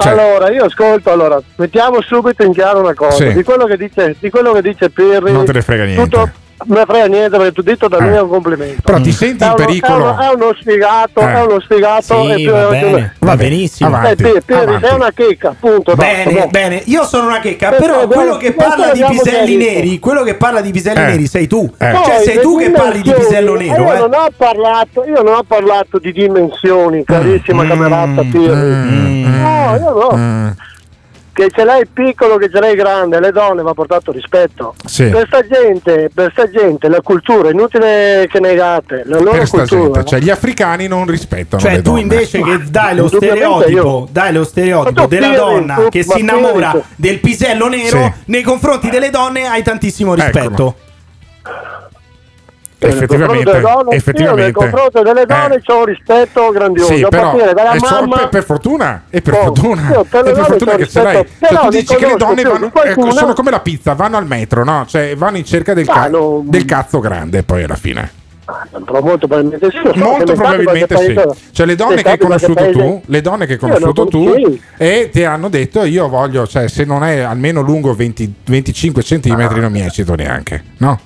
Cioè- 0.00 0.12
allora, 0.12 0.50
io 0.50 0.64
ascolto, 0.64 1.10
allora, 1.10 1.40
mettiamo 1.56 2.00
subito 2.02 2.44
in 2.44 2.52
chiaro 2.52 2.78
una 2.80 2.94
cosa, 2.94 3.16
Sì. 3.28 3.32
di, 3.32 3.42
quello 3.42 3.64
che 3.66 3.76
dice, 3.76 4.14
di 4.18 4.30
quello 4.30 4.52
che 4.52 4.62
dice 4.62 4.90
Pirri, 4.90 5.32
Non 5.32 5.44
te 5.44 5.52
ne 5.52 5.62
frega 5.62 5.84
niente. 5.84 6.02
tutto, 6.04 6.30
me 6.66 6.84
frega 6.86 7.06
niente 7.06 7.36
perché 7.36 7.52
tu 7.52 7.62
detto 7.62 7.88
da 7.88 7.98
Eh. 7.98 8.02
me 8.02 8.16
è 8.16 8.20
un 8.20 8.28
complimento. 8.28 8.82
Però 8.84 9.00
ti 9.00 9.12
senti 9.12 9.44
in 9.44 9.52
pericolo? 9.56 10.08
È 10.10 10.10
uno, 10.10 10.20
è 10.20 10.34
uno 10.34 10.54
sfigato, 10.60 11.20
Eh. 11.20 11.32
è 11.34 11.42
uno 11.44 11.60
sfigato. 11.60 12.02
Sì, 12.22 12.30
e 12.30 12.34
più- 12.36 12.50
va 12.52 12.66
bene, 12.68 13.14
va 13.20 13.36
benissimo. 13.36 13.90
Eh, 13.90 13.94
Avanti, 13.98 14.22
Pirri, 14.22 14.42
avanti. 14.62 14.86
sei 14.86 14.94
una 14.94 15.10
checca, 15.14 15.54
punto. 15.58 15.94
Bene, 15.94 16.32
boh. 16.32 16.46
bene, 16.48 16.82
io 16.86 17.04
sono 17.04 17.26
una 17.26 17.40
checca, 17.40 17.70
però 17.70 18.06
quello 18.06 18.36
che 18.36 18.52
parla 18.52 18.92
di 18.92 19.04
piselli 19.08 19.56
neri, 19.56 19.98
quello 19.98 20.22
che 20.22 20.34
parla 20.34 20.60
di 20.60 20.70
piselli 20.72 21.00
Eh. 21.00 21.06
neri 21.06 21.26
sei 21.26 21.46
tu. 21.46 21.70
Eh. 21.78 21.92
Cioè 21.92 22.14
Poi, 22.16 22.24
sei 22.24 22.40
tu 22.40 22.58
che 22.58 22.70
parli 22.70 23.02
di 23.02 23.12
pisello 23.12 23.54
nero, 23.56 23.82
io 23.84 23.92
eh. 23.94 23.98
non 23.98 24.14
ho 24.14 24.28
parlato, 24.36 25.04
io 25.06 25.22
non 25.22 25.34
ho 25.34 25.42
parlato 25.46 25.98
di 25.98 26.12
dimensioni, 26.12 27.04
carissima 27.04 27.62
Mm, 27.62 27.68
camerata 27.68 28.22
Pirri. 28.22 29.26
No, 29.28 29.76
io 29.78 29.90
no. 30.10 30.54
Che 31.38 31.50
ce 31.54 31.62
l'hai 31.62 31.86
piccolo, 31.86 32.36
che 32.36 32.50
ce 32.50 32.58
l'hai 32.58 32.74
grande, 32.74 33.20
le 33.20 33.30
donne 33.30 33.62
va 33.62 33.72
portato 33.72 34.10
rispetto. 34.10 34.74
Sì. 34.84 35.04
Per 35.08 35.24
sta 35.28 35.46
gente, 35.46 36.10
per 36.12 36.32
sta 36.32 36.50
gente, 36.50 36.88
la 36.88 37.00
cultura, 37.00 37.48
è 37.48 37.52
inutile 37.52 38.26
che 38.28 38.40
negate, 38.40 39.02
la 39.04 39.20
loro 39.20 39.30
per 39.38 39.46
sta 39.46 39.58
cultura. 39.58 39.82
gente, 39.92 40.04
cioè 40.04 40.18
gli 40.18 40.30
africani 40.30 40.88
non 40.88 41.06
rispettano 41.06 41.62
Cioè 41.62 41.76
le 41.76 41.82
tu 41.82 41.90
donne. 41.90 42.00
invece 42.00 42.42
che 42.42 42.58
dai 42.68 42.96
lo 42.96 43.06
stereotipo, 43.06 44.08
dai 44.10 44.32
lo 44.32 44.42
stereotipo 44.42 45.06
della 45.06 45.26
Pirri, 45.28 45.38
donna 45.38 45.74
tu- 45.76 45.88
che 45.90 46.02
si 46.02 46.18
innamora 46.18 46.70
tu- 46.72 46.82
del 46.96 47.20
pisello 47.20 47.68
nero, 47.68 48.02
Sì. 48.02 48.12
nei 48.24 48.42
confronti 48.42 48.90
delle 48.90 49.10
donne 49.10 49.46
hai 49.46 49.62
tantissimo 49.62 50.14
rispetto. 50.14 50.74
Nei 51.44 51.56
effettivamente, 52.86 53.44
delle 53.50 53.60
donne- 53.60 53.94
effettivamente. 53.96 54.40
Io 54.40 54.44
nei 54.44 54.52
confronti 54.52 55.02
delle 55.02 55.26
donne 55.26 55.54
Eh. 55.56 55.60
c'ho 55.62 55.78
un 55.78 55.84
rispetto 55.84 56.50
grandioso, 56.50 56.94
Sì, 56.94 57.06
però 57.08 57.36
dalla 57.36 57.74
solo 57.78 58.00
mamma 58.00 58.16
per, 58.18 58.28
per 58.28 58.44
fortuna, 58.44 59.02
e 59.10 59.20
per 59.20 59.34
Oh, 59.34 59.42
fortuna, 59.42 59.90
io 59.92 60.04
per 60.04 60.34
fortuna 60.44 60.74
che 60.76 60.86
ce 60.88 61.02
l'hai. 61.02 61.26
Cioè, 61.40 61.58
tu 61.60 61.68
dici 61.68 61.94
che 61.96 62.06
le 62.06 62.16
donne 62.16 62.42
vanno, 62.42 62.64
di 62.66 62.70
qualcuna. 62.70 63.08
ecco, 63.08 63.16
sono 63.16 63.32
come 63.34 63.50
la 63.50 63.60
pizza, 63.60 63.94
vanno 63.94 64.16
al 64.16 64.26
metro, 64.26 64.64
no? 64.64 64.84
Cioè, 64.86 65.16
vanno 65.16 65.36
in 65.38 65.44
cerca 65.44 65.74
del, 65.74 65.86
ca- 65.86 66.08
non- 66.08 66.48
del 66.48 66.64
cazzo 66.64 67.00
grande, 67.00 67.42
poi 67.42 67.64
alla 67.64 67.76
fine. 67.76 68.10
Però 68.70 69.00
molto 69.02 69.26
probabilmente 69.26 69.68
sì. 69.70 69.98
Molto 69.98 70.32
probabilmente 70.32 70.96
sì. 70.96 71.12
paese- 71.12 71.34
Cioè 71.52 71.66
le 71.66 71.74
donne 71.74 71.96
ne 71.96 72.02
che 72.02 72.08
hai 72.08 72.18
conosciuto 72.18 72.54
paese- 72.54 72.78
tu, 72.78 73.02
le 73.04 73.20
donne 73.20 73.44
che 73.44 73.52
hai 73.52 73.58
conosciuto 73.58 74.06
tu 74.06 74.24
conosci. 74.24 74.62
e 74.78 75.10
ti 75.12 75.22
hanno 75.24 75.50
detto 75.50 75.84
io 75.84 76.08
voglio, 76.08 76.46
cioè 76.46 76.66
se 76.66 76.84
non 76.86 77.04
è 77.04 77.18
almeno 77.20 77.60
lungo 77.60 77.92
20 77.92 78.32
25 78.46 79.02
centimetri 79.02 79.60
non 79.60 79.70
mi 79.70 79.82
eccito 79.82 80.14
neanche, 80.14 80.64
no? 80.78 80.98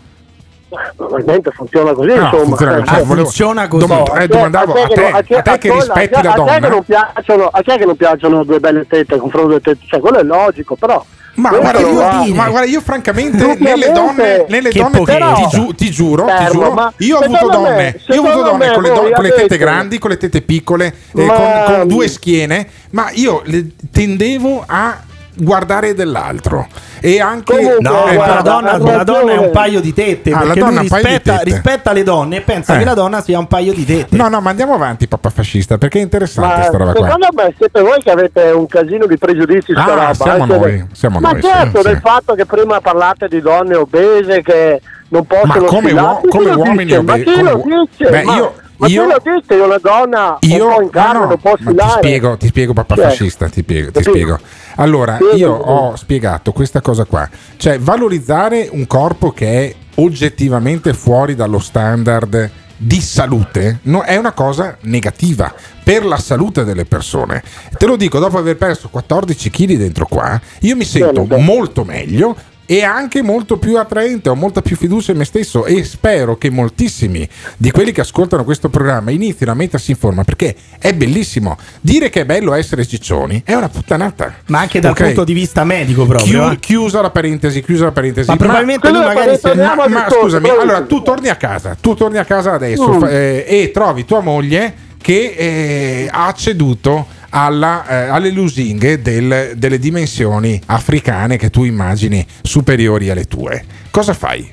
Probabilmente 0.97 1.51
funziona 1.51 1.93
così, 1.93 2.09
No, 2.15 2.15
insomma. 2.25 2.45
funziona, 2.45 2.85
cioè, 2.85 2.99
ah, 3.01 3.03
volevo- 3.05 3.27
funziona 3.27 3.69
così. 3.69 3.87
dom- 3.87 4.17
eh, 4.21 4.27
domandavo 4.29 4.73
a 4.73 4.87
te, 4.89 4.95
che- 4.95 5.37
a 5.37 5.43
te 5.43 5.59
che 5.59 5.73
rispetti 5.73 6.15
a 6.15 6.23
la 6.23 6.33
A 6.33 6.35
donna. 6.37 6.59
non 6.69 6.83
piacciono, 6.85 7.49
a 7.53 7.61
chi 7.63 7.71
è 7.71 7.79
che 7.79 7.85
non 7.85 7.97
piacciono 7.97 8.45
due 8.45 8.61
belle 8.61 8.87
tette 8.87 9.15
a 9.15 9.19
confronto 9.19 9.49
delle 9.49 9.61
tette? 9.61 9.85
Cioè, 9.87 10.01
quello 10.01 10.19
è 10.19 10.23
logico, 10.23 10.75
però. 10.77 11.05
Ma 11.35 11.49
guarda, 11.49 11.79
io, 11.81 12.35
ma 12.35 12.49
guarda, 12.51 12.65
io 12.69 12.81
francamente 12.83 13.57
nelle 13.59 13.91
donne, 13.91 14.45
nelle 14.49 14.71
donne 14.71 14.99
pochino. 14.99 15.33
ti, 15.33 15.47
giu- 15.49 15.75
ti 15.75 15.91
giuro, 15.91 16.25
ti 16.27 16.31
Fermo, 16.31 16.51
giuro, 16.53 16.71
ma 16.73 16.93
io 16.99 17.17
ho 17.17 17.21
avuto 17.21 17.39
secondo 17.39 17.61
me- 17.63 17.69
donne, 17.69 17.97
io 18.07 18.23
ho 18.23 18.27
avuto 18.33 18.43
donne 18.51 18.73
con 18.73 18.83
le, 18.83 18.89
do- 18.91 19.01
voi 19.01 19.13
con 19.13 19.23
le 19.25 19.33
tette 19.33 19.57
grandi, 19.57 19.99
con 19.99 20.11
le 20.11 20.17
tette 20.19 20.43
piccole, 20.43 20.87
eh, 21.17 21.27
con, 21.27 21.63
con 21.67 21.89
due 21.89 22.09
schiene, 22.09 22.69
ma 22.91 23.09
io 23.13 23.41
le 23.47 23.67
tendevo 23.91 24.63
a 24.67 24.99
guardare 25.35 25.95
dell'altro 25.95 26.67
e 27.01 27.21
anche 27.21 27.55
Comunque, 27.57 27.77
No, 27.81 28.07
eh, 28.07 28.17
ma 28.17 28.27
la 28.35 28.41
donna, 28.43 28.77
la 28.79 29.03
donna 29.05 29.33
è 29.33 29.39
un 29.39 29.51
paio 29.51 29.81
di 29.81 29.93
tette 29.93 30.31
Ah, 30.31 30.39
la 30.41 30.45
perché 30.45 30.61
donna 30.61 30.81
lui 30.81 30.89
rispetta, 30.89 31.33
tette. 31.39 31.45
rispetta 31.45 31.93
le 31.93 32.03
donne 32.03 32.37
e 32.37 32.41
pensa 32.43 32.75
Eh. 32.75 32.79
che 32.79 32.85
la 32.85 32.95
donna 32.95 33.21
sia 33.23 33.39
un 33.39 33.47
paio 33.49 33.73
di 33.73 33.85
tette. 33.85 34.17
No, 34.17 34.29
no, 34.29 34.41
ma 34.41 34.51
andiamo 34.51 34.75
avanti, 34.75 35.09
papà 35.09 35.31
fascista, 35.31 35.79
perché 35.79 35.99
è 35.99 36.03
interessante 36.03 36.57
Ma 36.59 36.63
sta 36.65 36.77
roba 36.77 36.93
qua. 36.93 37.05
secondo 37.07 37.29
me 37.35 37.55
siete 37.57 37.81
voi 37.81 38.03
che 38.03 38.11
avete 38.11 38.43
un 38.51 38.67
casino 38.67 39.07
di 39.07 39.19
pregiudizi 39.19 39.73
Ah, 39.75 39.85
roba. 39.87 40.15
siamo 40.15 40.43
anche 40.45 40.59
noi, 40.59 40.87
siamo 40.93 41.19
Ma 41.21 41.31
noi, 41.33 41.41
sì, 41.43 41.49
certo, 41.49 41.81
sì. 41.83 41.89
del 41.89 41.99
fatto 42.01 42.35
che 42.35 42.47
prima 42.47 42.81
parlate 42.81 43.29
di 43.29 43.41
donne 43.41 43.75
obese 43.75 44.43
che 44.43 44.81
non 45.09 45.27
possono 45.27 45.65
come 45.65 45.89
sfidare. 45.89 46.07
uo- 46.23 46.29
come 46.29 46.51
uomini? 46.53 46.93
Ma 46.93 46.99
obesi- 47.15 47.25
chi 47.25 47.43
lo 47.43 47.59
come- 47.59 47.87
dice? 47.91 48.11
Beh, 48.11 48.23
ma, 48.23 48.35
io- 48.37 48.55
ma 48.83 48.89
io- 48.89 49.07
chi 49.07 49.29
lo 49.29 49.37
dice? 49.39 49.55
Una 49.63 49.79
donna 49.79 50.37
Io, 50.41 50.67
un 50.67 50.75
po' 50.75 50.83
in 50.83 50.91
carne 50.91 51.13
no, 51.13 51.21
no, 51.21 51.27
non 51.29 51.39
può 51.39 51.55
ma 51.73 51.85
ti 51.85 51.91
spiego, 51.97 52.37
ti 52.37 52.47
spiego 52.49 52.73
papà 52.73 52.95
Cioè, 52.97 53.05
fascista, 53.05 53.49
ti 53.49 53.61
spiego, 53.63 53.91
ti 53.91 54.03
spiego. 54.03 54.39
Allora, 54.77 55.15
Spiegami. 55.17 55.39
io 55.39 55.53
ho 55.53 55.97
spiegato 55.97 56.53
questa 56.53 56.81
cosa 56.81 57.05
qua, 57.05 57.29
cioè 57.57 57.79
valorizzare 57.79 58.69
un 58.73 58.87
corpo 58.87 59.31
che 59.33 59.47
è 59.69 59.75
oggettivamente 59.97 60.95
fuori 60.95 61.35
dallo 61.35 61.59
standard 61.59 62.51
di 62.77 63.01
salute 63.01 63.79
no, 63.83 64.03
è 64.03 64.17
una 64.17 64.33
cosa 64.33 64.77
negativa 64.81 65.53
per 65.85 66.05
la 66.05 66.17
salute 66.17 66.65
delle 66.65 66.85
persone. 66.85 67.43
Te 67.79 67.87
lo 67.87 67.97
dico, 67.97 68.19
dopo 68.19 68.39
aver 68.39 68.57
perso 68.57 68.89
14 68.89 69.51
kg 69.51 69.77
dentro 69.77 70.07
qua, 70.07 70.41
io 70.61 70.75
mi 70.75 70.85
sento 70.85 71.25
molto 71.39 71.85
meglio 71.85 72.35
e 72.73 72.83
anche 72.85 73.21
molto 73.21 73.59
più 73.59 73.77
attraente, 73.79 74.31
ho 74.31 74.35
molta 74.35 74.63
più 74.63 74.77
fiducia 74.77 75.13
in 75.13 75.19
me 75.19 75.27
stesso 75.27 75.67
e 75.67 75.85
spero 75.85 76.39
che 76.39 76.49
moltissimi 76.49 77.29
di 77.59 77.71
quelli 77.71 77.93
che 77.93 78.01
ascoltano 78.01 78.45
questo 78.45 78.71
programma 78.71 79.11
inizino 79.11 79.51
a 79.51 79.55
mettersi 79.55 79.91
in 79.91 79.99
forma 79.99 80.25
perché 80.25 80.55
è 80.79 80.95
bellissimo. 80.95 81.59
Dire 81.83 82.09
che 82.09 82.23
è 82.23 82.25
bello 82.25 82.55
essere 82.55 82.87
ciccioni 82.87 83.43
è 83.45 83.53
una 83.53 83.69
puttanata. 83.69 84.37
Ma 84.47 84.61
anche 84.61 84.81
dal 84.81 84.93
Ok? 84.93 85.05
punto 85.05 85.25
di 85.25 85.35
vista 85.35 85.65
medico 85.65 86.07
proprio. 86.07 86.45
Chiu- 86.45 86.53
eh. 86.53 86.59
chiusa 86.61 87.03
la 87.03 87.11
parentesi, 87.11 87.63
chiusa 87.63 87.85
la 87.85 87.93
parentesi. 87.93 88.31
Ma 88.31 88.37
probabilmente 88.37 88.89
lui 88.89 89.01
Quello 89.03 89.13
magari 89.15 89.31
è 89.33 89.35
se- 89.35 89.41
torniamo 89.49 89.75
Ma, 89.83 89.89
ma 89.89 90.07
scusami, 90.09 90.49
allora 90.49 90.81
tu 90.83 91.03
torni 91.03 91.29
a 91.29 91.37
casa, 91.37 91.77
tu 91.79 91.95
torni 91.95 92.17
a 92.17 92.25
casa 92.25 92.53
adesso 92.55 92.89
Mm. 92.89 93.01
fa- 93.01 93.11
eh, 93.11 93.45
e 93.47 93.71
trovi 93.71 94.07
tua 94.07 94.21
moglie 94.21 94.73
che 94.97 95.35
eh, 95.37 96.09
ha 96.11 96.33
ceduto 96.33 97.07
alla, 97.35 97.87
eh, 97.87 98.09
alle 98.09 98.31
lusinghe 98.31 99.01
del- 99.01 99.53
delle 99.57 99.79
dimensioni 99.79 100.61
africane 100.67 101.37
che 101.39 101.49
tu 101.51 101.65
immagini 101.65 102.25
superiori 102.43 103.09
alle 103.11 103.25
tue. 103.25 103.65
Cosa 103.91 104.13
fai? 104.13 104.53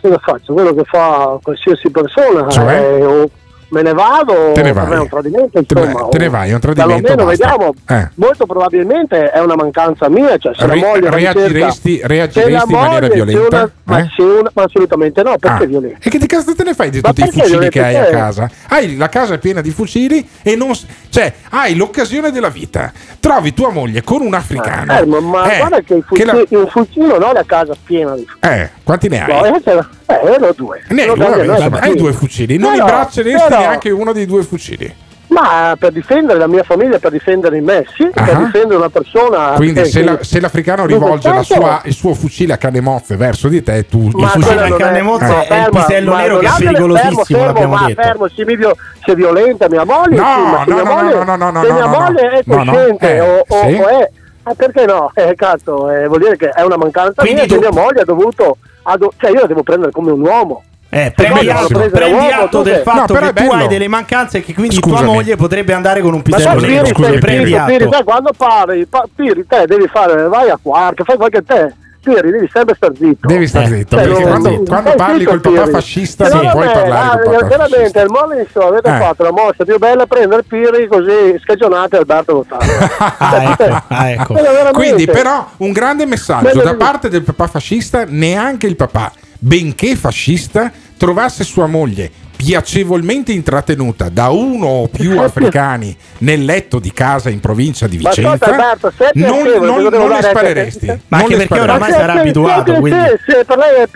Cosa 0.00 0.18
faccio? 0.18 0.54
Quello 0.54 0.74
che 0.74 0.84
fa 0.84 1.38
qualsiasi 1.42 1.90
persona. 1.90 2.48
Cioè? 2.48 2.74
eh, 2.74 3.04
o 3.04 3.30
me 3.70 3.82
ne 3.82 3.92
vado, 3.92 4.52
Te 4.54 4.62
ne 4.62 4.72
vai. 4.72 4.92
è 4.92 4.98
un 4.98 5.08
tradimento, 5.08 5.62
Te 5.62 5.74
ne- 5.74 5.80
insomma. 5.86 6.08
te 6.08 6.18
ne 6.18 6.28
vai, 6.28 6.50
è 6.50 6.54
un 6.54 6.60
tradimento, 6.60 7.02
Perlomeno 7.02 7.24
vediamo. 7.28 7.74
Eh. 7.88 8.08
Molto 8.14 8.46
probabilmente 8.46 9.30
è 9.30 9.40
una 9.40 9.54
mancanza 9.56 10.08
mia, 10.08 10.36
cioè 10.38 10.52
se 10.56 10.66
Re- 10.66 10.80
la 10.80 10.86
moglie 10.86 11.10
reagiresti- 11.10 11.98
cerca- 11.98 12.06
reagiresti 12.06 12.72
in 12.72 12.78
maniera 12.78 13.08
violenta? 13.08 13.46
una- 13.56 13.70
ma, 13.84 13.98
Eh? 14.00 14.08
se 14.16 14.22
una- 14.22 14.50
ma 14.54 14.62
assolutamente 14.64 15.22
no, 15.22 15.36
perché 15.38 15.64
Ah, 15.64 15.66
violenta? 15.66 15.98
E 16.02 16.10
che 16.10 16.18
di 16.18 16.26
cazzo 16.26 16.54
te 16.54 16.64
ne 16.64 16.74
fai 16.74 16.90
di 16.90 17.00
Ma 17.02 17.12
tutti 17.12 17.28
i 17.28 17.30
fucili 17.30 17.68
che 17.68 17.82
hai 17.84 17.96
a 17.96 18.04
casa? 18.06 18.50
Hai 18.68 18.96
la 18.96 19.08
casa 19.08 19.38
piena 19.38 19.60
di 19.60 19.70
fucili 19.70 20.28
e 20.42 20.56
non. 20.56 20.72
cioè, 21.10 21.32
hai 21.50 21.74
l'occasione 21.74 22.30
della 22.30 22.48
vita. 22.50 22.92
Trovi 23.18 23.52
tua 23.52 23.70
moglie 23.70 24.02
con 24.02 24.20
un 24.22 24.34
africano. 24.34 24.98
Eh, 24.98 25.04
ma, 25.06 25.20
ma 25.20 25.52
eh, 25.52 25.58
guarda 25.58 25.80
che, 25.80 25.94
il 25.94 26.04
che 26.08 26.24
la- 26.24 26.32
fucile, 26.34 26.60
un 26.60 26.66
fucile 26.68 27.06
non 27.06 27.22
ho 27.22 27.32
la 27.32 27.44
casa 27.44 27.74
piena 27.84 28.14
di 28.14 28.26
eh, 28.40 28.70
Quanti 28.90 29.08
ne 29.08 29.22
hai? 29.22 29.28
No, 29.28 29.44
eh, 29.44 29.62
eh, 30.06 30.32
ero 30.34 30.52
due. 30.56 30.82
Ne 30.88 31.02
hai 31.02 31.14
due, 31.14 31.44
insomma, 31.46 31.78
hai 31.78 31.94
due 31.94 32.12
fucili. 32.12 32.56
Non 32.56 32.72
Però- 32.72 32.86
imbracceresti 32.88 33.42
però- 33.48 33.58
neanche 33.60 33.90
uno 33.90 34.12
dei 34.12 34.26
due 34.26 34.42
fucili. 34.42 34.92
Ma 35.28 35.76
per 35.78 35.92
difendere 35.92 36.40
la 36.40 36.48
mia 36.48 36.64
famiglia, 36.64 36.98
per 36.98 37.12
difendere 37.12 37.60
me, 37.60 37.84
sì, 37.96 38.10
per 38.12 38.34
Ah. 38.34 38.42
difendere 38.46 38.74
una 38.74 38.88
persona. 38.88 39.52
Quindi 39.54 39.84
se, 39.84 40.02
la- 40.02 40.18
se 40.24 40.40
l'africano 40.40 40.86
rivolge 40.86 41.32
la 41.32 41.44
sua- 41.44 41.80
il 41.84 41.92
suo 41.94 42.14
fucile 42.14 42.54
a 42.54 42.56
canne 42.56 42.80
mozze 42.80 43.14
verso 43.14 43.46
di 43.46 43.62
te, 43.62 43.86
tu 43.86 44.08
Ma 44.12 44.26
fucile 44.30 44.56
quello 44.56 44.74
a 44.74 44.78
canne 44.78 44.98
è- 44.98 45.02
mozze 45.02 45.46
è 45.46 45.60
il 45.60 45.68
pisello 45.70 46.16
nero 46.16 46.38
che 46.38 46.46
è 46.46 46.50
pericolosissimo, 46.58 47.22
fermo, 47.24 47.44
l'abbiamo 47.44 47.72
fermo, 47.76 47.86
detto. 47.86 48.00
Ma 48.00 48.06
fermo, 48.08 48.28
se, 48.34 48.44
mi 48.44 48.56
vio- 48.56 48.76
se 49.06 49.14
violenta 49.14 49.68
mia 49.68 49.84
moglie, 49.84 50.16
No, 50.16 50.24
sì, 50.34 50.40
ma 50.50 50.62
se 50.64 50.70
no, 50.70 50.74
mia 50.74 50.82
no, 50.82 50.94
moglie, 50.96 51.14
no, 51.24 51.36
no, 51.36 51.50
no, 51.50 51.62
se 51.62 51.68
no, 51.68 51.74
mia 51.74 51.84
no, 51.84 51.90
moglie 52.00 52.28
è 52.30 52.42
no, 52.44 52.56
no, 52.64 52.72
cosciente 52.72 53.14
eh, 53.14 53.20
o, 53.20 53.44
o- 53.46 53.68
sì. 53.68 53.74
o 53.74 53.86
è... 53.86 54.10
Ah, 54.42 54.54
perché 54.54 54.84
no? 54.86 55.12
Eh, 55.14 55.34
cazzo, 55.36 55.90
eh, 55.90 56.06
vuol 56.08 56.18
dire 56.20 56.36
che 56.36 56.48
è 56.48 56.62
una 56.62 56.76
mancanza 56.78 57.20
Quindi 57.22 57.42
mia 57.42 57.46
tu- 57.46 57.54
che 57.54 57.60
mia 57.70 57.80
moglie 57.82 58.00
ha 58.00 58.04
dovuto... 58.04 58.56
ha 58.90 58.96
do- 58.96 59.12
cioè 59.18 59.30
io 59.30 59.40
la 59.40 59.46
devo 59.46 59.62
prendere 59.62 59.90
come 59.92 60.10
un 60.10 60.20
uomo. 60.20 60.62
Eh, 60.92 61.12
prendi 61.14 61.46
Però 61.46 61.58
atto, 61.60 61.88
prendi 61.88 62.14
uomo, 62.16 62.28
atto 62.42 62.62
del 62.62 62.82
fatto 62.82 63.12
No, 63.14 63.20
che 63.20 63.32
tu 63.44 63.50
hai 63.52 63.68
delle 63.68 63.86
mancanze 63.86 64.38
e 64.38 64.42
che 64.42 64.54
quindi 64.54 64.74
Scusami. 64.74 65.02
tua 65.04 65.12
moglie 65.12 65.36
potrebbe 65.36 65.72
andare 65.72 66.00
con 66.00 66.14
un 66.14 66.22
Ma 66.26 66.36
pisello 66.36 66.60
nero. 66.60 66.82
Piri, 66.82 66.94
Scusa, 66.94 67.10
te, 67.10 67.18
prendi 67.18 67.50
Piri, 67.52 67.64
Piri, 67.86 68.02
quando 68.04 68.32
parli, 68.36 68.86
pa- 68.86 69.06
Piri, 69.14 69.46
te 69.46 69.66
devi 69.66 69.86
fare, 69.86 70.26
vai 70.26 70.50
a 70.50 70.58
quarto, 70.60 71.04
fai 71.04 71.16
qualche 71.16 71.44
te. 71.44 71.74
Piri, 72.02 72.30
devi 72.30 72.48
sempre 72.52 72.74
star 72.74 72.92
zitto. 72.96 73.26
Devi 73.28 73.46
star 73.46 73.62
Eh, 73.64 73.66
zitto, 73.66 73.96
Cioè, 73.96 74.06
perché 74.06 74.22
quando, 74.22 74.50
non 74.50 74.64
quando 74.64 74.94
parli 74.94 75.18
zitto, 75.18 75.30
col 75.30 75.40
papà 75.40 75.60
Piri. 75.60 75.70
fascista 75.72 76.24
Secondo 76.24 76.44
non 76.44 76.52
puoi 76.52 76.66
me, 76.66 76.72
parlare 76.72 77.22
ah, 77.22 77.44
veramente 77.44 78.00
il 78.00 78.08
morning 78.08 78.46
show 78.50 78.68
avete 78.68 78.88
Eh. 78.88 78.98
fatto 78.98 79.22
la 79.22 79.32
mossa 79.32 79.64
più 79.64 79.78
bella 79.78 80.06
prendere 80.06 80.42
Piri 80.42 80.86
così 80.88 81.38
scagionate 81.42 81.96
Alberto 81.96 82.32
Lotaro. 82.32 82.64
Ah, 83.22 83.42
ecco, 83.42 83.82
ah, 83.88 84.10
ecco. 84.10 84.34
Quindi, 84.72 85.06
però, 85.06 85.46
un 85.58 85.72
grande 85.72 86.06
messaggio 86.06 86.48
Bello 86.48 86.62
da 86.62 86.74
parte 86.74 87.08
del 87.08 87.22
papà 87.22 87.46
fascista, 87.46 88.04
neanche 88.06 88.66
il 88.66 88.76
papà, 88.76 89.12
benché 89.38 89.94
fascista, 89.96 90.70
trovasse 90.96 91.44
sua 91.44 91.66
moglie 91.66 92.10
piacevolmente 92.40 93.32
intrattenuta 93.32 94.08
da 94.08 94.30
uno 94.30 94.66
o 94.66 94.88
più 94.88 95.20
africani 95.20 95.94
nel 96.18 96.42
letto 96.44 96.78
di 96.78 96.90
casa 96.90 97.28
in 97.28 97.38
provincia 97.38 97.86
di 97.86 97.98
Vicenza, 97.98 98.46
Alberto, 98.46 98.90
se 98.96 99.08
è 99.08 99.10
non, 99.12 99.42
non- 99.60 99.82
non 99.92 100.08
le 100.08 100.22
spareresti. 100.22 100.86
Ma 101.08 101.18
anche 101.18 101.36
perché 101.36 101.54
spareresti. 101.54 101.70
oramai 101.70 101.92
sarà 101.92 102.12
abituato, 102.14 102.72
quindi. 102.74 103.00
Sì, 103.26 103.32
sì, 103.32 103.44
per 103.44 103.58
lei 103.58 103.82
è 103.82 103.88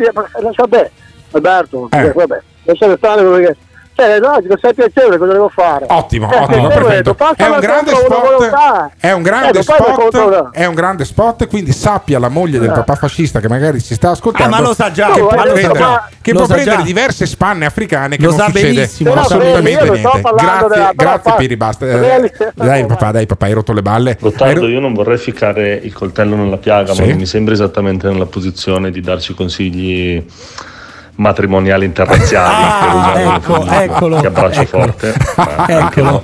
vabbè, 0.57 0.91
Alberto, 1.33 1.89
Eh. 1.91 2.13
vabbè, 2.13 2.43
lasciate 2.65 2.97
stare 2.99 3.23
perché... 3.23 3.57
Cioè, 3.97 4.17
è 4.17 4.19
logico, 4.19 4.57
se 4.61 4.71
è 4.71 4.75
piacevole 4.75 5.19
cosa 5.19 5.33
devo 5.33 5.49
fare? 5.49 5.87
Ottimo, 5.89 6.29
Eh, 6.33 6.37
ottimo, 6.37 6.67
perfetto. 6.67 7.17
È 7.37 7.47
un 7.47 7.61
grande 7.61 7.95
spot. 7.95 8.51
È 8.99 9.13
un 9.13 9.23
grande 9.23 9.59
Eh, 9.59 9.63
spot. 9.63 10.51
È 10.51 10.65
un 10.65 10.75
grande 10.75 11.05
spot. 11.05 11.47
Quindi 11.47 11.71
sappia 11.73 12.19
la 12.19 12.29
moglie 12.29 12.59
del 12.59 12.71
Eh. 12.71 12.75
papà 12.75 12.97
fascista 12.97 13.39
che 13.39 13.49
magari 13.49 13.79
si 13.79 13.95
sta 13.95 14.11
ascoltando. 14.11 14.57
Ah, 14.57 14.61
ma 14.61 14.67
lo 14.67 14.75
sa 14.75 14.91
già, 14.91 15.11
Che 15.13 15.21
può 15.21 15.29
prendere, 15.29 15.61
che 16.21 16.33
può 16.33 16.47
prendere 16.47 16.83
diverse 16.83 17.25
spanne 17.27 17.67
africane 17.67 18.17
che 18.17 18.23
Lo 18.25 18.31
non 18.31 18.39
sa 18.39 18.47
succede 18.47 18.73
benissimo. 18.75 19.11
Però, 19.11 19.23
assolutamente 19.23 19.85
niente. 19.91 20.01
Grazie, 20.01 20.69
della- 20.69 20.93
grazie 20.95 21.35
Piri, 21.37 21.57
basta. 21.57 21.87
Eh, 21.87 22.33
Dai 22.55 22.87
papà, 22.87 23.11
dai 23.13 23.27
papà, 23.27 23.47
hai 23.47 23.53
rotto 23.53 23.73
le 23.73 23.83
balle. 23.83 24.11
Hai 24.11 24.17
Gottardo, 24.19 24.61
ro- 24.61 24.67
io 24.69 24.81
non 24.81 24.93
vorrei 24.93 25.19
ficcare 25.19 25.73
il 25.75 25.93
coltello 25.93 26.35
nella 26.35 26.57
piaga, 26.57 26.93
Sì. 26.95 27.01
ma 27.03 27.07
non 27.09 27.17
mi 27.19 27.27
sembra 27.27 27.55
esattamente 27.55 28.09
nella 28.09 28.27
posizione 28.27 28.91
di 28.91 29.01
darci 29.01 29.35
consigli 29.35 30.25
matrimoniali 31.17 31.85
interrazziali. 31.85 32.55
Ah, 32.65 32.79
per 32.81 32.95
usare 32.95 33.35
ecco, 33.35 33.67
eccolo, 33.67 34.21
Ti 34.21 34.27
abbraccio 34.27 34.61
eccolo. 34.61 34.83
forte. 34.83 35.15
Eccolo. 35.67 36.23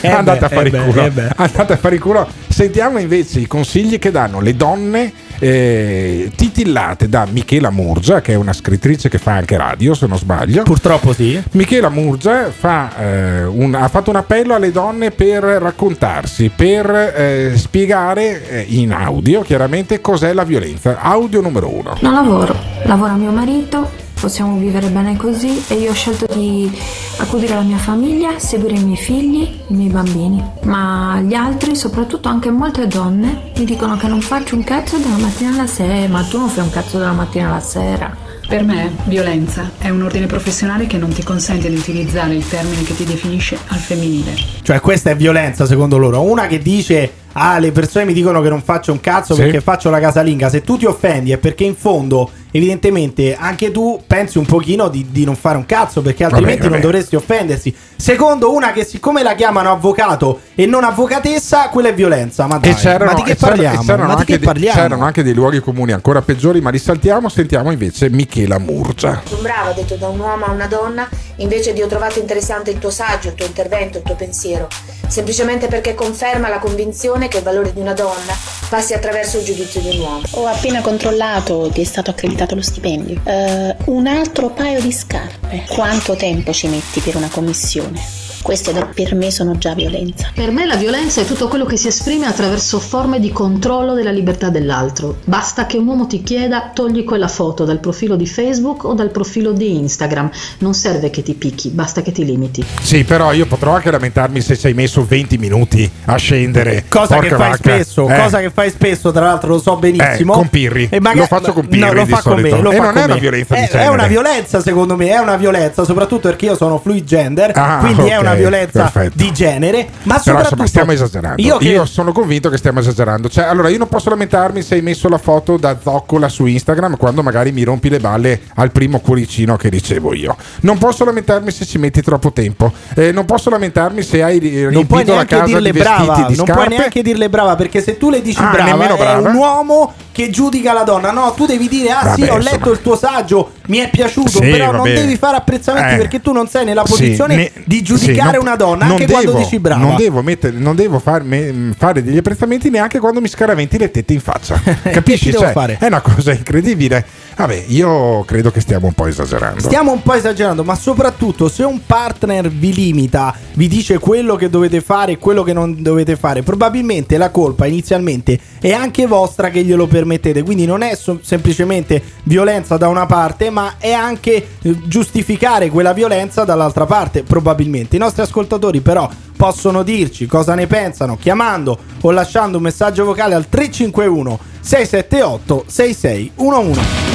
Eh 0.00 0.10
andate 0.10 0.38
beh, 0.40 0.46
a 0.46 0.48
fare 0.48 0.68
eh 0.68 1.10
beh, 1.10 1.26
eh. 1.26 1.32
Andate 1.36 1.72
a 1.72 1.76
fare 1.76 1.94
il 1.94 2.00
culo. 2.00 2.26
Sentiamo 2.48 2.98
invece 2.98 3.40
i 3.40 3.46
consigli 3.46 3.98
che 3.98 4.10
danno 4.10 4.40
le 4.40 4.56
donne 4.56 5.12
eh, 5.38 6.30
titillate 6.34 7.08
da 7.08 7.26
Michela 7.30 7.70
Murgia, 7.70 8.20
che 8.20 8.32
è 8.32 8.36
una 8.36 8.52
scrittrice 8.52 9.08
che 9.08 9.18
fa 9.18 9.32
anche 9.34 9.56
radio, 9.56 9.94
se 9.94 10.06
non 10.06 10.18
sbaglio. 10.18 10.62
Purtroppo 10.62 11.12
sì. 11.12 11.40
Michela 11.52 11.88
Murgia 11.88 12.50
fa, 12.50 12.96
eh, 12.98 13.44
un- 13.44 13.74
ha 13.74 13.88
fatto 13.88 14.10
un 14.10 14.16
appello 14.16 14.54
alle 14.54 14.72
donne 14.72 15.10
per 15.10 15.42
raccontarsi, 15.42 16.50
per 16.54 16.90
eh, 16.90 17.52
spiegare 17.56 18.48
eh, 18.48 18.64
in 18.68 18.92
audio 18.92 19.42
chiaramente 19.42 20.00
cos'è 20.00 20.32
la 20.32 20.44
violenza. 20.44 21.00
Audio 21.00 21.40
numero 21.40 21.72
uno. 21.72 21.96
Non 22.00 22.12
lavoro, 22.12 22.54
lavora 22.84 23.14
mio 23.14 23.30
marito, 23.30 23.90
possiamo 24.18 24.56
vivere 24.56 24.88
bene 24.88 25.16
così 25.16 25.62
e 25.68 25.74
io 25.74 25.90
ho 25.90 25.94
scelto 25.94 26.26
di 26.32 26.70
accudire 27.18 27.54
la 27.54 27.62
mia 27.62 27.78
famiglia, 27.78 28.38
seguire 28.38 28.76
i 28.76 28.82
miei 28.82 28.96
figli, 28.96 29.48
i 29.68 29.74
miei 29.74 29.90
bambini. 29.90 30.42
Ma 30.62 31.20
gli 31.20 31.34
altri, 31.34 31.74
soprattutto 31.76 32.28
anche 32.28 32.50
molte 32.50 32.86
donne, 32.86 33.52
mi 33.56 33.64
dicono 33.64 33.96
che 33.96 34.08
non 34.08 34.20
faccio 34.20 34.56
un 34.56 34.64
cazzo 34.64 34.98
dalla 34.98 35.18
mattina 35.18 35.50
alla 35.50 35.66
sera, 35.66 36.08
ma 36.08 36.22
tu 36.22 36.38
non 36.38 36.48
fai 36.48 36.64
un 36.64 36.70
cazzo 36.70 36.98
dalla 36.98 37.12
mattina 37.12 37.48
alla 37.48 37.60
sera. 37.60 38.26
Per 38.48 38.64
me, 38.64 38.96
violenza 39.04 39.72
è 39.76 39.90
un 39.90 40.02
ordine 40.02 40.24
professionale 40.24 40.86
che 40.86 40.96
non 40.96 41.10
ti 41.10 41.22
consente 41.22 41.68
di 41.68 41.76
utilizzare 41.76 42.34
il 42.34 42.48
termine 42.48 42.82
che 42.82 42.96
ti 42.96 43.04
definisce 43.04 43.58
al 43.66 43.78
femminile. 43.78 44.34
Cioè, 44.62 44.80
questa 44.80 45.10
è 45.10 45.16
violenza 45.16 45.66
secondo 45.66 45.98
loro. 45.98 46.22
Una 46.22 46.46
che 46.46 46.58
dice: 46.58 47.12
Ah, 47.32 47.58
le 47.58 47.70
persone 47.72 48.04
mi 48.04 48.12
dicono 48.12 48.40
che 48.40 48.48
non 48.48 48.62
faccio 48.62 48.90
un 48.92 49.00
cazzo 49.00 49.34
Sì. 49.34 49.42
perché 49.42 49.60
faccio 49.60 49.90
la 49.90 50.00
casalinga. 50.00 50.48
Se 50.48 50.62
tu 50.62 50.76
ti 50.76 50.86
offendi 50.86 51.30
è 51.32 51.36
perché 51.38 51.62
in 51.64 51.76
fondo, 51.76 52.30
evidentemente, 52.50 53.36
anche 53.38 53.70
tu 53.70 54.00
pensi 54.06 54.38
un 54.38 54.46
pochino 54.46 54.88
di, 54.88 55.06
di 55.10 55.24
non 55.24 55.36
fare 55.36 55.56
un 55.56 55.64
cazzo 55.66 56.02
perché 56.02 56.24
altrimenti 56.24 56.62
vabbè. 56.62 56.70
non 56.72 56.80
dovresti 56.80 57.14
offendersi. 57.16 57.74
Secondo 57.96 58.52
una 58.52 58.72
che, 58.72 58.84
siccome 58.84 59.22
la 59.22 59.34
chiamano 59.34 59.70
avvocato 59.70 60.40
e 60.54 60.66
non 60.66 60.84
avvocatessa, 60.84 61.68
quella 61.68 61.88
è 61.88 61.94
violenza. 61.94 62.46
Ma 62.46 62.58
dai, 62.58 62.70
ma 62.70 62.74
di 62.74 62.74
che 62.74 62.80
c'erano- 62.80 63.12
parliamo? 63.38 63.80
e 63.80 63.84
c'erano 63.84 64.14
Ma 64.14 64.24
che 64.24 64.38
dei- 64.38 64.46
parliamo? 64.46 64.80
c'erano 64.80 65.04
anche 65.04 65.22
dei 65.22 65.34
luoghi 65.34 65.60
comuni 65.60 65.92
ancora 65.92 66.22
peggiori, 66.22 66.60
ma 66.60 66.70
li 66.70 66.78
saltiamo. 66.78 67.28
Sentiamo 67.28 67.70
invece 67.70 68.08
Michela 68.10 68.58
Murgia. 68.58 69.22
Sono 69.24 69.42
brava, 69.42 69.72
detto 69.72 69.94
da 69.96 70.08
un 70.08 70.18
uomo 70.18 70.46
a 70.46 70.50
una 70.50 70.66
donna, 70.66 71.08
invece 71.36 71.72
di 71.72 71.82
ho 71.82 71.86
trovato 71.86 72.18
interessante 72.18 72.70
il 72.70 72.78
tuo 72.78 72.90
saggio, 72.90 73.28
il 73.28 73.34
tuo 73.34 73.46
intervento, 73.46 73.98
il 73.98 74.04
tuo 74.04 74.14
pensiero, 74.16 74.68
semplicemente 75.06 75.68
perché 75.68 75.94
conferma 75.94 76.48
la 76.48 76.58
convinzione 76.58 77.17
che 77.26 77.38
il 77.38 77.42
valore 77.42 77.72
di 77.72 77.80
una 77.80 77.94
donna 77.94 78.36
passi 78.68 78.94
attraverso 78.94 79.38
il 79.38 79.44
giudizio 79.44 79.80
di 79.80 79.88
un 79.88 79.98
uomo. 79.98 80.22
Ho 80.32 80.46
appena 80.46 80.80
controllato, 80.80 81.70
ti 81.72 81.80
è 81.80 81.84
stato 81.84 82.10
accreditato 82.10 82.54
lo 82.54 82.62
stipendio. 82.62 83.20
Eh, 83.24 83.74
un 83.86 84.06
altro 84.06 84.50
paio 84.50 84.80
di 84.80 84.92
scarpe. 84.92 85.64
Quanto 85.68 86.14
tempo 86.14 86.52
ci 86.52 86.68
metti 86.68 87.00
per 87.00 87.16
una 87.16 87.28
commissione? 87.28 88.27
Queste 88.42 88.72
per 88.94 89.14
me 89.14 89.30
sono 89.30 89.58
già 89.58 89.74
violenza. 89.74 90.30
Per 90.34 90.50
me 90.52 90.64
la 90.64 90.76
violenza 90.76 91.20
è 91.20 91.24
tutto 91.26 91.48
quello 91.48 91.64
che 91.66 91.76
si 91.76 91.88
esprime 91.88 92.26
attraverso 92.26 92.78
forme 92.78 93.20
di 93.20 93.30
controllo 93.30 93.92
della 93.94 94.10
libertà 94.10 94.48
dell'altro. 94.48 95.16
Basta 95.24 95.66
che 95.66 95.76
un 95.76 95.86
uomo 95.86 96.06
ti 96.06 96.22
chieda 96.22 96.70
togli 96.72 97.04
quella 97.04 97.28
foto 97.28 97.64
dal 97.64 97.78
profilo 97.78 98.16
di 98.16 98.26
Facebook 98.26 98.84
o 98.84 98.94
dal 98.94 99.10
profilo 99.10 99.52
di 99.52 99.76
Instagram. 99.76 100.30
Non 100.58 100.72
serve 100.72 101.10
che 101.10 101.22
ti 101.22 101.34
picchi, 101.34 101.68
basta 101.70 102.00
che 102.00 102.10
ti 102.12 102.24
limiti. 102.24 102.64
Sì, 102.80 103.04
però 103.04 103.32
io 103.32 103.44
potrò 103.46 103.74
anche 103.74 103.90
lamentarmi 103.90 104.40
se 104.40 104.58
hai 104.62 104.72
messo 104.74 105.04
20 105.06 105.36
minuti 105.36 105.90
a 106.06 106.16
scendere. 106.16 106.84
Cosa 106.88 107.16
Porca 107.16 107.28
che 107.28 107.34
fai 107.36 107.50
vacca. 107.50 107.56
spesso, 107.56 108.08
Eh. 108.08 108.16
cosa 108.22 108.40
che 108.40 108.50
fai 108.50 108.70
spesso, 108.70 109.10
tra 109.12 109.24
l'altro 109.26 109.48
lo 109.50 109.58
so 109.60 109.76
benissimo. 109.76 110.32
Eh, 110.34 110.36
con 110.36 110.48
Pirri. 110.48 110.88
E 110.90 111.00
magari- 111.00 111.20
Lo 111.20 111.26
faccio 111.26 111.52
con 111.52 111.66
Pirri 111.66 111.80
No, 111.86 111.92
lo 111.92 112.04
di 112.04 112.10
fa 112.10 112.22
con 112.22 112.40
me, 112.40 112.48
lo 112.50 112.70
E 112.70 112.76
fa 112.76 112.82
non 112.82 112.92
con 112.92 113.00
è 113.02 113.04
una 113.04 113.14
me. 113.14 113.20
violenza 113.20 113.54
di 113.54 113.60
È, 113.60 113.64
è 113.64 113.70
genere. 113.70 113.88
una 113.92 114.06
violenza, 114.06 114.60
secondo 114.62 114.96
me, 114.96 115.08
è 115.10 115.18
una 115.18 115.36
violenza, 115.36 115.84
soprattutto 115.84 116.28
perché 116.28 116.46
io 116.46 116.56
sono 116.56 116.78
fluid 116.78 117.04
gender, 117.04 117.52
Ah, 117.54 117.78
quindi 117.80 118.08
è 118.08 118.16
ok, 118.18 118.22
una 118.30 118.38
violenza 118.40 118.82
perfetto. 118.82 119.12
di 119.16 119.32
genere, 119.32 119.88
ma 120.04 120.14
Però 120.14 120.38
soprattutto 120.38 120.62
insomma 120.62 120.66
stiamo 120.66 120.92
esagerando. 120.92 121.42
Io 121.42 121.58
Io, 121.60 121.82
che- 121.82 121.88
sono 121.88 122.12
convinto 122.12 122.48
che 122.50 122.56
stiamo 122.56 122.80
esagerando. 122.80 123.28
Cioè, 123.28 123.44
allora 123.44 123.68
io 123.68 123.78
non 123.78 123.88
posso 123.88 124.10
lamentarmi 124.10 124.62
se 124.62 124.74
hai 124.74 124.82
messo 124.82 125.08
la 125.08 125.18
foto 125.18 125.56
da 125.56 125.76
zoccola 125.82 126.28
su 126.28 126.46
Instagram 126.46 126.96
quando 126.96 127.22
magari 127.22 127.52
mi 127.52 127.62
rompi 127.64 127.88
le 127.88 127.98
balle 127.98 128.40
al 128.54 128.70
primo 128.72 129.00
cuoricino 129.00 129.56
che 129.56 129.68
ricevo 129.68 130.14
io. 130.14 130.36
Non 130.60 130.78
posso 130.78 131.04
lamentarmi 131.04 131.50
se 131.50 131.64
ci 131.66 131.78
metti 131.78 132.02
troppo 132.02 132.32
tempo. 132.32 132.72
Eh, 132.94 133.12
non 133.12 133.24
posso 133.24 133.50
lamentarmi 133.50 134.02
se 134.02 134.22
hai 134.22 134.38
non 134.70 134.86
puoi 134.86 135.02
riempito 135.04 135.14
la 135.14 135.24
casa 135.24 135.44
di 135.44 135.52
dirle 135.52 135.72
vestiti 135.72 136.04
brava, 136.04 136.14
di 136.28 136.36
non 136.36 136.46
scarpe. 136.46 136.52
puoi 136.52 136.68
neanche 136.76 137.02
dirle 137.02 137.28
brava 137.28 137.54
perché 137.56 137.80
se 137.82 137.96
tu 137.96 138.10
le 138.10 138.22
dici 138.22 138.40
Ah, 138.40 138.50
brava, 138.50 138.70
nemmeno 138.70 138.94
è 138.94 138.98
brava? 138.98 139.28
un 139.28 139.34
uomo 139.34 139.92
che 140.18 140.30
giudica 140.30 140.72
la 140.72 140.82
donna. 140.82 141.12
No, 141.12 141.32
tu 141.36 141.46
devi 141.46 141.68
dire 141.68 141.90
"Ah 141.90 142.00
sì, 142.14 142.22
Vabbè, 142.22 142.32
ho 142.32 142.36
insomma. 142.38 142.50
letto 142.56 142.72
il 142.72 142.82
tuo 142.82 142.96
saggio, 142.96 143.52
mi 143.68 143.78
è 143.78 143.88
piaciuto", 143.88 144.28
Sì, 144.30 144.38
però 144.40 144.72
non 144.72 144.78
vabbè. 144.82 144.94
devi 144.94 145.16
fare 145.16 145.36
apprezzamenti 145.36 145.94
Eh. 145.94 145.96
perché 145.96 146.20
tu 146.20 146.32
non 146.32 146.48
sei 146.48 146.64
nella 146.64 146.84
Sì, 146.84 146.90
posizione 146.90 147.36
ne- 147.36 147.52
di 147.64 147.82
giudicare 147.82 148.30
sì, 148.30 148.34
non- 148.36 148.46
una 148.46 148.56
donna 148.56 148.84
non 148.84 148.92
anche 148.94 149.06
devo- 149.06 149.20
quando 149.20 149.38
dici 149.38 149.60
brava. 149.60 149.80
Non 149.80 149.94
devo, 149.96 150.22
mettere- 150.22 150.58
non 150.58 150.74
devo 150.74 150.98
far- 150.98 151.22
me- 151.22 151.72
fare 151.78 152.02
degli 152.02 152.16
apprezzamenti 152.16 152.68
neanche 152.68 152.98
quando 152.98 153.20
mi 153.20 153.28
scaraventi 153.28 153.78
le 153.78 153.90
tette 153.92 154.12
in 154.12 154.20
faccia. 154.20 154.60
Capisci? 154.90 155.26
Che 155.26 155.30
ti 155.30 155.30
devo 155.30 155.42
Cioè, 155.44 155.52
fare? 155.52 155.76
È 155.78 155.86
una 155.86 156.00
cosa 156.00 156.32
incredibile. 156.32 157.06
Vabbè, 157.38 157.66
io 157.68 158.24
credo 158.24 158.50
che 158.50 158.60
stiamo 158.60 158.88
un 158.88 158.94
po' 158.94 159.06
esagerando. 159.06 159.60
Stiamo 159.60 159.92
un 159.92 160.02
po' 160.02 160.14
esagerando, 160.14 160.64
ma 160.64 160.74
soprattutto 160.74 161.48
se 161.48 161.62
un 161.62 161.86
partner 161.86 162.48
vi 162.48 162.74
limita, 162.74 163.32
vi 163.54 163.68
dice 163.68 164.00
quello 164.00 164.34
che 164.34 164.50
dovete 164.50 164.80
fare 164.80 165.12
e 165.12 165.18
quello 165.18 165.44
che 165.44 165.52
non 165.52 165.80
dovete 165.80 166.16
fare, 166.16 166.42
probabilmente 166.42 167.16
la 167.16 167.30
colpa 167.30 167.66
inizialmente 167.66 168.40
è 168.58 168.72
anche 168.72 169.06
vostra 169.06 169.50
che 169.50 169.62
glielo 169.62 169.86
permettete. 169.86 170.42
Quindi 170.42 170.66
non 170.66 170.82
è 170.82 170.96
so- 170.96 171.20
semplicemente 171.22 172.02
violenza 172.24 172.76
da 172.76 172.88
una 172.88 173.06
parte, 173.06 173.50
ma 173.50 173.74
è 173.78 173.92
anche 173.92 174.34
eh, 174.60 174.76
giustificare 174.88 175.70
quella 175.70 175.92
violenza 175.92 176.42
dall'altra 176.42 176.86
parte, 176.86 177.22
probabilmente. 177.22 177.94
I 177.94 178.00
nostri 178.00 178.22
ascoltatori 178.22 178.80
però 178.80 179.08
possono 179.36 179.84
dirci 179.84 180.26
cosa 180.26 180.56
ne 180.56 180.66
pensano 180.66 181.16
chiamando 181.16 181.78
o 182.00 182.10
lasciando 182.10 182.56
un 182.56 182.64
messaggio 182.64 183.04
vocale 183.04 183.36
al 183.36 183.48
351 183.48 184.40
678 184.60 185.64
6611. 185.68 187.07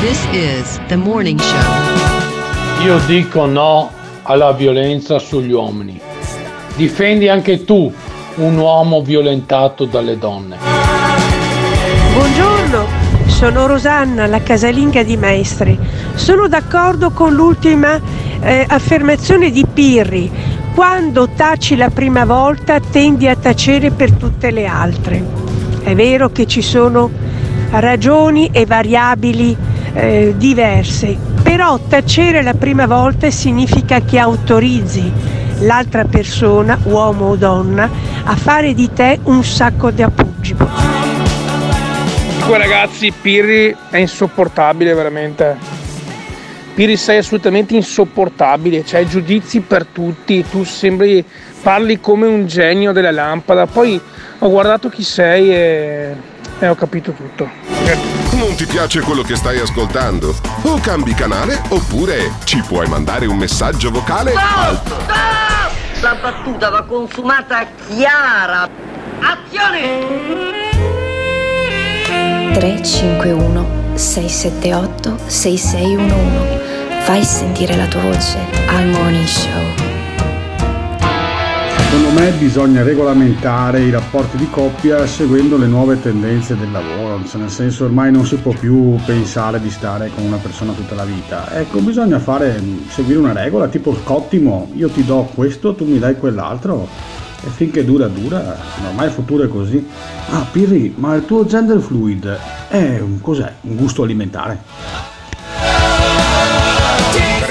This 0.00 0.26
is 0.32 0.80
the 0.86 0.96
morning 0.96 1.38
show. 1.38 2.82
Io 2.82 2.98
dico 3.00 3.44
no 3.44 3.90
alla 4.22 4.52
violenza 4.52 5.18
sugli 5.18 5.52
uomini. 5.52 6.00
Difendi 6.74 7.28
anche 7.28 7.64
tu 7.64 7.92
un 8.36 8.56
uomo 8.56 9.02
violentato 9.02 9.84
dalle 9.84 10.16
donne. 10.16 10.56
Buongiorno, 12.14 12.86
sono 13.26 13.66
Rosanna, 13.66 14.24
la 14.24 14.40
casalinga 14.40 15.02
di 15.02 15.18
Maestri. 15.18 15.78
Sono 16.14 16.48
d'accordo 16.48 17.10
con 17.10 17.34
l'ultima 17.34 18.00
eh, 18.40 18.64
affermazione 18.66 19.50
di 19.50 19.66
Pirri. 19.70 20.30
Quando 20.74 21.28
taci 21.36 21.76
la 21.76 21.90
prima 21.90 22.24
volta 22.24 22.80
tendi 22.80 23.28
a 23.28 23.36
tacere 23.36 23.90
per 23.90 24.12
tutte 24.12 24.50
le 24.50 24.64
altre. 24.64 25.22
È 25.82 25.94
vero 25.94 26.30
che 26.30 26.46
ci 26.46 26.62
sono 26.62 27.10
ragioni 27.72 28.48
e 28.50 28.64
variabili 28.64 29.68
eh, 29.94 30.34
diverse, 30.36 31.16
però 31.42 31.78
tacere 31.88 32.42
la 32.42 32.54
prima 32.54 32.86
volta 32.86 33.30
significa 33.30 34.00
che 34.00 34.18
autorizzi 34.18 35.12
l'altra 35.60 36.04
persona, 36.04 36.78
uomo 36.84 37.26
o 37.26 37.36
donna, 37.36 37.88
a 38.24 38.36
fare 38.36 38.74
di 38.74 38.92
te 38.92 39.18
un 39.24 39.42
sacco 39.44 39.90
di 39.90 40.02
appoggi. 40.02 40.54
Comunque 42.50 42.58
ragazzi, 42.58 43.12
Pirri 43.12 43.76
è 43.90 43.98
insopportabile 43.98 44.92
veramente. 44.94 45.56
Pirri 46.74 46.96
sei 46.96 47.18
assolutamente 47.18 47.74
insopportabile, 47.74 48.82
c'hai 48.84 49.06
giudizi 49.06 49.60
per 49.60 49.86
tutti, 49.86 50.44
tu 50.48 50.64
sembri 50.64 51.24
parli 51.62 52.00
come 52.00 52.26
un 52.26 52.46
genio 52.46 52.92
della 52.92 53.10
lampada, 53.10 53.66
poi 53.66 54.00
ho 54.38 54.50
guardato 54.50 54.88
chi 54.88 55.02
sei 55.02 55.52
e, 55.52 56.14
e 56.58 56.68
ho 56.68 56.74
capito 56.74 57.12
tutto. 57.12 58.09
Non 58.32 58.54
ti 58.54 58.64
piace 58.64 59.00
quello 59.00 59.22
che 59.22 59.34
stai 59.34 59.58
ascoltando? 59.58 60.34
O 60.62 60.78
cambi 60.80 61.14
canale 61.14 61.60
oppure 61.68 62.32
ci 62.44 62.62
puoi 62.62 62.86
mandare 62.86 63.26
un 63.26 63.36
messaggio 63.36 63.90
vocale 63.90 64.32
al 64.34 64.80
La 66.00 66.14
battuta 66.14 66.70
va 66.70 66.82
consumata 66.84 67.66
chiara. 67.88 68.68
Azione! 69.20 70.48
351 72.54 73.94
678 73.94 75.18
6611 75.26 76.58
Fai 77.02 77.24
sentire 77.24 77.76
la 77.76 77.86
tua 77.86 78.02
voce 78.02 78.38
al 78.66 78.86
Morning 78.86 79.26
Show. 79.26 79.89
Secondo 81.90 82.20
me 82.20 82.30
bisogna 82.38 82.84
regolamentare 82.84 83.80
i 83.80 83.90
rapporti 83.90 84.36
di 84.36 84.48
coppia 84.48 85.08
seguendo 85.08 85.56
le 85.56 85.66
nuove 85.66 86.00
tendenze 86.00 86.56
del 86.56 86.70
lavoro, 86.70 87.20
nel 87.34 87.50
senso 87.50 87.86
ormai 87.86 88.12
non 88.12 88.24
si 88.24 88.36
può 88.36 88.52
più 88.52 88.94
pensare 89.04 89.60
di 89.60 89.70
stare 89.70 90.08
con 90.14 90.24
una 90.24 90.36
persona 90.36 90.70
tutta 90.70 90.94
la 90.94 91.04
vita. 91.04 91.52
Ecco, 91.58 91.80
bisogna 91.80 92.20
fare, 92.20 92.62
seguire 92.90 93.18
una 93.18 93.32
regola 93.32 93.66
tipo 93.66 93.90
cottimo, 94.04 94.70
io 94.74 94.88
ti 94.88 95.04
do 95.04 95.28
questo, 95.34 95.74
tu 95.74 95.84
mi 95.84 95.98
dai 95.98 96.16
quell'altro 96.16 96.86
e 97.44 97.48
finché 97.48 97.84
dura 97.84 98.06
dura, 98.06 98.56
ormai 98.86 99.06
il 99.06 99.12
futuro 99.12 99.42
è 99.42 99.48
così. 99.48 99.84
Ah 100.30 100.46
Pirri, 100.48 100.94
ma 100.96 101.16
il 101.16 101.24
tuo 101.24 101.44
gender 101.44 101.80
fluid 101.80 102.38
è 102.68 103.00
un 103.00 103.20
cos'è? 103.20 103.52
Un 103.62 103.74
gusto 103.74 104.04
alimentare? 104.04 105.09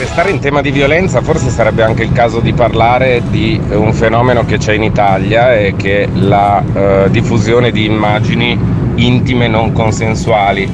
Restare 0.09 0.31
in 0.31 0.39
tema 0.39 0.61
di 0.61 0.71
violenza, 0.71 1.21
forse 1.21 1.51
sarebbe 1.51 1.83
anche 1.83 2.01
il 2.01 2.11
caso 2.11 2.39
di 2.39 2.51
parlare 2.51 3.21
di 3.29 3.61
un 3.69 3.93
fenomeno 3.93 4.43
che 4.43 4.57
c'è 4.57 4.73
in 4.73 4.81
Italia 4.81 5.55
e 5.55 5.75
che 5.77 6.05
è 6.05 6.07
la 6.13 6.63
eh, 6.73 7.11
diffusione 7.11 7.69
di 7.69 7.85
immagini 7.85 8.59
intime 8.95 9.47
non 9.47 9.71
consensuali 9.71 10.67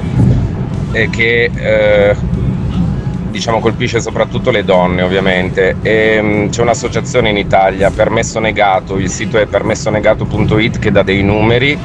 e 0.94 1.10
che 1.10 1.52
eh, 1.54 2.16
diciamo 3.30 3.60
colpisce 3.60 4.00
soprattutto 4.00 4.52
le 4.52 4.64
donne 4.64 5.02
ovviamente. 5.02 5.76
E, 5.82 6.22
mh, 6.22 6.50
c'è 6.50 6.62
un'associazione 6.62 7.30
in 7.30 7.38
Italia 7.38 7.92
permesso 7.92 8.40
negato 8.40 8.98
il 8.98 9.10
sito 9.10 9.38
è 9.38 9.46
permessonegato.it 9.48 10.80
che 10.80 10.92
dà 10.92 11.04
dei 11.04 11.22
numeri 11.24 11.78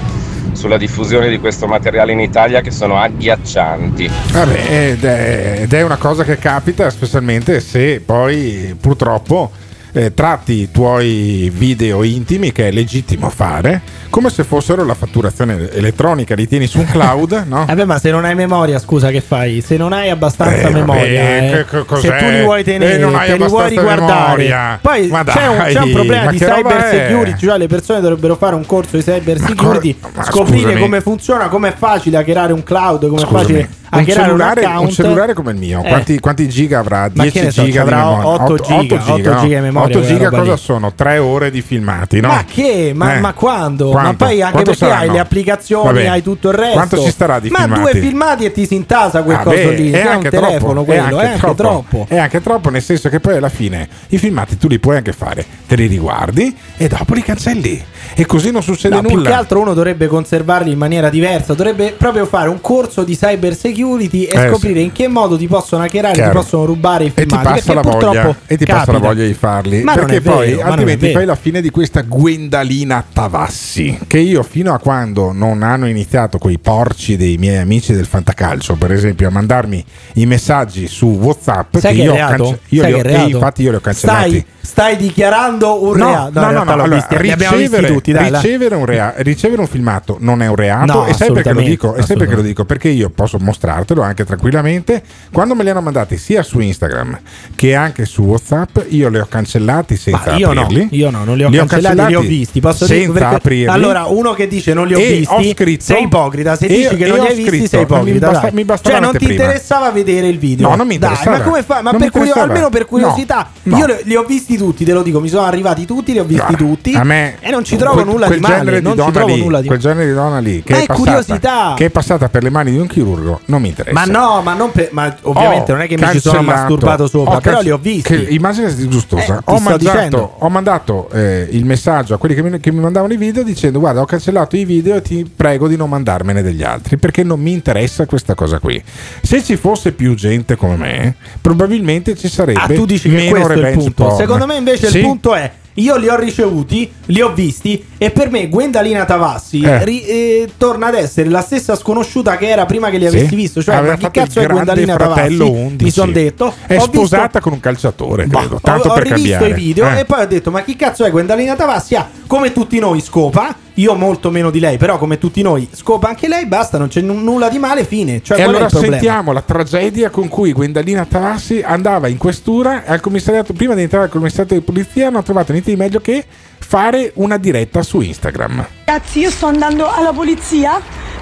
sulla 0.61 0.77
diffusione 0.77 1.31
di 1.31 1.39
questo 1.39 1.67
materiale 1.67 2.13
in 2.13 2.21
Italia 2.21 2.61
che 2.61 2.71
sono 2.71 2.99
agghiaccianti. 2.99 4.11
Vabbè, 4.33 4.91
ed 4.91 5.05
è, 5.05 5.59
ed 5.63 5.73
è 5.73 5.81
una 5.81 5.97
cosa 5.97 6.23
che 6.23 6.37
capita 6.37 6.91
specialmente 6.91 7.61
se 7.61 8.03
poi 8.05 8.77
purtroppo 8.79 9.51
eh, 9.93 10.15
tratti 10.15 10.53
i 10.53 10.71
tuoi 10.71 11.51
video 11.55 12.03
intimi, 12.03 12.53
che 12.53 12.69
è 12.69 12.71
legittimo 12.71 13.29
fare, 13.31 13.81
come 14.11 14.31
se 14.31 14.45
fossero 14.45 14.85
la 14.85 14.95
fatturazione 14.95 15.71
elettronica, 15.73 16.35
li 16.35 16.47
tieni 16.49 16.67
su 16.67 16.79
un 16.79 16.87
cloud, 16.87 17.45
no? 17.49 17.65
Vabbè, 17.67 17.85
ma 17.85 17.99
se 17.99 18.11
non 18.11 18.25
hai 18.25 18.35
memoria, 18.35 18.79
scusa, 18.79 19.11
che 19.11 19.21
fai? 19.21 19.61
Se 19.61 19.77
non 19.77 19.93
hai 19.93 20.11
abbastanza 20.11 20.55
Eh, 20.57 20.63
vabbè, 20.63 20.75
memoria, 20.79 21.05
eh, 21.37 21.51
che- 21.53 21.65
che 21.65 21.85
cos'è? 21.85 22.09
se 22.09 22.17
tu 22.25 22.31
li 22.31 22.43
vuoi 22.43 22.65
tenere, 22.65 22.95
Eh, 22.95 22.99
non 22.99 23.15
hai 23.15 23.29
te 23.31 23.37
li 23.37 23.47
vuoi 23.47 23.69
riguardare. 23.69 24.21
memoria. 24.37 24.79
Poi 24.81 25.07
Ma 25.09 25.25
c'è 25.25 25.47
un, 25.47 25.57
dai, 25.59 25.75
c'è 25.75 25.81
un 25.81 25.93
problema 25.93 26.25
ma 26.25 26.31
di 26.31 26.39
cyber 26.39 26.89
security, 26.91 27.39
cioè 27.47 27.59
le 27.59 27.67
persone 27.67 28.01
dovrebbero 28.01 28.37
fare 28.37 28.55
un 28.55 28.67
corso 28.67 28.97
di 28.97 29.03
cyber 29.03 29.39
security, 29.41 29.97
ma 30.15 30.23
scoprire 30.25 30.61
scusami. 30.63 30.81
come 30.81 31.01
funziona, 31.01 31.49
come 31.49 31.69
è 31.69 31.75
facile 31.77 32.17
hackerare 32.17 32.53
un 32.53 32.63
cloud, 32.63 33.09
come 33.09 33.23
è 33.23 33.27
facile 33.27 33.69
un 33.93 33.99
un, 34.01 34.07
cellulare, 34.07 34.65
account. 34.65 34.87
un 34.89 34.91
cellulare 34.95 35.35
come 35.35 35.53
il 35.53 35.59
mio, 35.59 35.83
Eh. 35.83 35.89
quanti, 35.89 36.19
quanti 36.21 36.49
giga 36.49 36.79
avrà? 36.79 37.11
Ma 37.15 37.23
10 37.25 37.31
che 37.39 37.45
ne 37.45 37.51
so, 37.51 37.65
giga 37.65 37.83
avrà 37.83 37.97
memoria. 38.05 38.29
8 38.29 38.43
Otto- 38.53 38.63
giga, 38.63 38.95
otto 38.97 39.13
8 39.15 39.33
no? 39.33 39.41
giga 39.41 39.57
di 39.57 39.63
memoria, 39.63 39.81
8 39.97 39.99
quella 39.99 40.07
giga 40.17 40.31
cosa 40.31 40.53
lì. 40.53 40.59
sono? 40.59 40.93
3 40.95 41.19
ore 41.19 41.51
di 41.51 41.63
filmati, 41.63 42.21
no? 42.21 42.29
Ma 42.29 42.45
che? 42.45 42.93
Ma, 42.95 43.15
Eh. 43.17 43.21
ma 43.21 43.33
quando? 43.33 43.93
Ma 43.93 44.01
Quanto? 44.01 44.25
poi 44.25 44.43
anche 44.43 44.53
Quanto 44.53 44.71
perché 44.71 44.85
hai 44.85 44.91
saranno? 44.93 45.13
le 45.13 45.19
applicazioni, 45.19 45.85
Vabbè. 45.87 46.07
hai 46.07 46.23
tutto 46.23 46.49
il 46.49 46.55
resto. 46.55 46.73
Quanto 46.75 47.03
ci 47.03 47.11
starà 47.11 47.41
di 47.41 47.51
ma 47.51 47.59
filmati? 47.59 47.81
due 47.81 47.95
filmati 48.01 48.45
e 48.45 48.53
ti 48.53 48.67
si 48.67 48.75
intasa 48.75 49.23
quel 49.23 49.37
Ah, 49.37 49.43
coso 49.43 49.71
lì. 49.71 49.91
è 49.91 50.01
È 50.03 50.07
un 50.07 50.13
anche 50.13 50.31
telefono 50.31 50.59
troppo, 50.73 50.85
quello, 50.85 51.19
è 51.19 51.27
anche 51.27 51.55
troppo. 51.55 52.07
È 52.09 52.17
anche 52.17 52.41
troppo, 52.43 52.71
nel 52.71 52.83
senso 52.83 53.09
che 53.09 53.19
poi 53.21 53.37
alla 53.37 53.49
fine 53.49 53.89
i 54.11 54.19
filmati 54.19 54.57
tu 54.57 54.69
li 54.69 54.79
puoi 54.79 54.97
anche 54.97 55.13
fare, 55.13 55.45
te 55.67 55.75
li 55.75 55.87
riguardi 55.87 56.55
e 56.77 56.87
dopo 56.89 57.15
li 57.15 57.23
cancelli. 57.23 57.83
E 58.15 58.25
così 58.27 58.51
non 58.51 58.63
succede 58.63 58.95
No, 58.97 59.01
più 59.03 59.17
nulla. 59.17 59.29
che 59.31 59.35
altro 59.35 59.61
uno 59.61 59.75
dovrebbe 59.75 60.07
conservarli 60.07 60.71
in 60.71 60.79
maniera 60.79 61.09
diversa, 61.09 61.55
dovrebbe 61.55 61.95
proprio 61.97 62.27
fare 62.27 62.49
un 62.49 62.61
corso 62.61 63.03
di 63.03 63.17
cyber 63.17 63.55
security 63.55 63.79
e 63.81 64.29
Eh, 64.33 64.49
scoprire 64.51 64.79
sì. 64.81 64.85
in 64.85 64.93
che 64.93 65.09
modo 65.09 65.37
ti 65.37 65.47
possono 65.47 65.83
hackerare, 65.85 66.15
ti 66.15 66.21
Chiaro. 66.21 66.41
possono 66.41 66.65
rubare 66.65 67.05
i 67.05 67.07
E 67.09 67.13
ti 67.15 67.21
filmati. 67.23 67.49
passa 67.49 67.75
la 67.75 67.81
voglia 67.81 68.37
e 68.47 68.57
ti 68.57 68.67
passa 68.67 68.93
la 68.93 68.99
voglia 68.99 69.25
di 69.27 69.35
farli 69.35 69.83
Ma 69.83 69.95
perché 69.95 70.21
poi 70.21 70.51
vero, 70.51 70.61
è 70.61 70.65
altrimenti 70.65 71.11
fai 71.13 71.25
la 71.25 71.35
fine 71.35 71.61
di 71.61 71.71
questa 71.71 72.03
Gwendalina 72.03 73.05
Tavassi 73.13 73.99
che 74.07 74.19
io 74.19 74.43
fino 74.43 74.73
a 74.75 74.79
quando 74.79 75.33
non 75.33 75.63
hanno 75.63 75.87
iniziato 75.89 76.39
quei 76.39 76.59
porci 76.59 77.17
dei 77.17 77.37
miei 77.39 77.57
amici 77.59 77.93
del 77.93 78.07
fantacalcio 78.07 78.75
per 78.77 78.93
esempio 78.93 79.29
a 79.29 79.31
mandarmi 79.31 79.85
i 80.15 80.27
messaggi 80.27 80.87
su 80.87 81.07
Whatsapp 81.07 81.77
Sai 81.79 81.95
che 81.97 82.03
è 82.03 82.05
io, 82.05 82.15
cance- 82.15 82.61
io 82.69 82.85
li 82.85 82.93
ho- 82.93 83.01
che 83.03 83.09
e 83.15 83.23
infatti 83.29 83.63
io 83.63 83.71
li 83.71 83.77
ho 83.77 83.81
cancellati 83.81 84.29
Stai, 84.31 84.45
stai 84.61 84.97
dichiarando 84.97 85.83
un 85.85 85.97
No, 85.97 86.07
reato. 86.07 86.41
no, 86.41 86.51
no, 86.51 86.63
no, 86.65 86.77
l'ho 86.77 86.83
allora, 86.83 87.07
ricevere, 87.09 87.87
tutti, 87.93 88.13
dai, 88.13 88.31
ricevere 88.31 88.75
un 88.75 88.85
rea- 88.87 89.15
ricevere 89.19 89.61
un 89.61 89.67
filmato 89.69 90.17
non 90.21 90.43
è 90.43 90.47
un 90.49 90.57
reato 90.57 90.93
No, 90.93 91.07
e 91.07 91.13
sai 91.15 91.33
perché 91.33 91.53
lo 91.53 91.61
dico? 91.61 91.95
E 91.95 92.03
sai 92.03 92.17
perché 92.17 92.35
lo 92.35 92.43
dico? 92.43 92.65
Perché 92.65 92.89
io 92.89 93.11
posso 93.11 93.39
mostrartelo 93.71 94.03
anche 94.03 94.25
tranquillamente 94.25 95.03
quando 95.33 95.55
me 95.55 95.63
li 95.63 95.71
hanno 95.71 95.81
mandati 95.81 96.17
sia 96.17 96.43
su 96.43 96.59
Instagram 96.61 97.19
che 97.55 97.75
anche 97.75 98.05
su 98.05 98.23
WhatsApp 98.23 98.79
io 98.89 99.09
li 99.09 99.19
ho 99.19 99.27
cancellati 99.29 99.97
senza 99.97 100.33
Ma 100.33 100.37
io 100.37 100.53
no, 100.53 100.67
io 100.91 101.11
no, 101.11 101.25
non 101.25 101.37
li 101.37 101.45
ho 101.45 101.51
cancellati, 101.51 102.07
li 102.09 102.15
ho 102.15 102.21
visti. 102.21 102.61
Posso 102.61 102.87
senza 102.87 103.13
perché- 103.13 103.35
aprirli 103.37 103.67
Allora, 103.67 104.05
uno 104.07 104.33
che 104.33 104.49
dice 104.49 104.75
non 104.75 104.87
li 104.87 104.95
ho 104.95 104.99
E 104.99 105.13
visti, 105.19 105.35
ho 105.35 105.43
scritto- 105.55 105.85
sei 105.85 106.03
ipocrita. 106.05 106.57
Se 106.57 106.67
e- 106.67 106.69
dici 106.69 106.97
che 106.97 107.07
non 107.07 107.19
li 107.19 107.21
ho 107.21 107.25
hai 107.29 107.35
visti, 107.35 107.51
scritto, 107.51 107.67
sei 107.69 107.79
mi 107.81 107.85
ipocrita. 107.85 108.27
basta- 108.27 108.41
dai. 108.43 108.53
mi 108.55 108.65
bastava 108.65 108.95
cioè, 108.95 109.05
non 109.05 109.11
ti 109.13 109.19
l'anteprima. 109.19 109.43
interessava 109.53 109.91
vedere 109.91 110.27
il 110.29 110.39
video. 110.39 110.69
No, 110.69 110.75
non 110.77 110.87
mi 110.87 110.99
Dai, 110.99 111.09
interessava. 111.11 111.39
ma 111.39 111.43
come 111.51 111.63
fai? 111.63 111.83
Ma 111.83 111.91
per 111.91 112.01
mi 112.01 112.09
curio- 112.11 112.33
almeno 112.35 112.69
per 112.71 112.85
curiosità, 112.87 113.51
No, 113.63 113.77
no. 113.77 113.79
io 113.79 113.87
li, 113.87 113.95
li 114.05 114.17
ho 114.17 114.25
visti 114.25 114.57
tutti, 114.57 114.85
te 114.85 114.93
lo 114.93 115.03
dico, 115.03 115.21
mi 115.21 115.29
sono 115.29 115.45
arrivati 115.45 115.85
tutti, 115.85 116.13
li 116.13 116.19
ho 116.19 116.25
visti 116.25 116.57
tutti. 116.57 116.95
a 116.95 117.05
me 117.05 117.37
e 117.41 117.51
non 117.51 117.65
ci 117.65 117.77
trovo 117.77 117.95
quel- 117.95 118.07
nulla 118.07 118.27
quel 118.27 118.39
di 118.39 118.43
male. 118.45 118.59
genere 118.59 118.77
di 118.81 118.83
Non 118.95 119.07
ci 119.07 119.13
trovo 119.13 119.37
nulla 119.37 119.61
di 119.61 119.67
quel 119.67 119.79
genere 119.79 120.07
di 120.07 120.13
donna 120.15 120.39
lì 120.39 120.63
che 120.63 121.85
è 121.85 121.91
passata 121.91 122.29
per 122.29 122.43
le 122.43 122.51
mani 122.51 122.71
di 122.73 122.79
un 122.79 122.87
chirurgo 122.87 123.41
non 123.47 123.60
mi 123.61 123.69
interessa 123.69 123.99
Ma 123.99 124.05
no, 124.11 124.43
ma 124.43 124.55
non 124.55 124.73
per, 124.73 124.89
ma 124.93 125.15
ovviamente 125.23 125.71
Ho 125.71 125.75
non 125.77 125.85
è 125.85 125.89
che 125.89 125.97
mi 125.97 126.07
ci 126.13 126.21
sono 126.21 126.43
masturbato 126.43 127.07
sopra, 127.07 127.37
ho 127.37 127.41
però 127.41 127.61
li 127.61 127.71
ho 127.71 127.79
visti. 127.79 128.03
Che 128.15 128.27
immagine 128.31 128.75
disgustosa. 128.75 129.37
Eh, 129.39 129.43
ho, 129.45 129.59
mandato, 129.61 130.35
ho 130.39 130.49
mandato 130.49 131.09
eh, 131.13 131.47
il 131.51 131.65
messaggio 131.65 132.15
a 132.15 132.19
quelli 132.19 132.35
che 132.35 132.43
mi, 132.43 132.59
che 132.59 132.73
mi 132.73 132.81
mandavano 132.81 133.13
i 133.13 133.17
video 133.17 133.43
dicendo: 133.43 133.79
Guarda, 133.79 134.01
ho 134.01 134.05
cancellato 134.07 134.57
i 134.57 134.65
video 134.65 134.97
e 134.97 135.03
ti 135.03 135.31
prego 135.35 135.69
di 135.69 135.77
non 135.77 135.89
mandarmene 135.89 136.43
degli 136.43 136.63
altri 136.63 136.97
perché 136.97 137.23
non 137.23 137.39
mi 137.41 137.53
interessa 137.53 138.07
questa 138.07 138.35
cosa 138.35 138.59
qui. 138.59 138.83
Se 139.23 139.43
ci 139.43 139.57
fosse 139.57 139.93
più 139.93 140.15
gente 140.15 140.57
come 140.57 140.77
me, 140.77 141.15
probabilmente 141.41 142.17
ci 142.17 142.29
sarebbe 142.29 142.59
Ah, 142.61 142.67
tu 142.67 142.85
dici 142.87 143.09
che 143.09 143.15
meno 143.17 143.31
questo 143.31 143.53
è 143.53 143.71
il 143.71 143.77
punto. 143.77 144.05
porn. 144.05 144.17
Secondo 144.17 144.47
me 144.47 144.57
invece 144.57 144.89
Sì. 144.89 144.99
il 144.99 145.05
punto 145.05 145.35
è 145.35 145.51
io 145.75 145.97
li 145.97 146.09
ho 146.09 146.17
ricevuti, 146.17 146.91
li 147.07 147.21
ho 147.21 147.33
visti 147.33 147.85
e 147.97 148.11
per 148.11 148.31
me 148.31 148.49
Gwendalina 148.49 149.05
Tavassi 149.05 149.61
Eh. 149.63 149.85
ri- 149.85 150.03
eh, 150.05 150.49
torna 150.57 150.89
ad 150.89 150.95
essere 150.95 151.29
la 151.29 151.41
stessa 151.43 151.77
sconosciuta 151.77 152.37
che 152.37 152.49
era 152.49 152.67
prima 152.67 152.91
che 152.91 152.99
li 152.99 153.09
Sì. 153.09 153.17
avessi 153.17 153.35
visto. 153.35 153.63
Cioè, 153.63 153.75
Aveva 153.77 153.97
ma 154.01 154.07
il 154.07 154.11
cazzo 154.13 154.41
è 154.41 154.47
Gwendalina 154.47 154.97
Tavassi? 154.97 155.37
11. 155.39 155.85
Mi 155.85 155.91
sono 155.91 156.13
detto. 156.13 156.53
È 156.67 156.77
ho 156.77 156.81
sposata 156.81 157.23
visto- 157.25 157.41
con 157.41 157.53
un 157.53 157.61
calciatore, 157.61 158.27
credo. 158.27 158.57
Ho, 158.57 158.61
tanto 158.61 158.89
ho 158.89 158.95
per 158.95 159.03
rivisto 159.05 159.31
cambiare. 159.39 159.49
i 159.61 159.65
video 159.65 159.89
Eh. 159.89 159.99
e 160.01 160.05
poi 160.05 160.23
ho 160.23 160.27
detto: 160.27 160.51
Ma 160.51 160.63
chi 160.63 160.77
cazzo 160.77 161.05
è 161.05 161.11
Gwendalina 161.11 161.55
Tavassi? 161.57 161.95
Ah, 161.95 162.09
come 162.27 162.53
tutti 162.53 162.79
noi, 162.79 163.01
scopa. 163.01 163.55
Io 163.81 163.95
molto 163.95 164.31
meno 164.31 164.51
di 164.51 164.61
lei, 164.61 164.77
però 164.77 164.99
come 164.99 165.19
tutti 165.19 165.41
noi 165.43 165.69
scopa 165.73 166.09
anche 166.09 166.29
lei, 166.29 166.47
basta, 166.47 166.77
non 166.77 166.89
c'è 166.89 167.01
n- 167.01 167.23
nulla 167.23 167.49
di 167.49 167.59
male, 167.59 167.85
fine. 167.85 168.23
Cioè, 168.23 168.39
e 168.39 168.43
allora 168.43 168.69
sentiamo 168.69 169.33
la 169.33 169.41
tragedia 169.41 170.11
con 170.11 170.29
cui 170.29 170.53
Gwendalina 170.53 171.07
Tavassi 171.07 171.63
andava 171.65 172.09
in 172.09 172.19
questura 172.19 172.85
al 172.85 173.01
commissariato. 173.01 173.53
Prima 173.55 173.75
di 173.75 173.83
entrare 173.83 174.05
al 174.05 174.11
commissariato 174.11 174.55
di 174.55 174.61
polizia, 174.61 175.09
hanno 175.09 175.23
trovato 175.23 175.53
niente 175.53 175.71
di 175.71 175.77
meglio 175.77 176.01
che 176.01 176.25
fare 176.59 177.13
una 177.15 177.39
diretta 177.39 177.83
su 177.83 178.01
Instagram. 178.01 178.67
Ragazzi, 178.85 179.21
io 179.21 179.31
sto 179.31 179.47
andando 179.47 179.91
alla 179.91 180.13
polizia 180.13 180.81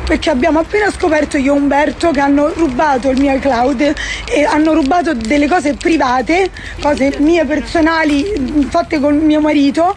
perché 0.09 0.31
abbiamo 0.31 0.61
appena 0.61 0.91
scoperto 0.91 1.37
io 1.37 1.55
e 1.55 1.59
Umberto 1.59 2.11
che 2.13 2.21
hanno 2.21 2.51
rubato 2.55 3.11
il 3.11 3.21
mio 3.21 3.35
iCloud 3.35 3.95
e 4.25 4.43
hanno 4.43 4.73
rubato 4.73 5.13
delle 5.13 5.47
cose 5.47 5.75
private, 5.75 6.51
cose 6.81 7.17
mie 7.19 7.45
personali 7.45 8.25
fatte 8.71 9.01
con 9.01 9.19
mio 9.19 9.43
marito. 9.43 9.95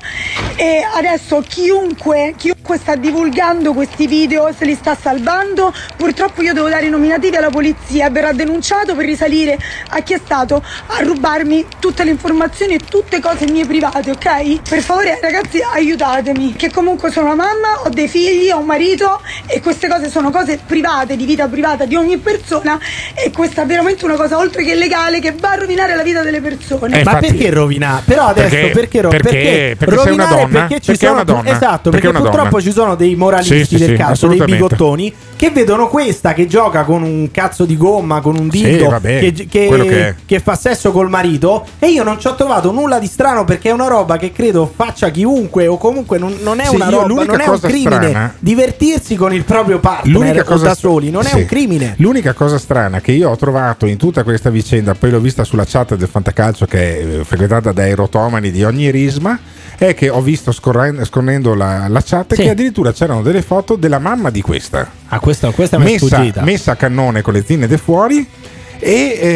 E 0.57 0.85
adesso 0.95 1.41
chiunque, 1.47 2.33
chiunque 2.35 2.77
sta 2.77 2.95
divulgando 2.95 3.71
questi 3.71 4.05
video 4.05 4.51
se 4.53 4.65
li 4.65 4.75
sta 4.75 4.97
salvando, 5.01 5.73
purtroppo 5.95 6.41
io 6.41 6.53
devo 6.53 6.67
dare 6.67 6.87
i 6.87 6.89
nominativi 6.89 7.37
alla 7.37 7.49
polizia, 7.49 8.09
verrà 8.09 8.33
denunciato 8.33 8.93
per 8.95 9.05
risalire 9.05 9.57
a 9.91 10.01
chi 10.01 10.13
è 10.13 10.19
stato 10.23 10.61
a 10.87 10.99
rubarmi 11.03 11.65
tutte 11.79 12.03
le 12.03 12.11
informazioni 12.11 12.73
e 12.73 12.79
tutte 12.79 13.21
cose 13.21 13.49
mie 13.49 13.65
private, 13.65 14.11
ok? 14.11 14.61
Per 14.67 14.81
favore 14.81 15.19
ragazzi 15.21 15.61
aiutatemi, 15.61 16.53
che 16.53 16.69
comunque 16.69 17.11
sono 17.11 17.31
una 17.31 17.35
mamma, 17.35 17.81
ho 17.85 17.89
dei 17.89 18.09
figli, 18.09 18.51
ho 18.51 18.59
un 18.59 18.65
marito 18.65 19.21
e 19.47 19.61
queste 19.61 19.87
cose 19.87 20.00
sono 20.09 20.31
cose 20.31 20.59
private, 20.65 21.15
di 21.15 21.25
vita 21.25 21.47
privata 21.47 21.85
di 21.85 21.95
ogni 21.95 22.17
persona 22.17 22.79
e 23.13 23.31
questa 23.31 23.63
è 23.63 23.65
veramente 23.65 24.05
una 24.05 24.15
cosa 24.15 24.37
oltre 24.37 24.63
che 24.63 24.75
legale 24.75 25.19
che 25.19 25.33
va 25.39 25.51
a 25.51 25.55
rovinare 25.55 25.95
la 25.95 26.03
vita 26.03 26.21
delle 26.23 26.41
persone. 26.41 26.99
Eh, 26.99 27.03
Ma 27.03 27.11
infatti- 27.17 27.27
perché 27.27 27.49
rovinare? 27.49 28.01
Però 28.05 28.25
adesso 28.27 28.49
Perché- 28.49 28.69
perché, 28.71 29.01
ro- 29.01 29.09
perché- 29.09 29.75
perché 29.77 29.93
una 29.93 30.03
rovinare 30.03 30.35
donna? 30.35 30.59
Perché 30.59 30.79
ci 30.79 30.85
Perché 30.91 31.05
sono 31.05 31.13
una 31.13 31.23
donna? 31.23 31.49
Esatto, 31.49 31.89
Perché 31.89 32.07
perché, 32.07 32.21
purtroppo 32.21 32.49
donna. 32.49 32.63
ci 32.63 32.71
sono 32.71 32.95
dei 32.95 33.15
moralisti 33.15 33.57
Sì, 33.59 33.65
sì, 33.65 33.77
del 33.77 33.89
sì, 33.89 33.95
cazzo, 33.95 34.27
dei 34.27 34.41
bigottoni 34.43 35.13
che 35.41 35.49
vedono 35.49 35.87
questa 35.87 36.33
che 36.33 36.45
gioca 36.45 36.83
con 36.83 37.01
un 37.01 37.31
cazzo 37.31 37.65
di 37.65 37.75
gomma, 37.75 38.21
con 38.21 38.37
un 38.37 38.51
Sì, 38.51 38.61
dildo 38.63 38.89
vabbè, 38.89 39.19
che, 39.19 39.31
che- 39.33 39.47
che 39.47 40.07
è. 40.09 40.15
che 40.23 40.39
fa 40.39 40.53
sesso 40.53 40.91
col 40.91 41.09
marito 41.09 41.65
e 41.79 41.87
io 41.89 42.03
non 42.03 42.19
ci 42.19 42.27
ho 42.27 42.35
trovato 42.35 42.71
nulla 42.71 42.99
di 42.99 43.07
strano 43.07 43.43
perché 43.43 43.69
è 43.69 43.71
una 43.71 43.87
roba 43.87 44.17
che 44.17 44.31
credo 44.31 44.71
faccia 44.71 45.09
chiunque 45.09 45.65
o 45.65 45.77
comunque 45.79 46.19
non, 46.19 46.37
non 46.43 46.59
è 46.59 46.65
Sì, 46.65 46.75
una 46.75 46.89
roba, 46.89 47.07
non 47.23 47.39
è 47.39 47.45
un 47.47 47.53
cosa 47.55 47.67
crimine. 47.69 47.95
strana- 47.95 48.33
Divertirsi 48.37 49.15
con 49.15 49.33
il 49.33 49.43
proprio 49.43 49.79
partner 49.79 50.45
o 50.47 50.57
da 50.59 50.75
soli 50.75 51.09
non 51.09 51.23
è 51.25 51.29
sì. 51.29 51.35
un 51.37 51.45
crimine. 51.45 51.95
L'unica 51.97 52.33
cosa 52.33 52.59
strana 52.59 53.01
che 53.01 53.11
io 53.11 53.27
ho 53.31 53.35
trovato 53.35 53.87
in 53.87 53.97
tutta 53.97 54.21
questa 54.21 54.51
vicenda, 54.51 54.93
poi 54.93 55.09
l'ho 55.09 55.19
vista 55.19 55.43
sulla 55.43 55.65
chat 55.65 55.95
del 55.95 56.07
Fantacalcio 56.07 56.67
che 56.67 56.99
è 56.99 57.03
eh, 57.19 57.23
frequentata 57.23 57.71
dai 57.71 57.95
rotomani 57.95 58.51
di 58.51 58.63
ogni 58.63 58.91
risma, 58.91 59.39
è 59.75 59.95
che 59.95 60.09
ho 60.09 60.21
visto 60.21 60.51
scorrendo, 60.51 61.03
scorrendo 61.03 61.55
la, 61.55 61.87
la 61.87 62.03
chat 62.05 62.35
Sì. 62.35 62.43
che 62.43 62.49
addirittura 62.51 62.91
c'erano 62.93 63.23
delle 63.23 63.41
foto 63.41 63.75
della 63.75 63.97
mamma 63.97 64.29
di 64.29 64.41
questa. 64.41 64.99
Ah, 65.07 65.19
questa, 65.31 65.51
questa 65.51 65.77
è 65.77 65.79
messa, 65.79 66.41
messa 66.43 66.71
a 66.71 66.75
cannone 66.75 67.21
con 67.21 67.33
le 67.33 67.43
zinne 67.45 67.67
de 67.67 67.77
fuori. 67.77 68.27
E, 68.83 68.89
eh, 69.21 69.27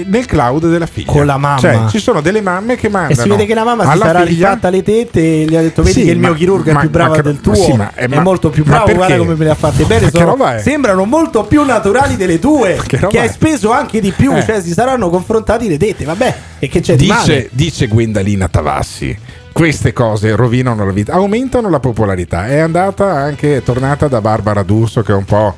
e 0.00 0.04
nel 0.08 0.24
cloud 0.24 0.66
della 0.66 0.86
figlia 0.86 1.12
Con 1.12 1.26
la 1.26 1.36
mamma. 1.36 1.58
Cioè, 1.58 1.78
ci 1.90 1.98
sono 1.98 2.22
delle 2.22 2.40
mamme 2.40 2.74
che 2.76 2.88
mandano 2.88 3.12
E 3.20 3.22
si 3.22 3.28
vede 3.28 3.44
che 3.44 3.52
la 3.52 3.62
mamma 3.62 3.82
si 3.92 3.98
sarà 3.98 4.20
figlia- 4.24 4.48
rifatta 4.48 4.70
le 4.70 4.82
tette 4.82 5.20
e 5.20 5.44
gli 5.44 5.54
ha 5.56 5.60
detto: 5.60 5.82
Vedi 5.82 5.98
Sì, 6.00 6.04
che 6.06 6.12
il 6.12 6.18
mio 6.18 6.30
ma- 6.30 6.34
chirurgo 6.34 6.70
è 6.70 6.72
ma- 6.72 6.80
più 6.80 6.88
bravo 6.88 7.12
che- 7.12 7.20
del 7.22 7.38
tuo. 7.42 7.54
sì, 7.54 7.72
ma- 7.74 7.92
eh, 7.94 8.04
è 8.04 8.08
ma- 8.08 8.22
molto 8.22 8.48
più 8.48 8.64
bravo. 8.64 8.90
Guarda 8.94 9.18
come 9.18 9.34
me 9.34 9.44
le 9.44 9.50
ha 9.50 9.54
fatte 9.54 9.84
bene. 9.84 10.10
Che 10.10 10.18
sono- 10.18 10.42
è? 10.46 10.60
sembrano 10.62 11.04
molto 11.04 11.44
più 11.44 11.64
naturali 11.64 12.16
delle 12.16 12.38
tue. 12.38 12.80
Che, 12.86 12.96
roba 12.96 13.20
hai 13.20 13.26
è? 13.26 13.30
speso 13.30 13.72
anche 13.72 14.00
di 14.00 14.10
più. 14.10 14.34
Eh. 14.34 14.42
Cioè, 14.42 14.62
si 14.62 14.72
saranno 14.72 15.10
confrontati 15.10 15.68
le 15.68 15.76
tette. 15.76 16.06
Vabbè, 16.06 16.34
e 16.58 16.68
che 16.70 16.80
c'è 16.80 16.96
di 16.96 17.08
male? 17.08 17.20
dice, 17.26 17.48
dice 17.52 17.88
Gwendalina 17.88 18.48
Tavassi 18.48 19.14
queste 19.58 19.92
cose 19.92 20.36
rovinano 20.36 20.84
la 20.84 20.92
vita 20.92 21.14
aumentano 21.14 21.68
la 21.68 21.80
popolarità. 21.80 22.46
È 22.46 22.58
andata 22.58 23.10
anche 23.10 23.56
è 23.56 23.62
tornata 23.64 24.06
da 24.06 24.20
Barbara 24.20 24.62
D'Urso 24.62 25.02
che 25.02 25.10
è 25.10 25.16
un 25.16 25.24
po' 25.24 25.56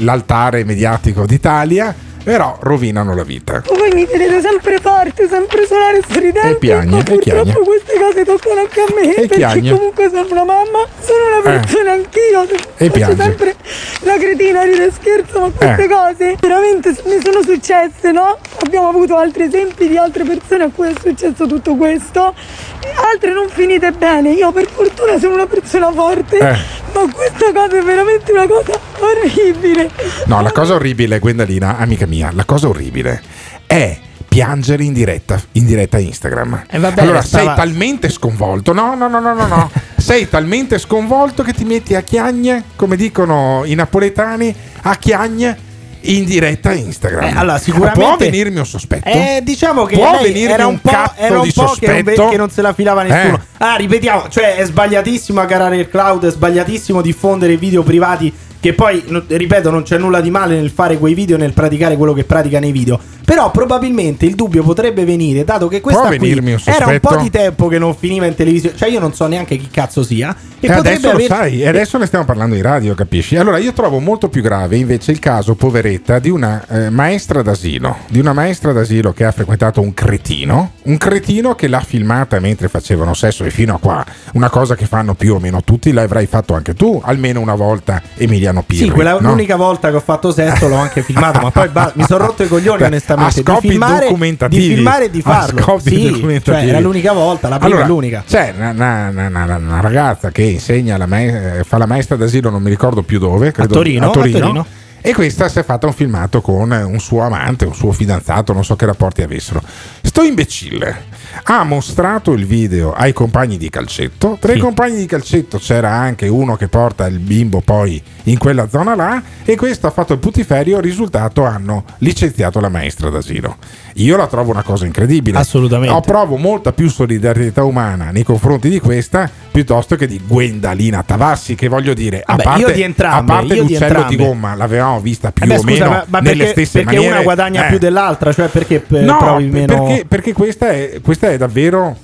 l'altare 0.00 0.64
mediatico 0.64 1.24
d'Italia 1.24 1.94
però 2.28 2.58
rovinano 2.60 3.14
la 3.14 3.22
vita 3.24 3.62
Voi 3.66 3.90
mi 3.94 4.04
vedete 4.04 4.42
sempre 4.42 4.78
forte, 4.80 5.26
sempre 5.28 5.64
solare 5.66 5.96
e 5.98 6.02
sorridente. 6.06 6.48
E 6.50 6.54
piagne, 6.56 6.98
e 6.98 7.02
purtroppo 7.02 7.60
queste 7.60 7.98
cose 7.98 8.22
toccano 8.26 8.60
anche 8.60 8.80
a 8.82 8.86
me. 8.94 9.10
E 9.12 9.14
perché 9.14 9.36
chiagne. 9.36 9.70
comunque 9.70 10.10
sono 10.12 10.26
una 10.32 10.44
mamma, 10.44 10.84
sono 11.00 11.24
una 11.26 11.38
Eh. 11.38 11.58
persona 11.60 11.92
anch'io. 11.92 12.46
E 12.76 12.90
piange. 12.90 13.22
sempre 13.22 13.54
la 14.02 14.16
cretina, 14.18 14.62
ride 14.64 14.84
e 14.88 14.90
scherzo, 14.92 15.40
ma 15.40 15.50
queste 15.56 15.84
Eh. 15.84 15.88
cose 15.88 16.36
veramente 16.38 16.96
mi 17.06 17.18
sono 17.24 17.42
successe, 17.42 18.12
no? 18.12 18.36
Abbiamo 18.62 18.88
avuto 18.90 19.16
altri 19.16 19.44
esempi 19.44 19.88
di 19.88 19.96
altre 19.96 20.24
persone 20.24 20.64
a 20.64 20.70
cui 20.74 20.88
è 20.88 20.92
successo 21.00 21.46
tutto 21.46 21.76
questo. 21.76 22.34
E 22.80 22.88
altre 23.10 23.32
non 23.32 23.48
finite 23.48 23.90
bene. 23.92 24.32
Io 24.32 24.52
per 24.52 24.66
fortuna 24.68 25.18
sono 25.18 25.32
una 25.32 25.46
persona 25.46 25.90
forte, 25.92 26.36
Eh. 26.36 26.56
ma 26.92 27.10
questa 27.10 27.52
cosa 27.54 27.78
è 27.78 27.82
veramente 27.82 28.32
una 28.32 28.46
cosa 28.46 28.78
orribile. 29.00 29.90
no 30.26 30.42
la 30.42 30.50
cosa 30.52 30.74
orribile 30.74 31.18
Gwendalina 31.20 31.78
amica 31.78 32.04
mia 32.06 32.17
la 32.32 32.44
cosa 32.44 32.68
orribile 32.68 33.22
è 33.66 33.98
piangere 34.28 34.84
in 34.84 34.92
diretta 34.92 35.40
in 35.52 35.64
diretta 35.64 35.98
Instagram 35.98 36.64
Eh, 36.70 36.78
vabbè, 36.78 37.00
allora 37.00 37.22
stava- 37.22 37.54
sei 37.54 37.54
talmente 37.64 38.08
sconvolto 38.10 38.72
no 38.72 38.94
no 38.94 39.08
no 39.08 39.18
no 39.20 39.32
no 39.34 39.46
no 39.46 39.70
sei 39.96 40.28
talmente 40.28 40.78
sconvolto 40.78 41.42
che 41.42 41.52
ti 41.52 41.64
metti 41.64 41.94
a 41.94 42.02
chiagne 42.02 42.64
come 42.76 42.96
dicono 42.96 43.62
i 43.64 43.74
napoletani 43.74 44.54
a 44.82 44.96
chiagne 44.96 45.66
in 46.02 46.24
diretta 46.24 46.72
Instagram 46.72 47.24
Eh, 47.24 47.32
allora, 47.36 47.58
sicuramente- 47.58 48.00
può 48.00 48.16
venirmi 48.16 48.58
un 48.58 48.66
sospetto 48.66 49.08
Eh, 49.08 49.40
diciamo 49.42 49.84
che 49.84 49.96
Può 49.96 50.18
venirmi 50.22 50.52
era 50.52 50.66
un 50.66 50.80
po', 50.80 50.90
era 51.16 51.38
un 51.40 51.42
di 51.44 51.52
po' 51.52 51.74
che, 51.78 52.02
non 52.16 52.30
che 52.30 52.36
non 52.36 52.50
se 52.50 52.62
la 52.62 52.72
filava 52.72 53.02
nessuno. 53.02 53.34
Eh. 53.34 53.40
Ah, 53.58 53.74
ripetiamo, 53.76 54.28
cioè 54.28 54.54
è 54.56 54.64
sbagliatissimo 54.64 55.40
agarrare 55.40 55.76
il 55.78 55.88
cloud, 55.88 56.24
è 56.26 56.30
sbagliatissimo 56.30 57.02
diffondere 57.02 57.56
video 57.56 57.82
privati. 57.82 58.32
Che 58.60 58.72
poi, 58.72 59.04
ripeto, 59.26 59.70
non 59.70 59.82
c'è 59.82 59.98
nulla 59.98 60.20
di 60.20 60.30
male 60.30 60.56
nel 60.56 60.70
fare 60.70 60.98
quei 60.98 61.14
video, 61.14 61.36
nel 61.36 61.52
praticare 61.52 61.96
quello 61.96 62.12
che 62.12 62.24
pratica 62.24 62.58
nei 62.58 62.72
video. 62.72 62.98
Però 63.24 63.50
probabilmente 63.50 64.24
il 64.24 64.34
dubbio 64.34 64.62
potrebbe 64.62 65.04
venire, 65.04 65.44
dato 65.44 65.68
che 65.68 65.80
questa 65.82 66.08
qui 66.16 66.32
un 66.32 66.58
era 66.64 66.86
un 66.86 66.98
po' 66.98 67.16
di 67.16 67.30
tempo 67.30 67.68
che 67.68 67.78
non 67.78 67.94
finiva 67.94 68.24
in 68.24 68.34
televisione. 68.34 68.74
Cioè, 68.76 68.88
io 68.88 69.00
non 69.00 69.12
so 69.12 69.26
neanche 69.26 69.56
chi 69.58 69.68
cazzo 69.70 70.02
sia. 70.02 70.34
E, 70.60 70.66
E 70.66 70.72
potrebbe 70.72 70.88
adesso 70.88 71.10
aver- 71.10 71.28
lo 71.28 71.34
sai, 71.36 71.62
e 71.62 71.68
adesso 71.68 71.98
ne 71.98 72.06
stiamo 72.06 72.24
parlando 72.24 72.56
in 72.56 72.62
radio, 72.62 72.94
capisci? 72.94 73.36
Allora 73.36 73.58
io 73.58 73.72
trovo 73.72 74.00
molto 74.00 74.28
più 74.28 74.42
grave 74.42 74.76
invece 74.76 75.12
il 75.12 75.20
caso, 75.20 75.54
poveretta, 75.54 76.18
di 76.18 76.30
una 76.30 76.64
eh, 76.66 76.90
maestra 76.90 77.42
d'asilo, 77.42 77.98
di 78.08 78.18
una 78.18 78.32
maestra 78.32 78.72
d'asilo 78.72 79.12
che 79.12 79.24
ha 79.24 79.30
frequentato 79.30 79.80
un 79.80 79.94
cretino, 79.94 80.72
un 80.84 80.96
cretino 80.96 81.54
che 81.54 81.68
l'ha 81.68 81.80
filmata 81.80 82.40
mentre 82.40 82.68
facevano 82.68 83.14
sesso 83.14 83.44
e 83.44 83.50
fino 83.50 83.74
a 83.74 83.78
qua, 83.78 84.04
una 84.32 84.50
cosa 84.50 84.74
che 84.74 84.86
fanno 84.86 85.14
più 85.14 85.34
o 85.34 85.38
meno 85.38 85.62
tutti, 85.62 85.92
l'avrai 85.92 86.26
fatto 86.26 86.54
anche 86.54 86.74
tu, 86.74 87.00
almeno 87.04 87.40
una 87.40 87.54
volta 87.54 88.02
Emiliano 88.48 88.62
Pirri. 88.62 88.84
Sì, 88.84 88.90
quella, 88.90 89.18
no? 89.20 89.30
l'unica 89.30 89.56
volta 89.56 89.90
che 89.90 89.96
ho 89.96 90.00
fatto 90.00 90.32
sesso 90.32 90.68
l'ho 90.68 90.76
anche 90.76 91.02
filmato, 91.02 91.40
ma 91.40 91.50
poi 91.50 91.68
ba- 91.68 91.92
mi 91.94 92.04
sono 92.04 92.26
rotto 92.26 92.42
i 92.42 92.48
coglioni 92.48 92.78
Beh, 92.80 92.86
onestamente. 92.86 93.40
a 93.40 93.42
scopi 93.42 93.60
di 93.66 93.68
filmare, 93.70 94.06
documentativi. 94.06 94.68
di 94.68 94.74
filmare 94.74 95.04
e 95.04 95.10
di 95.10 95.18
A 95.18 95.22
farlo. 95.22 95.78
Sì, 95.78 96.40
cioè, 96.42 96.66
era 96.66 96.80
l'unica 96.80 97.12
volta, 97.12 97.48
la 97.48 97.58
prima 97.58 97.70
Allora, 97.76 97.84
e 97.84 97.88
l'unica. 97.88 98.24
C'è 98.26 98.54
una, 98.56 98.70
una- 98.70 99.26
una- 99.28 99.56
una- 99.56 99.80
ragazza 99.80 100.30
che 100.30 100.42
insegna, 100.42 100.96
la 100.96 101.06
mae- 101.06 101.58
eh, 101.58 101.64
fa 101.64 101.78
la 101.78 101.86
maestra 101.86 102.16
d'asilo, 102.16 102.50
non 102.50 102.62
mi 102.62 102.70
ricordo 102.70 103.02
più 103.02 103.18
dove, 103.18 103.52
credo, 103.52 103.74
Torino, 103.74 104.08
a 104.08 104.10
Torino. 104.10 104.66
E 105.00 105.14
questa 105.14 105.48
si 105.48 105.60
è 105.60 105.64
fatta 105.64 105.86
un 105.86 105.92
filmato 105.92 106.40
con 106.40 106.70
un 106.70 106.98
suo 106.98 107.22
amante, 107.22 107.64
un 107.64 107.74
suo 107.74 107.92
fidanzato, 107.92 108.52
non 108.52 108.64
so 108.64 108.74
che 108.76 108.84
rapporti 108.84 109.22
avessero. 109.22 109.62
Sto 110.02 110.22
imbecille 110.22 111.04
ha 111.44 111.62
mostrato 111.64 112.32
il 112.32 112.46
video 112.46 112.92
ai 112.92 113.12
compagni 113.12 113.56
di 113.56 113.68
calcetto. 113.70 114.36
Tra 114.40 114.52
i 114.52 114.58
compagni 114.58 114.96
di 114.96 115.06
calcetto 115.06 115.58
c'era 115.58 115.90
anche 115.92 116.28
uno 116.28 116.56
che 116.56 116.68
porta 116.68 117.06
il 117.06 117.18
bimbo 117.18 117.60
poi 117.60 118.02
in 118.24 118.38
quella 118.38 118.68
zona 118.68 118.94
là 118.94 119.22
e 119.44 119.56
questo 119.56 119.86
ha 119.86 119.90
fatto 119.90 120.12
il 120.12 120.18
putiferio, 120.18 120.80
risultato 120.80 121.44
hanno 121.44 121.84
licenziato 121.98 122.60
la 122.60 122.68
maestra 122.68 123.08
d'asilo. 123.10 123.56
Io 123.94 124.16
la 124.16 124.26
trovo 124.26 124.50
una 124.52 124.62
cosa 124.62 124.86
incredibile. 124.86 125.38
Assolutamente. 125.38 125.94
Ho 125.94 126.00
provo 126.00 126.36
molta 126.36 126.72
più 126.72 126.88
solidarietà 126.88 127.64
umana 127.64 128.10
nei 128.10 128.22
confronti 128.22 128.68
di 128.68 128.78
questa 128.80 129.28
piuttosto 129.50 129.96
che 129.96 130.06
di 130.06 130.20
Gwendalina 130.24 131.02
Tavassi 131.02 131.54
che 131.56 131.66
voglio 131.68 131.94
dire, 131.94 132.22
Vabbè, 132.24 132.40
a 132.42 132.44
parte, 132.44 132.72
di 132.74 132.82
entrambe, 132.82 133.32
a 133.32 133.36
parte 133.36 133.54
di 133.54 133.60
l'uccello 133.60 133.78
di, 133.78 133.84
entrambe. 133.84 134.16
gomma 134.16 134.54
l'avevamo 134.54 135.00
vista 135.00 135.32
più 135.32 135.44
Eh 135.44 135.46
beh, 135.48 135.54
o 135.54 135.58
scusa, 135.60 135.72
meno 135.72 135.88
ma, 135.88 136.04
ma 136.06 136.18
nelle 136.20 136.36
perché, 136.44 136.52
stesse 136.52 136.78
perché 136.80 136.94
maniere. 136.94 137.14
una 137.14 137.22
guadagna 137.24 137.64
Eh. 137.66 137.68
più 137.70 137.78
dell'altra? 137.78 138.32
Cioè, 138.32 138.48
perché 138.48 138.84
eh, 138.88 139.00
No, 139.00 139.16
provi 139.18 139.46
meno. 139.48 139.84
perché, 139.86 140.04
perché 140.06 140.32
questa, 140.32 140.70
è, 140.70 141.00
questa 141.02 141.17
è 141.26 141.36
davvero, 141.36 141.96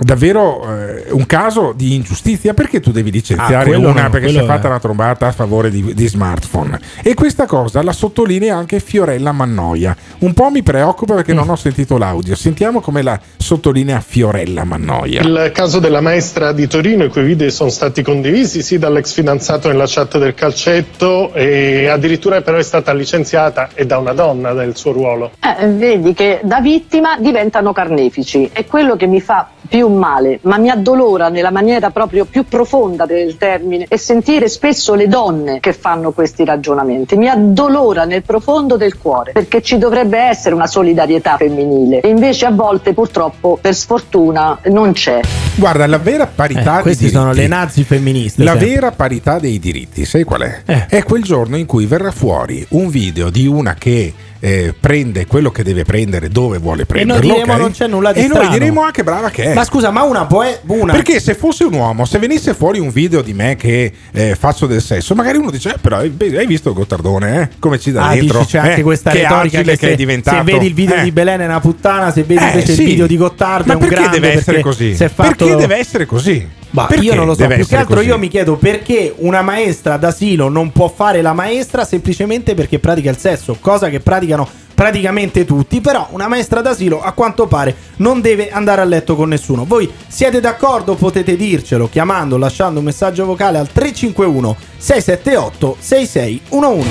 davvero 0.00 0.62
eh, 0.78 1.06
un 1.10 1.26
caso 1.26 1.72
di 1.76 1.94
ingiustizia. 1.94 2.54
Perché 2.54 2.80
tu 2.80 2.90
devi 2.90 3.08
Ah, 3.10 3.12
licenziare 3.12 3.64
quello 3.70 3.88
una 3.90 4.02
no, 4.04 4.10
perché 4.10 4.28
si 4.28 4.36
è 4.38 4.44
fatta 4.44 4.64
è- 4.66 4.70
una 4.70 4.80
trombata 4.80 5.26
a 5.26 5.32
favore 5.32 5.70
di, 5.70 5.94
di 5.94 6.06
smartphone? 6.08 6.78
E 7.02 7.14
questa 7.14 7.46
cosa 7.46 7.82
la 7.82 7.92
sottolinea 7.92 8.56
anche 8.56 8.80
Fiorella 8.80 9.32
Mannoia. 9.32 9.96
Un 10.20 10.32
po' 10.34 10.50
mi 10.50 10.62
preoccupa 10.62 11.14
perché 11.14 11.32
non 11.32 11.48
ho 11.48 11.56
sentito 11.56 11.98
l'audio. 11.98 12.34
Sentiamo 12.34 12.80
come 12.80 13.02
la 13.02 13.18
sottolinea 13.36 14.00
Fiorella 14.00 14.64
Mannoia. 14.64 15.22
Il 15.22 15.50
caso 15.52 15.78
della 15.78 16.00
maestra 16.00 16.52
di 16.52 16.66
Torino, 16.66 17.04
i 17.04 17.08
cui 17.10 17.22
video 17.22 17.50
sono 17.50 17.70
stati 17.70 18.02
condivisi 18.02 18.62
sì 18.62 18.78
dall'ex 18.78 19.12
fidanzato 19.12 19.68
nella 19.68 19.84
chat 19.86 20.18
del 20.18 20.34
calcetto 20.34 21.32
e 21.34 21.88
addirittura 21.88 22.40
però 22.42 22.56
è 22.58 22.62
stata 22.62 22.92
licenziata 22.92 23.70
e 23.74 23.86
da 23.86 23.98
una 23.98 24.12
donna 24.12 24.52
del 24.52 24.76
suo 24.76 24.92
ruolo. 24.92 25.32
Eh, 25.40 25.66
vedi 25.68 26.14
che 26.14 26.40
da 26.42 26.60
vittima 26.60 27.18
diventano 27.18 27.72
carnefici 27.72 28.48
e 28.52 28.66
quello 28.66 28.96
che 28.96 29.06
mi 29.06 29.20
fa 29.20 29.48
più 29.68 29.88
male, 29.96 30.38
ma 30.42 30.58
mi 30.58 30.70
addolora 30.70 31.28
nella 31.28 31.50
maniera 31.50 31.90
proprio 31.90 32.24
più 32.24 32.44
profonda 32.46 33.06
del 33.06 33.36
termine 33.36 33.86
e 33.88 33.98
sentire 33.98 34.48
spesso 34.48 34.94
le 34.94 35.08
donne 35.08 35.60
che 35.60 35.72
fanno 35.72 36.12
questi 36.12 36.44
ragionamenti. 36.44 37.16
Mi 37.16 37.28
addolora 37.28 38.04
nel 38.04 38.22
profondo 38.22 38.76
del 38.76 38.96
cuore 38.98 39.32
perché 39.32 39.62
ci 39.62 39.78
dovrebbe 39.78 40.18
essere 40.18 40.54
una 40.54 40.66
solidarietà 40.66 41.36
femminile 41.36 42.00
e 42.00 42.08
invece 42.08 42.46
a 42.46 42.50
volte 42.50 42.92
purtroppo 42.92 43.58
per 43.60 43.74
sfortuna 43.74 44.58
non 44.66 44.92
c'è. 44.92 45.20
Guarda, 45.54 45.86
la 45.86 45.98
vera 45.98 46.26
parità 46.26 46.78
Eh, 46.78 46.82
questi 46.82 47.08
sono 47.08 47.32
le 47.32 47.46
nazi 47.46 47.84
femministe. 47.84 48.42
La 48.42 48.52
sempre. 48.52 48.68
vera 48.68 48.90
parità 48.92 49.38
dei 49.38 49.58
diritti, 49.58 50.04
sai 50.04 50.24
qual 50.24 50.42
è? 50.42 50.62
Eh. 50.64 50.86
È 50.86 51.02
quel 51.02 51.22
giorno 51.22 51.56
in 51.56 51.66
cui 51.66 51.86
verrà 51.86 52.10
fuori 52.10 52.64
un 52.70 52.88
video 52.88 53.30
di 53.30 53.46
una 53.46 53.74
che 53.74 54.12
eh, 54.40 54.74
prende 54.78 55.26
quello 55.26 55.50
che 55.50 55.62
deve 55.62 55.84
prendere 55.84 56.28
dove 56.28 56.58
vuole 56.58 56.82
E 56.82 56.86
noi 56.86 57.04
prenderlo. 57.04 57.32
diremo 57.34 57.52
ok? 57.52 57.58
non 57.58 57.70
c'è 57.72 57.86
nulla 57.86 58.12
di 58.12 58.20
E 58.20 58.22
strano. 58.24 58.42
noi 58.44 58.52
diremo 58.52 58.82
anche 58.82 59.02
brava 59.04 59.28
che 59.30 59.44
è. 59.44 59.54
Ma 59.54 59.64
scusa, 59.64 59.90
ma 59.90 60.02
una 60.02 60.24
può. 60.26 60.44
Una. 60.66 60.92
Perché 60.92 61.20
se 61.20 61.34
fosse 61.34 61.64
un 61.64 61.74
uomo, 61.74 62.04
se 62.04 62.18
venisse 62.18 62.54
fuori 62.54 62.78
un 62.78 62.90
video 62.90 63.20
di 63.22 63.34
me 63.34 63.56
che 63.56 63.92
eh, 64.12 64.34
faccio 64.34 64.66
del 64.66 64.80
sesso, 64.82 65.14
magari 65.14 65.38
uno 65.38 65.50
dice: 65.50 65.74
eh, 65.74 65.78
però 65.80 65.98
hai 65.98 66.46
visto 66.46 66.72
Gottardone, 66.72 67.40
eh? 67.42 67.48
Come 67.58 67.78
ci 67.78 67.92
dà 67.92 68.08
Ah, 68.08 68.14
dentro? 68.14 68.38
dici, 68.40 68.50
c'è 68.52 68.58
anche 68.58 68.80
eh? 68.80 68.82
questa 68.82 69.10
che 69.10 69.22
retorica 69.22 69.58
che, 69.62 69.70
che, 69.72 69.76
se, 69.76 69.92
è 69.92 69.94
diventato. 69.96 70.36
se 70.38 70.42
vedi 70.52 70.66
il 70.66 70.74
video 70.74 70.96
eh. 70.96 71.02
di 71.02 71.12
Belen 71.12 71.40
è 71.40 71.44
una 71.44 71.60
puttana, 71.60 72.10
se 72.10 72.22
vedi 72.22 72.42
Eh, 72.42 72.46
invece 72.46 72.72
sì. 72.72 72.80
il 72.82 72.86
video 72.88 73.06
di 73.06 73.16
Gottardo 73.16 73.66
Ma 73.66 73.72
è 73.72 73.76
un 73.76 73.80
perché 73.80 73.94
grande 73.94 74.20
deve 74.20 74.28
essere 74.32 74.44
perché 74.56 74.62
così? 74.62 74.94
si 74.96 75.04
è 75.04 75.08
fatto- 75.08 75.44
Perché 75.44 75.56
deve 75.60 75.76
essere 75.76 76.06
così? 76.06 76.48
Ma 76.70 76.86
Perché 76.86 77.04
io 77.04 77.14
non 77.14 77.26
lo 77.26 77.32
so, 77.34 77.40
deve 77.40 77.56
più 77.56 77.66
che 77.66 77.76
altro 77.76 77.96
così? 77.96 78.06
io 78.06 78.18
mi 78.18 78.28
chiedo 78.28 78.56
perché 78.56 79.12
una 79.18 79.42
maestra 79.42 79.96
d'asilo 79.96 80.48
non 80.48 80.70
può 80.70 80.88
fare 80.88 81.20
la 81.20 81.32
maestra 81.32 81.84
semplicemente 81.84 82.54
perché 82.54 82.78
pratica 82.78 83.10
il 83.10 83.16
sesso, 83.16 83.56
cosa 83.60 83.88
che 83.88 83.98
praticano 84.00 84.48
praticamente 84.72 85.44
tutti, 85.44 85.80
però 85.80 86.06
una 86.12 86.26
maestra 86.28 86.62
d'asilo 86.62 87.02
a 87.02 87.12
quanto 87.12 87.46
pare 87.46 87.74
non 87.96 88.20
deve 88.20 88.50
andare 88.50 88.80
a 88.80 88.84
letto 88.84 89.14
con 89.16 89.28
nessuno. 89.28 89.64
Voi 89.66 89.90
siete 90.06 90.40
d'accordo? 90.40 90.94
Potete 90.94 91.36
dircelo 91.36 91.88
chiamando, 91.90 92.38
lasciando 92.38 92.78
un 92.78 92.84
messaggio 92.86 93.26
vocale 93.26 93.58
al 93.58 93.68
351 93.70 94.56
678 94.78 95.76
6611. 95.80 96.88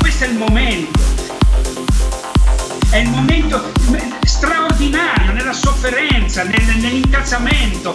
Questo 0.00 0.24
è 0.24 0.28
il 0.28 0.34
momento. 0.36 0.98
È 2.90 2.96
il 2.96 3.08
momento 3.08 3.62
straordinario 4.24 5.32
nella 5.32 5.52
sofferenza, 5.52 6.42
nel- 6.42 6.76
nell'incazzamento. 6.80 7.94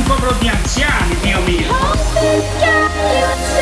Un 0.00 0.06
popolo 0.06 0.32
di 0.40 0.48
anziani, 0.48 1.14
Dio 1.20 1.40
mio. 1.44 1.76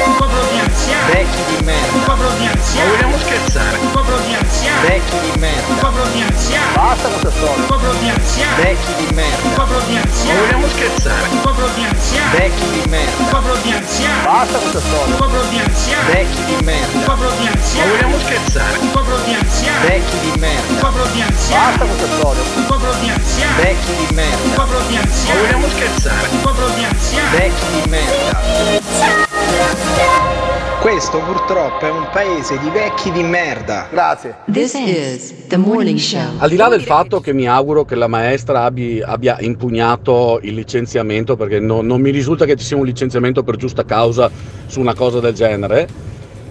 Un 0.07 0.15
popolo 0.17 0.43
di 0.53 0.59
anziani. 0.61 1.13
Vecchi 1.13 1.43
di 1.49 1.65
merda. 1.65 1.93
Un 1.93 2.05
popolo 2.05 2.31
di 2.39 2.47
anziani. 2.47 2.91
Vogliamo 2.91 3.19
scherzare? 3.19 3.79
Un 3.79 3.91
popolo 3.91 4.19
di 4.19 4.35
anziani. 4.35 4.87
Vecchi 4.87 5.19
di 5.19 5.39
merda. 5.39 5.67
Un 5.67 5.79
popolo 5.79 6.07
di 6.15 6.23
anziani. 6.23 6.75
Basta 6.75 7.09
questa 7.09 7.31
storia. 7.31 7.55
Un 7.57 7.67
popolo 7.67 7.93
di 7.99 8.09
anziani. 8.09 8.63
Vecchi 8.63 8.95
di 8.95 9.15
merda. 9.15 9.43
Un 9.43 9.55
popolo 9.55 9.81
di 9.81 9.97
anziani. 9.97 10.39
Vogliamo 10.39 10.69
scherzare? 10.69 11.29
Un 11.29 11.41
popolo 11.41 11.69
di 11.75 11.85
anziani. 11.85 12.39
Vecchi 12.39 12.71
di 12.71 12.83
merda. 12.89 13.17
Un 13.19 13.29
popolo 13.29 13.57
di 13.59 13.73
anziani. 13.73 14.23
Basta 14.23 14.59
questa 14.59 14.81
storia. 14.81 15.07
Un 15.07 15.19
popolo 15.19 15.43
di 15.51 15.59
anziani. 15.59 16.13
Vecchi 16.13 16.45
di 16.45 16.57
merda. 16.63 16.95
Un 16.95 17.03
popolo 17.03 17.31
di 17.35 17.47
anziani. 17.49 17.91
Vogliamo 17.91 18.19
scherzare? 18.19 18.79
Un 18.79 18.91
popolo 18.91 19.19
di 19.27 19.35
anziani. 19.35 19.87
Vecchi 19.89 20.19
di 20.23 20.33
merda. 20.39 20.71
Un 20.71 20.79
popolo 20.79 21.07
di 21.11 21.21
anziani. 21.21 21.67
Basta 21.67 21.85
questa 21.85 22.07
storia. 22.15 22.43
Un 22.55 22.67
popolo 22.67 22.95
di 23.03 23.09
anziani. 23.11 23.57
Vecchi 23.59 23.93
di 23.99 24.15
merda. 24.15 24.43
Un 24.45 24.55
popolo 24.55 24.81
di 24.87 24.97
anziani. 24.97 25.41
vogliamo 25.41 25.69
scherzare? 25.69 26.28
Un 26.31 26.41
popolo 26.43 26.69
di 26.77 26.85
anziani. 26.85 27.37
Vecchi 27.37 27.83
di 27.83 27.91
merda. 27.91 28.39
Questo 30.81 31.19
purtroppo 31.19 31.85
è 31.87 31.91
un 31.91 32.09
paese 32.13 32.59
di 32.59 32.71
vecchi 32.71 33.11
di 33.11 33.23
merda. 33.23 33.89
Grazie. 33.91 34.37
This 34.51 34.75
is 34.75 35.35
the 35.49 35.57
morning 35.57 35.99
show. 35.99 36.21
Al 36.39 36.49
di 36.49 36.57
là 36.57 36.69
del 36.69 36.83
fatto 36.83 37.21
che 37.21 37.33
mi 37.33 37.49
auguro 37.49 37.85
che 37.85 37.95
la 37.95 38.07
maestra 38.07 38.65
abbi- 38.65 39.03
abbia 39.03 39.37
impugnato 39.41 40.39
il 40.43 40.55
licenziamento, 40.55 41.37
perché 41.37 41.59
no- 41.61 41.83
non 41.83 42.01
mi 42.01 42.11
risulta 42.11 42.45
che 42.45 42.57
ci 42.57 42.65
sia 42.65 42.77
un 42.77 42.85
licenziamento 42.85 43.43
per 43.43 43.57
giusta 43.57 43.85
causa 43.85 44.31
su 44.67 44.81
una 44.81 44.95
cosa 44.95 45.21
del 45.21 45.35
genere, 45.35 45.89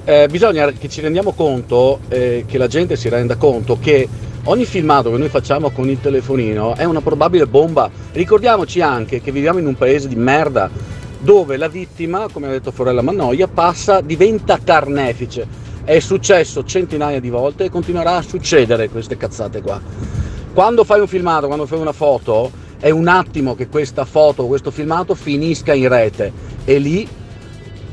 eh, 0.04 0.28
bisogna 0.30 0.70
che 0.72 0.90
ci 0.90 1.02
rendiamo 1.02 1.32
conto, 1.34 2.00
eh, 2.10 2.44
che 2.48 2.58
la 2.58 2.68
gente 2.68 2.96
si 2.96 3.10
renda 3.10 3.36
conto 3.38 3.78
che 3.80 4.08
ogni 4.48 4.66
filmato 4.66 5.12
che 5.12 5.18
noi 5.18 5.30
facciamo 5.30 5.70
con 5.72 5.90
il 5.90 6.00
telefonino 6.00 6.76
è 6.76 6.84
una 6.84 7.02
probabile 7.02 7.48
bomba. 7.48 7.90
Ricordiamoci 8.12 8.82
anche 8.82 9.22
che 9.22 9.32
viviamo 9.32 9.60
in 9.60 9.68
un 9.68 9.76
paese 9.76 10.08
di 10.08 10.16
merda 10.16 10.70
dove 11.20 11.58
la 11.58 11.68
vittima, 11.68 12.28
come 12.32 12.48
ha 12.48 12.52
detto 12.52 12.72
Forella 12.72 13.02
Mannoia, 13.02 13.48
passa, 13.48 14.02
diventa 14.02 14.60
carnefice. 14.64 15.66
È 15.84 16.00
successo 16.00 16.64
centinaia 16.64 17.20
di 17.20 17.30
volte 17.30 17.66
e 17.66 17.70
continuerà 17.70 18.18
a 18.18 18.22
succedere 18.22 18.90
queste 18.90 19.18
cazzate 19.18 19.62
qua. 19.62 19.82
Quando 20.54 20.84
fai 20.84 21.00
un 21.02 21.08
filmato, 21.08 21.48
quando 21.48 21.66
fai 21.66 21.80
una 21.80 21.94
foto, 21.94 22.52
è 22.80 22.90
un 22.90 23.08
attimo 23.08 23.56
che 23.56 23.68
questa 23.68 24.06
foto, 24.06 24.48
questo 24.48 24.72
filmato 24.72 25.16
finisca 25.16 25.74
in 25.74 25.88
rete 25.88 26.32
e 26.64 26.78
lì 26.78 27.08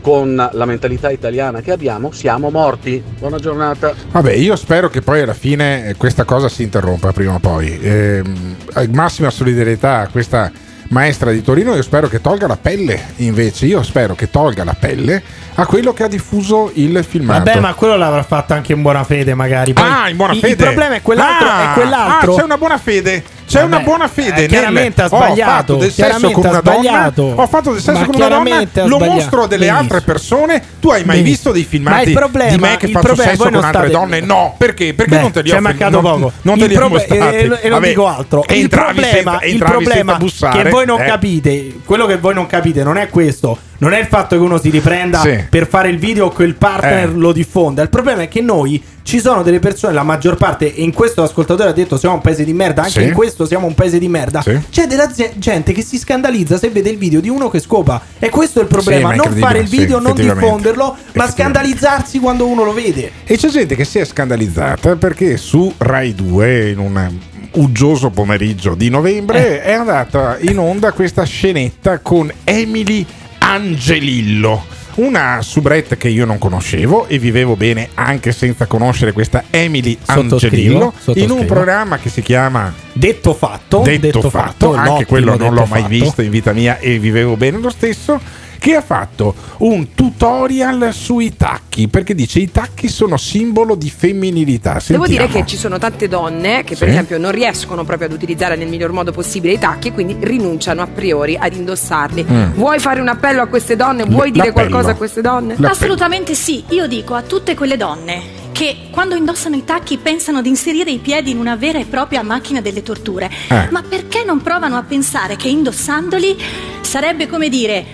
con 0.05 0.37
la 0.53 0.65
mentalità 0.67 1.11
italiana 1.11 1.63
che 1.63 1.73
abbiamo 1.73 2.13
siamo 2.13 2.51
morti. 2.51 3.03
Buona 3.19 3.39
giornata. 3.39 3.95
Vabbè, 4.11 4.33
io 4.33 4.55
spero 4.55 4.91
che 4.91 5.01
poi 5.01 5.23
alla 5.23 5.33
fine 5.33 5.89
eh, 5.89 5.95
questa 5.95 6.25
cosa 6.25 6.51
si 6.51 6.63
interrompa 6.63 7.11
prima 7.13 7.33
o 7.33 7.39
poi. 7.39 7.79
Ehm, 7.81 8.57
eh, 8.77 8.89
massima 8.89 9.31
solidarietà 9.31 10.01
a 10.01 10.09
questa 10.09 10.53
maestra 10.89 11.31
di 11.31 11.41
Torino. 11.43 11.75
Io 11.75 11.81
spero 11.81 12.09
che 12.09 12.21
tolga 12.21 12.47
la 12.47 12.59
pelle 12.59 13.01
invece. 13.17 13.65
Io 13.65 13.83
spero 13.83 14.15
che 14.15 14.29
tolga 14.29 14.63
la 14.63 14.77
pelle 14.79 15.23
a 15.55 15.65
quello 15.65 15.95
che 15.95 16.03
ha 16.03 16.09
diffuso 16.09 16.71
il 16.75 17.03
filmato. 17.03 17.45
Vabbè, 17.45 17.61
ma 17.61 17.73
quello 17.73 17.97
l'avrà 17.97 18.25
fatto 18.25 18.53
anche 18.53 18.75
in 18.75 18.83
buona 18.83 19.05
fede, 19.05 19.33
magari. 19.35 19.73
Poi 19.73 19.89
ah, 19.89 20.11
in 20.11 20.17
buona 20.17 20.35
il- 20.35 20.41
fede. 20.41 20.53
Il 20.53 20.59
problema 20.59 20.97
è 20.97 21.01
quell'altro. 21.01 21.49
Ah, 21.49 21.71
è 21.71 21.75
quell'altro. 21.75 22.35
ah, 22.35 22.37
c'è 22.37 22.45
una 22.45 22.59
buona 22.59 22.77
fede. 22.77 23.25
C'è 23.55 23.61
Vabbè, 23.61 23.75
una 23.77 23.85
buona 23.85 24.09
fede. 24.09 24.29
eh, 24.31 24.41
nel- 24.41 24.49
chiaramente 24.49 25.03
ha 25.03 25.05
Ho 25.05 25.17
sbagliato, 25.17 25.51
fatto 25.53 25.77
del 25.77 25.93
sesso 25.93 26.31
con 26.33 26.45
una 26.47 26.61
donna. 26.61 27.13
Ho 27.17 27.47
fatto 27.47 27.73
del 27.73 27.81
sesso 27.81 28.05
con 28.05 28.15
una 28.17 28.29
donna. 28.29 28.67
Lo 28.87 28.99
mostro 28.99 29.43
a 29.45 29.47
delle 29.47 29.69
altre 29.69 30.01
persone. 30.01 30.63
Tu 30.81 30.91
hai 30.91 31.05
mai 31.05 31.23
visto 31.23 31.53
dei 31.53 31.63
Ma 31.63 31.69
filmati 31.69 32.09
il 32.09 32.15
problema- 32.15 32.51
di 32.51 32.59
me 32.59 32.77
che 32.77 32.87
il 32.87 32.93
faccio 32.93 33.07
problema- 33.07 33.31
sesso 33.31 33.45
con 33.51 33.65
altre 33.65 33.91
donne? 33.91 34.21
No, 34.21 34.55
perché? 34.59 34.93
Perché 34.95 35.19
non 35.19 35.31
te 35.31 35.43
li 35.43 35.51
ho 35.53 35.57
è 35.57 35.61
mancato 35.61 36.01
poco. 36.01 36.33
Non 36.43 36.59
te 36.59 36.67
li 36.67 36.77
ho 36.77 36.89
mostrati. 36.89 37.37
e, 37.63 37.69
non 37.69 37.81
dico 37.83 38.07
altro. 38.09 38.45
Il 38.49 38.69
problema, 38.69 40.15
bussare, 40.17 40.63
che 40.65 40.71
voi 40.71 40.87
non 40.87 41.01
eh. 41.01 41.07
capite, 41.07 41.75
quello 41.85 42.07
che 42.07 42.17
voi 42.19 42.35
non 42.35 42.47
capite 42.47 42.83
non 42.83 42.97
è 42.97 43.09
questo. 43.09 43.57
Non 43.79 43.93
è 43.93 43.99
il 44.01 44.07
fatto 44.07 44.37
che 44.37 44.43
uno 44.43 44.59
si 44.59 44.71
riprenda 44.71 45.21
Sì. 45.21 45.45
per 45.51 45.67
fare 45.69 45.89
il 45.89 45.99
video 45.99 46.27
o 46.27 46.31
che 46.31 46.45
il 46.45 46.55
partner 46.55 47.09
Eh. 47.09 47.13
lo 47.13 47.33
diffonda. 47.33 47.83
Il 47.83 47.89
problema 47.91 48.23
è 48.23 48.29
che 48.29 48.41
noi 48.41 48.83
ci 49.03 49.21
sono 49.21 49.43
delle 49.43 49.59
persone, 49.59 49.93
la 49.93 50.03
maggior 50.03 50.37
parte, 50.37 50.75
e 50.75 50.83
in 50.83 50.93
questo 50.93 51.21
l'ascoltatore 51.21 51.69
ha 51.71 51.73
detto 51.73 51.99
siamo 51.99 52.15
un 52.15 52.21
paese 52.23 52.45
di 52.45 52.53
merda, 52.55 52.83
anche 52.83 53.01
Sì. 53.03 53.07
in 53.09 53.13
questo 53.13 53.45
siamo 53.45 53.67
un 53.67 53.75
paese 53.75 53.99
di 53.99 54.09
merda. 54.09 54.41
Sì. 54.41 54.59
C'è 54.71 54.87
della 54.87 55.11
gente 55.35 55.73
che 55.73 55.83
si 55.83 55.99
scandalizza 55.99 56.57
se 56.57 56.71
vede 56.71 56.89
il 56.91 56.97
video 56.99 57.21
di 57.21 57.29
uno 57.29 57.51
che 57.51 57.59
scopa. 57.61 58.01
E 58.19 58.29
questo 58.31 58.61
è 58.61 58.63
il 58.63 58.69
problema. 58.69 59.09
ma 59.09 59.15
è 59.15 59.17
non 59.17 59.33
fare 59.37 59.59
il 59.59 59.69
video, 59.69 59.99
non 59.99 60.15
diffonderlo, 60.15 60.97
ma 61.15 61.29
scandalizzarsi 61.29 62.19
quando 62.21 62.47
uno 62.47 62.65
lo 62.65 62.73
vede. 62.73 63.11
E 63.25 63.37
c'è 63.37 63.49
gente 63.49 63.75
che 63.75 63.85
si 63.85 63.99
è 63.99 64.05
scandalizzata 64.05 64.97
perché 64.97 65.37
su 65.37 65.73
Rai 65.77 66.15
2 66.15 66.71
in 66.71 66.79
un 66.79 67.13
uggioso 67.57 68.11
pomeriggio 68.11 68.75
di 68.75 68.89
novembre 68.89 69.63
è 69.63 69.73
andata 69.73 70.39
in 70.41 70.59
onda 70.59 70.91
questa 70.93 71.23
scenetta 71.25 71.99
con 72.01 72.33
Emily 72.43 73.07
Angelillo. 73.45 74.65
Una 74.95 75.43
soubrette 75.43 75.97
che 75.99 76.09
io 76.09 76.25
non 76.25 76.39
conoscevo 76.39 77.09
e 77.09 77.19
vivevo 77.19 77.57
bene 77.57 77.91
anche 77.95 78.33
senza 78.33 78.66
conoscere 78.66 79.12
questa 79.12 79.45
Emily 79.51 79.99
Angelillo 80.07 80.95
in 81.15 81.31
un 81.31 81.45
programma 81.45 81.99
che 81.99 82.09
si 82.09 82.23
chiama 82.23 82.73
Detto 82.93 83.35
fatto, 83.35 83.81
Detto, 83.81 84.01
detto 84.01 84.31
fatto, 84.31 84.73
fatto, 84.73 84.93
anche 84.93 85.05
quello 85.05 85.37
non 85.37 85.53
l'ho 85.53 85.66
mai 85.66 85.83
fatto. 85.83 85.93
visto 85.93 86.23
in 86.23 86.31
vita 86.31 86.53
mia 86.53 86.79
e 86.79 86.99
vivevo 86.99 87.37
bene 87.37 87.59
lo 87.59 87.71
stesso. 87.71 88.19
Che 88.59 88.75
ha 88.75 88.81
fatto 88.83 89.35
un 89.59 89.93
tutorial 89.95 90.91
sui 90.93 91.37
tacchi 91.37 91.89
perché 91.89 92.15
dice 92.15 92.39
i 92.39 92.51
tacchi 92.51 92.89
sono 92.89 93.17
simbolo 93.17 93.75
di 93.75 93.91
femminilità. 93.91 94.81
Devo 94.87 95.07
dire 95.07 95.23
Sentiamo. 95.23 95.45
che 95.45 95.51
ci 95.51 95.57
sono 95.57 95.79
tante 95.79 96.09
donne 96.09 96.65
che, 96.65 96.75
per 96.77 96.89
Sì. 96.89 96.95
esempio, 96.95 97.19
non 97.19 97.31
riescono 97.33 97.85
proprio 97.85 98.09
ad 98.09 98.15
utilizzare 98.15 98.57
nel 98.57 98.69
miglior 98.69 98.93
modo 98.93 99.13
possibile 99.13 99.55
i 99.55 99.59
tacchi 99.59 99.89
e 99.89 99.93
quindi 99.93 100.17
rinunciano 100.21 100.83
a 100.83 100.87
priori 100.87 101.37
ad 101.39 101.55
indossarli. 101.55 102.25
Mm. 102.29 102.43
Vuoi 102.55 102.79
fare 102.79 103.01
un 103.01 103.09
appello 103.09 103.43
a 103.43 103.47
queste 103.47 103.77
donne? 103.77 104.05
Vuoi 104.05 104.31
dire 104.31 104.47
L'appello. 104.47 104.69
qualcosa 104.69 104.93
a 104.93 104.97
queste 104.97 105.21
donne? 105.21 105.49
L'appello. 105.57 105.69
Assolutamente 105.69 106.35
sì, 106.35 106.65
io 106.71 106.87
dico 106.87 107.15
a 107.15 107.23
tutte 107.23 107.55
quelle 107.55 107.77
donne 107.77 108.43
che 108.53 108.77
quando 108.93 109.17
indossano 109.17 109.57
i 109.57 109.65
tacchi 109.65 109.97
pensano 109.99 110.41
di 110.41 110.49
inserire 110.49 110.89
i 110.93 110.99
piedi 110.99 111.33
in 111.33 111.39
una 111.39 111.57
vera 111.57 111.81
e 111.81 111.87
propria 111.87 112.23
macchina 112.23 112.61
delle 112.61 112.85
torture. 112.85 113.29
Eh. 113.49 113.69
Ma 113.73 113.83
perché 113.83 114.23
non 114.25 114.43
provano 114.43 114.77
a 114.77 114.83
pensare 114.85 115.35
che 115.35 115.49
indossandoli 115.49 116.37
sarebbe 116.81 117.27
come 117.27 117.49
dire 117.49 117.85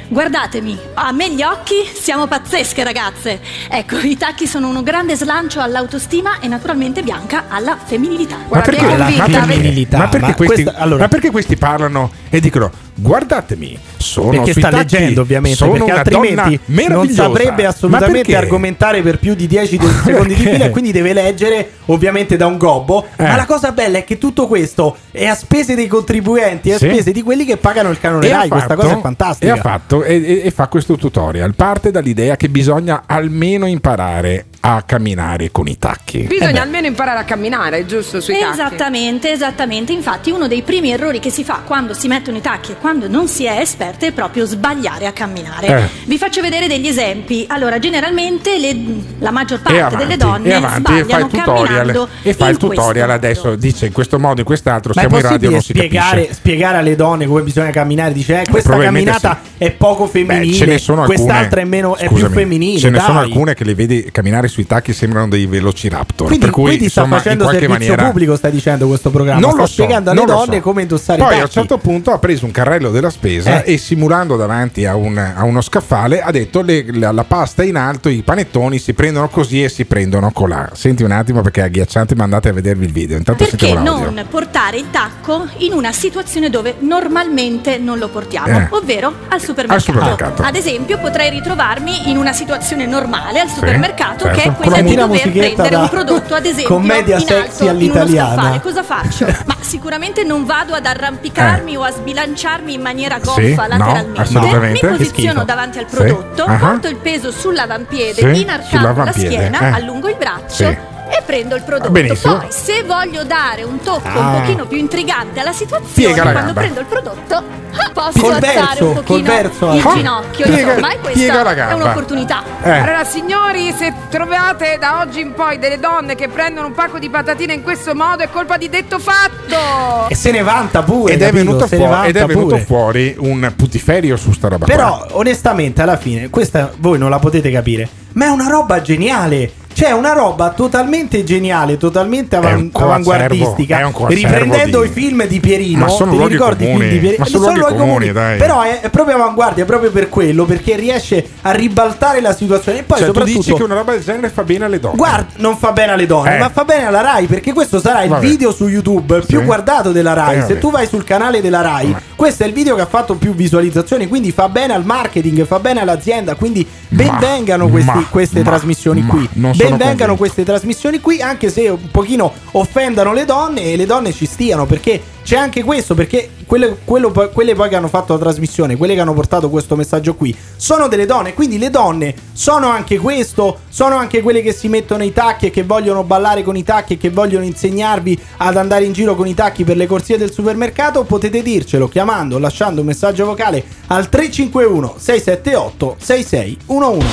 guardatemi, 0.50 0.78
a 0.94 1.12
me 1.12 1.32
gli 1.32 1.42
occhi 1.42 1.88
siamo 1.92 2.26
pazzesche 2.26 2.82
ragazze. 2.82 3.40
Ecco, 3.68 3.98
i 3.98 4.16
tacchi 4.16 4.46
sono 4.48 4.68
uno 4.68 4.82
grande 4.82 5.14
slancio 5.14 5.60
all'autostima 5.60 6.40
e 6.40 6.48
naturalmente 6.48 7.02
Bianca 7.02 7.44
alla 7.48 7.76
femminilità. 7.76 8.36
Ma 8.48 8.60
perché, 8.60 8.96
la 8.96 9.08
ma 9.08 9.28
femminilità, 9.28 9.98
ma 9.98 10.08
perché 10.08 10.26
ma 10.26 10.34
questi, 10.34 10.62
questa- 10.64 10.80
allora- 10.80 11.02
ma 11.02 11.08
perché 11.08 11.30
questi 11.30 11.56
parlano 11.56 12.10
e 12.28 12.40
dicono 12.40 12.70
guardatemi, 12.94 13.78
sono 13.96 14.30
perché 14.30 14.52
sui 14.52 14.60
sta 14.62 14.70
tacchi, 14.70 14.94
leggendo 14.96 15.20
ovviamente 15.20 15.56
sono 15.56 15.72
perché 15.72 15.90
altrimenti 15.92 16.60
non 16.66 16.76
meravigliosa." 16.76 17.22
saprebbe 17.24 17.66
assolutamente 17.66 18.36
argomentare 18.36 19.02
per 19.02 19.18
più 19.18 19.34
di 19.34 19.46
10 19.46 19.76
de- 19.76 19.86
secondi 20.04 20.34
di 20.34 20.42
fila 20.44 20.64
e 20.66 20.70
quindi 20.70 20.92
deve 20.92 21.12
leggere 21.12 21.70
ovviamente 21.86 22.36
da 22.36 22.46
un 22.46 22.56
gobbo 22.56 23.04
Eh. 23.16 23.22
ma 23.22 23.36
la 23.36 23.46
cosa 23.46 23.72
bella 23.72 23.98
è 23.98 24.04
che 24.04 24.18
tutto 24.18 24.46
questo 24.46 24.96
è 25.10 25.26
a 25.26 25.34
spese 25.34 25.74
dei 25.74 25.86
contribuenti 25.86 26.70
è 26.70 26.74
a 26.74 26.78
Sì. 26.78 26.88
spese 26.88 27.12
di 27.12 27.22
quelli 27.22 27.44
che 27.44 27.56
pagano 27.56 27.90
il 27.90 27.98
canone 27.98 28.26
E 28.26 28.30
Rai 28.32 28.48
questa 28.48 28.68
fatto- 28.68 28.80
cosa 28.82 28.98
è 28.98 29.00
fantastica 29.00 29.54
E 29.54 29.58
ha 29.58 29.60
fatto 29.60 30.02
e, 30.02 30.14
e- 30.14 30.40
e 30.44 30.50
fa 30.50 30.66
questo 30.68 30.96
tutorial. 30.96 31.54
Parte 31.54 31.90
dall'idea 31.90 32.36
che 32.36 32.48
bisogna 32.48 33.02
almeno 33.06 33.66
imparare 33.66 34.46
a 34.62 34.82
camminare 34.82 35.50
con 35.50 35.66
i 35.68 35.78
tacchi. 35.78 36.24
Bisogna 36.24 36.60
almeno 36.60 36.86
imparare 36.86 37.20
a 37.20 37.24
camminare, 37.24 37.86
giusto? 37.86 38.20
Sui 38.20 38.38
tacchi. 38.38 38.52
Esattamente, 38.52 39.30
esattamente. 39.32 39.92
Infatti 39.92 40.30
uno 40.30 40.48
dei 40.48 40.60
primi 40.62 40.90
errori 40.90 41.18
che 41.18 41.30
si 41.30 41.44
fa 41.44 41.60
quando 41.64 41.94
si 41.94 42.08
mettono 42.08 42.36
i 42.36 42.40
tacchi 42.42 42.72
e 42.72 42.76
quando 42.78 42.89
non 42.92 43.28
si 43.28 43.44
è 43.44 43.58
esperti 43.58 44.06
è 44.06 44.12
proprio 44.12 44.46
sbagliare 44.46 45.06
a 45.06 45.12
camminare. 45.12 45.66
Eh. 45.66 45.82
Vi 46.04 46.18
faccio 46.18 46.40
vedere 46.40 46.66
degli 46.66 46.86
esempi. 46.86 47.44
Allora, 47.48 47.78
generalmente 47.78 48.58
le- 48.58 48.78
la 49.18 49.30
maggior 49.30 49.58
E 49.58 49.62
parte 49.62 49.78
avanti, 49.80 49.96
delle 49.96 50.16
donne 50.16 50.48
e 50.48 50.52
avanti 50.52 50.92
e 50.92 51.04
fa 51.04 51.04
sbagliano 51.04 51.24
il 51.24 51.30
tutorial 51.30 51.66
camminando 51.66 52.08
e 52.22 52.34
fa 52.34 52.48
il 52.48 52.56
tutorial 52.56 53.10
adesso 53.10 53.54
dice 53.56 53.86
in 53.86 53.92
questo 53.92 54.18
modo 54.18 54.40
in 54.40 54.46
quest'altro 54.46 54.92
ma 54.94 55.00
siamo 55.00 55.16
in 55.16 55.22
radio 55.22 55.50
non 55.50 55.60
si 55.60 55.72
spiegare, 55.72 56.16
capisce 56.16 56.34
spiegare 56.34 56.78
alle 56.78 56.96
donne 56.96 57.26
come 57.26 57.42
bisogna 57.42 57.70
camminare 57.70 58.12
dice 58.12 58.42
eh, 58.42 58.46
questa 58.48 58.76
camminata 58.76 59.40
è 59.58 59.70
poco 59.70 60.04
Beh, 60.04 60.10
femminile 60.10 60.54
ce 60.54 60.66
ne 60.66 60.78
sono 60.78 61.02
alcune, 61.02 61.18
quest'altra 61.18 61.60
è, 61.60 61.64
meno, 61.64 61.96
è 61.96 62.08
più 62.08 62.28
femminile 62.28 62.78
Ce 62.78 62.90
ne 62.90 62.98
sono 62.98 63.20
dai. 63.20 63.24
alcune 63.24 63.54
che 63.54 63.64
le 63.64 63.74
vedi 63.74 64.08
camminare 64.10 64.48
sui 64.48 64.66
tacchi 64.66 64.92
sembrano 64.92 65.28
dei 65.28 65.46
velociraptor. 65.46 66.26
Quindi, 66.26 66.44
per 66.46 66.54
cui, 66.54 66.64
quindi 66.64 66.88
sta 66.88 67.00
insomma, 67.00 67.18
facendo 67.18 67.44
in 67.44 67.50
qualche 67.50 67.66
servizio 67.66 67.88
maniera. 67.90 68.10
pubblico, 68.10 68.36
stai 68.36 68.50
dicendo 68.50 68.86
questo 68.86 69.10
programma. 69.10 69.40
Non 69.40 69.50
sta 69.50 69.60
lo 69.60 69.66
so, 69.66 69.72
spiegando 69.72 70.10
alle 70.10 70.24
donne 70.24 70.56
so. 70.56 70.60
come 70.60 70.82
indossare 70.82 71.18
Poi 71.18 71.38
a 71.38 71.42
un 71.42 71.50
certo 71.50 71.78
punto 71.78 72.10
ha 72.12 72.18
preso 72.18 72.46
un 72.46 72.50
carrello 72.70 72.90
della 72.90 73.10
spesa 73.10 73.64
Eh. 73.64 73.72
e 73.74 73.78
simulando 73.78 74.36
davanti 74.36 74.84
a, 74.86 74.94
un- 74.94 75.18
a 75.18 75.42
uno 75.42 75.60
scaffale 75.60 76.20
ha 76.22 76.30
detto 76.30 76.62
le- 76.62 76.84
la, 76.92 77.10
la 77.10 77.24
pasta 77.24 77.64
in 77.64 77.74
alto, 77.76 78.08
i 78.08 78.22
panettoni 78.22 78.78
si 78.78 78.94
prendono 78.94 79.28
così 79.28 79.62
e 79.64 79.68
si 79.68 79.84
prendono 79.86 80.30
colà. 80.30 80.68
Senti 80.72 81.02
un 81.02 81.10
attimo 81.10 81.40
perché 81.40 81.62
è 81.62 81.64
agghiacciante, 81.64 82.14
ma 82.14 82.22
andate 82.24 82.50
a 82.50 82.52
vedervi 82.52 82.84
il 82.84 82.92
video. 82.92 83.16
Intanto 83.16 83.44
Perché 83.44 83.74
non 83.74 84.24
portare 84.30 84.76
il 84.76 84.86
tacco 84.92 85.48
in 85.58 85.72
una 85.72 85.90
situazione 85.92 86.48
dove 86.48 86.76
normalmente 86.80 87.78
non 87.78 87.98
lo 87.98 88.08
portiamo, 88.08 88.56
Eh. 88.58 88.66
ovvero 88.70 89.12
al 89.28 89.40
supermercato. 89.40 89.72
Al 89.74 89.80
supermercato. 89.80 90.42
Ad 90.42 90.54
esempio, 90.54 90.98
potrei 90.98 91.30
ritrovarmi 91.30 92.08
in 92.10 92.16
una 92.16 92.32
situazione 92.32 92.86
normale 92.86 93.40
al 93.40 93.48
Sì, 93.48 93.54
supermercato 93.54 94.24
certo. 94.26 94.38
che 94.40 94.48
è 94.48 94.52
quella 94.52 94.76
la 94.76 94.82
di 94.82 94.94
dover 94.94 95.30
prendere 95.32 95.68
da 95.70 95.78
un 95.80 95.88
prodotto, 95.88 96.34
ad 96.34 96.44
esempio, 96.46 96.68
commedia 96.74 97.16
in 97.18 97.22
alto 97.28 97.34
in 97.34 97.46
uno 97.62 97.70
all'italiana. 97.70 98.34
scaffale. 98.34 98.60
Cosa 98.60 98.82
faccio? 98.84 99.26
Ma 99.46 99.56
sicuramente 99.60 100.22
non 100.22 100.44
vado 100.44 100.74
ad 100.74 100.86
arrampicarmi 100.86 101.76
o 101.76 101.82
a 101.82 101.90
sbilanciarmi 101.90 102.59
in 102.68 102.80
maniera 102.80 103.18
goffa. 103.18 103.40
Sì, 103.40 103.54
no, 103.54 103.66
lateralmente. 103.68 104.20
assolutamente. 104.20 104.86
Mi 104.90 104.96
posiziono 104.96 105.44
davanti 105.44 105.78
al 105.78 105.86
Sì. 105.88 105.96
prodotto, 105.96 106.44
Ah. 106.44 106.56
porto 106.56 106.88
il 106.88 106.96
peso 106.96 107.30
sull'avampiede, 107.30 108.34
Sì, 108.34 108.42
inarcando 108.42 108.56
la 108.56 108.66
sull'avampiede, 108.92 109.28
schiena, 109.34 109.60
eh. 109.60 109.70
allungo 109.72 110.08
il 110.08 110.16
braccio. 110.16 110.89
E 111.12 111.22
prendo 111.26 111.56
il 111.56 111.62
prodotto. 111.62 111.90
Benissimo. 111.90 112.38
Poi, 112.38 112.46
se 112.50 112.84
voglio 112.84 113.24
dare 113.24 113.62
un 113.64 113.78
tocco 113.80 114.08
Ah. 114.08 114.28
un 114.28 114.40
pochino 114.40 114.66
più 114.66 114.78
intrigante 114.78 115.40
alla 115.40 115.52
situazione, 115.52 116.14
quando 116.14 116.32
gamba. 116.32 116.52
prendo 116.52 116.80
il 116.80 116.86
prodotto, 116.86 117.34
ah, 117.34 117.90
posso 117.92 118.20
Col 118.20 118.32
alzare 118.34 118.54
verso, 118.54 118.86
un 118.86 118.94
pochino 118.94 119.28
verso, 119.28 119.72
il 119.74 119.86
ah. 119.86 119.92
ginocchio. 119.94 120.46
Piega- 120.46 120.60
insomma, 120.72 120.92
e 120.92 120.98
questa 121.00 121.50
è 121.50 121.54
gamba. 121.54 121.74
un'opportunità. 121.74 122.42
Eh. 122.62 122.70
Allora, 122.70 123.04
signori, 123.04 123.72
se 123.76 123.92
trovate 124.08 124.76
da 124.78 125.00
oggi 125.00 125.20
in 125.20 125.34
poi 125.34 125.58
delle 125.58 125.78
donne 125.80 126.14
che 126.14 126.28
prendono 126.28 126.68
un 126.68 126.74
pacco 126.74 126.98
di 126.98 127.10
patatine 127.10 127.54
in 127.54 127.62
questo 127.62 127.94
modo, 127.94 128.22
è 128.22 128.30
colpa 128.30 128.56
di 128.56 128.68
detto 128.68 128.98
fatto. 129.00 130.08
E 130.08 130.14
se 130.14 130.30
ne 130.30 130.42
vanta 130.42 130.82
pure. 130.82 131.14
Ed 131.14 131.22
è, 131.22 131.32
venuto 131.32 131.66
fuori, 131.66 132.08
ed 132.08 132.16
è 132.16 132.24
venuto 132.24 132.46
pure. 132.46 132.60
fuori 132.60 133.14
un 133.18 133.52
putiferio 133.56 134.16
su 134.16 134.32
sta 134.32 134.48
roba 134.48 134.64
qua. 134.64 134.74
Però, 134.74 135.06
onestamente, 135.12 135.82
alla 135.82 135.96
fine, 135.96 136.30
questa 136.30 136.70
voi 136.76 136.98
non 136.98 137.10
la 137.10 137.18
potete 137.18 137.50
capire. 137.50 137.88
Ma 138.12 138.26
è 138.26 138.28
una 138.28 138.48
roba 138.48 138.80
geniale. 138.80 139.52
Cioè, 139.80 139.92
una 139.92 140.12
roba 140.12 140.50
totalmente 140.50 141.24
geniale, 141.24 141.78
totalmente 141.78 142.36
avan- 142.36 142.70
coacervo, 142.70 142.84
avanguardistica. 143.12 143.90
riprendendo 144.08 144.82
di- 144.82 144.88
i 144.88 144.90
film 144.90 145.24
di 145.26 145.40
Pierino. 145.40 145.86
Luoghi 145.86 146.32
ricordi 146.34 146.64
i 146.64 146.66
film 146.66 146.72
comuni, 146.78 146.88
di 146.92 146.98
Pierino? 146.98 147.16
ma 147.20 147.24
sono 147.24 147.44
Sono 147.44 147.56
luoghi 147.56 147.76
comuni, 147.78 148.12
dai. 148.12 148.36
Però 148.36 148.60
è, 148.60 148.80
è 148.80 148.90
proprio 148.90 149.14
avanguardia, 149.16 149.64
proprio 149.64 149.90
per 149.90 150.10
quello, 150.10 150.44
perché 150.44 150.76
riesce 150.76 151.26
a 151.40 151.52
ribaltare 151.52 152.20
la 152.20 152.34
situazione. 152.34 152.80
E 152.80 152.82
poi, 152.82 152.98
cioè, 152.98 153.06
tu 153.06 153.12
soprattutto. 153.14 153.38
dici 153.38 153.54
che 153.54 153.62
una 153.62 153.74
roba 153.74 153.92
del 153.92 154.02
genere 154.02 154.28
fa 154.28 154.42
bene 154.42 154.66
alle 154.66 154.80
donne. 154.80 154.96
Guarda, 154.96 155.26
non 155.36 155.56
fa 155.56 155.72
bene 155.72 155.92
alle 155.92 156.04
donne, 156.06 156.34
Eh. 156.36 156.38
ma 156.40 156.50
fa 156.50 156.64
bene 156.64 156.84
alla 156.84 157.00
Rai 157.00 157.24
perché 157.24 157.54
questo 157.54 157.80
sarà 157.80 158.02
il 158.02 158.10
Vabbè. 158.10 158.26
video 158.26 158.52
su 158.52 158.68
YouTube 158.68 159.20
più 159.26 159.38
Sì. 159.38 159.44
guardato 159.46 159.92
della 159.92 160.12
Rai. 160.12 160.36
Eh, 160.36 160.40
Se 160.42 160.46
vabbè. 160.48 160.58
tu 160.58 160.70
vai 160.70 160.86
sul 160.88 161.04
canale 161.04 161.40
della 161.40 161.62
Rai, 161.62 161.96
questo 162.16 162.42
è 162.42 162.46
il 162.46 162.52
video 162.52 162.74
che 162.74 162.82
ha 162.82 162.86
fatto 162.86 163.14
più 163.14 163.34
visualizzazioni, 163.34 164.08
quindi 164.08 164.30
fa 164.30 164.50
bene 164.50 164.74
al 164.74 164.84
marketing, 164.84 165.46
fa 165.46 165.58
bene 165.58 165.80
all'azienda, 165.80 166.34
quindi 166.34 166.66
ben 166.88 167.06
Ma- 167.06 167.18
vengano 167.18 167.68
questi- 167.68 167.90
ma- 167.90 168.04
queste 168.10 168.40
ma- 168.42 168.50
trasmissioni 168.50 169.06
qui. 169.06 169.26
non 169.34 169.52
Ben 169.56 169.68
sono 169.70 169.78
vengano 169.78 170.16
convinto. 170.16 170.16
queste 170.16 170.44
trasmissioni 170.44 171.00
qui, 171.00 171.20
anche 171.20 171.50
se 171.50 171.68
un 171.68 171.90
pochino 171.90 172.32
offendano 172.52 173.12
le 173.12 173.24
donne 173.24 173.72
e 173.72 173.76
le 173.76 173.86
donne 173.86 174.12
ci 174.12 174.26
stiano, 174.26 174.66
perché 174.66 175.00
c'è 175.22 175.36
anche 175.36 175.62
questo, 175.62 175.94
perché 175.94 176.30
quelle, 176.46 176.78
quello 176.84 177.10
poi- 177.10 177.30
quelle 177.30 177.54
poi 177.54 177.68
che 177.68 177.76
hanno 177.76 177.88
fatto 177.88 178.14
la 178.14 178.18
trasmissione, 178.18 178.76
quelle 178.76 178.94
che 178.94 179.00
hanno 179.00 179.14
portato 179.14 179.48
questo 179.50 179.76
messaggio 179.76 180.14
qui, 180.14 180.34
sono 180.56 180.88
delle 180.88 181.06
donne, 181.06 181.34
quindi 181.34 181.58
le 181.58 181.70
donne 181.70 182.14
sono 182.32 182.68
anche 182.68 182.98
questo, 182.98 183.60
sono 183.68 183.96
anche 183.96 184.22
quelle 184.22 184.42
che 184.42 184.52
si 184.52 184.68
mettono 184.68 185.04
i 185.04 185.12
tacchi 185.12 185.46
e 185.46 185.50
che 185.50 185.62
vogliono 185.62 186.02
ballare 186.02 186.42
con 186.42 186.56
i 186.56 186.64
tacchi 186.64 186.94
e 186.94 186.98
che 186.98 187.10
vogliono 187.10 187.44
insegnarvi 187.44 188.18
ad 188.38 188.56
andare 188.56 188.84
in 188.84 188.92
giro 188.92 189.14
con 189.14 189.26
i 189.26 189.34
tacchi 189.34 189.64
per 189.64 189.76
le 189.76 189.86
corsie 189.86 190.18
del 190.18 190.32
supermercato, 190.32 191.04
potete 191.04 191.42
dircelo 191.42 191.88
chiamando, 191.88 192.38
lasciando 192.38 192.80
un 192.80 192.86
messaggio 192.86 193.26
vocale 193.26 193.62
al 193.88 194.08
351 194.08 194.94
678 194.98 195.96
6611. 196.00 197.06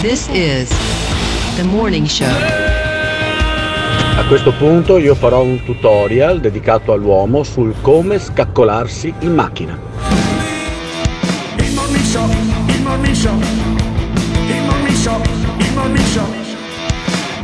This 0.00 0.28
is 0.32 0.68
the 1.62 1.68
morning 1.68 2.06
show. 2.06 2.26
A 4.16 4.24
questo 4.26 4.52
punto 4.52 4.98
io 4.98 5.14
farò 5.14 5.42
un 5.42 5.62
tutorial 5.64 6.40
dedicato 6.40 6.92
all'uomo 6.92 7.42
sul 7.44 7.74
come 7.80 8.18
scaccolarsi 8.18 9.14
in 9.20 9.34
macchina. 9.34 9.78
Il 11.56 11.72
morning 11.74 12.04
show, 12.04 12.28
il 12.66 12.82
morning 12.82 13.14
show, 13.14 13.38
il 13.38 14.62
morning 14.66 14.96
show, 14.96 15.20
il 15.58 15.72
morning 15.74 16.06
show. 16.06 16.26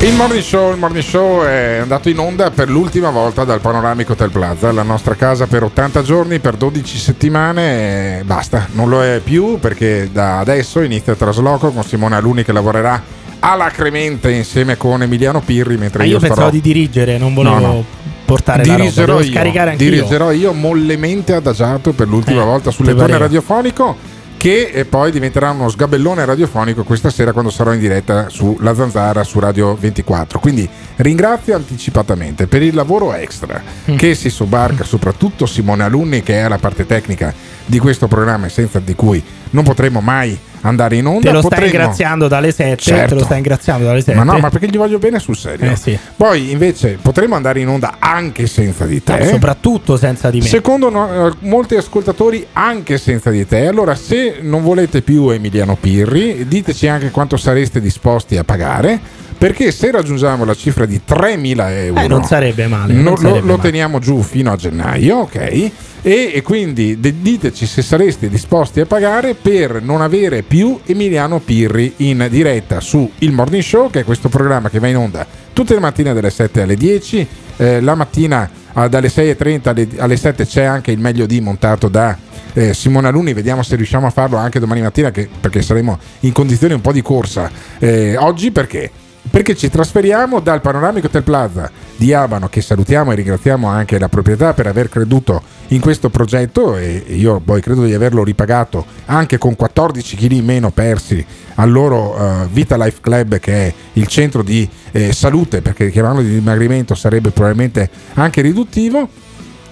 Il 0.01 0.15
morning, 0.15 0.43
show, 0.43 0.71
il 0.73 0.79
morning 0.79 1.03
show 1.03 1.43
è 1.43 1.79
andato 1.79 2.09
in 2.09 2.21
onda 2.21 2.51
per 2.53 2.71
l'ultima 2.71 3.11
volta 3.11 3.43
dal 3.43 3.61
Panoramico 3.61 4.13
Hotel 4.13 4.31
Plaza, 4.31 4.71
la 4.71 4.85
nostra 4.85 5.15
casa 5.15 5.49
per 5.49 5.65
80 5.65 6.03
giorni, 6.03 6.39
per 6.39 6.55
12 6.55 6.99
settimane 6.99 8.21
e 8.21 8.25
basta, 8.25 8.69
non 8.75 8.89
lo 8.89 9.03
è 9.03 9.21
più 9.23 9.59
perché 9.59 10.09
da 10.13 10.39
adesso 10.39 10.83
inizia 10.83 11.13
il 11.13 11.19
trasloco 11.19 11.73
con 11.73 11.83
Simone 11.83 12.15
Aluni 12.15 12.45
che 12.45 12.53
lavorerà 12.53 13.19
alacremente 13.41 14.31
insieme 14.31 14.77
con 14.77 15.03
Emiliano 15.03 15.41
Pirri 15.41 15.77
mentre 15.77 15.99
Ma 16.01 16.05
io, 16.05 16.13
io 16.13 16.19
pensavo 16.19 16.41
starò 16.41 16.51
di 16.53 16.61
dirigere, 16.61 17.19
non 17.19 17.35
volevo 17.35 17.59
No, 17.59 17.67
no. 17.67 17.85
portare 18.25 18.65
la 18.65 18.73
roba, 18.73 18.83
dirigerò 18.85 19.07
devo 19.17 19.25
io, 19.27 19.33
scaricare 19.33 19.71
anch'io. 19.71 19.91
dirigerò 19.91 20.31
io 20.33 20.53
mollemente 20.53 21.35
adagiato 21.35 21.93
per 21.93 22.09
l'ultima 22.09 22.43
Eh, 22.43 22.45
volta 22.45 22.71
sul 22.71 22.87
radiofonico 22.87 24.17
che 24.39 24.71
eh, 24.73 24.85
poi 24.85 25.11
diventerà 25.11 25.51
uno 25.51 25.69
sgabellone 25.69 26.25
radiofonico 26.25 26.85
questa 26.85 27.11
sera 27.11 27.33
quando 27.33 27.51
sarò 27.51 27.73
in 27.73 27.81
diretta 27.81 28.29
sulla 28.29 28.73
Zanzara 28.73 29.25
su 29.25 29.41
Radio 29.41 29.75
24 29.75 30.39
quindi 30.39 30.69
ringrazio 30.97 31.57
anticipatamente 31.57 32.47
per 32.47 32.63
il 32.63 32.75
lavoro 32.75 33.13
extra 33.15 33.61
Mm. 33.91 33.97
che 33.97 34.15
si 34.15 34.29
sobbarca 34.31 34.85
soprattutto 34.85 35.45
Simone 35.47 35.83
Alunni 35.83 36.23
che 36.23 36.41
è 36.41 36.47
la 36.49 36.59
parte 36.59 36.85
tecnica 36.87 37.33
di 37.67 37.79
questo 37.81 38.07
programma 38.07 38.47
e 38.47 38.51
senza 38.51 38.79
di 38.79 38.95
cui 38.95 39.21
non 39.51 39.65
potremo 39.65 40.01
mai 40.01 40.39
andare 40.63 40.97
in 40.97 41.07
onda 41.07 41.21
Te 41.29 41.33
lo 41.33 41.39
stai 41.41 41.51
Potremmo- 41.51 41.71
ringraziando 41.71 42.29
dalle 42.29 42.53
7, 42.53 42.77
te 42.77 42.83
Certo. 42.83 43.15
lo 43.15 43.21
stai 43.25 43.35
ringraziando 43.37 43.85
dalle 43.85 44.01
7. 44.03 44.17
ma 44.19 44.25
no, 44.25 44.39
ma 44.39 44.51
perché 44.51 44.69
gli 44.69 44.77
voglio 44.77 44.99
bene 44.99 45.19
sul 45.19 45.37
serio. 45.37 45.71
Eh, 45.71 45.77
sì. 45.77 45.99
Poi 46.17 46.51
invece 46.51 46.99
potremmo 47.01 47.35
andare 47.37 47.61
in 47.61 47.69
onda 47.69 47.97
anche 47.99 48.47
senza 48.47 48.85
di 48.87 49.03
te. 49.03 49.19
No, 49.19 49.25
soprattutto 49.25 49.97
senza 49.97 50.31
di 50.31 50.41
me. 50.41 50.47
Secondo 50.47 50.91
no- 50.91 51.29
eh, 51.29 51.33
molti 51.41 51.77
ascoltatori 51.77 52.47
anche 52.53 52.99
senza 52.99 53.31
di 53.31 53.47
te. 53.47 53.67
Allora, 53.67 53.95
se 53.95 54.39
non 54.43 54.63
volete 54.63 55.03
più 55.03 55.29
Emiliano 55.31 55.77
Pirri, 55.77 56.47
diteci 56.49 56.87
anche 56.89 57.11
quanto 57.11 57.37
sareste 57.37 57.81
disposti 57.81 58.37
a 58.37 58.45
pagare. 58.45 59.01
perché 59.39 59.71
se 59.71 59.93
raggiungiamo 59.93 60.45
la 60.45 60.53
cifra 60.55 60.85
di 60.85 61.01
3.000 61.05 61.73
euro, 61.73 62.01
Eh, 62.01 62.09
non 62.09 62.25
sarebbe 62.25 62.67
male, 62.67 62.93
non 62.93 63.05
no- 63.05 63.11
lo, 63.11 63.17
sarebbe 63.19 63.39
lo 63.43 63.47
male. 63.47 63.63
teniamo 63.63 63.99
giù 64.01 64.21
fino 64.23 64.51
a 64.51 64.57
gennaio, 64.57 65.19
ok? 65.19 65.71
E, 66.03 66.33
e 66.35 66.43
quindi 66.43 67.01
de- 67.01 67.21
diteci 67.21 67.67
se 67.67 67.83
sareste 67.83 68.29
disposti 68.29 68.81
a 68.81 68.87
pagare 68.87 69.35
per 69.35 69.83
non 69.83 70.01
avere 70.01 70.43
più 70.43 70.79
Emiliano 70.87 71.41
Pirri 71.41 71.95
in 71.99 72.27
diretta 72.31 72.81
su 72.81 73.11
Il 73.19 73.33
Morning 73.33 73.63
Show, 73.63 73.91
che 73.91 74.01
è 74.01 74.05
questo 74.05 74.29
programma 74.29 74.71
che 74.71 74.79
va 74.79 74.87
in 74.87 74.97
onda 74.97 75.27
tutte 75.59 75.75
le 75.75 75.81
mattine 75.81 76.15
dalle 76.15 76.31
7 76.31 76.63
alle 76.63 76.77
10. 76.77 77.27
Eh, 77.57 77.81
la 77.81 77.97
mattina 77.97 78.49
ah, 78.75 78.87
dalle 78.87 79.09
6.30 79.09 79.69
alle, 79.69 79.89
alle 79.97 80.17
7 80.17 80.47
c'è 80.47 80.63
anche 80.63 80.93
il 80.93 81.01
meglio 81.01 81.27
di 81.27 81.41
montato 81.41 81.89
da 81.89 82.17
eh, 82.53 82.73
Simona 82.75 83.11
Luni. 83.11 83.33
Vediamo 83.33 83.65
se 83.65 83.75
riusciamo 83.75 84.07
a 84.07 84.11
farlo 84.11 84.37
anche 84.37 84.61
domani 84.61 84.83
mattina, 84.83 85.11
che- 85.11 85.29
perché 85.41 85.61
saremo 85.61 85.99
in 86.21 86.31
condizioni 86.33 86.75
un 86.75 86.81
po' 86.81 86.93
di 86.93 87.03
corsa. 87.03 87.51
Eh, 87.81 88.17
oggi 88.17 88.53
perché? 88.53 88.89
Perché 89.29 89.57
ci 89.57 89.69
trasferiamo 89.69 90.39
dal 90.39 90.61
Panoramico 90.61 91.09
Hotel 91.09 91.25
Plaza 91.25 91.69
di 91.97 92.15
Abano, 92.15 92.49
che 92.49 92.61
salutiamo 92.61 93.11
e 93.11 93.17
ringraziamo 93.17 93.67
anche 93.67 93.99
la 93.99 94.09
proprietà 94.09 94.55
per 94.55 94.69
aver 94.69 94.89
creduto 94.89 95.43
in 95.69 95.81
questo 95.81 96.09
progetto 96.09 96.77
e 96.77 97.05
io 97.09 97.41
poi 97.41 97.61
credo 97.61 97.85
di 97.85 97.93
averlo 97.93 98.25
ripagato 98.25 98.87
anche 99.07 99.39
con 99.39 99.55
14 99.55 100.17
kg 100.17 100.33
in 100.33 100.45
meno 100.45 100.71
persi 100.71 101.25
al 101.55 101.71
loro 101.71 102.17
eh, 102.17 102.47
Vita 102.51 102.77
Life 102.77 102.99
Club 103.01 103.39
che 103.39 103.53
è 103.53 103.75
il 103.95 104.07
centro 104.07 104.43
di 104.43 104.69
eh, 104.93 105.13
salute 105.13 105.61
perché 105.61 105.91
chiamarlo 105.91 106.23
di 106.23 106.31
dimagrimento 106.31 106.95
sarebbe 106.95 107.31
probabilmente 107.31 107.91
anche 108.15 108.41
riduttivo 108.41 109.09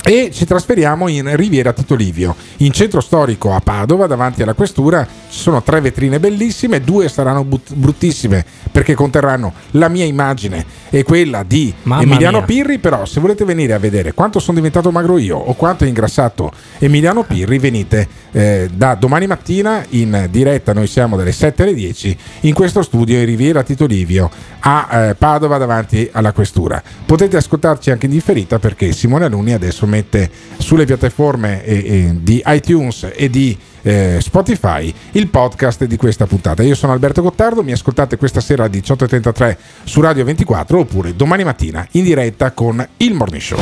e 0.09 0.31
ci 0.33 0.45
trasferiamo 0.45 1.09
in 1.09 1.35
Riviera 1.35 1.73
Tito 1.73 1.97
Livio, 1.97 2.37
in 2.59 2.71
centro 2.71 3.01
storico 3.01 3.53
a 3.53 3.59
Padova, 3.59 4.07
davanti 4.07 4.41
alla 4.41 4.55
questura. 4.55 5.05
Ci 5.05 5.37
sono 5.37 5.65
tre 5.65 5.81
vetrine 5.81 6.21
bellissime, 6.21 6.81
due 6.81 7.09
saranno 7.09 7.43
but- 7.43 7.75
bruttissime 7.75 8.45
perché 8.71 8.95
conterranno 8.95 9.53
la 9.73 9.89
mia 9.89 10.05
immagine 10.05 10.65
e 10.91 11.03
quella 11.03 11.43
di 11.43 11.75
Mamma 11.83 12.03
Emiliano 12.03 12.37
mia. 12.37 12.47
Pirri. 12.47 12.79
Però, 12.79 13.05
se 13.05 13.19
volete 13.19 13.45
venire 13.45 13.73
a 13.73 13.81
vedere 13.81 14.15
quanto 14.15 14.39
sono 14.39 14.57
diventato 14.57 14.93
magro 14.93 15.19
io 15.19 15.39
o 15.39 15.55
quanto 15.55 15.83
è 15.83 15.89
ingrassato 15.89 16.53
Emiliano 16.79 17.25
Pirri, 17.25 17.59
venite 17.59 18.07
eh, 18.31 18.71
da 18.73 18.95
domani 18.95 19.27
mattina 19.27 19.85
in 19.89 20.29
diretta. 20.31 20.73
Noi 20.73 20.87
siamo 20.87 21.17
dalle 21.17 21.33
7 21.33 21.65
alle 21.65 21.75
10 21.75 22.19
in 22.43 22.55
questo 22.55 22.83
studio 22.83 23.19
in 23.19 23.25
Riviera 23.25 23.65
Tito 23.65 23.87
Livio 23.87 24.31
a 24.61 24.89
eh, 24.91 25.15
Padova, 25.17 25.59
davanti 25.59 26.09
alla 26.13 26.33
questura. 26.33 26.81
Potete 27.05 27.37
ascoltarci 27.37 27.91
anche 27.91 28.07
in 28.07 28.13
differita 28.13 28.61
perché 28.61 28.93
Simone 28.93 29.25
Aluni 29.25 29.53
adesso 29.53 29.87
mette 29.97 30.31
sulle 30.59 30.85
piattaforme 30.85 31.65
eh, 31.65 31.75
eh, 31.75 32.17
di 32.21 32.43
iTunes 32.47 33.11
e 33.15 33.31
di 33.31 33.57
eh, 33.83 34.19
Spotify 34.21 34.93
il 35.13 35.29
podcast 35.29 35.85
di 35.85 35.97
questa 35.97 36.27
puntata. 36.27 36.63
Io 36.63 36.75
sono 36.75 36.93
Alberto 36.93 37.23
Gottardo, 37.23 37.63
mi 37.63 37.73
ascoltate 37.73 38.17
questa 38.17 38.41
sera 38.41 38.65
alle 38.65 38.79
18.33 38.79 39.57
su 39.85 40.01
Radio 40.01 40.25
24 40.25 40.79
oppure 40.79 41.17
domani 41.17 41.45
mattina 41.45 41.87
in 41.93 42.05
diretta 42.05 42.53
con 42.53 42.87
il 42.99 43.15
Morning 43.15 43.43
Show. 43.43 43.59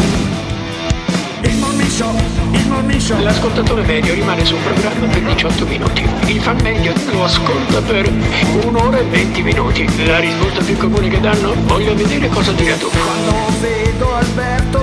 Il 1.42 1.56
morning 1.56 1.90
show, 1.90 2.10
il 2.52 2.66
morning 2.68 3.00
show. 3.00 3.20
L'ascoltatore 3.20 3.82
medio 3.82 4.14
rimane 4.14 4.46
sul 4.46 4.58
programma 4.60 5.06
per 5.06 5.22
18 5.22 5.66
minuti. 5.66 6.02
Il 6.26 6.40
fan 6.40 6.58
medio 6.62 6.94
lo 7.12 7.24
ascolta 7.24 7.82
per 7.82 8.10
un'ora 8.64 8.98
e 8.98 9.04
20 9.04 9.42
minuti. 9.42 10.06
La 10.06 10.20
risposta 10.20 10.62
più 10.62 10.76
comune 10.78 11.08
che 11.08 11.20
danno? 11.20 11.54
Voglio 11.66 11.94
vedere 11.94 12.28
cosa 12.28 12.52
dirà 12.52 12.76
tu. 12.76 12.88
Quando 12.88 13.60
vedo 13.60 14.14
Alberto 14.14 14.53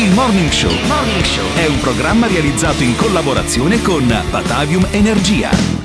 il 0.00 0.12
morning 0.12 0.50
show. 0.50 0.70
Il 0.70 0.86
Morning 0.86 1.24
Show 1.24 1.54
è 1.56 1.66
un 1.66 1.78
programma 1.78 2.26
realizzato 2.26 2.82
in 2.82 2.96
collaborazione 2.96 3.82
con 3.82 4.06
Batavium 4.30 4.86
Energia. 4.92 5.79